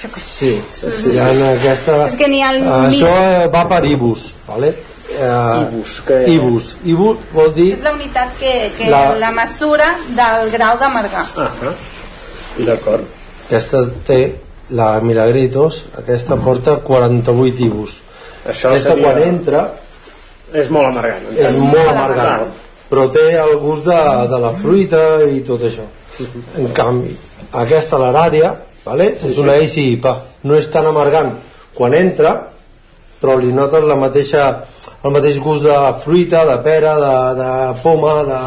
Sí, 0.00 0.54
sí, 0.72 1.10
hi 1.12 1.18
ha 1.20 1.26
aquesta... 1.50 2.06
És 2.06 2.14
que 2.16 2.28
n'hi 2.30 2.38
ha 2.40 2.54
el 2.54 2.62
Això 2.64 3.10
mil- 3.10 3.26
eh, 3.44 3.48
va 3.52 3.66
per 3.68 3.82
Ibus, 3.84 4.30
vale? 4.46 4.70
Eh, 5.10 5.66
Ibus, 5.66 5.96
que... 6.06 6.20
Ibus. 6.32 6.70
Ibus 6.88 7.26
vol 7.34 7.50
dir... 7.52 7.66
és 7.74 7.82
la 7.84 7.92
unitat 7.92 8.32
que, 8.40 8.54
que 8.78 8.88
La- 8.88 9.10
la... 9.20 9.32
mesura 9.36 9.90
del 10.16 10.48
grau 10.54 10.78
d'amargar 10.80 11.26
ah, 11.44 11.50
d'acord. 12.64 13.04
Aquesta 13.50 13.82
té 14.06 14.20
la 14.78 14.92
Milagritos, 15.04 15.82
aquesta 15.98 16.38
porta 16.40 16.78
48 16.86 17.66
Ibus. 17.66 17.98
Això 18.46 18.70
aquesta 18.70 18.94
seria- 18.94 19.04
quan 19.12 19.22
entra 19.22 19.62
és 20.52 20.68
molt 20.70 20.86
amargant 20.86 21.28
és 21.36 21.58
molt 21.58 21.88
amargant, 21.92 22.46
però 22.90 23.04
té 23.12 23.26
el 23.38 23.56
gust 23.62 23.84
de, 23.84 24.00
de 24.30 24.38
la 24.42 24.50
fruita 24.52 25.02
i 25.30 25.40
tot 25.46 25.62
això. 25.62 25.84
En 26.58 26.72
canvi, 26.74 27.12
aquesta 27.52 27.98
l'Aràdia, 27.98 28.54
vale? 28.84 29.12
és 29.28 29.38
una 29.38 29.54
Easy 29.60 29.92
IPA, 29.92 30.16
no 30.44 30.56
és 30.58 30.66
tan 30.70 30.86
amargant 30.86 31.30
quan 31.74 31.94
entra, 31.94 32.34
però 33.20 33.36
li 33.38 33.52
notes 33.52 33.84
la 33.84 33.96
mateixa, 33.96 34.64
el 35.04 35.10
mateix 35.14 35.38
gust 35.38 35.64
de 35.64 35.76
fruita, 36.02 36.44
de 36.48 36.56
pera, 36.64 36.96
de, 36.98 37.14
de 37.40 37.80
poma, 37.82 38.14
de... 38.24 38.40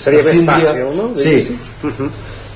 seria 0.00 0.22
de 0.22 0.32
més 0.42 0.48
fàcil, 0.50 0.92
no? 0.98 1.10
Sí, 1.16 1.58
Mhm. 1.82 2.10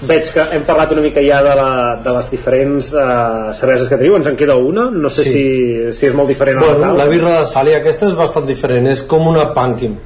Veig 0.06 0.28
que 0.30 0.42
hem 0.54 0.62
parlat 0.62 0.92
una 0.94 1.02
mica 1.02 1.18
ja 1.24 1.40
de, 1.42 1.54
la, 1.58 1.70
de 2.04 2.10
les 2.14 2.28
diferents 2.30 2.92
uh, 2.94 3.48
cerveses 3.52 3.88
que 3.90 3.96
teniu, 3.98 4.14
ens 4.14 4.28
en 4.30 4.36
queda 4.38 4.54
una, 4.54 4.84
no 4.94 5.10
sé 5.10 5.24
Sí. 5.26 5.32
si, 5.32 5.46
si 5.92 6.06
és 6.06 6.14
molt 6.14 6.28
diferent 6.30 6.60
a 6.62 6.66
les 6.68 6.78
Bueno, 6.78 6.92
la 6.94 7.02
altres. 7.02 7.10
birra 7.18 7.32
de 7.40 7.46
sal 7.50 7.68
i 7.68 7.74
aquesta 7.74 8.06
és 8.06 8.14
bastant 8.14 8.46
diferent, 8.46 8.86
és 8.86 9.02
com 9.02 9.26
una 9.26 9.48
pumpkin. 9.54 9.96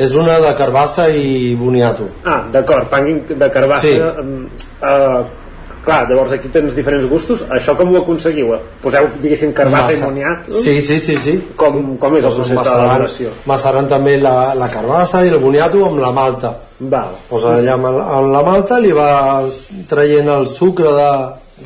És 0.00 0.12
una 0.16 0.38
de 0.40 0.52
carbassa 0.56 1.08
i 1.12 1.54
boniato. 1.56 2.06
Ah, 2.24 2.42
d'acord, 2.52 2.88
panking 2.92 3.24
de 3.38 3.48
carbassa. 3.50 3.80
Sí. 3.86 3.98
Uh, 4.00 5.24
clar, 5.84 6.08
llavors 6.08 6.32
aquí 6.36 6.48
tens 6.52 6.74
diferents 6.76 7.06
gustos. 7.10 7.44
Això 7.50 7.76
com 7.78 7.92
ho 7.92 7.98
aconseguiu? 8.00 8.54
Poseu, 8.82 9.08
diguéssim, 9.22 9.52
carbassa 9.56 9.92
i 9.92 9.96
Massa. 9.96 10.08
moniat? 10.08 10.48
Sí, 10.52 10.80
sí, 10.80 10.98
sí, 10.98 11.16
sí. 11.16 11.36
Com, 11.56 11.96
com 12.00 12.16
és 12.18 12.24
el 12.24 12.34
procés 12.38 12.56
d'elaboració? 12.58 13.34
Massaran 13.50 13.88
també 13.88 14.16
la, 14.20 14.54
la 14.54 14.68
carbassa 14.72 15.24
i 15.24 15.28
el 15.32 15.38
boniato 15.42 15.84
amb 15.86 16.00
la 16.02 16.12
malta. 16.12 16.54
Val. 16.80 17.12
Posa 17.28 17.58
allà 17.58 17.74
amb, 17.76 17.86
amb 17.90 18.32
la 18.32 18.42
malta 18.42 18.78
li 18.80 18.92
va 18.96 19.10
traient 19.88 20.28
el 20.32 20.46
sucre 20.48 20.92
de, 20.96 21.12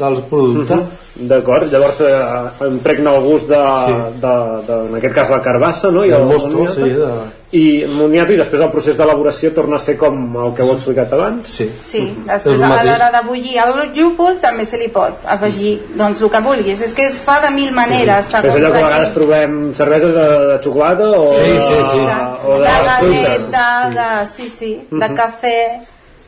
del 0.00 0.22
producte. 0.30 0.74
Mhm. 0.74 1.00
D'acord, 1.16 1.70
llavors 1.70 2.00
eh, 2.02 2.66
impregna 2.66 3.12
el 3.14 3.22
gust 3.22 3.46
de, 3.46 3.54
Sí. 3.86 3.92
de, 4.20 4.32
de, 4.66 4.78
en 4.88 4.94
aquest 4.98 5.14
cas 5.14 5.30
la 5.30 5.40
carbassa 5.40 5.90
no? 5.94 6.02
I 6.04 6.10
Del 6.10 6.22
el 6.22 6.26
mosto, 6.26 6.48
moniato. 6.48 6.72
sí, 6.74 6.90
de- 6.90 7.42
i 7.54 7.84
moniato 7.86 8.32
i 8.32 8.36
després 8.36 8.60
el 8.64 8.70
procés 8.72 8.96
d'elaboració 8.98 9.52
torna 9.54 9.76
a 9.76 9.78
ser 9.78 9.94
com 9.96 10.16
el 10.42 10.54
que 10.56 10.62
heu 10.64 10.72
explicat 10.74 11.12
abans 11.14 11.46
sí. 11.46 11.68
Sí, 11.84 12.00
És 12.18 12.26
després 12.26 12.56
el 12.60 12.72
a 12.72 12.82
l'hora 12.82 13.10
de 13.14 13.20
bullir 13.28 13.58
el 13.62 13.92
llúpol 13.94 14.40
també 14.42 14.66
se 14.66 14.76
li 14.76 14.88
pot 14.88 15.22
afegir 15.24 15.76
doncs, 15.94 16.20
el 16.22 16.30
que 16.30 16.40
vulguis. 16.40 16.80
És 16.80 16.92
que 16.92 17.06
es 17.06 17.20
fa 17.22 17.38
de 17.46 17.50
mil 17.54 17.70
maneres. 17.70 18.26
és 18.26 18.30
segons 18.32 18.56
allò 18.56 18.72
que 18.72 18.78
a 18.78 18.80
la 18.80 18.86
vegades 18.88 19.12
trobem 19.14 19.72
cerveses 19.74 20.12
de, 20.16 20.26
de 20.50 20.58
xocolata 20.64 21.10
o, 21.12 21.22
Sí, 21.32 21.54
sí, 21.62 21.78
sí. 21.92 22.00
de, 22.00 22.18
o 22.50 22.58
de, 22.58 22.66
de 22.66 22.98
fruites 22.98 23.50
galeta, 23.52 23.90
de, 23.94 24.26
sí, 24.34 24.48
sí, 24.58 24.72
de 24.90 25.08
Mhm. 25.08 25.14
cafè. 25.16 25.56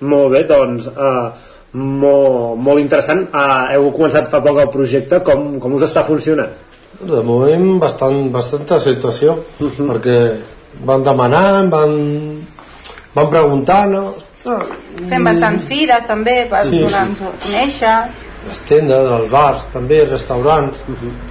molt 0.00 0.30
bé, 0.30 0.44
doncs 0.44 0.86
uh, 0.86 1.32
molt, 1.76 2.56
molt 2.62 2.80
interessant 2.80 3.26
uh, 3.32 3.68
heu 3.74 3.90
començat 3.92 4.28
fa 4.32 4.40
poc 4.44 4.60
el 4.62 4.70
projecte 4.72 5.20
com, 5.26 5.58
com 5.60 5.74
us 5.76 5.82
està 5.88 6.04
funcionant? 6.06 6.52
De 7.00 7.20
moment 7.22 7.78
bastant, 7.82 8.30
bastanta 8.32 8.78
acceptació 8.78 9.34
Mhm. 9.60 9.88
perquè 9.90 10.18
van 10.88 11.02
demanant, 11.04 11.68
van, 11.72 11.92
van 13.16 13.28
preguntant 13.32 13.90
no? 13.92 14.14
Fem 15.10 15.24
bastant 15.26 15.58
fires 15.68 16.06
també 16.06 16.46
per 16.48 16.62
Sí, 16.64 16.70
sí. 16.70 16.78
donar-nos 16.84 17.20
a 17.20 17.32
conèixer. 17.44 17.96
les 18.46 18.60
tendes, 18.68 19.06
els 19.10 19.30
bars, 19.30 19.64
també, 19.72 20.04
restaurants. 20.06 20.78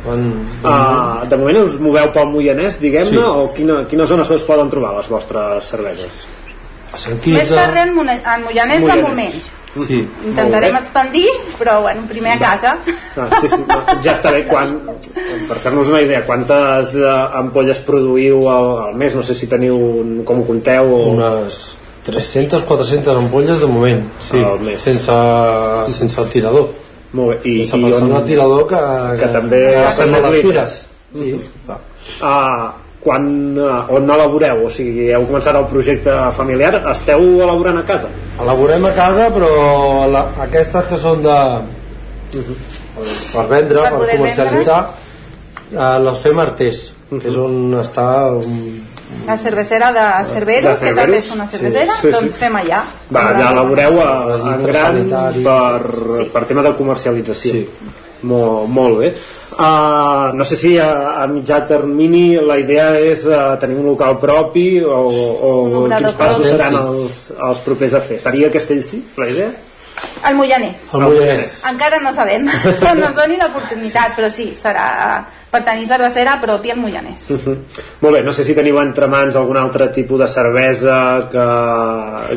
Quan, 0.04 0.26
Uh, 0.66 1.26
de 1.30 1.38
moment 1.38 1.58
us 1.64 1.78
moveu 1.80 2.12
pel 2.12 2.28
Moianès, 2.28 2.78
diguem-ne, 2.82 3.10
Sí. 3.12 3.24
o 3.24 3.48
quina, 3.56 3.86
quina 3.88 4.06
zona 4.06 4.24
es 4.24 4.44
poden 4.44 4.70
trobar 4.70 4.98
les 4.98 5.08
vostres 5.08 5.64
cerveses? 5.64 6.26
A 6.92 6.98
Sant 6.98 7.18
Més 7.26 7.50
carrer 7.50 7.88
en, 7.88 8.00
en 8.10 8.44
Moianès 8.44 8.82
de 8.82 8.86
Moianès. 8.86 9.08
moment. 9.08 9.34
Sí. 9.76 9.98
Intentarem 10.26 10.76
expandir, 10.80 11.26
però 11.60 11.82
bueno, 11.84 12.06
primer 12.08 12.38
a 12.38 12.40
casa. 12.40 12.78
Ah, 13.18 13.28
sí, 13.42 13.50
sí, 13.52 13.62
no, 13.68 13.80
ja 14.04 14.14
està 14.16 14.32
bé 14.32 14.46
quan, 14.48 14.72
per 15.50 15.58
fer-nos 15.60 15.90
una 15.92 16.00
idea 16.06 16.22
quantes 16.26 16.94
uh, 16.96 17.36
ampolles 17.42 17.82
produïu 17.84 18.46
al, 18.52 18.70
al 18.90 18.96
mes 18.96 19.16
no 19.16 19.24
sé 19.24 19.36
si 19.36 19.48
teniu 19.52 19.76
un, 19.76 20.14
com 20.28 20.40
ho 20.40 20.46
compteu 20.48 20.88
o... 20.96 21.02
Unes 21.16 21.60
300, 22.06 22.64
400 22.70 23.18
ampolles 23.18 23.60
de 23.60 23.68
moment, 23.68 24.04
sí, 24.22 24.38
Al 24.38 24.60
mes. 24.62 24.80
sense, 24.80 25.12
sense 25.92 26.22
el 26.22 26.30
tirador. 26.30 26.70
Molt 27.16 27.32
bé. 27.34 27.38
I, 27.50 27.56
sense 27.66 27.80
i 27.80 27.84
pensar 27.90 28.04
on- 28.04 28.12
en 28.12 28.18
el 28.22 28.26
tirador 28.28 28.66
que, 28.70 28.82
que 29.20 29.30
també 29.34 29.62
que 29.72 29.84
estan 29.90 29.90
estem 29.90 30.14
a 30.14 30.18
més 30.20 30.32
les 30.32 30.42
fires. 30.46 30.76
Sí, 31.16 31.36
clar. 31.66 31.80
Ah, 32.22 32.74
quan, 33.06 33.26
uh, 33.58 33.94
on 33.94 34.10
elaboreu? 34.10 34.66
O 34.66 34.72
sigui, 34.74 35.12
heu 35.14 35.28
començat 35.30 35.58
el 35.60 35.68
projecte 35.70 36.14
familiar, 36.34 36.80
esteu 36.90 37.22
elaborant 37.46 37.78
a 37.78 37.86
casa? 37.86 38.10
Elaborem 38.42 38.88
a 38.90 38.94
casa, 38.98 39.30
però 39.36 39.52
la, 40.10 40.26
aquestes 40.48 40.90
que 40.90 40.98
són 40.98 41.22
de... 41.26 41.38
per 42.34 43.46
vendre, 43.52 43.84
Per 43.86 43.92
per, 44.00 44.10
comercialitzar, 44.16 44.80
eh, 45.70 45.96
les 46.08 46.20
fem 46.24 46.42
artés, 46.42 46.82
que 47.14 47.30
és 47.30 47.38
on 47.40 47.78
està 47.80 48.08
un, 48.34 48.58
La 49.28 49.38
cervecera 49.38 49.92
de 49.94 50.06
Cerveros, 50.28 50.80
De 50.80 50.90
que 50.90 50.96
també 50.98 51.20
és 51.22 51.30
una 51.36 51.46
sí. 51.46 51.58
cervesera, 51.58 52.00
Sí, 52.02 52.10
sí. 52.10 52.14
doncs 52.18 52.40
fem 52.42 52.58
allà. 52.58 52.82
Va, 53.14 53.28
ja 53.38 53.52
elaboreu 53.54 54.02
a, 54.02 54.10
Registre 54.32 54.72
gran 54.74 55.00
per, 55.46 56.26
per 56.34 56.44
tema 56.50 56.66
de 56.66 56.74
comercialització. 56.82 57.62
Sí. 57.62 57.94
Molt, 58.26 58.70
molt 58.74 59.00
bé. 59.04 59.14
Uh, 59.56 60.36
no 60.36 60.44
sé 60.44 60.58
si 60.60 60.74
a, 60.78 61.22
a 61.22 61.28
mitjà 61.32 61.62
termini 61.64 62.36
la 62.36 62.58
idea 62.60 62.90
és 63.00 63.22
uh, 63.30 63.54
tenir 63.62 63.78
un 63.80 63.86
local 63.88 64.18
propi 64.20 64.82
o, 64.84 64.98
o 65.48 65.52
quins 65.88 66.18
passos 66.20 66.50
seran 66.50 66.76
els, 66.82 67.22
els 67.32 67.62
propers 67.64 67.96
a 67.96 68.02
fer. 68.04 68.20
Seria 68.20 68.52
Castellcí, 68.52 69.00
la 69.16 69.30
idea? 69.32 69.54
El 70.28 70.36
Moianès. 70.36 70.82
El 70.92 71.06
Moianès. 71.06 71.54
Encara 71.70 72.02
no 72.04 72.12
sabem, 72.12 72.44
no 72.84 72.92
ens 72.98 73.16
doni 73.16 73.40
l'oportunitat, 73.40 74.18
però 74.18 74.28
sí, 74.34 74.50
serà 74.60 74.90
per 75.54 75.64
tenir 75.64 75.88
cervesera 75.88 76.36
pròpia 76.44 76.76
al 76.76 76.84
Moianès. 76.84 77.30
Uh 77.32 77.40
-huh. 77.40 77.56
Molt 78.02 78.18
bé, 78.18 78.24
no 78.24 78.34
sé 78.34 78.44
si 78.44 78.56
teniu 78.56 78.82
entre 78.82 79.08
mans 79.08 79.36
algun 79.36 79.58
altre 79.58 79.88
tipus 79.88 80.20
de 80.20 80.28
cervesa 80.28 81.30
que, 81.32 81.48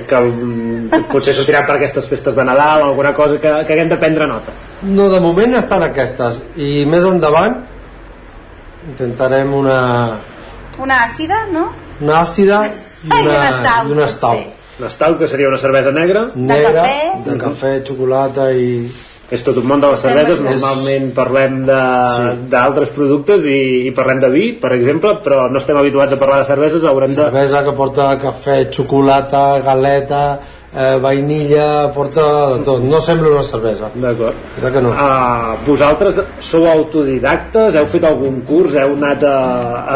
que 0.07 0.20
mm, 0.20 1.05
potser 1.11 1.35
sortirà 1.35 1.66
per 1.66 1.77
aquestes 1.77 2.07
festes 2.07 2.35
de 2.36 2.45
Nadal, 2.45 2.82
alguna 2.82 3.12
cosa 3.12 3.40
que, 3.40 3.66
que 3.66 3.73
haguem 3.73 3.89
de 3.89 3.97
prendre 3.97 4.27
nota. 4.27 4.68
No, 4.82 5.09
de 5.10 5.18
moment 5.20 5.55
estan 5.59 5.82
aquestes 5.82 6.42
i 6.56 6.84
més 6.86 7.02
endavant 7.09 7.56
intentarem 8.88 9.52
una, 9.55 9.78
Una 10.78 11.00
àcida, 11.05 11.46
no? 11.52 11.64
una 12.00 12.20
àcida 12.22 12.60
i 13.05 13.10
una, 13.10 13.18
una 13.32 13.50
stout, 13.50 13.88
i 13.90 13.92
una 14.78 14.90
stout. 14.94 15.18
Que 15.18 15.26
seria 15.26 15.48
una 15.48 15.59
cervesa 15.59 15.90
negra. 15.90 16.28
negra, 16.36 16.70
cafè. 16.84 17.22
de 17.26 17.36
cafè, 17.40 17.72
xocolata 17.86 18.50
i... 18.55 18.88
És 19.28 19.42
tot 19.44 19.59
un 19.60 19.66
món 19.68 19.80
de 19.82 19.90
les 19.90 20.00
cerveses, 20.00 20.38
És- 20.38 20.40
normalment 20.40 21.10
parlem 21.12 21.59
de- 21.68 22.30
d'altres 22.48 22.88
productes 22.94 23.44
i, 23.44 23.59
i 23.84 23.90
parlem 23.92 24.22
de 24.22 24.30
vi, 24.32 24.44
per 24.56 24.70
exemple, 24.72 25.18
però 25.24 25.50
no 25.52 25.59
estem 25.60 25.76
habituats 25.76 26.14
a 26.14 26.20
parlar 26.22 26.38
de 26.40 26.46
cerveses, 26.48 26.86
haurem 26.88 27.10
de... 27.12 27.18
cervesa 27.26 27.60
que 27.66 27.74
porta 27.76 28.06
cafè, 28.22 28.56
xocolata, 28.72 29.42
galeta, 29.66 30.22
eh, 30.74 30.99
vainilla, 31.01 31.90
porta 31.95 32.24
de 32.57 32.65
tot. 32.65 32.82
No 32.85 33.01
sembla 33.01 33.31
una 33.36 33.43
cervesa. 33.45 33.90
D'acord. 33.95 34.35
que 34.61 34.81
no. 34.82 34.90
Uh, 34.90 35.57
vosaltres 35.66 36.20
sou 36.40 36.66
autodidactes? 36.69 37.74
Heu 37.78 37.86
fet 37.86 38.05
algun 38.05 38.40
curs? 38.49 38.74
Heu 38.77 38.95
anat 38.97 39.23
a, 39.24 39.35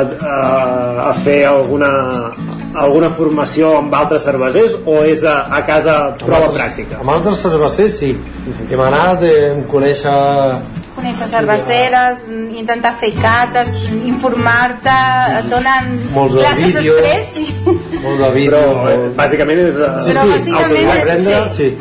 a, 0.01 0.03
a, 0.03 1.09
a 1.11 1.15
fer 1.25 1.45
alguna, 1.47 1.91
alguna 2.75 3.11
formació 3.11 3.77
amb 3.79 3.95
altres 3.95 4.23
cervesers 4.25 4.77
o 4.87 5.03
és 5.05 5.25
a, 5.25 5.43
a 5.51 5.63
casa 5.67 5.97
prova 6.19 6.47
altres- 6.49 6.61
pràctica? 6.63 7.01
Amb 7.01 7.11
altres 7.17 7.43
cervesers 7.43 7.99
sí. 7.99 8.13
Hem 8.71 8.81
anat, 8.81 9.23
hem 9.29 9.65
conèixer 9.71 10.15
Conèixer 10.93 11.25
cerveceres, 11.27 12.19
intentar 12.53 12.93
fer 13.01 13.09
cates, 13.17 13.79
informar-te, 14.07 14.93
et 15.39 15.47
donen 15.51 15.89
Molts 16.13 16.35
de 16.37 16.43
classes 16.45 16.77
vídeos. 16.77 17.01
després. 17.01 17.82
Molt 18.03 18.19
de 18.23 18.31
vídeos. 18.35 18.53
Però, 18.53 18.89
eh, 18.91 18.97
molt... 18.99 19.17
bàsicament 19.17 19.59
és... 19.69 19.79
Uh, 19.79 20.03
Sí, 20.03 20.13
sí, 20.13 20.53
bàsicament 20.53 21.29
és- 21.29 21.53
sí. 21.57 21.69
sí. 21.71 21.77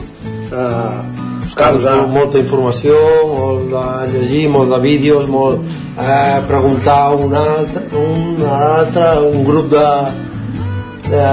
Uh, 0.52 1.20
Buscar 1.42 1.74
molta 2.08 2.38
informació, 2.40 2.96
molt 3.28 3.72
de 3.74 3.86
llegir, 4.14 4.44
molt 4.50 4.70
de 4.72 4.78
vídeos, 4.80 5.26
molt 5.28 5.60
eh, 6.00 6.38
preguntar 6.48 7.16
un 7.16 7.34
altre, 7.36 7.82
un 7.98 8.46
altre, 8.48 9.08
un 9.34 9.44
grup 9.44 9.68
de, 9.74 9.88
de 11.10 11.26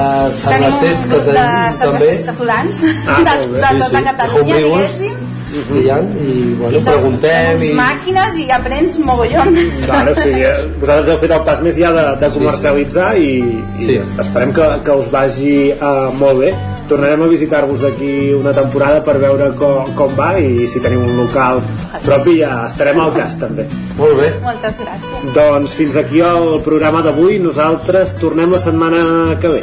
Tenim 0.43 0.67
un 0.67 0.81
que 0.83 1.09
grup 1.13 1.25
de 1.29 1.33
tenim 1.37 1.79
també 1.79 1.79
cervecers 1.79 2.27
casolans 2.33 2.83
Ah, 3.07 3.21
de, 3.21 3.47
bé, 3.47 3.61
de 3.61 3.69
sí, 3.69 3.79
tota 3.79 3.87
sí. 3.93 4.05
Catalunya, 4.09 4.41
Homebrewers. 4.41 4.99
diguéssim. 4.99 5.28
Hi 5.49 5.85
ha 5.91 5.99
i 6.03 6.55
bueno, 6.59 6.77
I 6.77 6.81
són, 6.81 6.93
preguntem 6.99 7.63
i... 7.65 7.71
màquines 7.77 8.37
i 8.43 8.49
aprens 8.53 8.99
mogollon. 9.01 9.55
Vale, 9.89 10.13
o 10.13 10.17
sigui, 10.19 10.43
eh, 10.45 10.67
vosaltres 10.81 11.13
heu 11.15 11.21
fet 11.23 11.35
el 11.39 11.45
pas 11.49 11.63
més 11.65 11.79
ja 11.81 11.93
de, 11.97 12.07
de 12.21 12.31
comercialitzar 12.35 13.13
i, 13.19 13.31
i 13.79 13.87
Sí. 13.89 14.01
esperem 14.25 14.53
que, 14.57 14.67
que 14.85 14.99
us 15.03 15.09
vagi 15.13 15.55
uh, 15.77 16.11
molt 16.19 16.45
bé. 16.45 16.53
Tornarem 16.89 17.21
a 17.27 17.27
visitar-vos 17.29 17.83
d'aquí 17.85 18.33
una 18.33 18.55
temporada 18.57 19.03
per 19.05 19.19
veure 19.21 19.51
com, 19.61 19.91
com 19.97 20.15
va 20.17 20.31
i 20.41 20.65
si 20.73 20.81
teniu 20.81 21.03
un 21.05 21.19
local 21.21 21.61
propi 22.07 22.39
ja 22.39 22.63
estarem 22.71 23.01
al 23.05 23.13
cas 23.17 23.37
també. 23.41 23.67
Molt 23.99 24.17
bé. 24.17 24.31
Moltes 24.45 24.81
gràcies. 24.81 25.27
Doncs 25.37 25.77
fins 25.77 25.99
aquí 26.01 26.25
el 26.25 26.63
programa 26.65 27.03
d'avui. 27.05 27.37
Nosaltres 27.45 28.17
tornem 28.23 28.57
la 28.57 28.63
setmana 28.65 29.37
que 29.43 29.53
ve. 29.59 29.63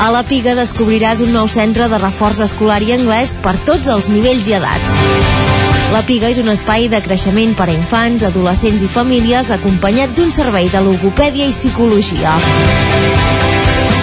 A 0.00 0.08
la 0.08 0.22
Piga 0.24 0.54
descobriràs 0.56 1.20
un 1.20 1.34
nou 1.36 1.48
centre 1.52 1.86
de 1.92 1.98
reforç 2.00 2.40
escolar 2.46 2.80
i 2.82 2.94
anglès 2.94 3.34
per 3.44 3.52
tots 3.68 3.90
els 3.92 4.08
nivells 4.08 4.48
i 4.48 4.56
edats. 4.56 4.94
La 5.92 6.00
Piga 6.08 6.30
és 6.32 6.40
un 6.40 6.48
espai 6.48 6.88
de 6.88 7.02
creixement 7.04 7.52
per 7.58 7.68
a 7.68 7.74
infants, 7.74 8.24
adolescents 8.24 8.82
i 8.86 8.90
famílies 8.90 9.52
acompanyat 9.54 10.16
d'un 10.16 10.32
servei 10.32 10.72
de 10.72 10.82
logopèdia 10.86 11.50
i 11.50 11.54
psicologia. 11.54 12.38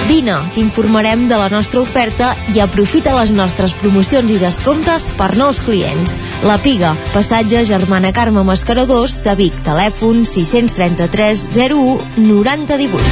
Vine, 0.07 0.37
t'informarem 0.55 1.25
de 1.27 1.35
la 1.35 1.49
nostra 1.51 1.81
oferta 1.81 2.29
i 2.55 2.61
aprofita 2.63 3.11
les 3.17 3.33
nostres 3.35 3.73
promocions 3.75 4.31
i 4.31 4.37
descomptes 4.39 5.09
per 5.19 5.33
nous 5.35 5.59
clients. 5.65 6.13
La 6.47 6.55
Piga, 6.63 6.93
passatge 7.11 7.65
Germana 7.67 8.13
Carme 8.15 8.39
Mascaradors 8.47 9.17
de 9.25 9.33
Vic, 9.35 9.57
telèfon 9.67 10.23
633 10.23 11.49
01 11.51 12.23
9018. 12.23 13.03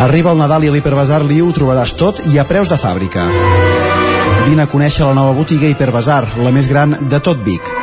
Arriba 0.00 0.32
el 0.32 0.40
Nadal 0.40 0.64
i 0.64 0.70
a 0.70 0.72
l'Hiperbasar 0.72 1.20
Liu 1.28 1.50
ho 1.50 1.52
trobaràs 1.52 1.92
tot 2.00 2.22
i 2.32 2.40
a 2.40 2.46
preus 2.48 2.72
de 2.72 2.80
fàbrica. 2.80 3.28
Vine 4.46 4.64
a 4.64 4.70
conèixer 4.72 5.04
la 5.04 5.12
nova 5.20 5.36
botiga 5.36 5.68
Hiperbasar, 5.68 6.24
la 6.40 6.54
més 6.56 6.72
gran 6.72 6.96
de 7.12 7.20
tot 7.20 7.44
Vic. 7.44 7.79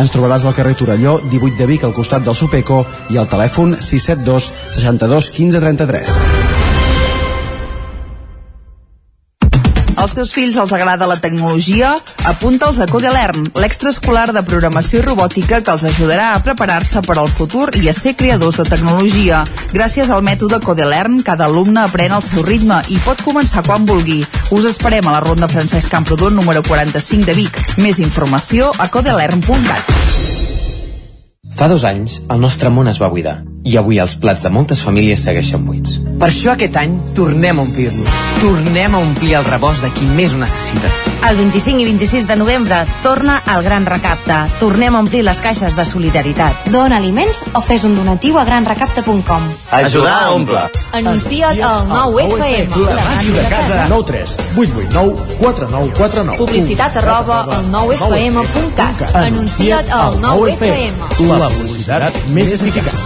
Ens 0.00 0.12
trobaràs 0.12 0.46
al 0.48 0.54
carrer 0.56 0.72
Torelló, 0.80 1.18
18 1.28 1.58
de 1.58 1.68
Vic, 1.68 1.84
al 1.84 1.92
costat 1.92 2.24
del 2.24 2.38
Supeco, 2.38 2.80
i 3.12 3.20
al 3.20 3.28
telèfon 3.28 3.76
672 3.76 4.52
62 4.78 5.32
15 5.36 5.66
33. 5.66 6.31
Als 10.02 10.16
teus 10.18 10.32
fills 10.34 10.56
els 10.58 10.72
agrada 10.74 11.06
la 11.06 11.20
tecnologia? 11.22 11.92
Apunta'ls 12.26 12.80
a 12.82 12.88
Codelern, 12.90 13.44
l'extraescolar 13.54 14.32
de 14.34 14.42
programació 14.42 14.98
i 14.98 15.04
robòtica 15.04 15.60
que 15.62 15.70
els 15.70 15.84
ajudarà 15.86 16.32
a 16.32 16.40
preparar-se 16.42 17.04
per 17.06 17.20
al 17.22 17.30
futur 17.30 17.68
i 17.78 17.86
a 17.86 17.94
ser 17.94 18.16
creadors 18.18 18.58
de 18.58 18.66
tecnologia. 18.66 19.44
Gràcies 19.70 20.10
al 20.10 20.26
mètode 20.26 20.58
Codelern, 20.66 21.22
cada 21.22 21.46
alumne 21.46 21.86
aprèn 21.86 22.18
al 22.18 22.26
seu 22.26 22.42
ritme 22.42 22.82
i 22.90 22.98
pot 23.06 23.22
començar 23.22 23.62
quan 23.62 23.86
vulgui. 23.86 24.24
Us 24.50 24.66
esperem 24.74 25.06
a 25.06 25.14
la 25.14 25.22
Ronda 25.22 25.46
Francesc 25.46 25.94
Camprodon 25.94 26.34
número 26.34 26.66
45 26.66 27.30
de 27.30 27.38
Vic. 27.38 27.64
Més 27.78 28.02
informació 28.02 28.74
a 28.82 28.90
codelern.cat. 28.90 30.31
Fa 31.56 31.68
dos 31.68 31.84
anys, 31.84 32.22
el 32.32 32.40
nostre 32.40 32.70
món 32.72 32.88
es 32.88 33.00
va 33.02 33.10
buidar 33.12 33.42
i 33.68 33.76
avui 33.78 34.00
els 34.02 34.16
plats 34.18 34.42
de 34.42 34.50
moltes 34.50 34.80
famílies 34.82 35.22
segueixen 35.26 35.66
buits. 35.68 36.00
Per 36.18 36.28
això 36.30 36.56
aquest 36.56 36.78
any 36.80 36.96
tornem 37.14 37.60
a 37.60 37.66
omplir-los. 37.66 38.20
Tornem 38.40 38.96
a 38.96 39.04
omplir 39.06 39.36
el 39.38 39.48
rebost 39.50 39.86
de 39.86 39.92
qui 39.94 40.08
més 40.16 40.34
ho 40.34 40.40
necessita. 40.42 40.90
El 41.28 41.36
25 41.36 41.80
i 41.80 41.84
26 41.84 42.26
de 42.26 42.36
novembre 42.36 42.84
torna 43.02 43.42
el 43.54 43.62
Gran 43.62 43.86
Recapte. 43.86 44.34
Tornem 44.58 44.96
a 44.96 45.00
omplir 45.04 45.22
les 45.22 45.38
caixes 45.40 45.76
de 45.78 45.84
solidaritat. 45.86 46.66
Dona 46.74 46.98
aliments 46.98 47.44
o 47.54 47.62
fes 47.62 47.84
un 47.86 47.94
donatiu 47.96 48.40
a 48.40 48.44
granrecapte.com. 48.44 49.46
Ajudar 49.78 50.16
a 50.24 50.32
omple. 50.34 50.64
Anuncia't 50.98 51.62
al 51.62 51.86
9FM. 51.88 52.82
La 52.88 53.06
màquina 53.06 53.38
de 53.38 53.48
casa. 53.54 53.86
9 53.88 54.04
3 54.10 54.36
8 54.56 54.82
8 54.82 54.90
9 54.92 55.14
4 55.38 55.68
9 55.70 55.94
4 55.96 56.24
9 56.32 56.38
Publicitat 56.42 56.96
arroba 56.96 57.40
al 57.44 57.70
9FM.cat. 57.70 59.06
Anuncia't 59.22 59.90
al 59.94 60.18
9FM. 60.20 61.26
La 61.38 61.50
publicitat 61.54 62.22
més 62.34 62.52
eficaç. 62.58 62.98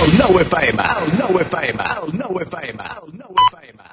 El 0.00 0.16
9 0.16 0.46
FM, 0.46 0.82
el 0.82 1.18
9 1.18 1.42
FM, 1.44 1.82
el 2.02 2.18
9 2.24 2.46
FM, 2.46 2.84
el 2.88 3.18
9 3.20 3.48
FM. 3.50 3.90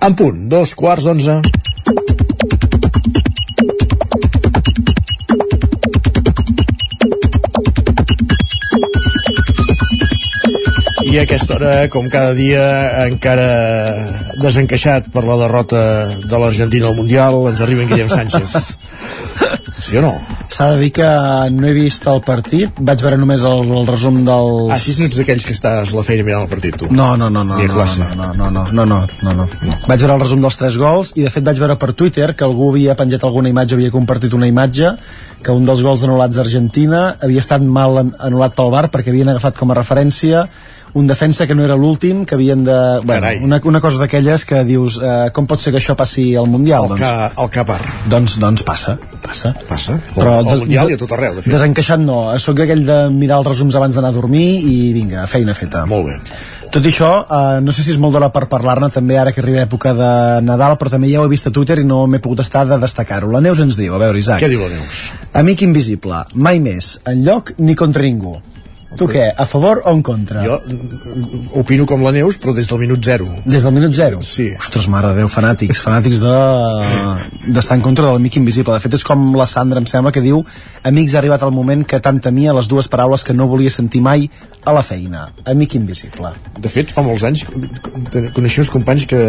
En 0.00 0.14
punt, 0.16 0.36
dos 0.48 0.70
quarts 0.72 1.04
d'onze. 1.04 1.34
I 11.04 11.18
a 11.18 11.24
aquesta 11.26 11.58
hora, 11.58 11.74
com 11.92 12.08
cada 12.08 12.32
dia, 12.38 12.64
encara 13.10 13.50
desencaixat 14.40 15.10
per 15.12 15.26
la 15.28 15.36
derrota 15.42 15.82
de 16.24 16.40
l'Argentina 16.40 16.88
al 16.88 16.96
Mundial, 16.96 17.42
ens 17.52 17.60
arriba 17.60 17.84
en 17.84 17.92
Guillem 17.92 18.08
Sánchez. 18.08 18.56
Sí 19.80 19.96
o 19.96 20.02
no? 20.04 20.12
S'ha 20.52 20.66
de 20.74 20.78
dir 20.82 20.90
que 20.92 21.06
no 21.54 21.66
he 21.68 21.72
vist 21.72 22.04
el 22.10 22.20
partit, 22.26 22.76
vaig 22.84 23.00
veure 23.00 23.16
només 23.20 23.44
el, 23.48 23.62
el 23.80 23.86
resum 23.88 24.18
dels... 24.26 24.72
Ah, 24.74 24.78
si 24.80 24.92
no 24.98 25.06
ets 25.08 25.16
d'aquells 25.20 25.46
que 25.48 25.54
estàs 25.56 25.92
a 25.94 25.96
la 25.96 26.02
feina 26.04 26.26
mirant 26.26 26.42
el 26.44 26.50
partit, 26.50 26.76
tu. 26.82 26.88
No, 26.92 27.12
no, 27.16 27.30
no, 27.32 27.44
no, 27.48 27.56
no, 27.56 27.64
no, 27.64 28.34
no, 28.34 28.50
no, 28.50 28.50
no, 28.50 28.84
no, 28.84 28.84
no, 28.84 28.98
no, 29.22 29.46
no. 29.46 29.78
Vaig 29.88 30.02
veure 30.04 30.16
el 30.18 30.24
resum 30.26 30.42
dels 30.44 30.58
tres 30.60 30.76
gols 30.80 31.14
i 31.16 31.24
de 31.24 31.32
fet 31.32 31.46
vaig 31.46 31.58
veure 31.62 31.78
per 31.80 31.92
Twitter 31.96 32.32
que 32.36 32.44
algú 32.44 32.72
havia 32.74 32.96
penjat 32.98 33.24
alguna 33.24 33.48
imatge, 33.54 33.78
havia 33.78 33.94
compartit 33.94 34.34
una 34.36 34.50
imatge 34.50 34.92
que 35.40 35.54
un 35.56 35.64
dels 35.64 35.80
gols 35.86 36.02
anul·lats 36.04 36.36
d'Argentina 36.36 37.04
havia 37.22 37.40
estat 37.40 37.62
mal 37.64 37.96
an- 38.02 38.12
anul·lat 38.18 38.52
pel 38.58 38.70
bar 38.74 38.88
perquè 38.92 39.14
havien 39.14 39.32
agafat 39.32 39.56
com 39.56 39.70
a 39.72 39.78
referència 39.80 40.44
un 40.94 41.06
defensa 41.06 41.46
que 41.46 41.54
no 41.54 41.64
era 41.64 41.76
l'últim, 41.78 42.24
que 42.26 42.34
havien 42.34 42.64
de... 42.64 42.76
Bueno, 43.04 43.30
una, 43.46 43.60
una 43.64 43.80
cosa 43.80 44.00
d'aquelles 44.02 44.44
que 44.44 44.62
dius 44.66 44.98
eh, 45.02 45.30
com 45.34 45.46
pot 45.50 45.62
ser 45.62 45.72
que 45.74 45.80
això 45.80 45.96
passi 45.98 46.30
al 46.36 46.48
Mundial? 46.50 46.90
El, 46.90 47.00
ca, 47.00 47.30
el 47.30 47.50
Capar. 47.54 47.80
Doncs, 48.10 48.38
doncs 48.42 48.64
passa, 48.66 48.96
passa. 49.24 49.54
Passa? 49.68 49.98
Com 50.14 50.30
al 50.30 50.48
Mundial 50.64 50.92
i 50.92 50.98
a 50.98 51.00
tot 51.00 51.12
arreu, 51.16 51.36
de 51.38 51.44
fet. 51.44 51.52
Desencaixat 51.54 52.02
no, 52.02 52.22
sóc 52.42 52.64
aquell 52.64 52.86
de 52.86 53.02
mirar 53.14 53.40
els 53.42 53.52
resums 53.52 53.76
abans 53.78 53.98
d'anar 53.98 54.14
a 54.14 54.16
dormir 54.16 54.48
i 54.66 54.78
vinga, 54.96 55.26
feina 55.30 55.54
feta. 55.56 55.86
Molt 55.90 56.10
bé. 56.10 56.18
Tot 56.70 56.84
això, 56.86 57.08
eh, 57.26 57.60
no 57.66 57.72
sé 57.74 57.82
si 57.82 57.90
és 57.90 57.98
molt 57.98 58.14
d'hora 58.14 58.28
per 58.30 58.44
parlar-ne 58.50 58.92
també 58.94 59.16
ara 59.18 59.32
que 59.34 59.42
arriba 59.42 59.64
època 59.64 59.90
de 59.94 60.10
Nadal, 60.46 60.76
però 60.78 60.92
també 60.92 61.10
ja 61.10 61.18
ho 61.20 61.26
he 61.26 61.32
vist 61.32 61.48
a 61.48 61.50
Twitter 61.50 61.80
i 61.82 61.86
no 61.86 62.04
m'he 62.06 62.20
pogut 62.22 62.44
estar 62.44 62.62
de 62.68 62.78
destacar-ho. 62.78 63.30
La 63.32 63.40
Neus 63.42 63.58
ens 63.58 63.78
diu, 63.78 63.94
a 63.94 63.98
veure, 63.98 64.18
Isaac. 64.18 64.38
Què 64.44 64.52
diu 64.52 64.62
la 64.62 64.70
Neus? 64.76 65.00
Amic 65.34 65.66
invisible, 65.66 66.22
mai 66.34 66.62
més, 66.62 67.00
en 67.10 67.24
lloc 67.26 67.54
ni 67.58 67.74
contra 67.74 68.06
ningú. 68.06 68.38
Tu 68.98 69.06
què, 69.06 69.28
a 69.30 69.46
favor 69.46 69.82
o 69.84 69.92
en 69.94 70.00
contra? 70.02 70.42
Jo 70.42 70.58
opino 71.60 71.86
com 71.86 72.02
la 72.02 72.10
Neus, 72.14 72.38
però 72.42 72.54
des 72.56 72.68
del 72.68 72.80
minut 72.82 73.04
zero. 73.06 73.28
Des 73.44 73.62
del 73.62 73.74
minut 73.74 73.94
zero? 73.94 74.22
Sí. 74.26 74.48
Ostres, 74.58 74.88
mare 74.90 75.12
de 75.12 75.20
Déu, 75.22 75.30
fanàtics, 75.30 75.82
fanàtics 75.84 76.18
de 76.22 76.34
d'estar 77.54 77.78
en 77.78 77.84
contra 77.84 78.08
de 78.08 78.14
l'amic 78.16 78.40
invisible. 78.40 78.74
De 78.74 78.82
fet, 78.82 78.96
és 78.98 79.06
com 79.06 79.30
la 79.38 79.46
Sandra, 79.46 79.78
em 79.80 79.86
sembla, 79.86 80.12
que 80.14 80.22
diu 80.24 80.42
amics, 80.86 81.14
ha 81.14 81.20
arribat 81.22 81.44
el 81.46 81.54
moment 81.54 81.84
que 81.86 82.00
tant 82.02 82.18
temia 82.22 82.54
les 82.56 82.68
dues 82.70 82.88
paraules 82.90 83.24
que 83.26 83.36
no 83.36 83.46
volia 83.50 83.70
sentir 83.70 84.02
mai 84.02 84.26
a 84.64 84.74
la 84.74 84.82
feina. 84.82 85.28
Amic 85.48 85.76
invisible. 85.78 86.32
De 86.58 86.68
fet, 86.72 86.90
fa 86.92 87.04
molts 87.06 87.24
anys 87.24 87.46
coneixia 88.34 88.64
uns 88.64 88.72
companys 88.74 89.06
que, 89.08 89.20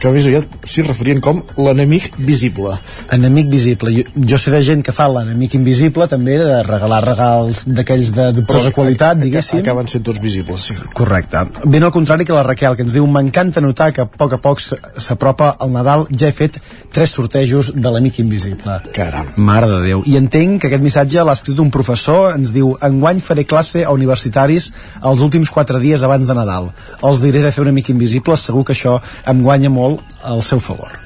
que 0.00 0.12
més 0.12 0.26
aviat 0.26 0.66
s'hi 0.68 0.84
referien 0.86 1.22
com 1.24 1.42
l'enemic 1.56 2.18
visible. 2.18 2.74
Enemic 3.14 3.50
visible. 3.52 3.94
Jo, 3.94 4.04
jo 4.34 4.40
sé 4.40 4.52
de 4.54 4.60
gent 4.66 4.84
que 4.86 4.94
fa 4.96 5.08
l'enemic 5.12 5.56
invisible, 5.58 6.08
també, 6.10 6.36
de 6.42 6.60
regalar 6.66 7.00
regals 7.06 7.64
d'aquells 7.70 8.12
de 8.16 8.30
dubtosa 8.40 8.74
qualitat, 8.80 9.20
diguéssim. 9.20 9.60
Acaben 9.60 9.88
sent 9.90 10.04
tots 10.06 10.20
visibles, 10.22 10.66
sí. 10.70 10.76
Correcte. 10.96 11.44
Ben 11.64 11.84
al 11.84 11.92
contrari 11.94 12.26
que 12.26 12.36
la 12.36 12.44
Raquel, 12.46 12.76
que 12.78 12.84
ens 12.86 12.96
diu 12.96 13.06
m'encanta 13.10 13.62
notar 13.64 13.90
que 13.94 14.04
a 14.04 14.08
poc 14.08 14.36
a 14.36 14.40
poc 14.42 14.62
s'apropa 14.62 15.52
el 15.60 15.72
Nadal, 15.74 16.06
ja 16.10 16.30
he 16.30 16.36
fet 16.36 16.58
tres 16.92 17.14
sortejos 17.16 17.72
de 17.76 17.92
l'amic 17.92 18.20
invisible. 18.24 18.80
Caram. 18.96 19.34
Mare 19.36 19.68
de 19.70 19.82
Déu. 19.86 20.04
I 20.06 20.16
entenc 20.20 20.62
que 20.62 20.70
aquest 20.70 20.84
missatge 20.84 21.26
l'ha 21.26 21.36
escrit 21.36 21.60
un 21.62 21.70
professor, 21.74 22.32
ens 22.34 22.54
diu 22.56 22.72
enguany 22.90 23.20
faré 23.24 23.44
classe 23.44 23.84
a 23.84 23.92
universitaris 23.96 24.70
els 25.02 25.22
últims 25.26 25.52
quatre 25.52 25.80
dies 25.82 26.02
abans 26.06 26.26
de 26.26 26.36
Nadal. 26.36 26.72
Els 27.02 27.22
diré 27.24 27.44
de 27.44 27.52
fer 27.52 27.64
un 27.66 27.74
amic 27.74 27.92
invisible, 27.94 28.36
segur 28.40 28.64
que 28.64 28.76
això 28.76 28.98
em 29.30 29.44
guanya 29.44 29.70
molt 29.70 30.02
al 30.24 30.42
seu 30.46 30.60
favor 30.60 31.00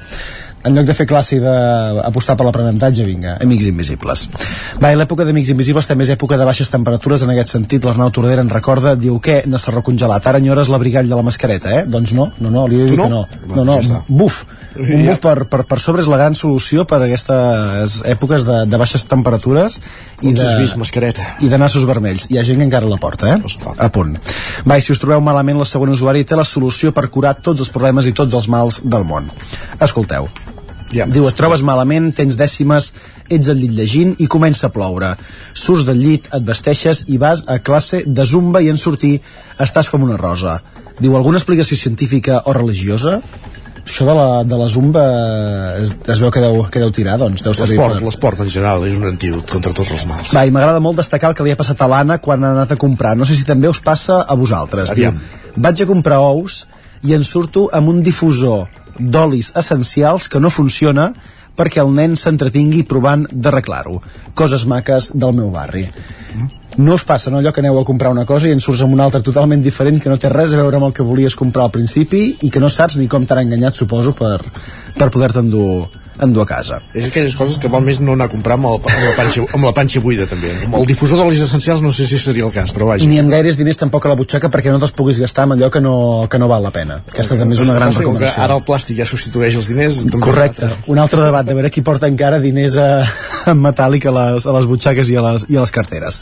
en 0.65 0.75
lloc 0.77 0.87
de 0.89 0.95
fer 0.97 1.07
classe 1.09 1.37
i 1.37 1.41
d'apostar 1.43 2.37
per 2.39 2.47
l'aprenentatge, 2.47 3.05
vinga, 3.05 3.37
amics 3.45 3.69
invisibles. 3.69 4.25
Va, 4.81 4.93
i 4.95 4.99
l'època 4.99 5.27
d'amics 5.29 5.53
invisibles 5.53 5.89
també 5.91 6.07
és 6.07 6.13
època 6.15 6.39
de 6.41 6.47
baixes 6.49 6.73
temperatures, 6.73 7.25
en 7.25 7.35
aquest 7.35 7.53
sentit 7.53 7.85
l'Arnau 7.85 8.13
Tordera 8.15 8.45
en 8.45 8.53
recorda, 8.53 8.95
diu 8.97 9.19
què, 9.21 9.43
Nassarró 9.51 9.85
congelat, 9.85 10.27
ara 10.27 10.41
enyores 10.41 10.71
l'abrigall 10.73 11.11
de 11.11 11.19
la 11.19 11.25
mascareta, 11.27 11.73
eh? 11.81 11.85
Doncs 11.85 12.15
no, 12.17 12.31
no, 12.41 12.53
no, 12.53 12.67
li 12.71 12.81
he 12.81 12.89
dir 12.89 12.97
Tu 12.97 13.03
que 13.03 13.09
no? 13.11 13.25
no. 13.25 13.55
No, 13.55 13.65
no, 13.69 13.79
està. 13.83 14.01
buf, 14.09 14.41
un 14.81 15.05
buf 15.07 15.21
per, 15.23 15.35
per, 15.51 15.63
per 15.69 15.79
sobre 15.83 16.03
és 16.03 16.09
la 16.11 16.19
gran 16.19 16.35
solució 16.39 16.87
per 16.89 17.03
a 17.03 17.05
aquestes 17.07 18.01
èpoques 18.15 18.47
de, 18.49 18.63
de 18.71 18.81
baixes 18.81 19.05
temperatures 19.11 19.79
i 20.23 20.33
On 20.33 20.41
de, 20.41 20.49
vist 20.63 20.81
mascareta? 20.81 21.27
i 21.45 21.53
de 21.53 21.61
nassos 21.61 21.85
vermells. 21.89 22.27
Hi 22.33 22.41
ha 22.41 22.47
gent 22.47 22.63
que 22.63 22.69
encara 22.71 22.89
la 22.91 22.99
porta, 23.03 23.37
eh? 23.37 23.77
A 23.77 23.91
punt. 23.93 24.17
Va, 24.65 24.79
i 24.79 24.85
si 24.85 24.95
us 24.97 25.03
trobeu 25.03 25.21
malament, 25.25 25.61
la 25.61 25.69
segona 25.69 25.95
usuari 25.95 26.25
té 26.25 26.39
la 26.39 26.49
solució 26.49 26.95
per 26.97 27.11
curar 27.13 27.37
tots 27.45 27.61
els 27.65 27.73
problemes 27.75 28.09
i 28.09 28.17
tots 28.17 28.35
els 28.35 28.51
mals 28.51 28.83
del 28.85 29.07
món. 29.07 29.31
Escolteu. 29.85 30.31
Ja. 30.95 31.07
Diu, 31.11 31.27
et 31.29 31.39
trobes 31.39 31.65
malament, 31.67 32.13
tens 32.17 32.39
dècimes, 32.39 32.93
ets 33.29 33.51
al 33.51 33.59
llit 33.59 33.75
llegint 33.75 34.15
i 34.23 34.29
comença 34.31 34.69
a 34.69 34.75
ploure. 34.75 35.15
Surts 35.53 35.85
del 35.89 36.01
llit, 36.01 36.29
et 36.33 36.47
vesteixes 36.47 37.05
i 37.11 37.19
vas 37.19 37.45
a 37.51 37.59
classe 37.59 38.05
de 38.07 38.27
zumba 38.29 38.63
i 38.63 38.71
en 38.73 38.79
sortir 38.81 39.17
estàs 39.61 39.91
com 39.91 40.07
una 40.07 40.21
rosa. 40.21 40.61
Diu, 41.01 41.17
alguna 41.19 41.41
explicació 41.41 41.77
científica 41.77 42.45
o 42.47 42.55
religiosa? 42.55 43.19
Això 43.85 44.07
de 44.09 44.15
la, 44.17 44.29
de 44.49 44.57
la 44.57 44.67
zumba 44.73 45.03
es, 45.83 45.91
es 45.93 46.21
veu 46.23 46.31
que 46.33 46.41
deu, 46.41 46.63
que 46.73 46.81
deu 46.81 46.93
tirar, 46.95 47.19
doncs 47.21 47.43
deu 47.45 47.53
L'esport, 47.53 47.99
per... 47.99 48.05
l'esport 48.07 48.41
en 48.41 48.49
general 48.49 48.87
és 48.89 48.95
un 48.97 49.05
antídot 49.11 49.51
contra 49.51 49.75
tots 49.77 49.91
els 49.93 50.07
mals. 50.09 50.33
Va, 50.33 50.47
i 50.49 50.55
m'agrada 50.55 50.81
molt 50.81 51.03
destacar 51.03 51.33
el 51.33 51.37
que 51.37 51.45
li 51.45 51.53
ha 51.53 51.59
passat 51.61 51.83
a 51.85 51.91
l'Anna 51.91 52.17
quan 52.25 52.47
ha 52.47 52.55
anat 52.57 52.73
a 52.73 52.79
comprar. 52.81 53.13
No 53.19 53.29
sé 53.29 53.37
si 53.37 53.45
també 53.45 53.69
us 53.69 53.83
passa 53.85 54.23
a 54.25 54.39
vosaltres. 54.41 54.95
Aviam. 54.95 55.19
Diu, 55.19 55.61
vaig 55.67 55.85
a 55.85 55.89
comprar 55.91 56.23
ous 56.25 56.63
i 57.05 57.13
en 57.13 57.27
surto 57.29 57.67
amb 57.77 57.93
un 57.93 58.01
difusor 58.07 58.65
d'olis 58.99 59.53
essencials 59.57 60.29
que 60.29 60.41
no 60.41 60.51
funciona 60.51 61.13
perquè 61.55 61.83
el 61.83 61.93
nen 61.95 62.17
s'entretingui 62.19 62.83
provant 62.91 63.25
d'arreglar-ho. 63.31 64.01
Coses 64.35 64.67
maques 64.67 65.13
del 65.15 65.35
meu 65.37 65.51
barri. 65.55 65.85
No 66.77 66.97
us 66.99 67.05
passa, 67.07 67.31
no, 67.31 67.39
allò 67.39 67.53
que 67.55 67.63
aneu 67.63 67.79
a 67.79 67.85
comprar 67.87 68.11
una 68.11 68.27
cosa 68.27 68.49
i 68.51 68.55
en 68.55 68.63
surts 68.63 68.83
amb 68.83 68.97
una 68.97 69.05
altra 69.07 69.23
totalment 69.23 69.63
diferent 69.63 70.01
que 70.03 70.11
no 70.11 70.19
té 70.19 70.31
res 70.33 70.53
a 70.53 70.59
veure 70.59 70.81
amb 70.81 70.89
el 70.89 70.97
que 70.97 71.07
volies 71.07 71.39
comprar 71.39 71.69
al 71.69 71.75
principi 71.75 72.25
i 72.43 72.51
que 72.51 72.63
no 72.63 72.71
saps 72.71 72.99
ni 72.99 73.07
com 73.07 73.27
t'han 73.27 73.45
enganyat, 73.45 73.79
suposo, 73.79 74.17
per, 74.19 74.41
per 74.99 75.13
poder-te 75.15 75.45
endur 75.45 75.87
endur 76.23 76.45
a 76.45 76.47
casa. 76.47 76.81
És 76.95 77.09
aquelles 77.09 77.35
coses 77.39 77.59
que 77.59 77.71
val 77.71 77.83
més 77.85 78.01
no 78.01 78.15
anar 78.15 78.29
a 78.29 78.33
comprar 78.33 78.59
amb, 78.59 78.69
el, 78.71 78.79
amb, 78.81 79.05
la, 79.07 79.15
panxa, 79.19 79.47
amb 79.57 79.69
la 79.69 79.73
panxa 79.77 80.03
buida 80.05 80.27
també. 80.31 80.53
Amb 80.67 80.79
el 80.79 80.87
difusor 80.89 81.21
d'olis 81.21 81.43
essencials 81.47 81.83
no 81.85 81.93
sé 81.95 82.07
si 82.11 82.19
seria 82.23 82.47
el 82.47 82.55
cas, 82.55 82.73
però 82.75 82.89
vaja. 82.93 83.09
Ni 83.09 83.19
amb 83.23 83.33
gaires 83.33 83.59
diners 83.61 83.81
tampoc 83.81 84.07
a 84.07 84.13
la 84.13 84.19
butxaca 84.19 84.51
perquè 84.53 84.73
no 84.73 84.81
te'ls 84.83 84.95
puguis 84.97 85.19
gastar 85.23 85.49
amb 85.49 85.57
allò 85.57 85.71
que 85.75 85.83
no, 85.83 85.95
que 86.31 86.41
no 86.41 86.49
val 86.51 86.63
la 86.65 86.73
pena. 86.75 87.01
Aquesta 87.11 87.39
també 87.41 87.59
és 87.59 87.65
una 87.65 87.77
gran 87.79 87.95
recomanació. 87.95 88.45
ara 88.45 88.59
el 88.59 88.65
plàstic 88.67 89.01
ja 89.03 89.09
substitueix 89.09 89.59
els 89.61 89.71
diners. 89.73 90.03
també 90.05 90.23
Correcte, 90.25 90.71
un 90.93 91.03
altre 91.03 91.23
debat 91.25 91.47
de 91.47 91.57
veure 91.57 91.73
qui 91.75 91.83
porta 91.87 92.11
encara 92.11 92.41
diners 92.43 92.79
a, 92.79 92.89
en 93.53 93.61
metàl·lic 93.65 94.09
a 94.09 94.15
les, 94.19 94.47
a 94.47 94.57
les 94.59 94.69
butxaques 94.71 95.11
i 95.11 95.19
a 95.19 95.25
les, 95.29 95.47
i 95.51 95.59
a 95.59 95.65
les 95.65 95.75
carteres. 95.75 96.21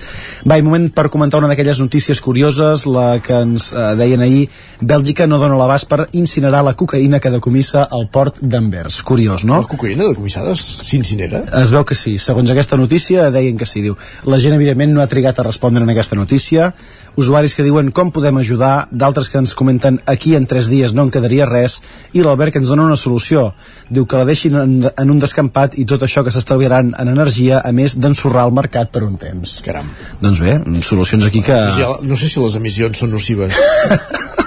Va, 0.49 0.59
i 0.59 0.67
moment 0.67 0.89
per 0.95 1.09
comentar 1.13 1.43
una 1.43 1.53
d'aquelles 1.53 1.81
notícies 1.83 2.21
curioses, 2.25 2.87
la 2.87 3.21
que 3.25 3.43
ens 3.45 3.71
eh, 3.73 3.93
deien 4.01 4.25
ahir, 4.25 4.47
Bèlgica 4.83 5.29
no 5.31 5.39
dona 5.39 5.59
l'abast 5.59 5.87
per 5.91 6.09
incinerar 6.19 6.65
la 6.67 6.75
cocaïna 6.79 7.21
que 7.23 7.31
decomissa 7.31 7.85
al 7.91 8.09
port 8.13 8.41
d'Anvers. 8.43 9.03
Curiós, 9.07 9.45
no? 9.47 9.61
La 9.63 9.69
cocaïna 9.83 10.07
decomissada 10.07 10.55
s'incinera? 10.59 11.43
Es 11.59 11.73
veu 11.75 11.83
que 11.89 11.97
sí. 11.99 12.15
Segons 12.23 12.51
aquesta 12.53 12.79
notícia, 12.79 13.31
deien 13.35 13.59
que 13.59 13.67
sí. 13.67 13.83
Diu, 13.83 13.97
la 14.31 14.39
gent, 14.39 14.55
evidentment, 14.55 14.93
no 14.95 15.03
ha 15.03 15.11
trigat 15.11 15.41
a 15.41 15.47
respondre 15.49 15.83
en 15.83 15.91
aquesta 15.91 16.19
notícia. 16.19 16.71
Usuaris 17.19 17.57
que 17.59 17.67
diuen 17.67 17.91
com 17.93 18.13
podem 18.15 18.39
ajudar, 18.41 18.87
d'altres 18.91 19.29
que 19.29 19.41
ens 19.43 19.57
comenten 19.59 19.99
aquí 20.09 20.37
en 20.39 20.47
tres 20.49 20.71
dies 20.73 20.95
no 20.95 21.05
en 21.05 21.11
quedaria 21.13 21.49
res, 21.49 21.81
i 22.15 22.23
l'Albert 22.23 22.55
que 22.55 22.63
ens 22.63 22.71
dona 22.71 22.87
una 22.87 22.97
solució. 22.97 23.51
Diu 23.91 24.07
que 24.07 24.21
la 24.21 24.29
deixin 24.29 24.57
en, 24.61 24.77
en 24.89 25.13
un 25.13 25.21
descampat 25.21 25.77
i 25.77 25.87
tot 25.89 26.07
això 26.07 26.25
que 26.25 26.33
s'estalviaran 26.33 26.95
en 26.97 27.13
energia, 27.13 27.61
a 27.61 27.75
més 27.77 27.99
d'ensorrar 27.99 28.47
el 28.49 28.55
mercat 28.57 28.95
per 28.95 29.05
un 29.09 29.19
temps. 29.21 29.59
Caram. 29.67 29.91
Doncs 30.23 30.45
bé, 30.45 30.61
solucions 30.87 31.27
aquí 31.27 31.43
que... 31.45 31.59
No 32.07 32.17
sé 32.17 32.31
si 32.31 32.41
les 32.41 32.57
emissions 32.63 33.03
són 33.03 33.13
nocives. 33.19 33.59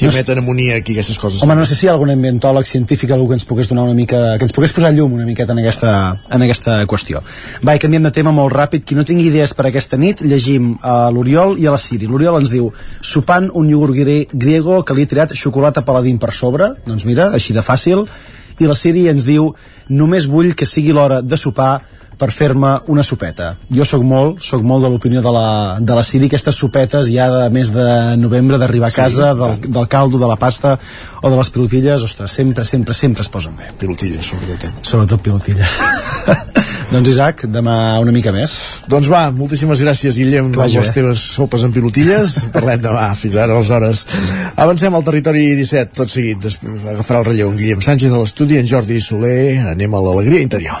si 0.00 0.08
No 0.08 0.12
emeten 0.14 0.40
amoníac 0.40 0.88
i 0.88 0.94
aquestes 0.96 1.18
coses. 1.20 1.42
Home, 1.44 1.54
no 1.58 1.66
sé 1.68 1.76
si 1.76 1.86
hi 1.86 1.90
ha 1.90 1.94
algun 1.94 2.12
ambientòleg 2.14 2.66
científic 2.68 3.12
algú 3.12 3.28
que 3.28 3.36
ens 3.36 3.44
pogués 3.48 3.68
donar 3.68 3.84
una 3.84 3.96
mica, 3.96 4.38
que 4.38 4.46
ens 4.48 4.54
pogués 4.56 4.72
posar 4.72 4.92
llum 4.96 5.12
una 5.18 5.26
miqueta 5.28 5.52
en 5.52 5.60
aquesta, 5.62 5.92
en 6.32 6.44
aquesta 6.46 6.78
qüestió. 6.90 7.20
Va, 7.66 7.76
i 7.76 7.82
canviem 7.82 8.08
de 8.08 8.14
tema 8.16 8.32
molt 8.32 8.54
ràpid. 8.56 8.86
Qui 8.86 8.96
no 8.96 9.04
tingui 9.04 9.28
idees 9.28 9.52
per 9.56 9.68
aquesta 9.68 10.00
nit, 10.00 10.24
llegim 10.24 10.72
a 10.80 10.96
l'Oriol 11.12 11.58
i 11.60 11.68
a 11.68 11.76
la 11.76 11.80
Siri. 11.80 12.08
L'Oriol 12.08 12.40
ens 12.40 12.52
diu, 12.54 12.70
sopant 13.04 13.50
un 13.54 13.68
iogurt 13.68 14.00
griego 14.32 14.80
que 14.86 14.96
li 14.96 15.04
he 15.04 15.10
tirat 15.10 15.36
xocolata 15.36 15.84
paladín 15.84 16.18
per 16.18 16.32
sobre. 16.32 16.72
Doncs 16.86 17.04
mira, 17.08 17.30
així 17.36 17.56
de 17.56 17.64
fàcil. 17.66 18.06
I 18.60 18.68
la 18.68 18.76
Siri 18.76 19.06
ens 19.12 19.24
diu, 19.28 19.52
només 19.88 20.28
vull 20.28 20.54
que 20.56 20.68
sigui 20.68 20.96
l'hora 20.96 21.20
de 21.22 21.36
sopar 21.40 21.74
per 22.20 22.28
fer-me 22.36 22.74
una 22.92 23.00
sopeta. 23.06 23.54
Jo 23.72 23.86
sóc 23.88 24.02
molt, 24.04 24.42
sóc 24.44 24.60
molt 24.66 24.84
de 24.84 24.90
l'opinió 24.92 25.22
de, 25.24 25.30
la, 25.32 25.46
de 25.80 25.94
la 25.96 26.02
Siri, 26.04 26.28
aquestes 26.28 26.58
sopetes 26.60 27.08
ja 27.08 27.30
de 27.32 27.46
mes 27.54 27.72
de 27.72 27.86
novembre 28.20 28.58
d'arribar 28.60 28.90
a 28.90 28.92
Sí, 28.92 28.98
casa, 29.00 29.30
del, 29.38 29.56
del 29.64 29.88
caldo, 29.88 30.20
de 30.20 30.28
la 30.28 30.36
pasta 30.36 30.74
o 31.22 31.30
de 31.32 31.36
les 31.38 31.50
pilotilles, 31.52 32.04
ostres, 32.04 32.30
sempre, 32.32 32.64
sempre, 32.68 32.92
sempre 32.94 33.24
es 33.24 33.28
posen 33.32 33.56
bé. 33.56 33.70
Pilotilles, 33.80 34.24
sobretot. 34.34 34.68
eh? 34.68 34.84
Sobretot 34.84 35.20
pilotilles. 35.24 35.78
doncs 36.92 37.08
Isaac, 37.14 37.46
demà 37.52 37.76
una 38.04 38.12
mica 38.12 38.32
més. 38.36 38.54
Doncs 38.90 39.08
va, 39.12 39.26
moltíssimes 39.32 39.80
gràcies, 39.84 40.16
Guillem, 40.20 40.50
amb 40.50 40.60
vagi 40.60 40.80
les 40.80 40.92
teves 40.96 41.24
sopes 41.38 41.64
en 41.64 41.72
pilotilles. 41.76 42.36
Parlem 42.56 42.84
demà, 42.84 43.08
fins 43.16 43.36
ara, 43.40 43.56
aleshores. 43.56 44.04
Avancem 44.60 44.96
al 44.96 45.04
territori 45.08 45.46
17, 45.60 45.96
tot 46.02 46.12
seguit. 46.12 46.40
Després 46.44 46.84
agafarà 46.94 47.24
el 47.24 47.28
relleu 47.32 47.52
en 47.52 47.58
Guillem 47.60 47.84
Sánchez 47.84 48.12
a 48.16 48.20
l'estudi, 48.22 48.60
en 48.60 48.68
Jordi 48.68 49.00
Soler. 49.00 49.60
Anem 49.74 49.96
a 49.96 50.04
l'alegria 50.08 50.44
interior. 50.44 50.80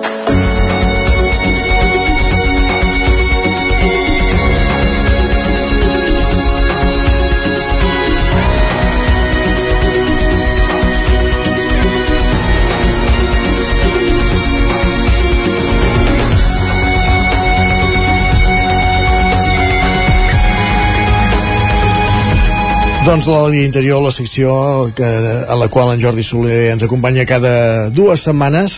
Doncs 23.01 23.25
l'alegria 23.25 23.65
interior, 23.65 23.97
la 24.05 24.11
secció 24.13 24.51
que, 24.93 25.07
a 25.49 25.55
la 25.57 25.67
qual 25.73 25.89
en 25.95 26.01
Jordi 26.03 26.21
Soler 26.21 26.69
ens 26.69 26.83
acompanya 26.85 27.25
cada 27.25 27.89
dues 27.89 28.27
setmanes 28.27 28.75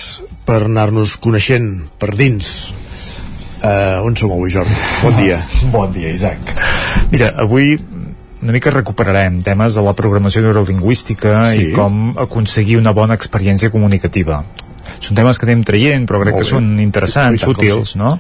per 0.48 0.62
anar-nos 0.64 1.18
coneixent 1.20 1.68
per 2.00 2.14
dins. 2.16 2.48
Uh, 3.60 4.00
on 4.08 4.16
som 4.16 4.32
avui, 4.32 4.48
Jordi? 4.54 4.76
Bon 5.04 5.18
dia. 5.20 5.42
Bon 5.76 5.92
dia, 5.92 6.14
Isaac. 6.16 6.40
Mira, 7.12 7.34
avui 7.44 7.76
una 8.44 8.56
mica 8.56 8.72
recuperarem 8.72 9.42
temes 9.44 9.76
de 9.76 9.84
la 9.84 9.94
programació 9.96 10.44
neurolingüística 10.44 11.42
Sí. 11.52 11.68
i 11.68 11.76
com 11.76 12.16
aconseguir 12.20 12.80
una 12.80 12.96
bona 12.96 13.20
experiència 13.20 13.72
comunicativa. 13.76 14.40
Són 15.04 15.20
temes 15.20 15.40
que 15.40 15.48
anem 15.50 15.68
traient, 15.68 16.08
però 16.08 16.24
crec 16.24 16.40
que 16.40 16.48
són 16.48 16.78
interessants, 16.80 17.44
útils, 17.48 17.92
sí. 17.96 18.00
no? 18.00 18.18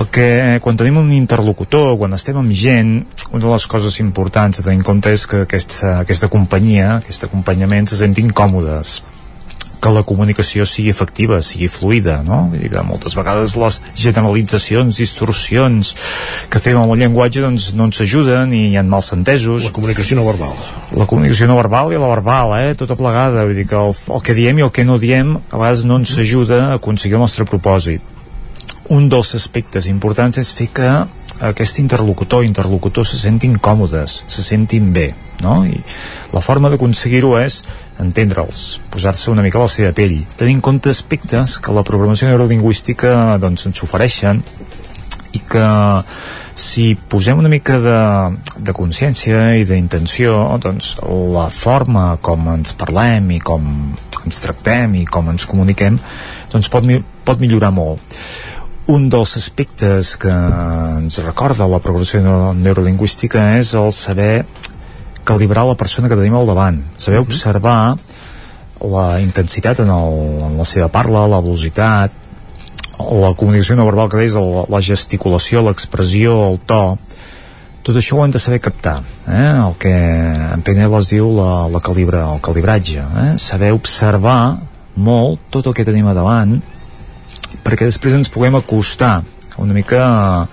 El 0.00 0.08
que, 0.08 0.26
quan 0.64 0.78
tenim 0.80 0.96
un 1.02 1.10
interlocutor, 1.12 1.96
quan 2.00 2.16
estem 2.16 2.38
amb 2.40 2.52
gent, 2.56 2.94
una 3.30 3.44
de 3.44 3.50
les 3.52 3.66
coses 3.68 3.98
importants 4.00 4.60
a 4.60 4.64
tenir 4.64 4.80
en 4.80 4.86
compte 4.86 5.12
és 5.12 5.26
que 5.28 5.42
aquesta, 5.44 5.98
aquesta 6.00 6.30
companyia, 6.32 6.94
aquest 7.02 7.28
acompanyament 7.28 7.90
se 7.90 8.00
sentin 8.00 8.32
còmodes 8.32 9.02
que 9.82 9.90
la 9.90 10.04
comunicació 10.06 10.64
sigui 10.68 10.92
efectiva, 10.92 11.40
sigui 11.42 11.66
fluida, 11.66 12.20
no? 12.22 12.44
Vull 12.52 12.62
dir 12.62 12.70
que 12.70 12.84
moltes 12.86 13.16
vegades 13.18 13.56
les 13.58 13.80
generalitzacions, 13.98 15.00
distorsions 15.02 15.90
que 16.52 16.62
fem 16.62 16.78
amb 16.78 16.94
el 16.94 17.02
llenguatge 17.02 17.42
doncs 17.42 17.72
no 17.74 17.90
ens 17.90 17.98
ajuden 18.06 18.54
i 18.54 18.62
hi 18.70 18.78
ha 18.78 18.86
malsentesos. 18.86 19.66
La 19.66 19.74
comunicació 19.74 20.20
no 20.20 20.28
verbal. 20.28 20.54
La 20.94 21.08
comunicació 21.10 21.50
no 21.50 21.58
verbal 21.58 21.90
i 21.90 21.98
la 21.98 22.14
verbal, 22.14 22.54
eh? 22.62 22.76
Tota 22.78 22.96
plegada. 22.96 23.42
Vull 23.48 23.58
dir 23.58 23.66
que 23.66 23.80
el, 23.80 23.96
el 24.14 24.22
que 24.22 24.38
diem 24.38 24.62
i 24.62 24.68
el 24.68 24.72
que 24.72 24.86
no 24.86 25.02
diem 25.02 25.34
a 25.42 25.56
vegades 25.58 25.82
no 25.88 25.98
ens 25.98 26.14
ajuda 26.14 26.68
a 26.68 26.74
aconseguir 26.78 27.18
el 27.18 27.26
nostre 27.26 27.48
propòsit. 27.50 28.21
Un 28.90 29.08
dels 29.08 29.34
aspectes 29.38 29.86
importants 29.86 30.40
és 30.42 30.50
fer 30.58 30.66
que 30.74 30.88
aquest 31.42 31.78
interlocutor 31.78 32.44
interlocutor 32.46 33.06
se 33.06 33.18
sentin 33.18 33.54
còmodes, 33.58 34.22
se 34.26 34.42
sentin 34.42 34.92
bé, 34.94 35.12
no? 35.42 35.62
I 35.66 35.78
la 36.34 36.42
forma 36.42 36.70
d'aconseguir-ho 36.70 37.36
és 37.38 37.62
entendre'ls, 38.02 38.80
posar-se 38.90 39.30
una 39.30 39.42
mica 39.42 39.58
a 39.60 39.64
la 39.64 39.70
seva 39.70 39.92
pell, 39.96 40.20
tenir 40.36 40.56
en 40.58 40.62
compte 40.64 40.90
aspectes 40.90 41.58
que 41.62 41.74
la 41.74 41.84
programació 41.86 42.30
neurolingüística 42.30 43.38
doncs, 43.42 43.66
ens 43.70 43.82
ofereixen 43.86 44.42
i 45.32 45.40
que 45.48 45.66
si 46.58 46.92
posem 47.08 47.38
una 47.40 47.48
mica 47.48 47.78
de, 47.80 47.98
de 48.60 48.74
consciència 48.76 49.54
i 49.56 49.64
d'intenció, 49.66 50.36
doncs 50.60 50.96
la 51.32 51.48
forma 51.54 52.10
com 52.20 52.50
ens 52.52 52.74
parlem 52.78 53.30
i 53.38 53.40
com 53.40 53.68
ens 54.22 54.42
tractem 54.44 55.00
i 55.00 55.06
com 55.08 55.30
ens 55.32 55.48
comuniquem 55.48 55.96
doncs 56.52 56.68
pot, 56.70 56.86
pot 57.24 57.40
millorar 57.42 57.72
molt 57.74 58.02
un 58.90 59.08
dels 59.10 59.36
aspectes 59.38 60.16
que 60.18 60.32
ens 60.32 61.18
recorda 61.22 61.68
la 61.70 61.78
programació 61.82 62.20
neu- 62.24 62.54
neurolingüística 62.58 63.52
és 63.60 63.74
el 63.78 63.92
saber 63.94 64.44
calibrar 65.24 65.62
la 65.68 65.76
persona 65.78 66.08
que 66.10 66.18
tenim 66.18 66.34
al 66.34 66.48
davant, 66.50 66.80
saber 66.98 67.20
observar 67.22 67.94
la 68.82 69.20
intensitat 69.22 69.78
en, 69.84 69.90
el, 69.94 70.16
en 70.48 70.56
la 70.58 70.64
seva 70.66 70.88
parla, 70.90 71.28
la 71.30 71.38
velocitat, 71.40 72.10
la 72.98 73.30
comunicació 73.38 73.76
no 73.78 73.86
verbal 73.86 74.10
que 74.10 74.18
deies, 74.18 74.34
la, 74.34 74.64
la 74.68 74.80
gesticulació, 74.82 75.62
l'expressió, 75.62 76.34
el 76.50 76.58
to, 76.66 76.82
tot 77.86 77.96
això 77.98 78.18
ho 78.18 78.24
hem 78.24 78.34
de 78.34 78.42
saber 78.42 78.58
captar, 78.62 78.96
eh? 79.30 79.46
el 79.62 79.78
que 79.78 79.94
en 79.94 80.62
PNL 80.66 80.98
es 80.98 81.08
diu 81.14 81.30
la, 81.38 81.68
la 81.70 81.80
calibra, 81.82 82.26
el 82.34 82.42
calibratge, 82.42 82.98
eh? 83.22 83.32
saber 83.38 83.70
observar 83.78 84.56
molt 84.98 85.46
tot 85.54 85.70
el 85.70 85.74
que 85.78 85.86
tenim 85.86 86.10
a 86.10 86.14
davant 86.18 86.58
perquè 87.64 87.88
després 87.88 88.18
ens 88.18 88.32
puguem 88.32 88.56
acostar 88.58 89.20
una 89.62 89.74
mica 89.76 90.00
a 90.02 90.48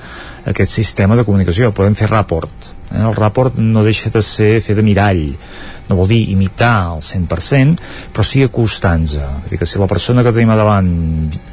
aquest 0.50 0.72
sistema 0.72 1.16
de 1.16 1.26
comunicació, 1.28 1.74
podem 1.76 1.96
fer 1.96 2.10
rapport 2.10 2.72
eh? 2.92 3.02
el 3.02 3.16
rapport 3.16 3.58
no 3.58 3.84
deixa 3.86 4.12
de 4.14 4.22
ser 4.26 4.60
fer 4.64 4.76
de 4.78 4.86
mirall 4.86 5.26
no 5.90 5.98
vol 5.98 6.10
dir 6.12 6.20
imitar 6.30 6.74
al 6.94 7.04
100% 7.06 7.80
però 8.14 8.26
sí 8.26 8.44
acostar-nos 8.46 9.16
Vull 9.18 9.50
dir 9.50 9.60
que 9.62 9.68
si 9.70 9.82
la 9.82 9.90
persona 9.90 10.24
que 10.26 10.34
tenim 10.36 10.54
davant 10.54 10.90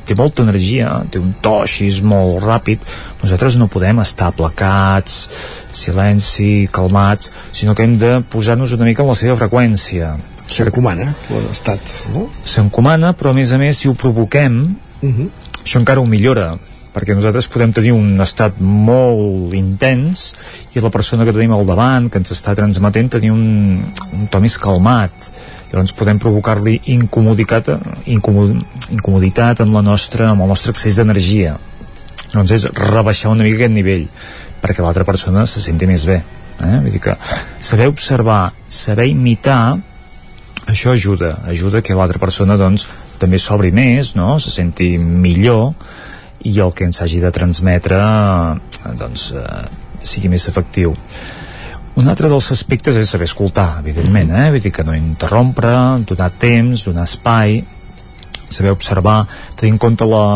té 0.07 0.17
molta 0.19 0.45
energia, 0.45 0.93
té 1.11 1.21
un 1.23 1.35
to 1.43 1.63
així 1.65 1.89
molt 2.05 2.43
ràpid, 2.45 2.85
nosaltres 3.23 3.57
no 3.57 3.71
podem 3.73 4.03
estar 4.05 4.29
aplacats, 4.33 5.27
silenci 5.77 6.69
calmats, 6.73 7.33
sinó 7.53 7.75
que 7.75 7.87
hem 7.87 7.97
de 8.01 8.19
posar-nos 8.33 8.77
una 8.77 8.89
mica 8.89 9.05
en 9.05 9.13
la 9.13 9.19
seva 9.19 9.39
freqüència 9.41 10.17
S'encomana 10.47 11.09
l'estat, 11.49 11.81
no? 12.15 12.29
s'encomana, 12.47 13.17
però 13.19 13.33
a 13.33 13.37
més 13.39 13.51
a 13.53 13.59
més 13.59 13.81
si 13.81 13.89
ho 13.89 13.97
provoquem 13.99 14.77
Uh 15.03 15.13
-huh. 15.13 15.29
Això 15.67 15.83
encara 15.83 16.01
ho 16.01 16.07
millora 16.07 16.55
perquè 16.97 17.13
nosaltres 17.13 17.51
podem 17.53 17.75
tenir 17.77 17.93
un 17.93 18.15
estat 18.25 18.61
molt 18.63 19.53
intens 19.59 20.31
i 20.73 20.81
la 20.81 20.93
persona 20.95 21.27
que 21.27 21.35
tenim 21.37 21.53
al 21.53 21.67
davant, 21.69 22.07
que 22.09 22.23
ens 22.23 22.33
està 22.33 22.55
transmetent 22.57 23.11
tenir 23.19 23.35
un, 23.35 23.83
un 24.17 24.29
to 24.33 24.41
més 24.41 24.57
calmat 24.63 25.29
llavors 25.67 25.93
podem 25.99 26.21
provocar-li 26.23 26.77
incomoditat, 26.95 27.73
incomod, 28.15 28.55
incomoditat 28.95 29.65
amb, 29.65 29.75
la 29.75 29.83
nostra, 29.83 30.31
amb 30.31 30.47
el 30.47 30.53
nostre 30.55 30.73
excés 30.73 31.01
d'energia 31.01 31.57
doncs 32.33 32.55
és 32.55 32.69
rebaixar 32.79 33.35
una 33.35 33.45
mica 33.45 33.61
aquest 33.61 33.75
nivell 33.75 34.07
perquè 34.63 34.85
l'altra 34.85 35.05
persona 35.05 35.45
se 35.51 35.61
senti 35.61 35.91
més 35.91 36.07
bé 36.09 36.21
eh? 36.23 36.79
vull 36.79 36.95
dir 36.95 37.03
que 37.03 37.19
saber 37.61 37.91
observar 37.91 38.55
saber 38.71 39.11
imitar 39.11 39.77
això 40.71 40.95
ajuda, 40.95 41.41
ajuda 41.51 41.83
que 41.83 41.99
l'altra 41.99 42.23
persona 42.23 42.57
doncs 42.57 42.87
també 43.21 43.41
s'obri 43.43 43.73
més, 43.75 44.15
no? 44.19 44.37
se 44.43 44.53
senti 44.55 44.95
millor 44.99 45.73
i 46.47 46.59
el 46.61 46.73
que 46.77 46.87
ens 46.87 47.01
hagi 47.03 47.21
de 47.23 47.33
transmetre 47.35 47.99
doncs 49.01 49.31
eh, 49.35 49.67
sigui 50.07 50.31
més 50.33 50.47
efectiu 50.49 50.95
un 51.97 52.11
altre 52.13 52.29
dels 52.29 52.51
aspectes 52.53 52.97
és 53.01 53.09
saber 53.09 53.25
escoltar, 53.25 53.79
evidentment, 53.81 54.29
eh? 54.37 54.51
vull 54.53 54.61
dir 54.61 54.73
que 54.75 54.85
no 54.85 54.93
interrompre, 54.93 55.73
donar 56.05 56.29
temps, 56.37 56.83
donar 56.85 57.07
espai, 57.09 57.63
saber 58.53 58.75
observar, 58.75 59.23
tenir 59.57 59.73
en 59.73 59.79
compte 59.81 60.05
la, 60.05 60.27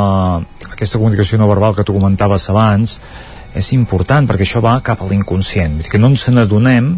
aquesta 0.71 0.97
comunicació 0.97 1.37
no 1.37 1.51
verbal 1.51 1.77
que 1.77 1.85
tu 1.85 1.93
comentaves 1.93 2.49
abans, 2.49 2.97
és 3.53 3.73
important 3.77 4.25
perquè 4.31 4.47
això 4.47 4.63
va 4.65 4.79
cap 4.87 5.03
a 5.05 5.11
l'inconscient, 5.11 5.77
vull 5.77 5.85
dir 5.85 5.93
que 5.93 6.01
no 6.01 6.09
ens 6.15 6.25
n'adonem, 6.33 6.95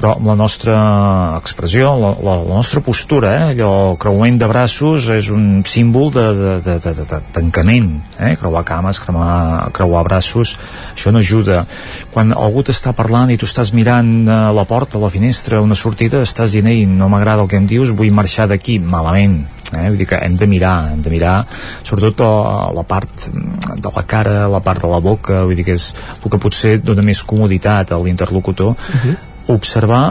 però 0.00 0.14
la 0.24 0.34
nostra 0.34 1.36
expressió, 1.36 1.92
la, 2.00 2.14
la, 2.24 2.38
la 2.40 2.54
nostra 2.56 2.80
postura, 2.80 3.34
eh? 3.36 3.42
allò, 3.52 3.98
creuament 4.00 4.38
de 4.40 4.48
braços 4.48 5.10
és 5.12 5.28
un 5.28 5.60
símbol 5.68 6.08
de, 6.14 6.24
de, 6.38 6.54
de, 6.64 6.76
de, 6.80 6.94
de, 6.96 7.04
de 7.10 7.20
tancament, 7.36 7.90
eh? 8.16 8.32
creuar 8.40 8.64
cames, 8.64 9.00
creuar, 9.04 9.68
creuar 9.76 10.02
braços, 10.08 10.54
això 10.94 11.12
no 11.12 11.20
ajuda. 11.20 11.66
Quan 12.14 12.32
algú 12.32 12.64
t'està 12.64 12.94
parlant 12.96 13.28
i 13.28 13.36
tu 13.36 13.48
estàs 13.50 13.74
mirant 13.76 14.24
a 14.32 14.40
la 14.56 14.64
porta, 14.64 14.96
a 14.96 15.04
la 15.04 15.12
finestra, 15.12 15.60
una 15.60 15.76
sortida, 15.76 16.24
estàs 16.24 16.56
dient, 16.56 16.72
ei, 16.72 16.88
no 16.88 17.12
m'agrada 17.12 17.44
el 17.44 17.52
que 17.52 17.60
em 17.60 17.68
dius, 17.68 17.92
vull 17.92 18.16
marxar 18.16 18.48
d'aquí, 18.48 18.80
malament, 18.80 19.42
eh? 19.74 19.84
vull 19.84 20.00
dir 20.00 20.08
que 20.08 20.24
hem 20.24 20.40
de 20.40 20.48
mirar, 20.48 20.76
hem 20.94 21.04
de 21.04 21.12
mirar 21.12 21.42
sobretot 21.84 22.24
la, 22.24 22.70
la 22.80 22.88
part 22.88 23.28
de 23.28 23.92
la 23.92 24.08
cara, 24.08 24.46
la 24.48 24.64
part 24.64 24.80
de 24.80 24.88
la 24.88 25.04
boca, 25.04 25.44
vull 25.44 25.60
dir 25.60 25.68
que 25.68 25.76
és 25.76 25.92
el 26.22 26.30
que 26.32 26.40
potser 26.40 26.78
dona 26.80 27.04
més 27.04 27.20
comoditat 27.20 27.92
a 27.92 28.00
l'interlocutor, 28.00 28.72
uh 28.72 29.04
-huh 29.04 29.18
observar 29.52 30.04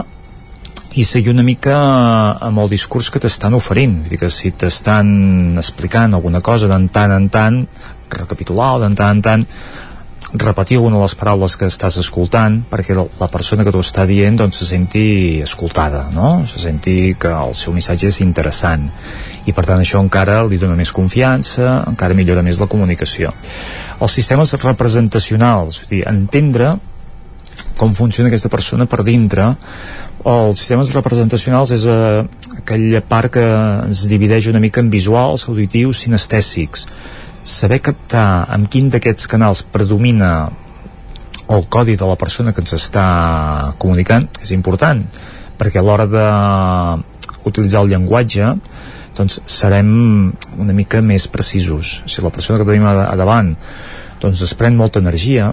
i 0.98 1.04
seguir 1.06 1.30
una 1.30 1.44
mica 1.46 1.76
amb 2.42 2.58
el 2.64 2.70
discurs 2.72 3.10
que 3.14 3.20
t'estan 3.22 3.54
oferint. 3.54 4.00
Vull 4.02 4.14
dir 4.14 4.18
que 4.18 4.30
si 4.32 4.50
t'estan 4.58 5.58
explicant 5.60 6.16
alguna 6.16 6.40
cosa 6.42 6.66
de 6.70 6.80
tant 6.92 7.14
en 7.14 7.28
tant 7.30 7.60
recapitular 8.10 8.74
o 8.74 8.82
de 8.82 8.90
tant 8.98 9.16
en 9.16 9.22
tant 9.22 9.46
repetir 10.32 10.76
alguna 10.76 10.96
de 10.96 11.02
les 11.02 11.14
paraules 11.18 11.56
que 11.58 11.66
estàs 11.66 11.96
escoltant 11.98 12.60
perquè 12.70 12.94
la 12.94 13.28
persona 13.30 13.64
que 13.66 13.72
t'ho 13.74 13.82
està 13.82 14.04
dient 14.06 14.36
doncs 14.38 14.60
se 14.62 14.66
senti 14.68 15.40
escoltada 15.42 16.04
no? 16.14 16.44
se 16.46 16.60
senti 16.62 17.16
que 17.18 17.32
el 17.34 17.54
seu 17.54 17.74
missatge 17.74 18.10
és 18.10 18.20
interessant. 18.22 18.86
I 19.46 19.54
per 19.56 19.64
tant 19.66 19.80
això 19.80 20.02
encara 20.02 20.42
li 20.46 20.58
dona 20.58 20.78
més 20.78 20.92
confiança 20.94 21.80
encara 21.88 22.14
millora 22.14 22.42
més 22.46 22.60
la 22.62 22.70
comunicació. 22.70 23.32
Els 24.00 24.14
sistemes 24.14 24.54
representacionals 24.62 25.82
vull 25.82 25.90
dir, 25.96 26.04
entendre 26.06 26.76
com 27.78 27.94
funciona 27.96 28.30
aquesta 28.30 28.50
persona 28.52 28.86
per 28.90 29.02
dintre. 29.06 29.48
Els 30.30 30.60
sistemes 30.60 30.92
representacionals 30.96 31.72
és 31.76 31.86
eh, 31.88 32.22
aquella 32.60 33.00
part 33.06 33.32
que 33.36 33.44
es 33.88 34.04
divideix 34.10 34.50
una 34.52 34.60
mica 34.62 34.82
en 34.84 34.90
visuals, 34.92 35.46
auditius, 35.48 36.04
sinestèsics. 36.04 36.86
Saber 37.44 37.80
captar 37.80 38.44
amb 38.52 38.68
quin 38.70 38.90
d'aquests 38.92 39.30
canals 39.30 39.62
predomina 39.64 40.50
el 41.50 41.64
codi 41.66 41.96
de 41.98 42.06
la 42.06 42.18
persona 42.20 42.52
que 42.54 42.62
ens 42.62 42.76
està 42.76 43.06
comunicant 43.82 44.28
és 44.44 44.52
important 44.54 45.02
perquè 45.58 45.80
a 45.80 45.84
l'hora 45.84 46.06
de 46.08 46.26
utilitzar 47.48 47.82
el 47.82 47.90
llenguatge 47.90 48.52
doncs 49.16 49.40
serem 49.50 49.88
una 50.56 50.76
mica 50.76 51.00
més 51.02 51.26
precisos. 51.28 52.00
Si 52.06 52.22
la 52.22 52.30
persona 52.32 52.60
que 52.60 52.68
tenim 52.68 52.86
a, 52.86 52.94
davant 53.18 53.54
doncs 54.22 54.44
desprèn 54.44 54.78
molta 54.78 55.02
energia 55.02 55.50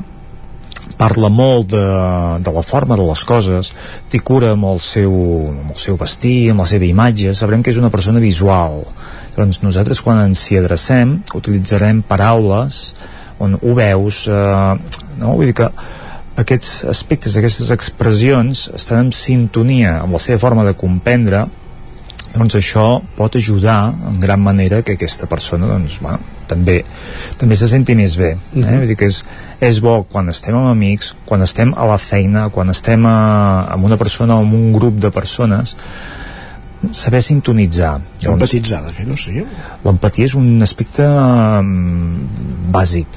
parla 0.97 1.29
molt 1.29 1.69
de, 1.71 1.83
de 2.41 2.53
la 2.53 2.63
forma 2.65 2.97
de 2.97 3.05
les 3.05 3.23
coses, 3.29 3.71
té 4.09 4.19
cura 4.25 4.55
amb 4.55 4.65
el, 4.71 4.81
seu, 4.83 5.13
amb 5.53 5.75
el 5.75 5.81
seu 5.81 5.99
vestir, 5.99 6.49
amb 6.51 6.65
la 6.65 6.69
seva 6.69 6.89
imatge, 6.89 7.35
sabrem 7.37 7.63
que 7.63 7.73
és 7.73 7.79
una 7.81 7.93
persona 7.93 8.23
visual. 8.23 8.81
Doncs 9.37 9.61
nosaltres 9.61 10.01
quan 10.01 10.23
ens 10.25 10.41
hi 10.49 10.57
adrecem 10.57 11.19
utilitzarem 11.37 12.01
paraules 12.07 12.81
on 13.43 13.53
ho 13.61 13.77
veus, 13.77 14.25
eh, 14.33 14.97
no? 15.21 15.35
vull 15.37 15.51
dir 15.51 15.57
que 15.61 15.69
aquests 16.41 16.83
aspectes, 16.89 17.37
aquestes 17.37 17.69
expressions 17.73 18.67
estan 18.77 19.07
en 19.07 19.13
sintonia 19.13 19.99
amb 20.01 20.17
la 20.17 20.21
seva 20.21 20.41
forma 20.41 20.65
de 20.65 20.75
comprendre 20.77 21.45
doncs 22.37 22.57
això 22.59 22.87
pot 23.17 23.35
ajudar 23.35 23.93
en 24.09 24.19
gran 24.19 24.41
manera 24.43 24.81
que 24.81 24.97
aquesta 24.97 25.27
persona 25.29 25.67
doncs, 25.67 25.99
bueno, 26.01 26.19
també, 26.47 26.79
també 27.37 27.57
se 27.59 27.67
senti 27.67 27.95
més 27.95 28.15
bé 28.17 28.31
eh? 28.31 28.37
Uh 28.55 28.61
-huh. 28.63 28.77
Vull 28.79 28.87
dir 28.87 28.97
que 28.97 29.05
és, 29.05 29.23
és 29.59 29.79
bo 29.81 30.03
quan 30.03 30.29
estem 30.29 30.55
amb 30.55 30.67
amics, 30.67 31.15
quan 31.25 31.41
estem 31.41 31.73
a 31.75 31.85
la 31.85 31.97
feina 31.97 32.49
quan 32.49 32.69
estem 32.69 33.05
a, 33.05 33.67
amb 33.73 33.83
una 33.85 33.97
persona 33.97 34.35
o 34.35 34.39
amb 34.39 34.53
un 34.53 34.71
grup 34.73 34.99
de 34.99 35.11
persones 35.11 35.75
saber 36.91 37.21
sintonitzar 37.21 37.99
empatitzar 38.23 38.83
de 38.85 38.91
fet, 38.93 39.07
no 39.07 39.17
sé 39.17 39.45
l'empatia 39.83 40.25
és 40.25 40.35
un 40.35 40.61
aspecte 40.61 41.03
um, 41.03 42.27
bàsic 42.71 43.07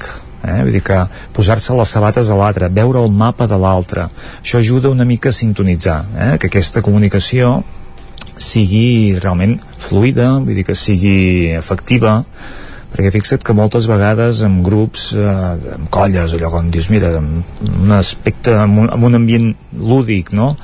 eh? 0.43 0.61
vull 0.63 0.71
dir 0.71 0.81
que 0.81 0.97
posar-se 1.35 1.75
les 1.77 1.89
sabates 1.89 2.29
a 2.29 2.35
l'altre 2.35 2.69
veure 2.69 3.03
el 3.03 3.11
mapa 3.11 3.47
de 3.47 3.57
l'altre 3.57 4.07
això 4.41 4.57
ajuda 4.57 4.89
una 4.89 5.05
mica 5.05 5.29
a 5.29 5.31
sintonitzar 5.31 5.99
eh? 6.17 6.37
que 6.39 6.47
aquesta 6.47 6.81
comunicació 6.81 7.63
sigui 8.41 9.19
realment 9.19 9.59
fluida, 9.79 10.33
vull 10.41 10.57
dir 10.57 10.67
que 10.67 10.77
sigui 10.77 11.53
efectiva 11.57 12.21
perquè 12.91 13.11
fixa't 13.13 13.45
que 13.47 13.55
moltes 13.55 13.87
vegades 13.87 14.41
en 14.43 14.59
grups, 14.65 15.11
eh, 15.15 15.75
en 15.77 15.87
colles 15.93 16.35
allò 16.35 16.51
com 16.51 16.71
dius, 16.71 16.89
mira, 16.91 17.13
en 17.17 17.43
un 17.63 17.91
aspecte 17.95 18.51
en 18.51 18.77
un, 18.83 18.89
en 18.91 19.03
un 19.07 19.19
ambient 19.21 19.53
lúdic 19.79 20.33
no? 20.35 20.55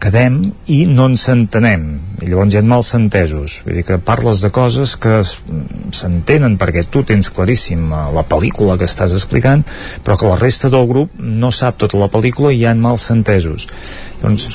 quedem 0.00 0.38
i 0.72 0.84
no 0.86 1.08
ens 1.10 1.24
entenem. 1.32 1.86
I 2.22 2.28
llavors 2.30 2.54
hi 2.54 2.60
ha 2.60 2.64
malsentesos. 2.68 3.60
Vull 3.66 3.78
dir 3.78 3.84
que 3.88 3.98
parles 4.02 4.42
de 4.44 4.50
coses 4.54 4.94
que 5.00 5.18
s'entenen 5.24 6.56
perquè 6.60 6.84
tu 6.90 7.02
tens 7.08 7.30
claríssim 7.32 7.88
eh, 7.90 8.02
la 8.16 8.24
pel·lícula 8.28 8.78
que 8.80 8.88
estàs 8.88 9.14
explicant 9.16 9.64
però 10.04 10.18
que 10.20 10.30
la 10.30 10.40
resta 10.40 10.72
del 10.72 10.88
grup 10.88 11.16
no 11.20 11.52
sap 11.52 11.80
tota 11.82 12.00
la 12.00 12.10
pel·lícula 12.12 12.52
i 12.52 12.62
hi 12.62 12.66
ha 12.68 12.74
malsentesos 12.76 13.68
doncs... 14.20 14.46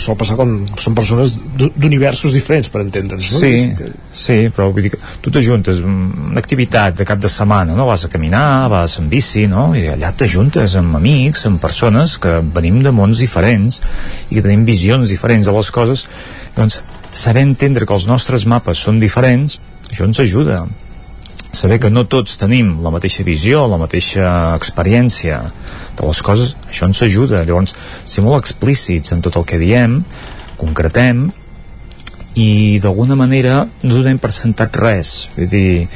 Sol 0.00 0.16
passar 0.18 0.36
com 0.38 0.52
són 0.80 0.96
persones 0.96 1.36
d'universos 1.56 2.34
diferents 2.36 2.70
per 2.72 2.82
entendre'ns, 2.84 3.30
no? 3.34 3.40
Sí, 3.42 3.52
que... 3.78 3.90
sí, 4.12 4.36
però 4.54 4.68
vull 4.74 4.86
dir 4.86 4.92
que 4.94 5.00
tu 5.24 5.32
t'ajuntes 5.34 5.80
una 5.84 6.40
activitat 6.42 6.98
de 6.98 7.06
cap 7.08 7.22
de 7.22 7.30
setmana, 7.32 7.76
no? 7.78 7.88
Vas 7.88 8.04
a 8.06 8.12
caminar, 8.12 8.68
vas 8.72 8.98
en 9.02 9.08
bici, 9.12 9.46
no? 9.50 9.70
I 9.78 9.88
allà 9.94 10.12
t'ajuntes 10.16 10.76
amb 10.80 11.00
amics, 11.00 11.46
amb 11.50 11.62
persones 11.62 12.18
que 12.22 12.38
venim 12.56 12.82
de 12.84 12.94
mons 12.94 13.22
diferents 13.22 13.80
i 14.28 14.36
que 14.36 14.44
tenim 14.44 14.66
visions 14.68 15.10
diferents 15.12 15.48
de 15.48 15.56
les 15.56 15.72
coses, 15.74 16.06
doncs 16.58 16.82
saber 17.16 17.42
entendre 17.46 17.86
que 17.86 17.96
els 17.96 18.06
nostres 18.10 18.46
mapes 18.46 18.84
són 18.86 19.00
diferents, 19.02 19.58
això 19.90 20.06
ens 20.06 20.22
ajuda 20.22 20.64
saber 21.52 21.80
que 21.82 21.90
no 21.90 22.06
tots 22.08 22.38
tenim 22.40 22.78
la 22.84 22.92
mateixa 22.94 23.24
visió, 23.26 23.64
la 23.68 23.78
mateixa 23.80 24.54
experiència 24.56 25.40
de 25.98 26.06
les 26.06 26.22
coses, 26.22 26.56
això 26.68 26.88
ens 26.88 27.02
ajuda. 27.06 27.44
Llavors, 27.44 27.74
ser 28.04 28.24
molt 28.24 28.44
explícits 28.44 29.12
en 29.14 29.22
tot 29.24 29.36
el 29.40 29.46
que 29.48 29.60
diem, 29.60 30.00
concretem, 30.60 31.28
i 32.38 32.78
d'alguna 32.82 33.16
manera 33.18 33.64
no 33.82 33.96
donem 33.96 34.20
per 34.22 34.30
sentat 34.34 34.76
res. 34.78 35.30
Vull 35.36 35.50
dir, 35.50 35.88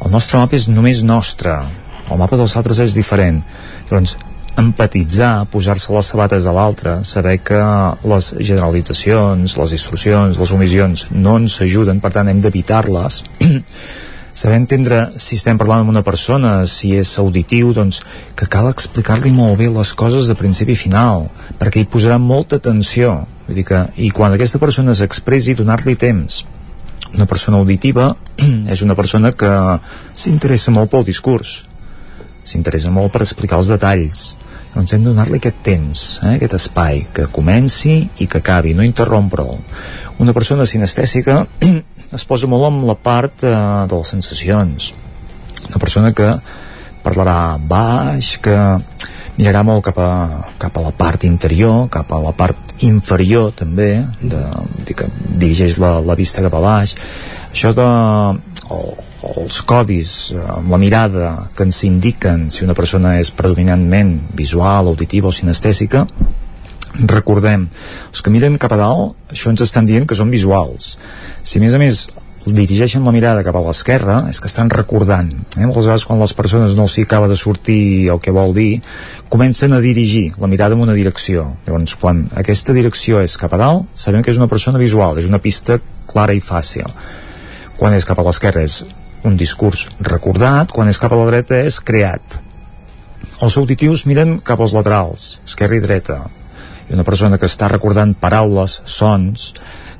el 0.00 0.12
nostre 0.12 0.40
mapa 0.40 0.56
és 0.56 0.70
només 0.72 1.04
nostre, 1.04 1.58
el 2.06 2.18
mapa 2.20 2.38
dels 2.40 2.56
altres 2.56 2.80
és 2.86 2.96
diferent. 2.96 3.42
Llavors, 3.90 4.16
empatitzar, 4.56 5.44
posar-se 5.52 5.92
les 5.92 6.10
sabates 6.12 6.46
a 6.48 6.52
l'altre, 6.56 6.96
saber 7.04 7.36
que 7.44 7.60
les 8.08 8.32
generalitzacions, 8.40 9.56
les 9.60 9.76
distorsions, 9.76 10.40
les 10.40 10.52
omissions 10.56 11.06
no 11.12 11.36
ens 11.42 11.60
ajuden, 11.60 12.00
per 12.00 12.14
tant 12.14 12.32
hem 12.32 12.40
d'evitar-les 12.40 13.20
saber 14.36 14.58
entendre 14.60 14.98
si 15.16 15.38
estem 15.38 15.56
parlant 15.56 15.80
amb 15.82 15.92
una 15.94 16.02
persona, 16.04 16.58
si 16.68 16.92
és 16.92 17.14
auditiu, 17.22 17.72
doncs 17.72 18.02
que 18.36 18.48
cal 18.52 18.68
explicar-li 18.68 19.32
molt 19.32 19.56
bé 19.62 19.70
les 19.72 19.94
coses 19.96 20.28
de 20.28 20.36
principi 20.36 20.76
a 20.76 20.80
final, 20.82 21.24
perquè 21.56 21.80
hi 21.80 21.88
posarà 21.88 22.18
molta 22.20 22.60
atenció. 22.60 23.22
Vull 23.46 23.56
dir 23.56 23.64
que, 23.64 23.80
I 23.96 24.10
quan 24.12 24.36
aquesta 24.36 24.60
persona 24.60 24.94
s'expressi, 24.94 25.56
donar-li 25.56 25.96
temps. 25.96 26.42
Una 27.14 27.24
persona 27.24 27.56
auditiva 27.62 28.10
és 28.74 28.84
una 28.84 28.98
persona 28.98 29.32
que 29.32 29.52
s'interessa 30.14 30.74
molt 30.74 30.92
pel 30.92 31.08
discurs, 31.08 31.62
s'interessa 32.44 32.92
molt 32.92 33.16
per 33.16 33.24
explicar 33.24 33.62
els 33.62 33.72
detalls, 33.72 34.34
doncs 34.76 34.92
hem 34.92 35.06
de 35.06 35.14
donar-li 35.14 35.40
aquest 35.40 35.64
temps, 35.64 36.06
eh, 36.20 36.36
aquest 36.36 36.58
espai, 36.60 37.06
que 37.16 37.30
comenci 37.32 38.02
i 38.20 38.28
que 38.28 38.44
acabi, 38.44 38.76
no 38.76 38.84
interrompre'l. 38.84 39.56
Una 40.20 40.36
persona 40.36 40.68
sinestèsica 40.68 41.46
es 42.16 42.24
posa 42.28 42.48
molt 42.50 42.70
amb 42.70 42.86
la 42.88 42.96
part 42.96 43.44
eh, 43.44 43.52
de 43.88 43.96
les 43.96 44.12
sensacions. 44.16 44.92
Una 45.68 45.80
persona 45.82 46.12
que 46.16 46.30
parlarà 47.04 47.56
baix 47.60 48.36
que 48.42 48.56
mirarà 49.36 49.62
molt 49.68 49.84
cap 49.84 49.98
a, 50.00 50.12
cap 50.58 50.78
a 50.78 50.86
la 50.86 50.92
part 50.96 51.26
interior 51.28 51.90
cap 51.92 52.12
a 52.16 52.20
la 52.24 52.32
part 52.34 52.76
inferior 52.86 53.52
també 53.56 53.90
de, 54.20 54.42
de 54.84 54.96
que 54.96 55.06
dirigeix 55.28 55.78
la, 55.82 55.98
la 56.00 56.16
vista 56.18 56.44
cap 56.44 56.56
a 56.56 56.62
baix. 56.64 56.96
Això 57.52 57.72
de 57.76 57.86
el, 57.86 58.88
els 59.36 59.60
codis 59.68 60.10
amb 60.36 60.72
la 60.72 60.80
mirada 60.80 61.30
que 61.56 61.66
ens 61.66 61.82
indiquen 61.88 62.48
si 62.52 62.64
una 62.66 62.76
persona 62.78 63.16
és 63.20 63.30
predominantment 63.34 64.16
visual, 64.36 64.90
auditiva 64.92 65.30
o 65.30 65.34
sinestèsica 65.34 66.06
recordem, 67.04 67.66
els 68.10 68.22
que 68.22 68.32
miren 68.32 68.56
cap 68.60 68.72
a 68.72 68.80
dalt 68.80 69.32
això 69.32 69.52
ens 69.52 69.64
estan 69.64 69.88
dient 69.88 70.06
que 70.08 70.16
són 70.18 70.32
visuals. 70.32 70.94
Si 71.42 71.60
a 71.60 71.64
més 71.64 71.74
a 71.76 71.80
més 71.82 72.06
dirigeixen 72.46 73.02
la 73.02 73.10
mirada 73.10 73.42
cap 73.42 73.56
a 73.58 73.62
l'esquerra 73.64 74.20
és 74.30 74.38
que 74.38 74.46
estan 74.46 74.70
recordant 74.70 75.32
eh? 75.34 75.64
moltes 75.66 75.88
vegades 75.88 76.04
quan 76.06 76.20
les 76.22 76.34
persones 76.36 76.76
no 76.78 76.86
s'hi 76.86 77.02
acaba 77.02 77.26
de 77.26 77.34
sortir 77.34 78.06
el 78.12 78.20
que 78.22 78.30
vol 78.30 78.54
dir 78.54 78.82
comencen 79.28 79.74
a 79.74 79.80
dirigir 79.82 80.30
la 80.38 80.46
mirada 80.46 80.76
en 80.78 80.84
una 80.84 80.94
direcció. 80.94 81.56
Llavors 81.66 81.96
quan 81.98 82.28
aquesta 82.38 82.76
direcció 82.76 83.20
és 83.24 83.34
cap 83.40 83.56
a 83.56 83.60
dalt 83.60 83.90
sabem 83.98 84.22
que 84.22 84.30
és 84.30 84.38
una 84.38 84.50
persona 84.50 84.78
visual 84.78 85.18
és 85.18 85.26
una 85.26 85.42
pista 85.42 85.80
clara 86.06 86.36
i 86.38 86.40
fàcil. 86.40 86.86
Quan 87.76 87.98
és 87.98 88.06
cap 88.06 88.22
a 88.22 88.26
l'esquerra 88.26 88.62
és 88.62 88.84
un 89.26 89.36
discurs 89.36 89.88
recordat 89.98 90.70
quan 90.70 90.88
és 90.88 91.02
cap 91.02 91.12
a 91.12 91.18
la 91.18 91.26
dreta 91.32 91.58
és 91.66 91.80
creat. 91.82 92.40
Els 93.42 93.58
auditius 93.58 94.06
miren 94.06 94.38
cap 94.38 94.62
als 94.62 94.72
laterals 94.76 95.40
esquerra 95.44 95.80
i 95.80 95.82
dreta 95.82 96.22
i 96.88 96.94
una 96.94 97.04
persona 97.04 97.38
que 97.38 97.48
està 97.50 97.68
recordant 97.72 98.14
paraules, 98.20 98.80
sons 98.84 99.52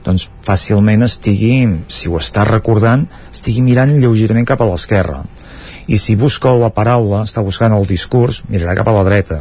doncs 0.06 0.28
fàcilment 0.46 1.02
estigui, 1.02 1.66
si 1.90 2.08
ho 2.08 2.18
està 2.20 2.44
recordant, 2.46 3.06
estigui 3.32 3.64
mirant 3.66 3.96
lleugerament 3.98 4.46
cap 4.46 4.62
a 4.62 4.68
l'esquerra. 4.68 5.24
I 5.90 5.98
si 6.02 6.16
busca 6.18 6.52
la 6.54 6.70
paraula, 6.74 7.24
està 7.26 7.42
buscant 7.46 7.74
el 7.74 7.86
discurs, 7.90 8.42
mirarà 8.50 8.76
cap 8.78 8.90
a 8.90 8.94
la 8.94 9.04
dreta. 9.06 9.40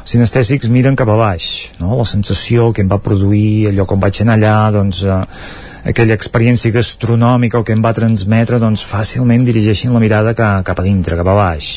Els 0.00 0.14
sinestèsics 0.14 0.70
miren 0.72 0.96
cap 0.98 1.10
a 1.10 1.18
baix, 1.18 1.48
no? 1.82 1.96
la 1.98 2.06
sensació, 2.08 2.70
que 2.74 2.84
em 2.84 2.90
va 2.90 3.00
produir, 3.02 3.70
allò 3.70 3.86
com 3.86 4.00
vaig 4.02 4.22
anar 4.22 4.38
allà, 4.38 4.54
doncs, 4.74 5.02
eh, 5.04 5.18
aquella 5.90 6.16
experiència 6.18 6.74
gastronòmica, 6.74 7.58
el 7.58 7.66
que 7.66 7.76
em 7.76 7.82
va 7.84 7.94
transmetre, 7.96 8.62
doncs 8.62 8.86
fàcilment 8.86 9.44
dirigeixin 9.46 9.94
la 9.94 10.02
mirada 10.02 10.34
cap, 10.38 10.64
cap 10.66 10.80
a 10.80 10.86
dintre, 10.86 11.18
cap 11.20 11.30
a 11.30 11.36
baix. 11.38 11.74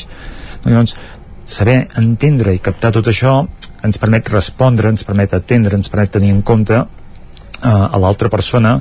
Llavors, 0.64 0.96
saber 1.44 1.84
entendre 2.00 2.54
i 2.56 2.62
captar 2.62 2.94
tot 2.94 3.10
això 3.12 3.42
ens 3.84 4.00
permet 4.00 4.28
respondre, 4.32 4.90
ens 4.90 5.06
permet 5.06 5.36
atendre, 5.36 5.76
ens 5.76 5.90
permet 5.92 6.12
tenir 6.16 6.32
en 6.34 6.42
compte 6.42 6.80
eh, 6.80 7.68
a 7.68 8.00
l'altra 8.00 8.32
persona 8.32 8.78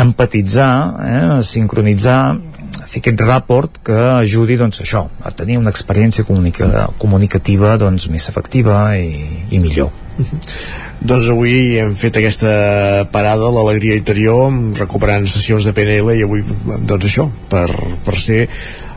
empatitzar, 0.00 0.72
eh, 1.02 1.42
sincronitzar 1.42 2.20
fer 2.90 3.00
aquest 3.00 3.22
rapport 3.26 3.80
que 3.86 3.96
ajudi 3.96 4.56
doncs, 4.58 4.80
això, 4.84 5.04
a 5.22 5.32
tenir 5.34 5.58
una 5.58 5.72
experiència 5.74 6.24
comunica 6.26 6.88
comunicativa 6.98 7.76
doncs, 7.80 8.08
més 8.10 8.28
efectiva 8.30 8.82
i, 8.98 9.10
i 9.50 9.60
millor. 9.62 9.90
Doncs 11.00 11.30
avui 11.32 11.78
hem 11.80 11.94
fet 11.96 12.18
aquesta 12.20 12.50
parada, 13.12 13.48
l'alegria 13.48 13.96
interior, 13.96 14.50
recuperant 14.76 15.24
sessions 15.30 15.64
de 15.64 15.72
PNL 15.72 16.12
i 16.18 16.26
avui, 16.26 16.42
doncs 16.68 17.06
això, 17.08 17.24
per, 17.48 17.70
per 18.04 18.16
ser 18.20 18.42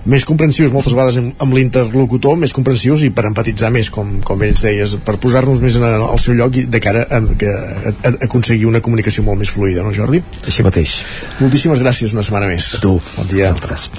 més 0.09 0.25
comprensius 0.27 0.73
moltes 0.75 0.95
vegades 0.95 1.19
amb, 1.21 1.35
amb 1.43 1.55
l'interlocutor, 1.55 2.35
més 2.39 2.53
comprensius 2.55 3.05
i 3.07 3.11
per 3.15 3.27
empatitzar 3.29 3.71
més, 3.73 3.89
com, 3.93 4.17
com 4.25 4.43
ells 4.43 4.63
deies, 4.65 4.97
per 5.05 5.17
posar-nos 5.21 5.63
més 5.63 5.77
en 5.79 5.87
el 5.87 6.19
seu 6.21 6.35
lloc 6.39 6.59
i 6.59 6.65
de 6.67 6.81
cara 6.83 7.05
a, 7.07 7.21
a, 7.21 7.53
a, 7.53 7.93
a 8.09 8.15
aconseguir 8.27 8.67
una 8.69 8.83
comunicació 8.83 9.23
molt 9.23 9.39
més 9.39 9.53
fluida, 9.53 9.85
no 9.85 9.95
Jordi? 9.95 10.23
Així 10.43 10.65
mateix. 10.65 10.97
Moltíssimes 11.39 11.83
gràcies 11.83 12.15
una 12.15 12.25
setmana 12.25 12.51
més. 12.51 12.73
A 12.79 12.83
tu. 12.83 12.97
Bon 13.15 13.31
dia. 13.31 13.53
Altres. 13.53 13.89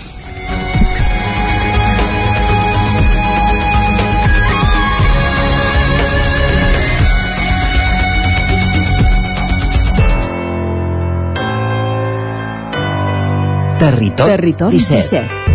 Territori, 13.85 14.31
Territori 14.31 14.78
17. 14.81 15.20
17. 15.20 15.53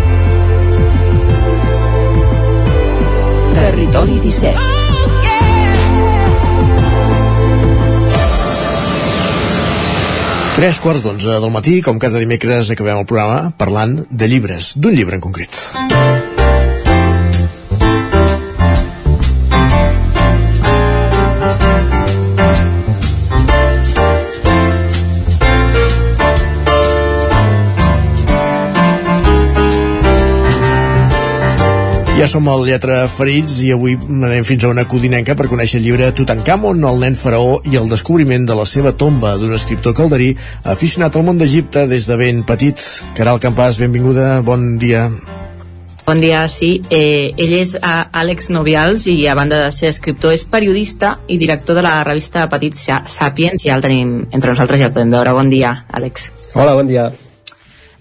Territori 3.69 4.15
17. 4.23 4.57
Tres 10.55 10.79
quarts 10.81 11.05
d'onze 11.05 11.29
del 11.29 11.53
matí, 11.53 11.75
com 11.85 12.01
cada 12.01 12.17
dimecres 12.17 12.73
acabem 12.73 12.97
el 13.03 13.05
programa 13.05 13.53
parlant 13.61 13.99
de 14.09 14.31
llibres, 14.33 14.73
d'un 14.73 14.97
llibre 14.97 15.21
en 15.21 15.23
concret. 15.29 15.61
Ja 32.19 32.25
som 32.27 32.49
al 32.51 32.65
Lletra 32.67 33.05
Ferits 33.07 33.61
i 33.63 33.69
avui 33.71 33.93
anem 33.95 34.43
fins 34.43 34.65
a 34.65 34.69
una 34.73 34.83
codinenca 34.91 35.37
per 35.39 35.45
conèixer 35.47 35.79
el 35.79 35.85
llibre 35.85 36.09
Tutankamon, 36.11 36.81
el 36.83 36.97
nen 36.99 37.13
faraó 37.15 37.61
i 37.63 37.79
el 37.79 37.87
descobriment 37.87 38.43
de 38.43 38.57
la 38.59 38.65
seva 38.67 38.91
tomba 38.91 39.37
d'un 39.39 39.55
escriptor 39.55 39.95
calderí 39.95 40.33
aficionat 40.67 41.15
al 41.15 41.23
món 41.23 41.39
d'Egipte 41.39 41.85
des 41.87 42.09
de 42.09 42.17
ben 42.19 42.41
petit. 42.43 42.83
Caral 43.15 43.39
Campàs, 43.39 43.79
benvinguda, 43.79 44.41
bon 44.43 44.73
dia. 44.81 45.05
Bon 46.03 46.19
dia, 46.19 46.43
sí. 46.51 46.73
Eh, 46.91 47.31
ell 47.39 47.55
és 47.61 47.71
uh, 47.79 48.11
Àlex 48.11 48.51
Novials 48.51 49.07
i 49.07 49.15
a 49.23 49.37
banda 49.39 49.63
de 49.63 49.71
ser 49.71 49.93
escriptor 49.93 50.35
és 50.35 50.43
periodista 50.43 51.15
i 51.31 51.39
director 51.39 51.79
de 51.79 51.87
la 51.87 52.01
revista 52.03 52.49
Petit 52.51 52.75
Sapiens 52.83 53.63
i 53.63 53.71
ja 53.71 53.79
el 53.79 53.87
tenim 53.87 54.13
entre 54.27 54.51
nosaltres, 54.51 54.83
ja 54.83 54.91
el 54.91 54.95
podem 54.99 55.15
veure. 55.15 55.39
Bon 55.39 55.55
dia, 55.55 55.77
Àlex. 55.87 56.33
Hola, 56.51 56.75
bon 56.75 56.91
dia. 56.91 57.07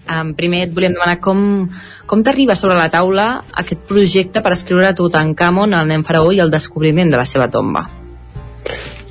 Um, 0.09 0.33
primer 0.33 0.63
et 0.65 0.73
volíem 0.73 0.95
demanar 0.95 1.19
com, 1.21 1.69
com 2.09 2.21
t'arriba 2.25 2.55
sobre 2.57 2.79
la 2.79 2.89
taula 2.89 3.43
aquest 3.61 3.83
projecte 3.85 4.41
per 4.41 4.55
escriure 4.55 4.95
Tutankamon, 4.97 5.75
el 5.77 5.89
nen 5.91 6.05
faraó 6.07 6.31
i 6.33 6.41
el 6.41 6.49
descobriment 6.49 7.13
de 7.13 7.19
la 7.19 7.27
seva 7.29 7.45
tomba. 7.53 7.85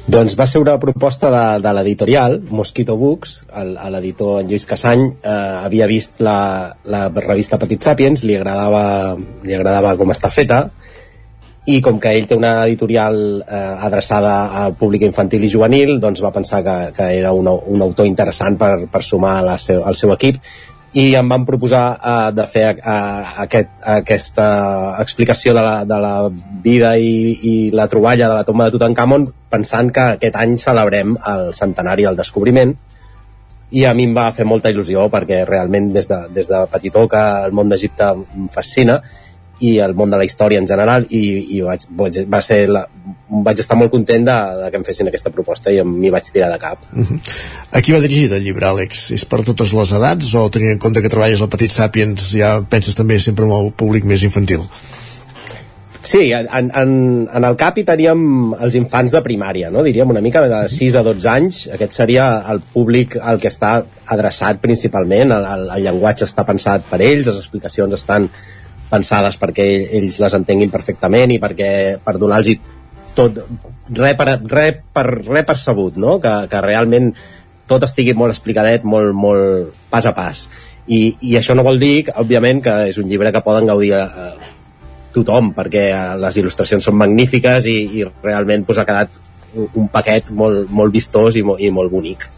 Doncs 0.09 0.35
va 0.41 0.47
ser 0.49 0.62
una 0.62 0.79
proposta 0.81 1.29
de, 1.31 1.45
de 1.62 1.73
l'editorial, 1.77 2.39
Mosquito 2.51 2.97
Books, 2.97 3.43
l'editor 3.93 4.41
en 4.41 4.49
Lluís 4.49 4.65
Cassany 4.66 5.03
eh, 5.05 5.33
havia 5.66 5.87
vist 5.87 6.23
la, 6.25 6.39
la 6.89 7.03
revista 7.12 7.61
Petit 7.61 7.85
Sapiens, 7.85 8.25
li 8.25 8.39
agradava, 8.39 9.19
li 9.45 9.55
agradava 9.55 9.93
com 10.01 10.11
està 10.15 10.33
feta, 10.33 10.62
i 11.69 11.83
com 11.85 11.99
que 12.01 12.15
ell 12.16 12.25
té 12.25 12.39
una 12.39 12.55
editorial 12.65 13.19
eh, 13.45 13.59
adreçada 13.85 14.33
al 14.62 14.73
públic 14.81 15.05
infantil 15.05 15.45
i 15.45 15.53
juvenil, 15.53 15.99
doncs 16.01 16.25
va 16.25 16.33
pensar 16.33 16.62
que, 16.65 16.77
que 16.97 17.11
era 17.19 17.35
un, 17.37 17.45
un 17.47 17.85
autor 17.85 18.09
interessant 18.09 18.57
per, 18.57 18.87
per 18.89 19.05
sumar 19.05 19.43
la 19.45 19.59
seu, 19.61 19.85
al 19.85 19.99
seu 19.99 20.16
equip 20.16 20.41
i 20.97 21.12
em 21.19 21.28
van 21.28 21.44
proposar 21.44 21.85
uh, 22.01 22.31
de 22.32 22.44
fer 22.48 22.69
uh, 22.81 23.35
aquest, 23.44 23.69
aquesta 23.85 24.47
explicació 25.02 25.52
de 25.52 25.65
la, 25.65 25.74
de 25.85 25.98
la 26.01 26.15
vida 26.65 26.94
i, 26.97 27.35
i 27.44 27.55
la 27.77 27.89
troballa 27.93 28.31
de 28.31 28.39
la 28.39 28.47
tomba 28.48 28.66
de 28.69 28.77
Tutankamon 28.77 29.28
pensant 29.52 29.93
que 29.93 30.06
aquest 30.16 30.39
any 30.40 30.56
celebrem 30.56 31.16
el 31.28 31.52
centenari 31.52 32.09
del 32.09 32.16
descobriment. 32.16 32.74
I 33.69 33.85
a 33.85 33.93
mi 33.93 34.06
em 34.09 34.15
va 34.16 34.31
fer 34.32 34.47
molta 34.48 34.73
il·lusió 34.73 35.10
perquè 35.12 35.43
realment 35.44 35.90
des 35.93 36.09
de, 36.09 36.23
des 36.32 36.48
de 36.48 36.65
petitó 36.73 37.05
que 37.09 37.20
el 37.44 37.52
món 37.52 37.69
d'Egipte 37.69 38.15
em 38.16 38.48
fascina 38.48 39.02
i 39.61 39.79
el 39.83 39.95
món 39.99 40.11
de 40.11 40.19
la 40.21 40.27
història 40.27 40.61
en 40.63 40.69
general 40.69 41.07
i, 41.11 41.23
i 41.57 41.61
vaig, 41.65 41.87
va 42.31 42.41
ser 42.45 42.61
la, 42.71 42.85
vaig 43.29 43.61
estar 43.61 43.77
molt 43.79 43.93
content 43.93 44.27
de, 44.29 44.37
de 44.63 44.71
que 44.71 44.81
em 44.81 44.87
fessin 44.87 45.11
aquesta 45.11 45.33
proposta 45.35 45.73
i 45.75 45.83
m'hi 45.85 46.13
vaig 46.15 46.31
tirar 46.33 46.51
de 46.53 46.59
cap. 46.63 46.85
Uh 46.93 47.05
-huh. 47.05 47.19
A 47.73 47.83
qui 47.83 47.93
va 47.93 48.01
dirigit 48.01 48.33
el 48.33 48.45
llibre, 48.45 48.67
Àlex? 48.67 49.11
És 49.13 49.25
per 49.25 49.45
totes 49.45 49.73
les 49.73 49.93
edats 49.93 50.35
o 50.35 50.49
tenint 50.51 50.73
en 50.73 50.79
compte 50.79 51.03
que 51.03 51.09
treballes 51.09 51.41
al 51.41 51.49
Petit 51.49 51.71
Sapiens 51.71 52.33
ja 52.33 52.63
penses 52.69 52.95
també 52.95 53.19
sempre 53.19 53.45
en 53.45 53.53
el 53.53 53.73
públic 53.73 54.05
més 54.05 54.23
infantil? 54.23 54.61
Sí, 56.03 56.33
en, 56.33 56.71
en, 56.75 57.29
en 57.35 57.45
el 57.45 57.57
cap 57.61 57.77
hi 57.77 57.85
teníem 57.85 58.55
els 58.65 58.75
infants 58.79 59.13
de 59.13 59.21
primària, 59.21 59.69
no? 59.71 59.83
diríem 59.83 60.09
una 60.09 60.23
mica 60.25 60.41
de 60.41 60.69
6 60.69 60.95
a 60.95 61.03
12 61.03 61.29
anys. 61.29 61.69
Aquest 61.75 61.93
seria 61.93 62.45
el 62.49 62.61
públic 62.61 63.19
al 63.21 63.41
que 63.43 63.51
està 63.51 63.83
adreçat 64.07 64.63
principalment. 64.63 65.35
El, 65.37 65.45
el, 65.45 65.67
el 65.75 65.85
llenguatge 65.85 66.25
està 66.25 66.47
pensat 66.49 66.87
per 66.89 67.03
ells, 67.03 67.27
les 67.27 67.37
explicacions 67.43 67.93
estan 67.99 68.31
pensades 68.90 69.39
perquè 69.40 69.66
ells 69.98 70.19
les 70.23 70.36
entenguin 70.39 70.73
perfectament 70.73 71.35
i 71.35 71.40
perquè 71.43 71.70
per 72.05 72.16
donar-los 72.19 72.77
tot 73.19 73.40
res 73.98 74.16
per, 74.19 74.28
res 74.47 74.81
per, 74.94 75.05
res 75.27 75.47
per 75.47 75.56
sabut, 75.59 75.98
no? 75.98 76.19
que, 76.23 76.35
que 76.51 76.62
realment 76.65 77.12
tot 77.69 77.85
estigui 77.85 78.15
molt 78.16 78.32
explicadet, 78.32 78.85
molt, 78.89 79.12
molt 79.12 79.74
pas 79.93 80.06
a 80.09 80.15
pas. 80.16 80.47
I, 80.89 81.01
I 81.20 81.35
això 81.36 81.56
no 81.56 81.66
vol 81.66 81.81
dir, 81.82 82.09
òbviament, 82.16 82.62
que 82.65 82.77
és 82.89 82.97
un 83.01 83.10
llibre 83.10 83.32
que 83.35 83.44
poden 83.44 83.69
gaudir 83.69 83.93
eh, 83.98 84.31
tothom, 85.12 85.52
perquè 85.56 85.85
eh, 85.90 86.15
les 86.23 86.39
il·lustracions 86.40 86.89
són 86.89 86.97
magnífiques 86.97 87.69
i, 87.69 87.77
i 88.01 88.06
realment 88.09 88.65
pues, 88.65 88.81
ha 88.81 88.89
quedat 88.89 89.20
un 89.74 89.89
paquet 89.93 90.31
molt, 90.32 90.69
molt 90.73 90.94
vistós 90.94 91.36
i, 91.36 91.44
molt, 91.44 91.60
i 91.60 91.73
molt 91.74 91.93
bonic 91.93 92.28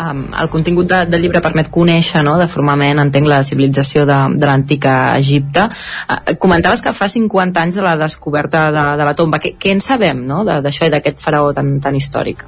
um, 0.00 0.22
el 0.42 0.50
contingut 0.52 0.88
de, 0.90 1.02
del 1.10 1.24
llibre 1.24 1.42
permet 1.44 1.70
conèixer 1.72 2.22
no, 2.26 2.36
de 2.40 2.48
formament, 2.50 3.02
entenc, 3.02 3.28
la 3.30 3.42
civilització 3.46 4.06
de, 4.08 4.18
de 4.36 4.48
l'antic 4.48 4.86
Egipte. 4.90 5.66
Uh, 6.06 6.36
comentaves 6.42 6.82
que 6.84 6.94
fa 6.96 7.10
50 7.10 7.64
anys 7.64 7.80
de 7.80 7.84
la 7.86 7.96
descoberta 8.00 8.68
de, 8.74 8.86
de 9.00 9.10
la 9.10 9.16
tomba. 9.18 9.42
Què, 9.42 9.54
què 9.60 9.74
en 9.76 9.84
sabem 9.84 10.24
no, 10.26 10.44
d'això 10.48 10.88
i 10.88 10.94
d'aquest 10.94 11.20
faraó 11.22 11.52
tan, 11.56 11.76
tan 11.84 11.98
històric? 11.98 12.46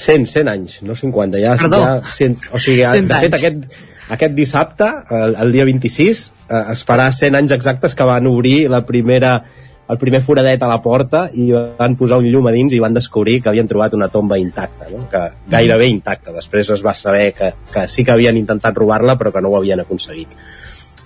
100, 0.00 0.26
100 0.26 0.48
anys, 0.48 0.80
no 0.82 0.96
50, 0.96 1.40
ja, 1.42 1.56
Perdó. 1.60 1.80
ja 1.84 2.12
100, 2.16 2.36
o 2.56 2.60
sigui, 2.62 2.84
100 2.88 3.08
de 3.10 3.18
fet 3.26 3.36
aquest, 3.36 3.80
aquest 4.16 4.36
dissabte, 4.36 4.88
el, 5.12 5.36
el 5.44 5.52
dia 5.52 5.66
26, 5.68 6.22
eh, 6.48 6.62
es 6.72 6.84
farà 6.88 7.10
100 7.12 7.36
anys 7.42 7.56
exactes 7.58 7.94
que 7.94 8.06
van 8.08 8.26
obrir 8.30 8.62
la 8.72 8.82
primera 8.88 9.42
el 9.90 9.98
primer 9.98 10.20
foradet 10.22 10.62
a 10.62 10.68
la 10.70 10.78
porta 10.82 11.24
i 11.34 11.48
van 11.52 11.96
posar 11.98 12.20
un 12.20 12.28
llum 12.30 12.46
a 12.46 12.54
dins 12.54 12.74
i 12.76 12.80
van 12.82 12.94
descobrir 12.94 13.40
que 13.42 13.50
havien 13.50 13.68
trobat 13.70 13.96
una 13.98 14.08
tomba 14.08 14.38
intacta, 14.38 14.86
no? 14.92 15.02
que 15.10 15.22
gairebé 15.50 15.88
intacta. 15.90 16.34
Després 16.36 16.70
es 16.76 16.84
va 16.86 16.94
saber 16.94 17.32
que, 17.34 17.52
que 17.74 17.86
sí 17.90 18.04
que 18.06 18.14
havien 18.14 18.38
intentat 18.38 18.76
robar-la 18.78 19.18
però 19.18 19.34
que 19.34 19.42
no 19.42 19.50
ho 19.50 19.58
havien 19.58 19.82
aconseguit. 19.82 20.36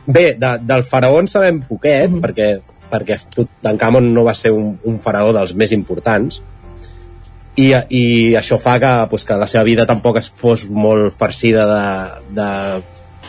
Bé, 0.07 0.35
de, 0.37 0.57
del 0.61 0.85
faraó 0.85 1.21
en 1.23 1.31
sabem 1.33 1.63
poquet, 1.65 2.11
mm 2.11 2.19
-hmm. 2.19 2.25
perquè, 2.25 2.49
perquè 2.91 3.19
Tutankamon 3.35 4.13
no 4.13 4.25
va 4.25 4.35
ser 4.35 4.53
un, 4.53 4.79
un 4.85 5.01
faraó 5.01 5.33
dels 5.33 5.55
més 5.55 5.73
importants, 5.73 6.43
i, 7.57 7.71
i 7.89 8.35
això 8.35 8.59
fa 8.59 8.79
que, 8.83 8.93
pues, 9.11 9.25
que 9.25 9.37
la 9.39 9.47
seva 9.47 9.65
vida 9.65 9.87
tampoc 9.87 10.19
es 10.19 10.29
fos 10.29 10.67
molt 10.69 11.15
farcida 11.15 11.67
de, 11.71 11.85
de, 12.41 12.49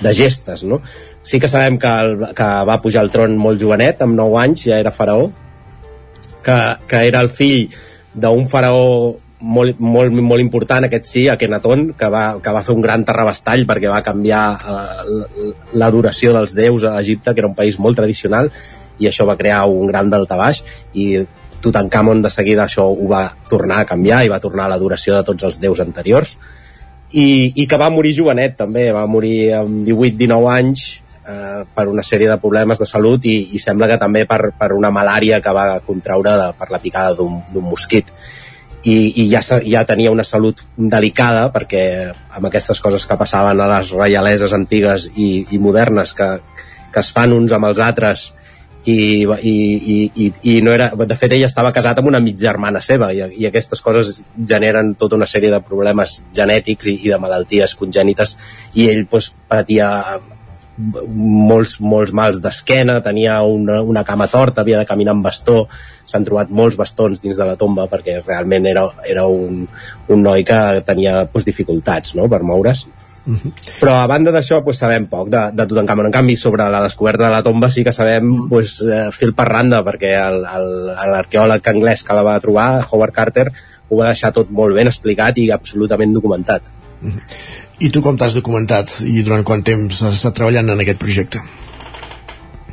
de 0.01 0.13
gestes, 0.13 0.63
no? 0.63 0.81
Sí 1.23 1.39
que 1.39 1.47
sabem 1.47 1.77
que, 1.79 1.87
el, 1.87 2.33
que 2.35 2.49
va 2.69 2.81
pujar 2.81 3.03
al 3.03 3.11
tron 3.11 3.37
molt 3.37 3.61
jovenet, 3.61 4.01
amb 4.01 4.17
9 4.17 4.41
anys 4.41 4.65
ja 4.65 4.79
era 4.81 4.91
faraó, 4.91 5.31
que, 6.45 6.57
que 6.87 7.03
era 7.09 7.21
el 7.25 7.31
fill 7.33 7.69
d'un 8.15 8.47
faraó 8.47 9.15
molt, 9.45 9.79
molt, 9.79 10.13
molt 10.15 10.41
important, 10.41 10.87
aquest 10.87 11.09
sí, 11.09 11.25
Akenaton, 11.29 11.89
que 11.97 12.09
va, 12.11 12.25
que 12.41 12.53
va 12.55 12.63
fer 12.65 12.75
un 12.75 12.83
gran 12.85 13.03
terrabastall 13.05 13.65
perquè 13.69 13.91
va 13.91 14.03
canviar 14.05 14.43
eh, 14.55 15.49
l'adoració 15.77 16.33
dels 16.35 16.55
déus 16.57 16.85
a 16.87 16.95
Egipte, 17.01 17.33
que 17.33 17.43
era 17.43 17.51
un 17.51 17.57
país 17.57 17.79
molt 17.79 17.99
tradicional, 17.99 18.51
i 18.99 19.09
això 19.09 19.27
va 19.27 19.37
crear 19.37 19.65
un 19.67 19.91
gran 19.91 20.09
daltabaix, 20.09 20.63
i 20.93 21.25
Tutankamon 21.65 22.21
de 22.21 22.29
seguida 22.29 22.65
això 22.65 22.85
ho 22.93 23.07
va 23.09 23.25
tornar 23.49 23.81
a 23.81 23.89
canviar 23.89 24.21
i 24.25 24.29
va 24.29 24.39
tornar 24.39 24.67
a 24.67 24.75
l'adoració 24.75 25.15
de 25.17 25.25
tots 25.27 25.47
els 25.47 25.59
déus 25.61 25.81
anteriors, 25.83 26.35
i, 27.11 27.51
i 27.55 27.65
que 27.69 27.79
va 27.79 27.91
morir 27.93 28.15
jovenet 28.17 28.57
també, 28.59 28.89
va 28.93 29.05
morir 29.09 29.53
amb 29.59 29.83
18-19 29.87 30.51
anys 30.51 30.85
eh, 31.27 31.65
per 31.75 31.87
una 31.91 32.03
sèrie 32.03 32.29
de 32.29 32.37
problemes 32.41 32.79
de 32.81 32.87
salut 32.89 33.25
i, 33.25 33.35
i 33.55 33.61
sembla 33.61 33.89
que 33.91 33.99
també 34.01 34.25
per, 34.29 34.51
per 34.57 34.71
una 34.75 34.91
malària 34.93 35.41
que 35.41 35.53
va 35.55 35.79
contraure 35.85 36.35
de, 36.39 36.49
per 36.59 36.69
la 36.71 36.81
picada 36.83 37.15
d'un 37.17 37.63
mosquit. 37.65 38.11
I, 38.85 38.95
i 39.23 39.25
ja, 39.31 39.41
ja 39.65 39.81
tenia 39.89 40.13
una 40.13 40.23
salut 40.23 40.61
delicada 40.77 41.47
perquè 41.53 41.83
amb 42.37 42.51
aquestes 42.51 42.81
coses 42.83 43.07
que 43.09 43.17
passaven 43.17 43.61
a 43.61 43.69
les 43.71 43.89
reialeses 43.97 44.53
antigues 44.53 45.09
i, 45.15 45.29
i 45.49 45.57
modernes 45.57 46.13
que, 46.13 46.27
que 46.93 47.01
es 47.01 47.09
fan 47.15 47.33
uns 47.33 47.55
amb 47.55 47.71
els 47.71 47.81
altres 47.81 48.27
i, 48.85 49.25
i, 49.25 49.55
i, 49.95 49.97
i, 50.13 50.27
i 50.51 50.61
no 50.61 50.73
era, 50.75 50.91
de 50.93 51.17
fet 51.17 51.33
ell 51.33 51.47
estava 51.47 51.71
casat 51.73 51.97
amb 51.97 52.11
una 52.11 52.21
mitgermana 52.21 52.81
seva 52.85 53.09
i, 53.17 53.23
i 53.41 53.47
aquestes 53.49 53.81
coses 53.81 54.19
generen 54.37 54.93
tota 54.99 55.17
una 55.17 55.25
sèrie 55.29 55.49
de 55.49 55.61
problemes 55.65 56.19
genètics 56.37 56.91
i, 56.91 56.99
i 57.07 57.09
de 57.09 57.17
malalties 57.21 57.73
congènites 57.79 58.35
i 58.77 58.85
ell 58.91 59.07
pues, 59.09 59.31
patia 59.49 59.89
molts, 60.77 61.77
molts 61.79 62.11
mals 62.15 62.41
d'esquena, 62.43 62.99
tenia 63.03 63.39
una, 63.47 63.79
una 63.81 64.03
cama 64.03 64.27
torta, 64.27 64.61
havia 64.61 64.81
de 64.81 64.89
caminar 64.89 65.15
amb 65.15 65.25
bastó, 65.25 65.65
s'han 66.05 66.25
trobat 66.27 66.51
molts 66.51 66.77
bastons 66.77 67.21
dins 67.23 67.37
de 67.39 67.47
la 67.47 67.55
tomba 67.59 67.87
perquè 67.91 68.19
realment 68.25 68.67
era, 68.69 68.85
era 69.07 69.25
un, 69.31 69.65
un 70.09 70.21
noi 70.21 70.43
que 70.47 70.59
tenia 70.85 71.25
pues, 71.31 71.47
dificultats 71.47 72.15
no?, 72.15 72.29
per 72.29 72.43
moure's. 72.43 72.87
Uh 73.25 73.33
-huh. 73.33 73.51
però 73.81 74.03
a 74.03 74.07
banda 74.07 74.29
d'això 74.31 74.63
pues, 74.63 74.77
sabem 74.77 75.07
poc 75.09 75.29
de, 75.29 75.49
de 75.51 75.65
Tutankamon 75.65 76.05
en 76.05 76.11
canvi 76.11 76.35
sobre 76.35 76.69
la 76.69 76.83
descoberta 76.83 77.25
de 77.25 77.31
la 77.31 77.41
tomba 77.41 77.71
sí 77.71 77.83
que 77.83 77.91
sabem 77.91 78.47
pues, 78.47 78.81
eh, 78.81 79.09
fil 79.11 79.33
per 79.33 79.47
randa 79.47 79.81
perquè 79.81 80.13
l'arqueòleg 81.09 81.67
anglès 81.67 82.03
que 82.03 82.13
la 82.13 82.21
va 82.21 82.39
trobar 82.39 82.85
Howard 82.85 83.13
Carter 83.13 83.51
ho 83.89 83.97
va 83.97 84.11
deixar 84.13 84.31
tot 84.31 84.51
molt 84.51 84.75
ben 84.75 84.85
explicat 84.85 85.37
i 85.39 85.49
absolutament 85.49 86.13
documentat 86.13 86.61
uh 87.01 87.09
-huh. 87.09 87.21
I 87.83 87.89
tu 87.91 87.99
com 87.99 88.15
t'has 88.15 88.35
documentat 88.37 89.01
i 89.03 89.19
durant 89.25 89.43
quant 89.43 89.63
temps 89.65 89.97
has 90.07 90.15
estat 90.15 90.37
treballant 90.37 90.71
en 90.71 90.81
aquest 90.81 90.99
projecte? 91.01 91.41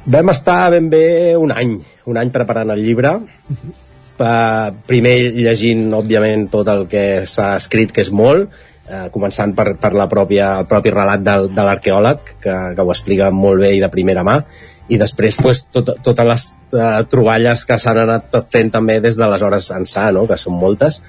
Vam 0.06 0.30
estar 0.30 0.70
ben 0.74 0.88
bé 0.90 1.34
un 1.38 1.50
any, 1.54 1.76
un 2.06 2.18
any 2.18 2.30
preparant 2.34 2.70
el 2.70 2.82
llibre. 2.82 3.16
Uh 3.16 3.56
-huh. 3.56 3.72
uh, 4.18 4.74
primer 4.86 5.32
llegint, 5.34 5.92
òbviament, 5.92 6.50
tot 6.50 6.68
el 6.68 6.86
que 6.86 7.26
s'ha 7.26 7.56
escrit, 7.56 7.92
que 7.92 8.00
és 8.00 8.10
molt, 8.10 8.50
uh, 8.90 9.08
començant 9.10 9.54
per, 9.54 9.76
per 9.76 9.92
la 9.92 10.08
pròpia, 10.08 10.58
el 10.60 10.66
propi 10.66 10.90
relat 10.90 11.20
del, 11.20 11.54
de 11.54 11.62
l'arqueòleg, 11.62 12.18
que, 12.40 12.74
que 12.76 12.82
ho 12.82 12.90
explica 12.90 13.30
molt 13.30 13.60
bé 13.60 13.74
i 13.74 13.80
de 13.80 13.88
primera 13.88 14.22
mà, 14.22 14.44
i 14.88 14.98
després 14.98 15.36
pues, 15.36 15.66
tot, 15.70 15.90
totes 16.02 16.26
les 16.26 16.48
uh, 16.72 17.02
troballes 17.08 17.64
que 17.64 17.78
s'han 17.78 17.98
anat 17.98 18.24
fent 18.50 18.70
també 18.70 19.00
des 19.00 19.16
d'aleshores 19.16 19.70
ençà, 19.70 20.12
no? 20.12 20.26
que 20.26 20.36
són 20.36 20.54
moltes, 20.54 21.02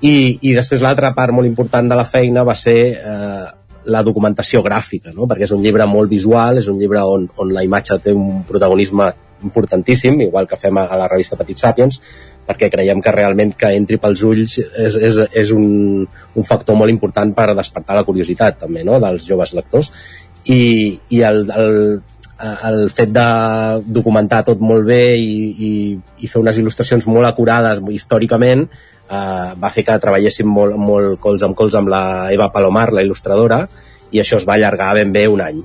i, 0.00 0.38
i 0.42 0.54
després 0.54 0.82
l'altra 0.84 1.12
part 1.16 1.34
molt 1.34 1.48
important 1.48 1.88
de 1.90 1.96
la 1.98 2.06
feina 2.06 2.44
va 2.46 2.54
ser 2.58 2.78
eh, 2.94 3.46
la 3.88 4.02
documentació 4.06 4.62
gràfica, 4.62 5.12
no? 5.14 5.26
perquè 5.26 5.46
és 5.48 5.54
un 5.56 5.62
llibre 5.64 5.86
molt 5.88 6.10
visual, 6.10 6.60
és 6.60 6.68
un 6.70 6.78
llibre 6.78 7.02
on, 7.02 7.26
on 7.40 7.54
la 7.54 7.64
imatge 7.66 7.98
té 8.04 8.14
un 8.14 8.44
protagonisme 8.48 9.08
importantíssim, 9.42 10.20
igual 10.26 10.48
que 10.50 10.58
fem 10.58 10.78
a, 10.78 10.88
a 10.90 10.98
la 10.98 11.06
revista 11.10 11.38
Petit 11.38 11.58
Sapiens, 11.62 12.00
perquè 12.48 12.70
creiem 12.72 13.00
que 13.04 13.12
realment 13.14 13.52
que 13.58 13.70
entri 13.76 13.98
pels 14.00 14.22
ulls 14.26 14.58
és, 14.58 14.96
és, 14.96 15.18
és 15.42 15.50
un, 15.54 16.04
un 16.04 16.46
factor 16.48 16.78
molt 16.78 16.92
important 16.92 17.34
per 17.36 17.50
despertar 17.56 17.98
la 17.98 18.06
curiositat 18.08 18.62
també 18.64 18.84
no? 18.88 18.96
dels 19.02 19.26
joves 19.28 19.52
lectors 19.58 19.92
i, 20.48 20.96
i 21.12 21.20
el, 21.28 21.42
el, 21.52 21.76
el 22.70 22.80
fet 22.94 23.12
de 23.12 23.28
documentar 23.84 24.44
tot 24.48 24.62
molt 24.64 24.88
bé 24.88 25.18
i, 25.20 25.50
i, 25.52 25.72
i 26.24 26.30
fer 26.30 26.40
unes 26.40 26.60
il·lustracions 26.62 27.06
molt 27.10 27.28
acurades 27.28 27.84
històricament 27.92 28.64
eh, 29.08 29.54
va 29.60 29.72
fer 29.74 29.84
que 29.86 29.98
treballéssim 30.02 30.48
molt, 30.48 30.76
molt 30.76 31.18
cols 31.22 31.42
amb 31.46 31.56
cols 31.56 31.74
amb 31.78 31.90
la 31.92 32.02
Eva 32.34 32.50
Palomar, 32.54 32.90
la 32.92 33.04
il·lustradora, 33.06 33.64
i 34.12 34.22
això 34.22 34.38
es 34.38 34.46
va 34.48 34.56
allargar 34.56 34.94
ben 35.00 35.12
bé 35.12 35.26
un 35.28 35.42
any. 35.44 35.60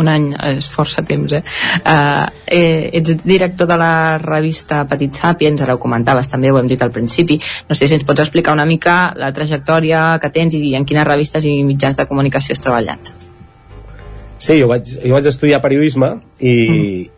un 0.00 0.08
any 0.08 0.30
és 0.54 0.66
força 0.72 1.02
temps 1.04 1.32
eh? 1.36 1.42
Uh, 1.82 2.24
eh, 2.46 2.88
ets 2.96 3.18
director 3.28 3.68
de 3.68 3.76
la 3.76 4.16
revista 4.22 4.78
Petit 4.88 5.12
Sapiens 5.12 5.60
ara 5.60 5.74
ho 5.76 5.80
comentaves 5.82 6.30
també, 6.32 6.48
ho 6.48 6.56
hem 6.56 6.70
dit 6.70 6.80
al 6.80 6.92
principi 6.94 7.36
no 7.68 7.76
sé 7.76 7.86
si 7.86 7.98
ens 7.98 8.06
pots 8.08 8.24
explicar 8.24 8.54
una 8.56 8.64
mica 8.64 8.94
la 9.20 9.28
trajectòria 9.36 10.06
que 10.22 10.30
tens 10.32 10.56
i 10.56 10.72
en 10.78 10.86
quines 10.88 11.04
revistes 11.04 11.44
i 11.44 11.58
mitjans 11.60 12.00
de 12.00 12.08
comunicació 12.08 12.56
has 12.56 12.64
treballat 12.64 13.12
Sí, 14.38 14.54
jo 14.60 14.68
vaig, 14.70 14.88
jo 15.02 15.12
vaig 15.12 15.28
estudiar 15.28 15.60
periodisme 15.60 16.14
i, 16.38 16.54
mm 16.54 17.17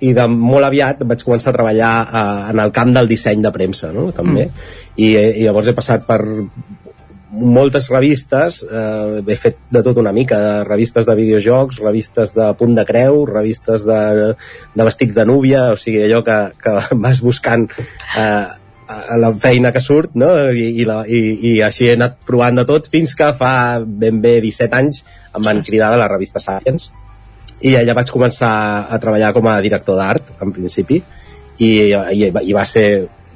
i 0.00 0.12
de 0.16 0.26
molt 0.30 0.68
aviat 0.68 1.02
vaig 1.08 1.22
començar 1.26 1.52
a 1.52 1.56
treballar 1.58 1.94
eh, 2.04 2.26
en 2.54 2.62
el 2.64 2.72
camp 2.76 2.92
del 2.96 3.08
disseny 3.10 3.42
de 3.44 3.52
premsa 3.54 3.92
no? 3.94 4.10
també 4.16 4.46
mm. 4.48 4.68
I, 5.00 5.10
i 5.14 5.46
llavors 5.46 5.70
he 5.70 5.76
passat 5.76 6.06
per 6.08 6.20
moltes 7.30 7.88
revistes 7.92 8.62
eh, 8.66 9.20
he 9.22 9.36
fet 9.38 9.60
de 9.70 9.82
tot 9.86 9.98
una 10.02 10.12
mica 10.12 10.38
de 10.40 10.54
revistes 10.66 11.06
de 11.06 11.14
videojocs, 11.14 11.78
revistes 11.84 12.34
de 12.34 12.48
punt 12.58 12.74
de 12.74 12.84
creu 12.88 13.22
revistes 13.28 13.84
de, 13.86 14.00
de 14.74 14.88
vestits 14.88 15.14
de 15.14 15.26
núvia 15.28 15.68
o 15.74 15.76
sigui 15.78 16.02
allò 16.06 16.24
que, 16.26 16.40
que 16.62 16.74
vas 17.04 17.22
buscant 17.22 17.68
eh, 17.70 18.48
a 18.90 19.16
la 19.22 19.30
feina 19.30 19.70
que 19.70 19.82
surt 19.84 20.16
no? 20.18 20.32
I, 20.50 20.66
i, 20.82 20.88
la, 20.88 21.04
i, 21.06 21.20
i 21.52 21.54
així 21.62 21.86
he 21.90 21.94
anat 21.98 22.18
provant 22.26 22.58
de 22.58 22.66
tot 22.66 22.90
fins 22.90 23.14
que 23.14 23.30
fa 23.38 23.52
ben 23.84 24.18
bé 24.24 24.40
17 24.42 24.80
anys 24.80 25.04
em 25.36 25.46
van 25.46 25.62
cridar 25.66 25.92
de 25.94 26.02
la 26.02 26.10
revista 26.10 26.42
Science 26.42 26.90
i 27.60 27.76
allà 27.76 27.94
vaig 27.96 28.10
començar 28.12 28.52
a 28.88 28.98
treballar 29.02 29.32
com 29.36 29.48
a 29.50 29.60
director 29.60 29.98
d'art 29.98 30.36
en 30.40 30.52
principi 30.56 31.00
i, 31.60 31.70
i, 31.92 32.30
i 32.30 32.52
va 32.56 32.64
ser 32.64 32.86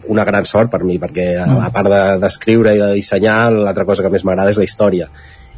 una 0.09 0.25
gran 0.25 0.47
sort 0.49 0.71
per 0.73 0.83
mi 0.85 0.99
perquè 1.01 1.27
a, 1.39 1.47
mm. 1.47 1.65
a 1.67 1.71
part 1.73 2.21
d'escriure 2.23 2.73
de, 2.73 2.77
i 2.77 2.83
de 2.83 3.01
dissenyar 3.01 3.39
l'altra 3.53 3.87
cosa 3.89 4.05
que 4.05 4.13
més 4.13 4.25
m'agrada 4.25 4.53
és 4.53 4.61
la 4.61 4.69
història 4.69 5.09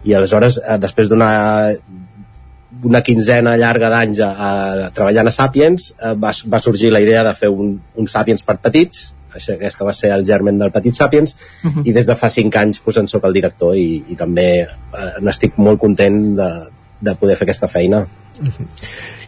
i 0.06 0.14
aleshores 0.14 0.60
eh, 0.62 0.78
després 0.82 1.10
d'una 1.10 1.30
una 2.86 3.00
quinzena 3.00 3.56
llarga 3.56 3.88
d'anys 3.90 4.20
a, 4.22 4.50
treballant 4.94 5.30
a 5.30 5.34
Sapiens 5.34 5.92
eh, 5.96 6.14
va, 6.18 6.32
va 6.52 6.62
sorgir 6.62 6.92
la 6.92 7.02
idea 7.02 7.24
de 7.26 7.34
fer 7.38 7.50
un, 7.50 7.76
un 7.96 8.10
Sapiens 8.10 8.44
per 8.46 8.58
petits 8.62 9.10
això, 9.36 9.54
aquesta 9.56 9.86
va 9.86 9.94
ser 9.96 10.12
el 10.14 10.26
germen 10.26 10.58
del 10.58 10.72
Petit 10.74 10.96
Sapiens 10.96 11.36
uh 11.36 11.70
-huh. 11.70 11.86
i 11.86 11.92
des 11.92 12.06
de 12.06 12.16
fa 12.16 12.28
cinc 12.28 12.56
anys 12.56 12.80
pues, 12.80 12.96
en 12.96 13.08
soc 13.08 13.24
el 13.24 13.32
director 13.32 13.76
i, 13.76 14.04
i 14.08 14.16
també 14.16 14.62
eh, 14.62 15.12
n'estic 15.20 15.58
molt 15.58 15.80
content 15.80 16.36
de, 16.36 16.50
de 17.00 17.14
poder 17.14 17.36
fer 17.36 17.44
aquesta 17.44 17.68
feina 17.68 18.06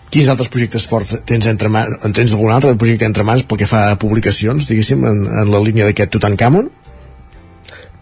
Quins 0.09 0.29
altres 0.33 0.49
projectes 0.49 0.87
forts 0.89 1.15
tens 1.29 1.47
entre 1.51 1.69
mans? 1.73 1.99
En 2.07 2.15
tens 2.17 2.33
algun 2.33 2.53
altre 2.55 2.75
projecte 2.81 3.05
entre 3.09 3.27
mans 3.29 3.45
pel 3.45 3.61
que 3.61 3.69
fa 3.69 3.91
a 3.93 3.99
publicacions, 4.01 4.69
diguéssim, 4.71 5.05
en, 5.05 5.25
en 5.29 5.51
la 5.53 5.61
línia 5.65 5.89
d'aquest 5.89 6.15
Tutankamon? 6.17 6.71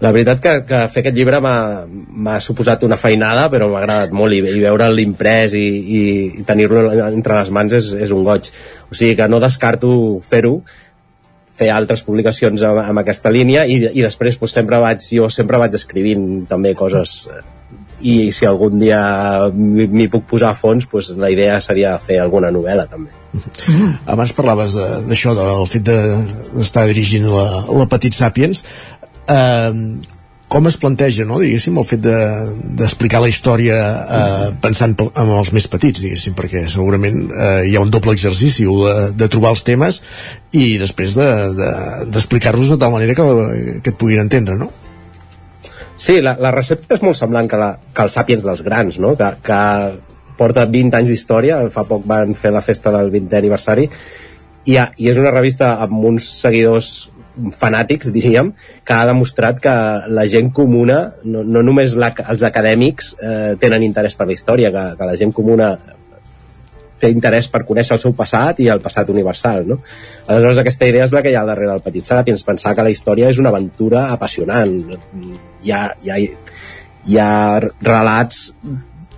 La 0.05 0.13
veritat 0.13 0.43
que, 0.45 0.53
que 0.69 0.81
fer 0.93 1.03
aquest 1.03 1.17
llibre 1.17 1.41
m'ha 1.41 2.37
suposat 2.45 2.83
una 2.85 2.99
feinada, 3.01 3.47
però 3.53 3.71
m'ha 3.73 3.81
agradat 3.81 4.13
molt 4.15 4.37
i, 4.37 4.43
i 4.45 4.61
veure 4.61 4.91
l'imprès 4.93 5.57
i, 5.57 5.65
i, 5.67 6.03
i 6.43 6.45
tenir-lo 6.47 6.85
entre 7.09 7.39
les 7.39 7.51
mans 7.51 7.75
és, 7.79 7.95
és 8.07 8.13
un 8.13 8.27
goig. 8.27 8.51
O 8.91 8.95
sigui 8.95 9.17
que 9.17 9.29
no 9.33 9.41
descarto 9.41 9.91
fer-ho, 10.21 10.61
fer 11.57 11.73
altres 11.73 12.05
publicacions 12.05 12.63
amb, 12.69 12.85
amb 12.85 13.03
aquesta 13.03 13.33
línia 13.33 13.65
i, 13.65 13.81
i 13.89 14.05
després 14.05 14.37
pues, 14.37 14.53
sempre 14.53 14.79
vaig, 14.85 15.01
jo 15.09 15.31
sempre 15.33 15.59
vaig 15.63 15.75
escrivint 15.81 16.45
també 16.51 16.77
coses 16.77 17.23
i 18.01 18.33
si 18.33 18.47
algun 18.49 18.81
dia 18.81 19.01
m'hi 19.53 20.09
puc 20.13 20.27
posar 20.33 20.51
a 20.53 20.59
fons 20.59 20.89
pues, 20.91 21.13
la 21.17 21.31
idea 21.33 21.61
seria 21.65 21.97
fer 22.03 22.21
alguna 22.21 22.51
novel·la 22.53 22.89
també. 22.91 23.13
Abans 24.13 24.33
parlaves 24.37 24.77
d'això 25.09 25.35
de, 25.37 25.47
del 25.47 25.71
fet 25.71 25.89
d'estar 25.89 26.87
de, 26.87 26.93
dirigint 26.93 27.27
la, 27.31 27.47
la 27.69 27.89
Petit 27.91 28.17
Sapiens. 28.17 28.63
Eh, 29.27 29.73
com 30.47 30.69
es 30.71 30.77
planteja, 30.79 31.25
no, 31.27 31.41
diguéssim, 31.43 31.75
el 31.81 31.87
fet 31.89 32.05
d'explicar 32.05 33.19
de, 33.19 33.25
la 33.25 33.31
història 33.33 33.77
eh, 34.19 34.49
pensant 34.63 34.95
en 35.09 35.33
els 35.41 35.51
més 35.57 35.67
petits, 35.73 36.05
diguéssim, 36.05 36.37
perquè 36.39 36.67
segurament 36.71 37.25
eh, 37.33 37.65
hi 37.67 37.75
ha 37.75 37.83
un 37.83 37.91
doble 37.91 38.15
exercici 38.15 38.69
de, 38.69 38.95
de 39.19 39.29
trobar 39.33 39.57
els 39.57 39.67
temes 39.67 40.01
i 40.55 40.77
després 40.79 41.19
d'explicar-los 41.19 42.69
de, 42.69 42.71
de, 42.71 42.77
de 42.77 42.83
tal 42.85 42.95
manera 42.95 43.19
que, 43.19 43.27
que 43.83 43.95
et 43.95 43.99
puguin 43.99 44.23
entendre, 44.23 44.55
no? 44.61 44.71
Sí, 45.97 46.21
la, 46.21 46.37
la 46.41 46.53
recepta 46.53 46.99
és 46.99 47.03
molt 47.05 47.17
semblant 47.17 47.49
que, 47.49 47.59
la, 47.61 47.71
que 47.95 48.05
els 48.05 48.17
Sàpiens 48.19 48.45
dels 48.45 48.63
grans, 48.67 49.01
no? 49.01 49.15
que, 49.17 49.31
que 49.45 49.61
porta 50.37 50.67
20 50.69 50.99
anys 50.99 51.13
d'història, 51.13 51.63
fa 51.73 51.87
poc 51.89 52.05
van 52.09 52.37
fer 52.37 52.53
la 52.53 52.65
festa 52.65 52.93
del 52.95 53.11
20è 53.15 53.41
aniversari, 53.41 53.89
i, 54.67 54.77
ha, 54.77 54.91
i 54.99 55.09
és 55.09 55.21
una 55.21 55.33
revista 55.33 55.77
amb 55.85 56.05
uns 56.11 56.29
seguidors 56.43 57.09
fanàtics, 57.57 58.11
diríem, 58.13 58.53
que 58.85 58.95
ha 58.97 59.07
demostrat 59.09 59.59
que 59.63 59.75
la 60.09 60.25
gent 60.33 60.51
comuna, 60.57 61.01
no, 61.25 61.43
no 61.45 61.63
només 61.65 61.97
la, 61.97 62.13
els 62.33 62.45
acadèmics 62.49 63.13
eh, 63.21 63.55
tenen 63.61 63.85
interès 63.85 64.17
per 64.17 64.29
la 64.29 64.37
història, 64.37 64.73
que, 64.73 64.87
que 64.99 65.09
la 65.09 65.17
gent 65.21 65.35
comuna 65.37 65.75
té 67.01 67.11
interès 67.13 67.49
per 67.53 67.65
conèixer 67.69 67.97
el 67.97 68.03
seu 68.03 68.15
passat 68.17 68.61
i 68.65 68.71
el 68.73 68.81
passat 68.85 69.11
universal, 69.13 69.67
no? 69.69 69.79
Aleshores, 70.27 70.63
aquesta 70.63 70.89
idea 70.89 71.05
és 71.05 71.15
la 71.15 71.23
que 71.25 71.33
hi 71.33 71.39
ha 71.39 71.45
darrere 71.49 71.75
del 71.75 71.85
Petit 71.85 72.09
Sapiens, 72.09 72.45
pensar 72.47 72.75
que 72.75 72.87
la 72.87 72.93
història 72.93 73.31
és 73.33 73.41
una 73.43 73.53
aventura 73.53 74.09
apassionant. 74.15 74.77
Hi 75.65 75.73
ha, 75.73 75.83
hi 76.03 76.13
ha, 76.13 76.21
hi 77.07 77.19
ha 77.21 77.61
relats 77.61 78.51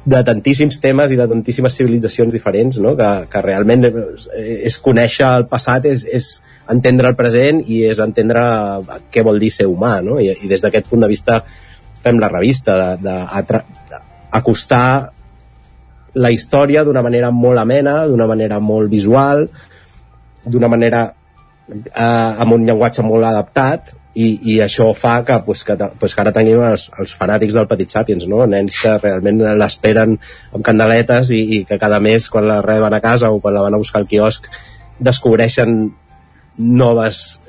de 0.09 0.23
tantíssims 0.25 0.79
temes 0.81 1.13
i 1.13 1.19
de 1.21 1.27
tantíssimes 1.29 1.75
civilitzacions 1.77 2.33
diferents, 2.33 2.79
no? 2.81 2.95
que, 2.97 3.09
que 3.31 3.43
realment 3.45 3.85
és 3.85 4.79
conèixer 4.85 5.27
el 5.29 5.47
passat, 5.51 5.85
és, 5.91 6.05
és 6.09 6.43
entendre 6.73 7.09
el 7.13 7.17
present 7.19 7.61
i 7.67 7.83
és 7.89 7.99
entendre 8.05 8.43
què 9.13 9.25
vol 9.27 9.39
dir 9.43 9.51
ser 9.53 9.67
humà, 9.69 10.01
no? 10.05 10.19
I, 10.21 10.33
i 10.33 10.49
des 10.51 10.63
d'aquest 10.65 10.89
punt 10.89 11.03
de 11.05 11.11
vista 11.11 11.43
fem 12.05 12.19
la 12.23 12.31
revista, 12.33 12.97
d'acostar 13.03 14.89
la 16.15 16.31
història 16.33 16.85
d'una 16.85 17.03
manera 17.05 17.31
molt 17.35 17.61
amena, 17.61 18.01
d'una 18.09 18.27
manera 18.27 18.59
molt 18.61 18.91
visual, 18.91 19.47
d'una 20.45 20.69
manera 20.69 21.05
eh, 21.69 22.43
amb 22.43 22.53
un 22.57 22.67
llenguatge 22.67 23.05
molt 23.05 23.29
adaptat 23.29 23.95
i, 24.19 24.29
i 24.55 24.55
això 24.65 24.89
fa 24.97 25.21
que, 25.27 25.37
pues, 25.47 25.63
que, 25.67 25.77
pues, 26.01 26.15
que 26.15 26.23
ara 26.23 26.33
tinguem 26.35 26.63
els, 26.71 26.89
els 26.99 27.13
fanàtics 27.19 27.55
del 27.55 27.69
Petit 27.71 27.93
Sapiens, 27.95 28.27
no? 28.31 28.41
nens 28.51 28.81
que 28.83 28.97
realment 28.99 29.43
l'esperen 29.61 30.17
amb 30.55 30.65
candeletes 30.65 31.31
i, 31.35 31.43
i 31.59 31.61
que 31.69 31.79
cada 31.79 32.01
mes 32.03 32.31
quan 32.33 32.49
la 32.49 32.61
reben 32.65 32.95
a 32.97 33.03
casa 33.05 33.31
o 33.31 33.43
quan 33.45 33.55
la 33.55 33.67
van 33.67 33.77
a 33.77 33.83
buscar 33.83 34.03
al 34.03 34.09
quiosc 34.11 34.49
descobreixen 34.99 35.77
noves 36.59 37.41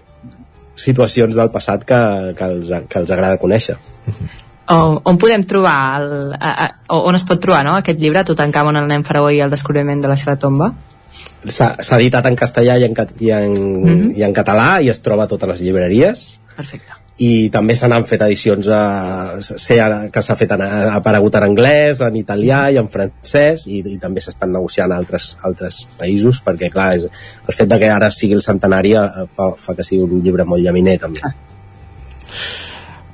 situacions 0.80 1.36
del 1.36 1.50
passat 1.52 1.88
que, 1.88 2.04
que, 2.38 2.52
els, 2.54 2.70
que 2.92 3.02
els 3.02 3.16
agrada 3.16 3.42
conèixer 3.42 3.80
on, 4.76 5.00
on 5.04 5.18
podem 5.22 5.44
trobar 5.50 5.80
el, 6.02 6.14
a, 6.34 6.54
a, 6.66 7.00
on 7.00 7.18
es 7.18 7.26
pot 7.28 7.42
trobar 7.42 7.64
no? 7.68 7.76
aquest 7.80 8.00
llibre 8.00 8.24
Tutankamon, 8.28 8.80
el 8.82 8.88
nen 8.90 9.06
faraó 9.08 9.32
i 9.34 9.42
el 9.44 9.52
descobriment 9.54 10.02
de 10.02 10.12
la 10.12 10.18
seva 10.20 10.38
tomba? 10.40 10.72
S'ha 11.50 11.98
editat 11.98 12.30
en 12.30 12.38
castellà 12.40 12.78
i 12.80 12.86
en, 12.88 12.96
i, 13.20 13.32
en, 13.32 13.52
mm 13.52 13.86
-hmm. 13.86 14.16
i 14.18 14.24
en 14.24 14.34
català 14.34 14.82
i 14.82 14.90
es 14.90 15.02
troba 15.02 15.24
a 15.24 15.28
totes 15.28 15.50
les 15.50 15.62
llibreries 15.62 16.40
Perfecte 16.56 17.00
i 17.20 17.50
també 17.52 17.76
se 17.76 17.88
n'han 17.92 18.06
fet 18.08 18.22
edicions 18.24 18.68
a, 18.72 18.82
sé 19.44 19.78
que 20.14 20.22
s'ha 20.24 20.38
fet 20.40 20.54
en, 20.56 20.64
ha 20.64 20.96
aparegut 20.96 21.36
en 21.36 21.46
anglès, 21.50 22.00
en 22.06 22.16
italià 22.16 22.62
i 22.72 22.80
en 22.80 22.88
francès 22.92 23.66
i, 23.68 23.82
i 23.84 23.98
també 24.00 24.24
s'estan 24.24 24.54
negociant 24.56 24.94
a 24.94 25.00
altres, 25.02 25.34
altres 25.44 25.82
països 26.00 26.40
perquè 26.46 26.72
clar, 26.72 26.94
és, 26.96 27.10
el 27.46 27.58
fet 27.58 27.68
de 27.68 27.80
que 27.82 27.92
ara 27.92 28.10
sigui 28.16 28.40
el 28.40 28.46
centenari 28.46 28.96
eh, 29.02 29.28
fa, 29.36 29.52
fa 29.60 29.76
que 29.76 29.84
sigui 29.84 30.08
un 30.08 30.24
llibre 30.24 30.48
molt 30.48 30.64
llaminer 30.64 30.96
també 31.04 31.26
ah. 31.28 31.36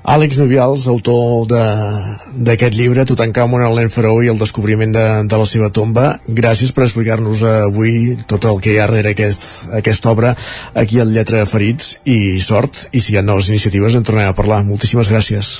Àlex 0.05 0.37
Nubials, 0.37 0.83
autor 0.85 1.47
d'aquest 1.49 2.75
llibre, 2.77 3.07
Tutankamon, 3.09 3.63
el 3.65 3.79
nen 3.79 3.89
faraó 3.89 4.19
i 4.21 4.29
el 4.29 4.37
descobriment 4.37 4.93
de, 4.93 5.05
de 5.25 5.39
la 5.41 5.47
seva 5.49 5.71
tomba. 5.73 6.19
Gràcies 6.29 6.69
per 6.75 6.85
explicar-nos 6.85 7.41
avui 7.49 8.13
tot 8.29 8.45
el 8.45 8.61
que 8.61 8.75
hi 8.75 8.77
ha 8.77 8.85
darrere 8.85 9.15
aquest, 9.15 9.65
aquesta 9.73 10.13
obra 10.13 10.35
aquí 10.77 11.01
al 11.01 11.09
Lletra 11.15 11.41
Ferits 11.49 11.95
i 12.05 12.37
sort. 12.37 12.85
I 12.93 13.01
si 13.01 13.15
hi 13.15 13.19
ha 13.19 13.25
noves 13.25 13.49
iniciatives 13.49 13.97
en 13.97 14.05
tornem 14.05 14.29
a 14.29 14.37
parlar. 14.37 14.61
Moltíssimes 14.69 15.09
gràcies. 15.09 15.55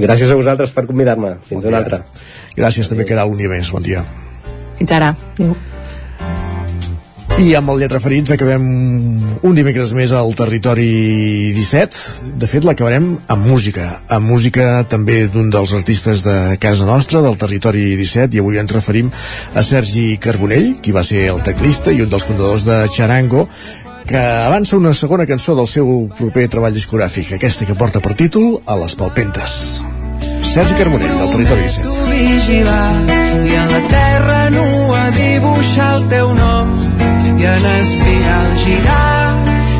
Gràcies 0.00 0.32
a 0.32 0.40
vosaltres 0.40 0.72
per 0.72 0.88
convidar-me. 0.88 1.36
Fins 1.44 1.60
bon 1.60 1.72
una 1.74 1.84
altra. 1.84 2.00
Gràcies, 2.56 2.88
també 2.88 3.04
quedar 3.04 3.28
un 3.28 3.36
dia 3.36 3.52
més. 3.52 3.72
Bon 3.76 3.84
dia. 3.84 4.04
Fins 4.80 4.92
ara. 4.96 5.12
Adéu. 5.36 5.75
I 7.36 7.50
amb 7.52 7.68
el 7.68 7.82
Lletra 7.82 7.98
Ferits 8.00 8.32
acabem 8.32 8.62
un 9.44 9.56
dimecres 9.56 9.90
més 9.92 10.12
al 10.16 10.30
Territori 10.38 11.52
17. 11.52 12.32
De 12.40 12.48
fet, 12.48 12.64
l'acabarem 12.64 13.10
amb 13.28 13.44
música. 13.44 13.84
Amb 14.08 14.30
música 14.32 14.86
també 14.88 15.18
d'un 15.28 15.50
dels 15.52 15.74
artistes 15.76 16.22
de 16.24 16.56
casa 16.62 16.88
nostra, 16.88 17.20
del 17.20 17.36
Territori 17.36 17.90
17, 18.00 18.38
i 18.38 18.40
avui 18.40 18.56
ens 18.62 18.72
referim 18.72 19.12
a 19.52 19.64
Sergi 19.66 20.16
Carbonell, 20.16 20.78
qui 20.80 20.96
va 20.96 21.04
ser 21.04 21.26
el 21.34 21.44
teclista 21.44 21.92
i 21.92 22.00
un 22.06 22.08
dels 22.14 22.24
fundadors 22.24 22.64
de 22.64 22.80
Charango, 22.96 23.44
que 24.08 24.24
avança 24.46 24.80
una 24.80 24.94
segona 24.96 25.28
cançó 25.28 25.58
del 25.60 25.68
seu 25.68 25.92
proper 26.16 26.48
treball 26.56 26.72
discogràfic, 26.72 27.36
aquesta 27.36 27.68
que 27.68 27.76
porta 27.76 28.00
per 28.00 28.16
títol 28.16 28.62
A 28.64 28.80
les 28.80 28.96
Palpentes. 28.96 29.60
Sergi 30.56 30.80
Carbonell, 30.80 31.18
del 31.20 31.32
Territori 31.36 31.68
17. 31.68 31.96
Vigilar, 32.16 32.92
I 33.44 33.56
en 33.60 33.72
la 33.76 33.86
terra 33.92 34.42
nua 34.56 35.08
dibuixar 35.20 35.96
el 36.00 36.12
teu 36.16 36.32
nom 36.40 36.95
i 37.38 37.48
en 37.52 37.66
espiral 37.72 38.50
girar 38.64 39.34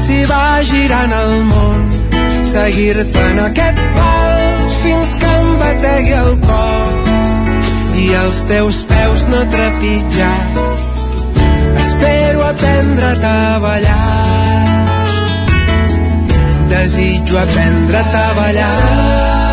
si 0.06 0.18
va 0.30 0.44
girant 0.70 1.16
el 1.20 1.34
món. 1.50 1.86
Seguir-te 2.52 3.26
en 3.32 3.42
aquest 3.46 3.82
vals 3.96 4.76
fins 4.84 5.16
que 5.22 5.34
em 5.40 5.52
bategui 5.64 6.16
el 6.22 6.32
cor. 6.46 6.94
I 8.06 8.08
els 8.22 8.42
teus 8.52 8.84
peus 8.90 9.28
no 9.32 9.44
trepitjar 9.56 10.36
espero 11.96 12.42
aprendre't 12.44 13.24
a 13.24 13.58
ballar. 13.58 13.96
Desitjo 16.68 17.38
aprendre't 17.38 18.14
a 18.14 18.32
ballar 18.34 19.45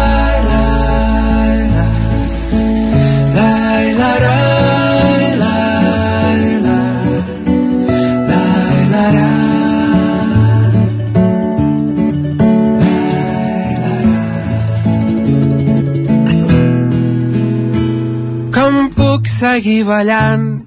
seguir 19.43 19.83
ballant 19.83 20.63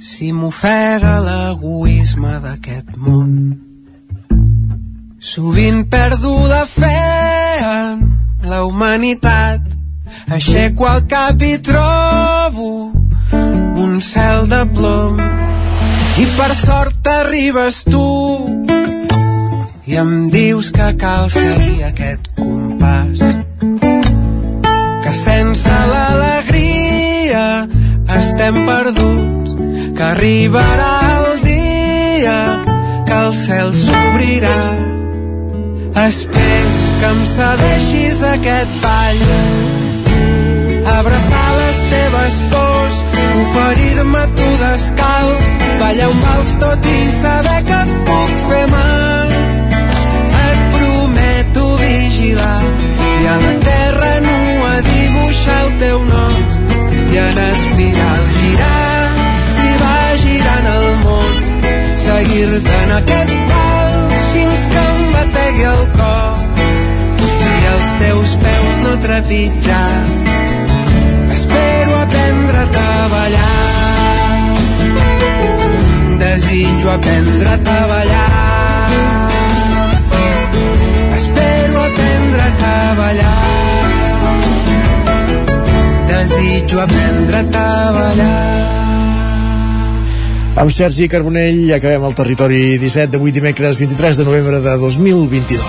si 0.00 0.30
m'ofega 0.32 1.16
l'egoisme 1.20 2.30
d'aquest 2.44 2.94
món. 2.96 3.32
Sovint 5.30 5.82
perdo 5.92 6.32
de 6.48 6.62
fe 6.70 7.00
en 7.66 8.06
la 8.52 8.62
humanitat, 8.64 9.68
aixeco 10.36 10.88
el 10.94 11.02
cap 11.12 11.44
i 11.44 11.58
trobo 11.68 12.70
un 13.84 14.00
cel 14.00 14.48
de 14.54 14.62
plom. 14.78 15.20
I 16.22 16.26
per 16.38 16.50
sort 16.62 17.12
arribes 17.18 17.82
tu 17.90 18.06
i 19.84 20.00
em 20.06 20.14
dius 20.32 20.72
que 20.78 20.88
cal 21.04 21.28
seguir 21.36 21.84
aquest 21.92 22.32
compàs 22.40 23.20
que 25.04 25.12
sense 25.20 25.76
dia 25.92 26.35
estem 28.36 28.66
perduts, 28.66 29.50
que 29.96 30.02
arribarà 30.02 30.94
el 31.18 31.40
dia 31.40 32.40
que 33.06 33.14
el 33.16 33.32
cel 33.32 33.72
s'obrirà. 33.72 34.58
Espero 36.06 36.74
que 37.00 37.06
em 37.14 37.22
cedeixis 37.30 38.20
aquest 38.34 38.74
ball, 38.82 39.22
abraçar 40.98 41.48
les 41.62 41.80
teves 41.94 42.36
pors, 42.52 43.00
oferir-me 43.40 44.26
tu 44.36 44.50
descalç, 44.66 45.48
ballar 45.80 46.12
un 46.12 46.22
vals 46.28 46.54
tot 46.60 46.92
i 46.92 47.00
saber 47.22 47.58
que 47.70 47.82
et 47.86 47.98
puc 48.10 48.38
fer 48.52 48.64
mal. 48.76 49.36
Et 50.44 50.60
prometo 50.76 51.68
vigilar 51.80 52.62
i 53.16 53.32
a 53.32 53.42
la 53.46 53.58
terra 53.70 54.14
nua 54.28 54.78
dibuixar 54.92 55.62
el 55.64 55.78
teu 55.86 56.04
nom 56.12 56.75
en 57.18 57.38
espiral 57.50 58.22
girar 58.38 59.08
si 59.56 59.68
va 59.82 59.96
girant 60.24 60.66
el 60.72 60.86
món 61.04 61.32
seguir-te 62.04 62.74
en 62.82 62.92
aquest 62.96 63.32
vals 63.52 64.26
fins 64.34 64.66
que 64.72 64.82
em 64.90 65.00
bategui 65.14 65.64
el 65.70 65.82
cor. 65.96 66.44
I 67.46 67.56
els 67.72 67.88
teus 68.02 68.36
peus 68.44 68.76
no 68.84 68.92
trepitjar 69.06 69.94
espero 71.38 71.96
aprendre't 72.02 72.78
a 72.84 73.08
ballar. 73.14 74.52
Desitjo 76.22 76.88
aprendre't 76.98 77.68
a 77.68 77.80
ballar. 77.92 79.30
Espero 81.18 81.84
aprendre't 81.90 82.64
a 82.72 83.55
aprendre 86.74 87.36
a 87.54 87.92
ballar. 87.92 88.66
Amb 90.56 90.72
Sergi 90.72 91.06
Carbonell 91.08 91.74
acabem 91.76 92.04
el 92.08 92.14
territori 92.16 92.78
17 92.80 93.12
d'avui 93.12 93.30
dimecres 93.30 93.76
23 93.76 94.16
de 94.16 94.24
novembre 94.24 94.60
de 94.64 94.76
2022. 94.80 95.60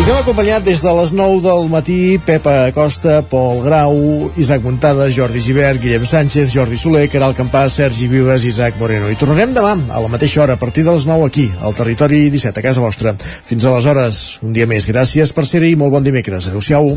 Us 0.00 0.08
hem 0.08 0.16
acompanyat 0.16 0.64
des 0.64 0.80
de 0.80 0.92
les 0.96 1.10
9 1.12 1.42
del 1.44 1.66
matí 1.68 2.18
Pepa 2.24 2.70
Costa, 2.72 3.18
Pol 3.20 3.60
Grau, 3.60 4.30
Isaac 4.40 4.64
Montada, 4.64 5.10
Jordi 5.12 5.42
Givert, 5.44 5.82
Guillem 5.82 6.06
Sánchez, 6.08 6.54
Jordi 6.54 6.78
Soler, 6.80 7.04
Caral 7.12 7.36
Campàs, 7.36 7.76
Sergi 7.76 8.08
Vives, 8.08 8.46
Isaac 8.48 8.80
Moreno. 8.80 9.10
I 9.12 9.20
tornarem 9.20 9.52
demà 9.52 9.74
a 9.76 10.00
la 10.00 10.08
mateixa 10.08 10.40
hora, 10.40 10.56
a 10.56 10.62
partir 10.62 10.86
de 10.88 10.94
les 10.96 11.04
9 11.04 11.28
aquí, 11.28 11.50
al 11.60 11.76
territori 11.76 12.30
17, 12.30 12.56
a 12.56 12.64
casa 12.70 12.80
vostra. 12.80 13.12
Fins 13.20 13.68
aleshores, 13.68 14.38
un 14.40 14.56
dia 14.56 14.64
més. 14.64 14.88
Gràcies 14.88 15.36
per 15.36 15.44
ser-hi 15.44 15.74
i 15.74 15.76
molt 15.76 15.92
bon 15.92 16.08
dimecres. 16.08 16.48
Adéu-siau. 16.48 16.96